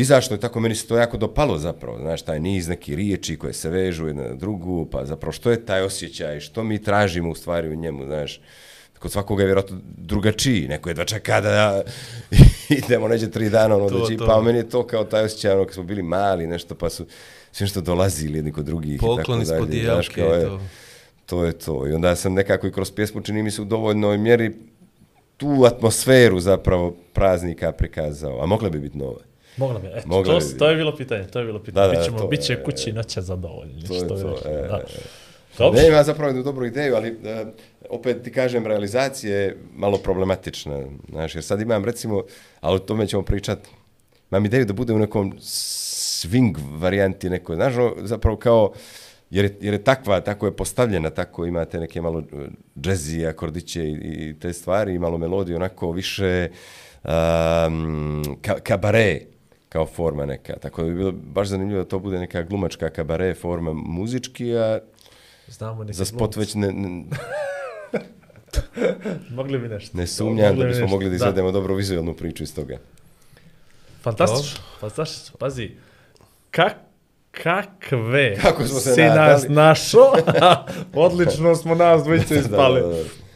[0.01, 3.53] izašlo je tako, meni se to jako dopalo zapravo, znaš, taj niz neki riječi koje
[3.53, 7.35] se vežu jedna na drugu, pa zapravo što je taj osjećaj, što mi tražimo u
[7.35, 8.41] stvari u njemu, znaš,
[8.99, 11.83] kod svakoga je vjerojatno drugačiji, neko je da čeka da
[12.85, 14.25] idemo neđe tri dana, ono, To, da će, to.
[14.25, 17.05] pa meni je to kao taj osjećaj, ono, kad smo bili mali, nešto, pa su
[17.51, 19.77] sve što dolazili jedni kod drugih i Poklon tako dalje.
[19.77, 20.59] ispod znaš, jelke to.
[21.25, 21.87] to je to.
[21.87, 24.53] I onda sam nekako i kroz pjesmu, čini mi se u dovoljnoj mjeri,
[25.37, 29.19] tu atmosferu zapravo praznika prikazao, a mogla bi biti nova.
[29.57, 30.57] Mogla bi, eto, Mogla to, bi.
[30.57, 31.87] to je bilo pitanje, to je bilo pitanje.
[31.87, 33.83] Da, da, Bićemo, to bit će je- kući noća zadovoljni.
[33.83, 34.77] To je što to, e, da.
[34.77, 34.99] e.
[35.57, 35.79] Dobro.
[35.81, 37.45] Ne ima zapravo jednu dobru ideju, ali e,
[37.89, 40.81] opet ti kažem, realizacija je malo problematična.
[41.09, 42.23] Znaš, jer sad imam recimo,
[42.61, 43.69] ali o tome ćemo pričati,
[44.31, 48.71] imam ideju da bude u nekom swing varijanti nekoj, znaš, zapravo kao,
[49.29, 52.23] jer je, jer je takva, tako je postavljena, tako imate neke malo e,
[52.77, 56.49] džezi, akordiće i, i te stvari, i malo melodiju, onako više
[57.03, 59.19] um, ka, kabare
[59.69, 60.53] kao forma neka.
[60.59, 64.79] Tako da bi bilo baš zanimljivo da to bude neka glumačka kabare forma muzički, a
[65.47, 67.03] Znamo za spot već ne, ne,
[69.29, 69.97] Mogli bi nešto.
[69.97, 72.77] ne sumnjam da bi bismo mogli da izvedemo dobro vizualnu priču iz toga.
[74.01, 75.37] Fantastično, fantastično.
[75.37, 75.71] Pazi,
[76.51, 76.73] kak,
[77.31, 79.27] kakve Kako smo se si nadali.
[79.27, 80.11] nas našo,
[80.93, 82.81] odlično smo nas dvojice ispali.
[82.81, 82.93] Da, da,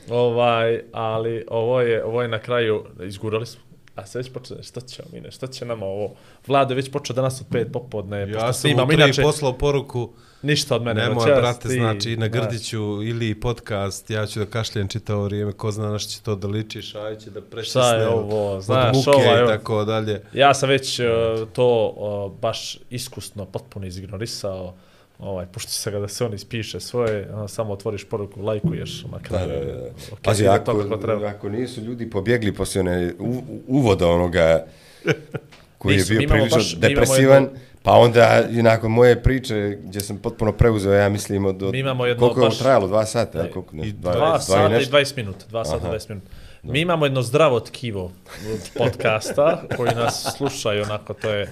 [0.08, 0.16] da.
[0.16, 3.62] Ovaj, ali ovo je, ovo je na kraju, izgurali smo.
[3.96, 6.16] A sad već počne, što ćemo mi, ne, što će nama ovo?
[6.48, 10.10] Vlade već počeo danas od pet popodne, Ja sam mu prije inače poslao poruku,
[10.42, 11.02] ništa od mene.
[11.02, 12.28] nemoj brate, ti- znači na.
[12.28, 16.36] Grdiću ili podcast, ja ću da kašljem čitavo vrijeme, ko zna na što će to
[16.36, 19.86] da liči, šaj će da prešisne Šta je ovo, od znaš, muke ova, i tako
[19.86, 20.22] dalje.
[20.34, 21.06] Ja sam već uh,
[21.54, 24.74] to uh, baš iskusno, potpuno izignorisao.
[25.22, 29.20] Ovaj, pušti se ga da se on ispiše svoje, a, samo otvoriš poruku, lajkuješ na
[29.20, 29.48] kraju.
[29.50, 29.82] Da, da, da.
[29.82, 31.28] Okay, Pazi, ide ako, treba.
[31.28, 33.36] ako nisu ljudi pobjegli poslije one u,
[33.68, 34.66] uvoda onoga
[35.78, 40.02] koji Nisu, je bio prilično baš- depresivan, jednu- pa onda i nakon moje priče gdje
[40.02, 43.06] sam potpuno preuzeo, ja mislim, od, od Mi imamo jedno koliko je baš- trajalo, dva
[43.06, 44.98] sata, ja, koliko, ne, I dva, Dva, sata i nešto.
[44.98, 46.28] 20 minuta, dva sata i 20 minuta.
[46.64, 48.12] Mi imamo jedno zdravo tkivo
[48.78, 51.52] podcasta koji nas slušaju, onako to je...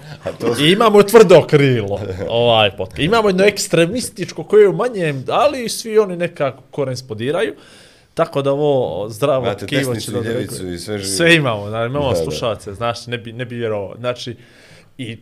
[0.60, 2.98] I imamo tvrdo krilo, ovaj podcast.
[2.98, 7.54] Imamo jedno ekstremističko koje je u manjem, ali svi oni nekako korespondiraju.
[8.14, 10.20] Tako da ovo zdravo Imate tkivo će da...
[10.20, 11.04] ljevicu i sve.
[11.04, 13.96] Sve imamo, znači, imamo Da, slušalce, znaš, ne bi, ne bi vjerovao.
[13.98, 14.36] Znači,
[14.98, 15.18] i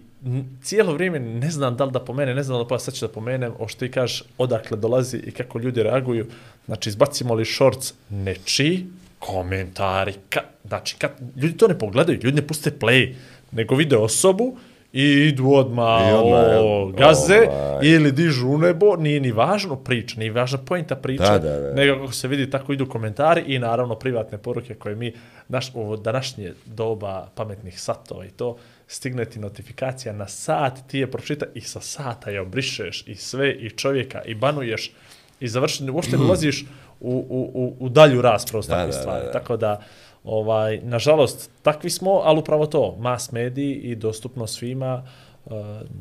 [0.62, 3.06] cijelo vrijeme ne znam da li da pomene, ne znam da li pa sad ću
[3.06, 6.26] da pomenem, o što ti kažeš, odakle dolazi i kako ljudi reaguju.
[6.66, 8.86] Znači, izbacimo li shorts nečiji,
[9.18, 13.14] komentari, ka, znači, kad, ljudi to ne pogledaju, ljudi ne puste play,
[13.52, 14.56] nego vide osobu
[14.92, 17.86] i idu odmah, I odmah, o, gaze Ovaj.
[17.86, 21.74] ili dižu u nebo, nije ni važno priča, nije važna pojenta priče, Da, da, da.
[21.74, 25.12] nego kako se vidi tako idu komentari i naravno privatne poruke koje mi,
[25.48, 28.56] naš, ovo današnje doba pametnih satova i to,
[28.86, 33.52] stigne ti notifikacija na sat, ti je pročita i sa sata je obrišeš i sve
[33.52, 34.92] i čovjeka i banuješ
[35.40, 36.64] i završeno, uopšte ne ulaziš
[37.00, 39.20] u, u, u, dalju raspravu s da, stvari.
[39.20, 39.32] da, da.
[39.32, 39.80] Tako da,
[40.24, 45.02] ovaj, nažalost, takvi smo, ali upravo to, mass mediji i dostupno svima
[45.44, 45.52] uh,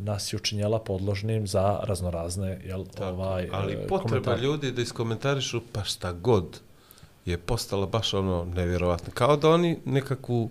[0.03, 4.41] nas je učinjela podložnim za raznorazne jel, ovaj, Ali e, potreba komentare.
[4.41, 6.59] ljudi da iskomentarišu pa šta god
[7.25, 9.13] je postala baš ono nevjerovatno.
[9.13, 10.49] Kao da oni nekakvu,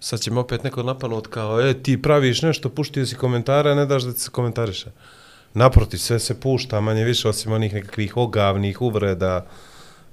[0.00, 3.74] sad će me opet neko napanut kao, e, ti praviš nešto, puštio si komentare, a
[3.74, 4.90] ne daš da ti se komentariše.
[5.54, 9.46] Naprotiv, sve se pušta, manje više, osim onih nekakvih ogavnih uvreda,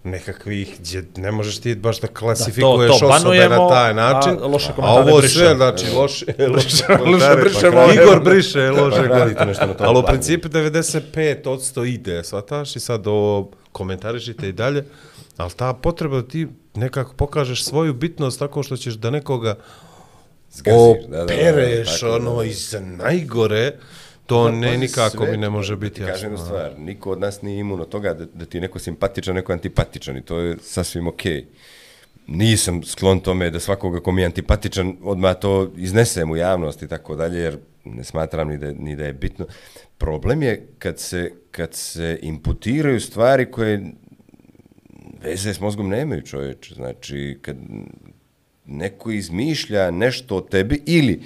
[0.03, 3.94] nekakvih, gdje ne možeš ti baš da klasifikuješ Da, to- to osobe na banujemo, taj
[3.94, 7.72] način, a loše a ovo sve, znači, loše, loše komentare, brišemo.
[7.74, 10.08] pa Igor briše loše Pa radite nešto na tom Ali u planu.
[10.10, 14.86] principu 95% ide, shvataš, i sad ovo komentarišite i dalje,
[15.38, 19.56] ali ta potreba da ti nekako pokažeš svoju bitnost tako što ćeš da nekoga
[20.52, 22.44] Zgaziš, da, da, da, opereš, tako da, ono, da.
[22.44, 23.72] iz najgore,
[24.32, 26.45] to Da, ne nikako sve mi ne može biti ti kažem jednu jasno.
[26.45, 29.53] stvar, niko od nas nije imun od toga da, da ti je neko simpatičan, neko
[29.53, 31.45] antipatičan i to je sasvim okej.
[32.27, 36.88] Nisam sklon tome da svakoga ko mi je antipatičan odmah to iznesem u javnost i
[36.88, 39.45] tako dalje, jer ne smatram ni da, ni da je bitno.
[39.98, 43.92] Problem je kad se, kad se imputiraju stvari koje
[45.24, 46.76] veze s mozgom nemaju čovječe.
[46.76, 47.58] Znači, kad
[48.72, 51.22] neko izmišlja nešto o tebi ili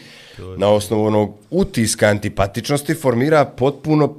[0.58, 4.16] na osnovu onog utiska antipatičnosti formira potpuno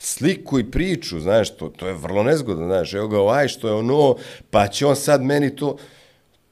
[0.00, 3.74] sliku i priču, znaš, to, to je vrlo nezgodno, znaš, evo ga ovaj što je
[3.74, 4.16] ono,
[4.50, 5.76] pa će on sad meni to,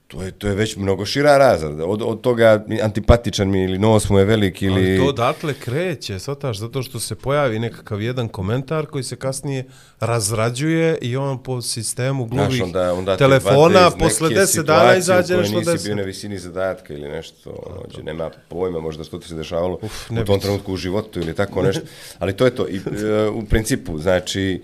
[0.09, 4.09] to je, to je već mnogo šira razrada, od, od toga antipatičan mi ili nos
[4.09, 4.91] mu je velik ili...
[4.91, 9.65] Ali to odatle kreće, shvataš, zato što se pojavi nekakav jedan komentar koji se kasnije
[10.01, 15.37] razrađuje i on po sistemu Znaš, gluvih onda, onda te telefona posle 10 dana izađe
[15.37, 19.29] nešto nisi bio na visini zadatka ili nešto, ono, gdje nema pojma možda što ti
[19.29, 21.83] se dešavalo Uf, u tom trenutku u životu ili tako nešto,
[22.19, 22.69] ali to je to.
[22.69, 24.63] I, e, u principu, znači,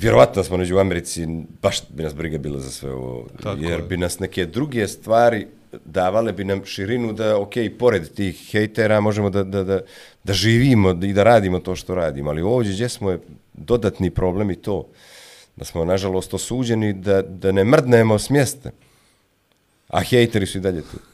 [0.00, 1.26] vjerovatno smo neđu u Americi,
[1.62, 3.86] baš bi nas briga bila za sve ovo, Tako jer je.
[3.86, 5.46] bi nas neke druge stvari
[5.84, 9.80] davale bi nam širinu da, ok, pored tih hejtera možemo da, da, da,
[10.24, 13.20] da živimo i da radimo to što radimo, ali ovdje gdje smo je
[13.54, 14.86] dodatni problem i to,
[15.56, 18.70] da smo nažalost osuđeni da, da ne mrdnemo s mjesta,
[19.88, 21.09] a hejteri su i dalje tu.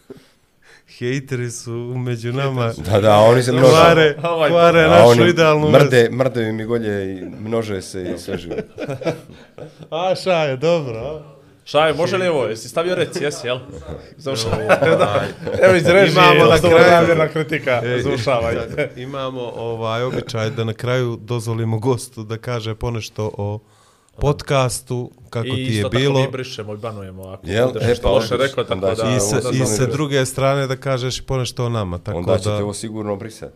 [0.89, 2.73] Hejteri su među nama.
[2.84, 3.70] Da, da, oni se množe.
[3.70, 6.12] Kvare, Ovaj- kvare A našu oni idealnu mrde, vezu.
[6.12, 8.55] mrde mi golje i množe se i sve živo.
[9.90, 10.98] A, šaje, dobro.
[10.98, 11.36] a?
[11.65, 12.44] Šaj, može li ovo?
[12.44, 13.58] Jesi stavio rec, jesi, jel?
[14.16, 14.66] Završavaj.
[15.62, 17.82] Evo iz režije, Imamo na kraju- dobronamjerna kritika,
[18.18, 23.58] sad Imamo ovaj običaj da na kraju dozvolimo gostu da kaže ponešto o
[24.16, 26.20] podcastu, kako I ti je isto tako bilo.
[26.20, 27.66] mi brišemo i banujemo ako Jel?
[27.66, 29.16] budeš E, pa loše onda- rekao, tako onda da...
[29.16, 31.98] I sa, onda I sa druge strane da kažeš ponešto o nama.
[31.98, 33.52] Tako Onda ćete da, ovo sigurno obrisati.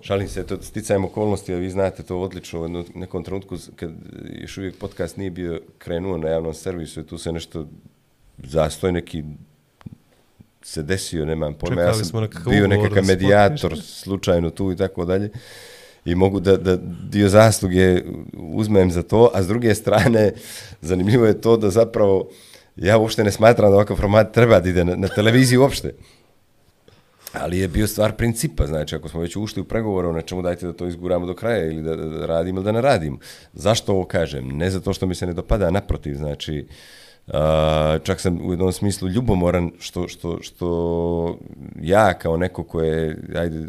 [0.00, 3.90] Šalim se, to sticajem okolnosti, a vi znate to odlično, u jednom- nekom trenutku kad
[4.32, 7.66] još uvijek podcast nije bio krenuo na javnom servisu i tu se nešto
[8.38, 9.24] zastoj neki
[10.62, 15.30] se desio, nemam pojma, ja sam bio nekakav medijator slučajno tu i tako dalje
[16.04, 16.76] i mogu da, da
[17.10, 18.02] dio zasluge
[18.34, 20.32] uzmem za to, a s druge strane
[20.80, 22.28] zanimljivo je to da zapravo
[22.76, 25.94] ja uopšte ne smatram da ovakav format treba da ide na, na televiziji uopšte.
[27.32, 30.42] Ali je bio stvar principa, znači ako smo već ušli u pregovore ono, o nečemu,
[30.42, 33.18] dajte da to izguramo do kraja ili da, da, da radimo ili da ne radimo.
[33.52, 34.48] Zašto ovo kažem?
[34.48, 36.74] Ne zato što mi se ne dopada, naprotiv, znači uh,
[38.02, 41.38] čak sam u jednom smislu ljubomoran što, što, što
[41.80, 43.68] ja kao neko ko je ajde,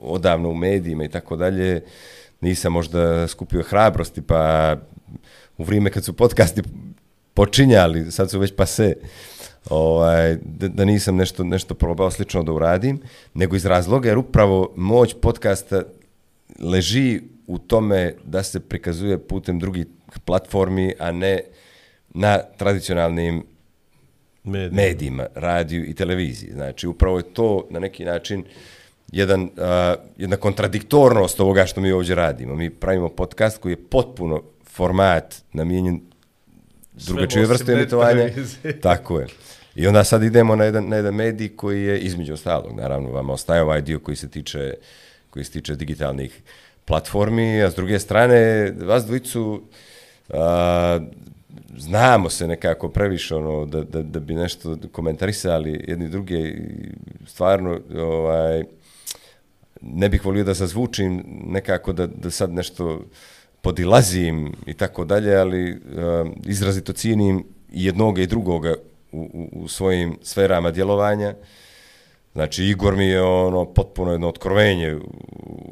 [0.00, 1.82] odavno u medijima i tako dalje,
[2.40, 4.76] nisam možda skupio hrabrosti, pa
[5.58, 6.62] u vrijeme kad su podcasti
[7.34, 8.94] počinjali, sad su već pase,
[9.70, 13.00] ovaj, da, da nisam nešto, nešto probao slično da uradim,
[13.34, 15.82] nego iz razloga jer upravo moć podcasta
[16.60, 19.86] leži u tome da se prikazuje putem drugih
[20.24, 21.40] platformi, a ne
[22.10, 23.42] na tradicionalnim
[24.44, 24.76] mediji.
[24.76, 26.52] medijima, radiju i televiziji.
[26.52, 28.44] Znači, upravo je to na neki način
[29.12, 29.48] jedan, uh,
[30.16, 32.54] jedna kontradiktornost ovoga što mi ovdje radimo.
[32.54, 36.00] Mi pravimo podcast koji je potpuno format namijenjen
[36.92, 38.28] drugačije vrste emitovanja.
[38.82, 39.26] Tako je.
[39.74, 43.32] I onda sad idemo na jedan, na jedan medij koji je između ostalog, naravno, vama
[43.32, 44.74] ostaje ovaj dio koji se tiče
[45.30, 46.42] koji se tiče digitalnih
[46.84, 49.62] platformi, a s druge strane, vas dvojicu
[50.28, 51.00] a,
[51.76, 56.90] znamo se nekako previše ono, da, da, da bi nešto komentarisali jedni druge i
[57.26, 58.64] stvarno ovaj,
[59.80, 63.04] ne bih volio da zazvučim nekako da, da sad nešto
[63.62, 68.74] podilazim i tako dalje, ali um, izrazito cijenim i jednoga i drugoga
[69.12, 71.34] u, u, u svojim sferama djelovanja.
[72.32, 75.00] Znači, Igor mi je ono potpuno jedno otkrovenje u,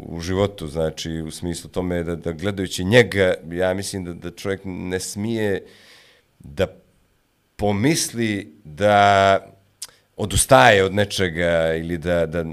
[0.08, 4.60] u životu, znači, u smislu tome da, da gledajući njega, ja mislim da, da čovjek
[4.64, 5.64] ne smije
[6.38, 6.66] da
[7.56, 9.38] pomisli da
[10.16, 12.44] odustaje od nečega ili da, da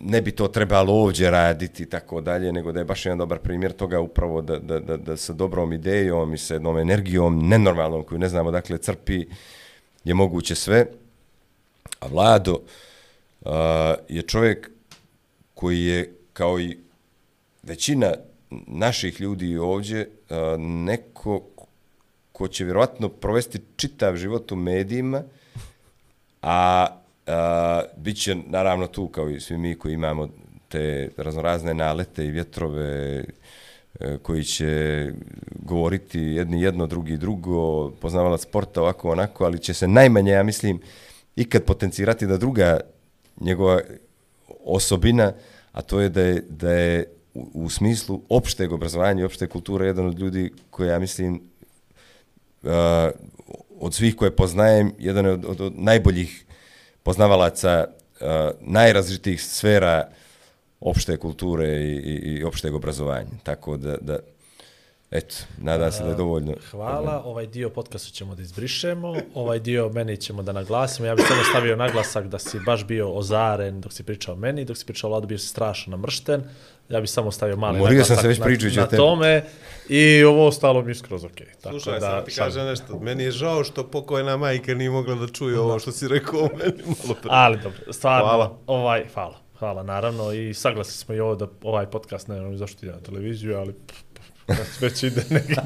[0.00, 3.38] ne bi to trebalo ovdje raditi i tako dalje, nego da je baš jedan dobar
[3.38, 8.04] primjer toga upravo da, da, da, da sa dobrom idejom i sa jednom energijom nenormalnom
[8.04, 9.26] koju ne znamo dakle crpi
[10.04, 10.86] je moguće sve.
[12.00, 13.50] A Vlado uh,
[14.08, 14.70] je čovjek
[15.54, 16.78] koji je kao i
[17.62, 18.12] većina
[18.66, 21.40] naših ljudi ovdje uh, neko
[22.36, 25.22] ko će vjerovatno provesti čitav život u medijima,
[26.42, 26.86] a
[27.26, 30.28] a bit će naravno tu kao i svi mi koji imamo
[30.68, 33.24] te raznorazne nalete i vjetrove
[34.00, 35.12] e, koji će
[35.50, 40.80] govoriti jedni jedno, drugi drugo, poznavala sporta ovako onako, ali će se najmanje, ja mislim,
[41.36, 42.80] ikad potencirati da druga
[43.40, 43.80] njegova
[44.64, 45.32] osobina,
[45.72, 49.86] a to je da je, da je u, u smislu opšteg obrazovanja i opšte kulture
[49.86, 51.40] jedan od ljudi koji, ja mislim,
[52.66, 52.72] uh,
[53.80, 56.44] od svih koje poznajem, jedan od, od, od najboljih
[57.02, 58.26] poznavalaca uh,
[58.60, 60.08] najrazličitih sfera
[60.80, 63.30] opšte kulture i, i, i opšteg obrazovanja.
[63.42, 64.18] Tako da, da
[65.10, 66.54] eto, nadam se da je dovoljno.
[66.70, 71.06] Hvala, ovaj dio podcasta ćemo da izbrišemo, ovaj dio meni ćemo da naglasimo.
[71.06, 74.76] Ja bih samo stavio naglasak da si baš bio ozaren dok si pričao meni, dok
[74.76, 76.44] si pričao o Ladu, bio si strašno namršten.
[76.88, 79.44] Ja bih samo stavio mali Morio sam se već na, na tome
[79.88, 81.46] i ovo ostalo mi je skroz okej.
[81.46, 81.62] Okay.
[81.62, 82.98] Tako Slušaj, da, sam ti kažem nešto.
[82.98, 86.48] Meni je žao što pokojna majka nije mogla da čuje ovo što si rekao o
[86.58, 87.30] meni malo pre.
[87.32, 88.58] Ali dobro, stvarno, Hvala.
[88.66, 89.46] ovaj, hvala.
[89.58, 93.00] Hvala, naravno, i saglasni smo i ovo da ovaj podcast, ne znam zašto ide na
[93.00, 94.05] televiziju, ali pff,
[94.80, 95.56] već ide negdje.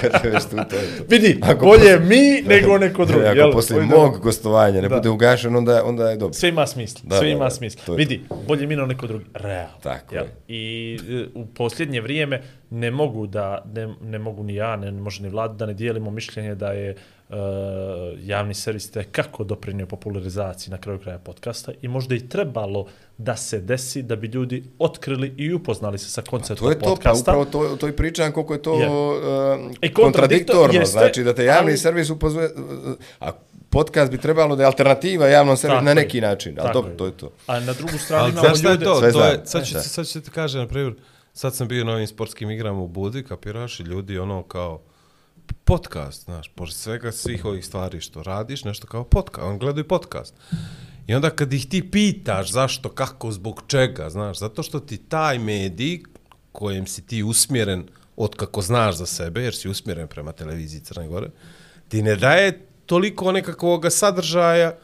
[0.00, 1.04] Kad je već tu, to je to.
[1.08, 3.26] Vidi, Ako bolje posle- mi nego neko drugi.
[3.26, 3.52] Ako jel?
[3.52, 4.96] poslije mog gostovanja ne Da.
[4.96, 6.32] bude ugašen, onda, onda je dobro.
[6.32, 7.82] Sve ima smisla, Da, sve ima da, smisla.
[7.86, 9.24] to Vidi, bolje mi nego neko drugi.
[9.34, 9.78] Realno.
[9.82, 10.24] Tako jel?
[10.24, 10.30] je.
[10.48, 15.22] I e, u posljednje vrijeme ne mogu da, ne, ne mogu ni ja, ne može
[15.22, 16.98] ni vlada da ne dijelimo mišljenje da je uh,
[18.18, 22.86] javni servis te kako doprinio popularizaciji na kraju kraja podcasta i možda i trebalo
[23.18, 26.80] da se desi da bi ljudi otkrili i upoznali se sa To konceptom je to,
[26.80, 27.20] pa podcasta.
[27.22, 28.88] upravo to, to i pričam koliko je to Je.
[28.88, 28.94] uh,
[29.72, 30.74] I kontradiktor- kontradiktorno.
[30.74, 32.52] jeste, znači da te javni ali- servis upozove, uh,
[33.20, 33.30] a
[33.70, 35.94] podcast bi trebalo da je alternativa javnom servisu Tako na je.
[35.94, 36.56] neki način.
[36.60, 36.96] Ali dobro, je.
[36.96, 37.30] to je to.
[37.46, 38.84] A na drugu stranu imamo šta je ljude...
[38.84, 38.94] to?
[38.96, 40.94] Sve to je, sad, E, ću, sad ću ti kažem, na primjer,
[41.32, 44.80] sad sam bio na ovim sportskim igrama u Budi, kapiraš, i ljudi ono kao
[45.54, 50.34] podcast, znaš, pored svega svih ovih stvari što radiš, nešto kao podcast, on gledaju podcast.
[51.06, 55.38] I onda kad ih ti pitaš zašto, kako, zbog čega, znaš, zato što ti taj
[55.38, 56.00] medij
[56.52, 57.84] kojem si ti usmjeren
[58.16, 61.28] od kako znaš za sebe, jer si usmjeren prema televiziji Crne Gore,
[61.88, 62.52] ti ne daje
[62.86, 64.74] toliko nekakvog sadržaja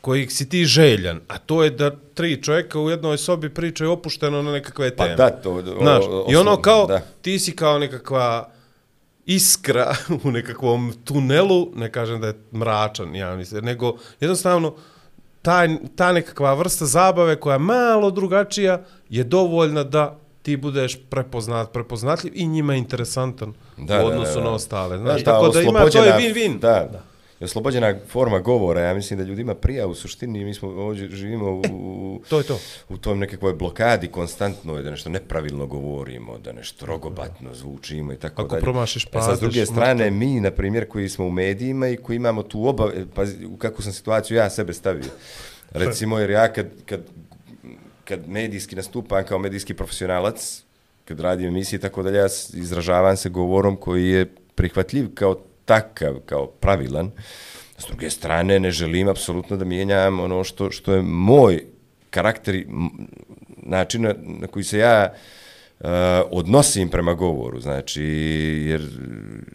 [0.00, 4.42] kojih si ti željan, a to je da tri čovjeka u jednoj sobi pričaju opušteno
[4.42, 5.16] na nekakve Pa teme.
[5.16, 7.00] da, to- o- Znaš, I ono kao, da.
[7.22, 8.50] ti si kao nekakva
[9.28, 14.74] iskra u nekakvom tunelu, ne kažem da je mračan, ja mislim, nego jednostavno
[15.42, 21.72] taj, ta nekakva vrsta zabave koja je malo drugačija je dovoljna da ti budeš prepoznat,
[21.72, 24.44] prepoznatljiv i njima interesantan Da, u odnosu da, da.
[24.44, 24.96] na ostale.
[24.96, 26.58] Da, Znaš, ta tako da ima, to je win-win.
[26.58, 27.02] Da, da.
[27.40, 31.50] I oslobođena forma govora, ja mislim da ljudima prija u suštini, mi smo ovdje živimo
[31.50, 32.60] u, u, To je to.
[32.88, 38.42] u tom nekakvoj blokadi konstantnoj, da nešto nepravilno govorimo, da nešto rogobatno zvučimo i tako
[38.42, 38.62] Ako dalje.
[38.62, 42.16] promašiš E sad, s druge strane, mi, na primjer, koji smo u medijima i koji
[42.16, 42.90] imamo tu obav...
[43.14, 45.10] Pazi, u kakvu sam situaciju ja sebe stavio.
[45.70, 47.00] Recimo, jer ja kad, kad,
[48.04, 50.62] kad medijski nastupam kao medijski profesionalac,
[51.04, 55.34] kad radim emisije i tako dalje, ja izražavam se govorom koji je prihvatljiv kao
[55.68, 57.10] takav, kao pravilan.
[57.78, 61.64] S druge strane, ne želim apsolutno da mijenjam ono što, što je moj
[62.10, 62.66] karakter, i
[63.62, 65.86] način na, na koji se ja uh,
[66.30, 68.02] odnosim prema govoru, znači,
[68.68, 68.82] jer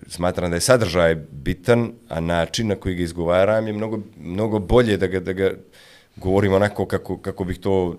[0.07, 4.97] smatram da je sadržaj bitan, a način na koji ga izgovaram je mnogo, mnogo bolje
[4.97, 5.51] da ga, da ga
[6.15, 7.95] govorim onako kako, kako bih to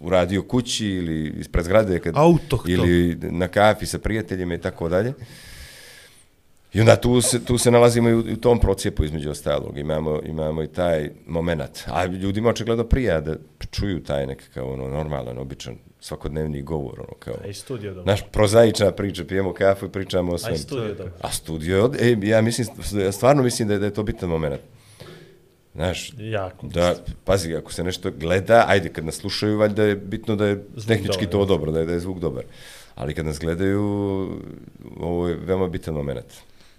[0.00, 2.70] uradio kući ili ispred zgrade kad, Autohton.
[2.70, 5.12] ili na kafi sa prijateljima i tako dalje.
[6.76, 9.78] I onda tu se, tu se nalazimo i u, i u tom procijepu između ostalog.
[9.78, 11.82] Imamo, imamo i taj moment.
[11.86, 13.36] A ljudima očigledno prija da
[13.70, 17.00] čuju taj nekakav ono, normalan, običan, svakodnevni govor.
[17.00, 18.12] Ono, kao, A i studio dobro.
[18.12, 20.54] Naš prozaična priča, pijemo kafu i pričamo o A svem.
[20.54, 21.12] i studio dobro.
[21.20, 22.66] A studio, e, ja mislim,
[23.04, 24.60] ja stvarno mislim da je, da je to bitan moment.
[25.74, 26.66] Znaš, Jako.
[26.66, 30.54] da, pazi, ako se nešto gleda, ajde, kad nas slušaju, valjda je bitno da je
[30.74, 32.44] Zvuk tehnički dobar, to dobro, da je, da je zvuk dobar.
[32.94, 33.80] Ali kad nas gledaju,
[35.00, 36.26] ovo je veoma bitan moment.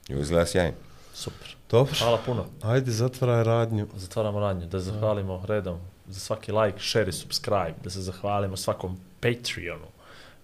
[0.10, 0.78] I ovo izgleda sjajno.
[1.14, 1.56] Super.
[1.72, 1.94] Dobro.
[2.00, 2.46] Hvala puno.
[2.62, 3.88] Ajde, zatvaraj radnju.
[3.96, 4.66] Zatvaramo radnju.
[4.66, 7.74] Da zahvalimo redom za svaki like, share i subscribe.
[7.84, 9.88] Da se zahvalimo svakom Patreonu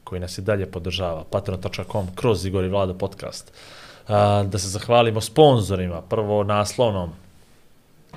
[0.03, 1.24] koji nas i dalje podržava.
[1.24, 3.51] Patreon.com kroz Igor i Vlado podcast.
[4.08, 6.01] A, da se zahvalimo sponzorima.
[6.01, 7.14] Prvo naslovnom,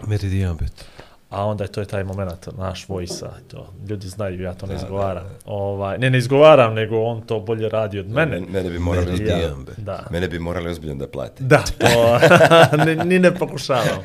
[0.07, 0.84] Meridian bit.
[1.30, 3.30] A onda je to je taj moment naš vojsa.
[3.48, 5.24] To, ljudi znaju, ja to ne izgovaram.
[5.44, 8.40] Ovaj, ne, ne izgovaram, nego on to bolje radi od mene.
[8.40, 9.40] Mene, mene bi morali, Meridian.
[9.40, 9.72] Ja, be.
[9.76, 10.06] da.
[10.10, 11.44] mene bi morali ozbiljno da plate.
[11.44, 12.18] Da, to,
[12.86, 14.05] ni, ni ne pokušavam.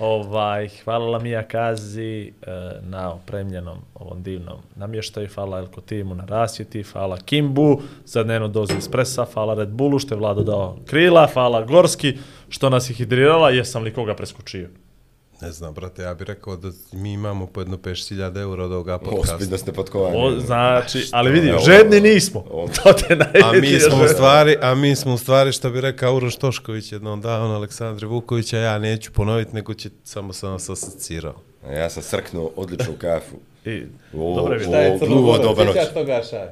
[0.00, 2.32] Ovaj, hvala Lamija Kazi e,
[2.82, 8.74] na opremljenom ovom divnom namještaju, hvala Elko Timu na rasvjeti, hvala Kimbu za dnevnu dozu
[8.78, 13.50] espressa, hvala Red Bullu što je Vlado dao krila, hvala Gorski što nas je hidrirala,
[13.50, 14.68] jesam li koga preskočio?
[15.40, 18.98] Ne znam, brate, ja bih rekao da mi imamo po jedno 5000 eura od ovoga
[19.00, 19.34] podcasta.
[19.34, 20.16] Ozbiljno ste potkovani.
[20.16, 22.44] O, znači, ali vidi, Evo, žedni nismo.
[22.50, 25.80] ovo- To te A mi smo u stvari, a mi smo u stvari što bi
[25.80, 30.70] rekao Uroš Tošković jednom davno Aleksandre Vukovića, ja neću ponoviti, nego će samo sam vas
[30.70, 31.34] asocirao.
[31.64, 33.36] A Ja sam srknuo odličnu kafu.
[33.64, 33.82] I,
[34.14, 35.76] O, dobro šta je gluvo doba noć.
[35.94, 36.48] toga šaj?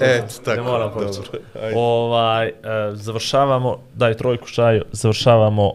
[0.00, 0.62] Ne tako.
[0.62, 1.06] moram dobro.
[1.08, 1.38] početi.
[1.74, 2.52] Ovaj, e,
[2.92, 5.72] završavamo, daj trojku šaju, završavamo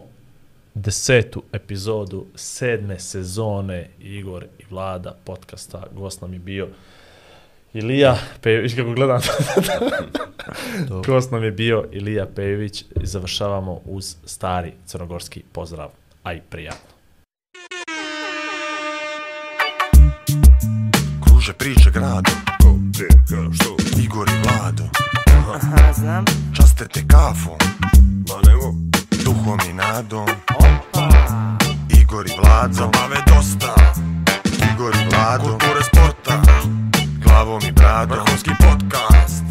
[0.75, 5.83] desetu epizodu sedme sezone Igor i Vlada podcasta.
[5.91, 6.67] Gost nam je bio
[7.73, 9.21] Ilija Pejović, kako gledam.
[11.07, 15.89] Gost nam je bio Ilija Pejović i završavamo uz stari crnogorski pozdrav.
[16.23, 16.95] Aj, prijatno.
[21.23, 22.31] Kruže priče grado
[24.03, 24.83] Igor i Vlado
[25.55, 26.25] Aha, znam.
[26.55, 27.57] Častete kafom
[28.27, 28.73] Ma nemo
[29.45, 30.25] Duhom i nadom
[32.01, 33.75] Igor i Vlado Zabave dosta
[34.73, 36.41] Igor i Vlado Kulture sporta.
[37.23, 39.43] Glavom i bradom Vrhunski podcast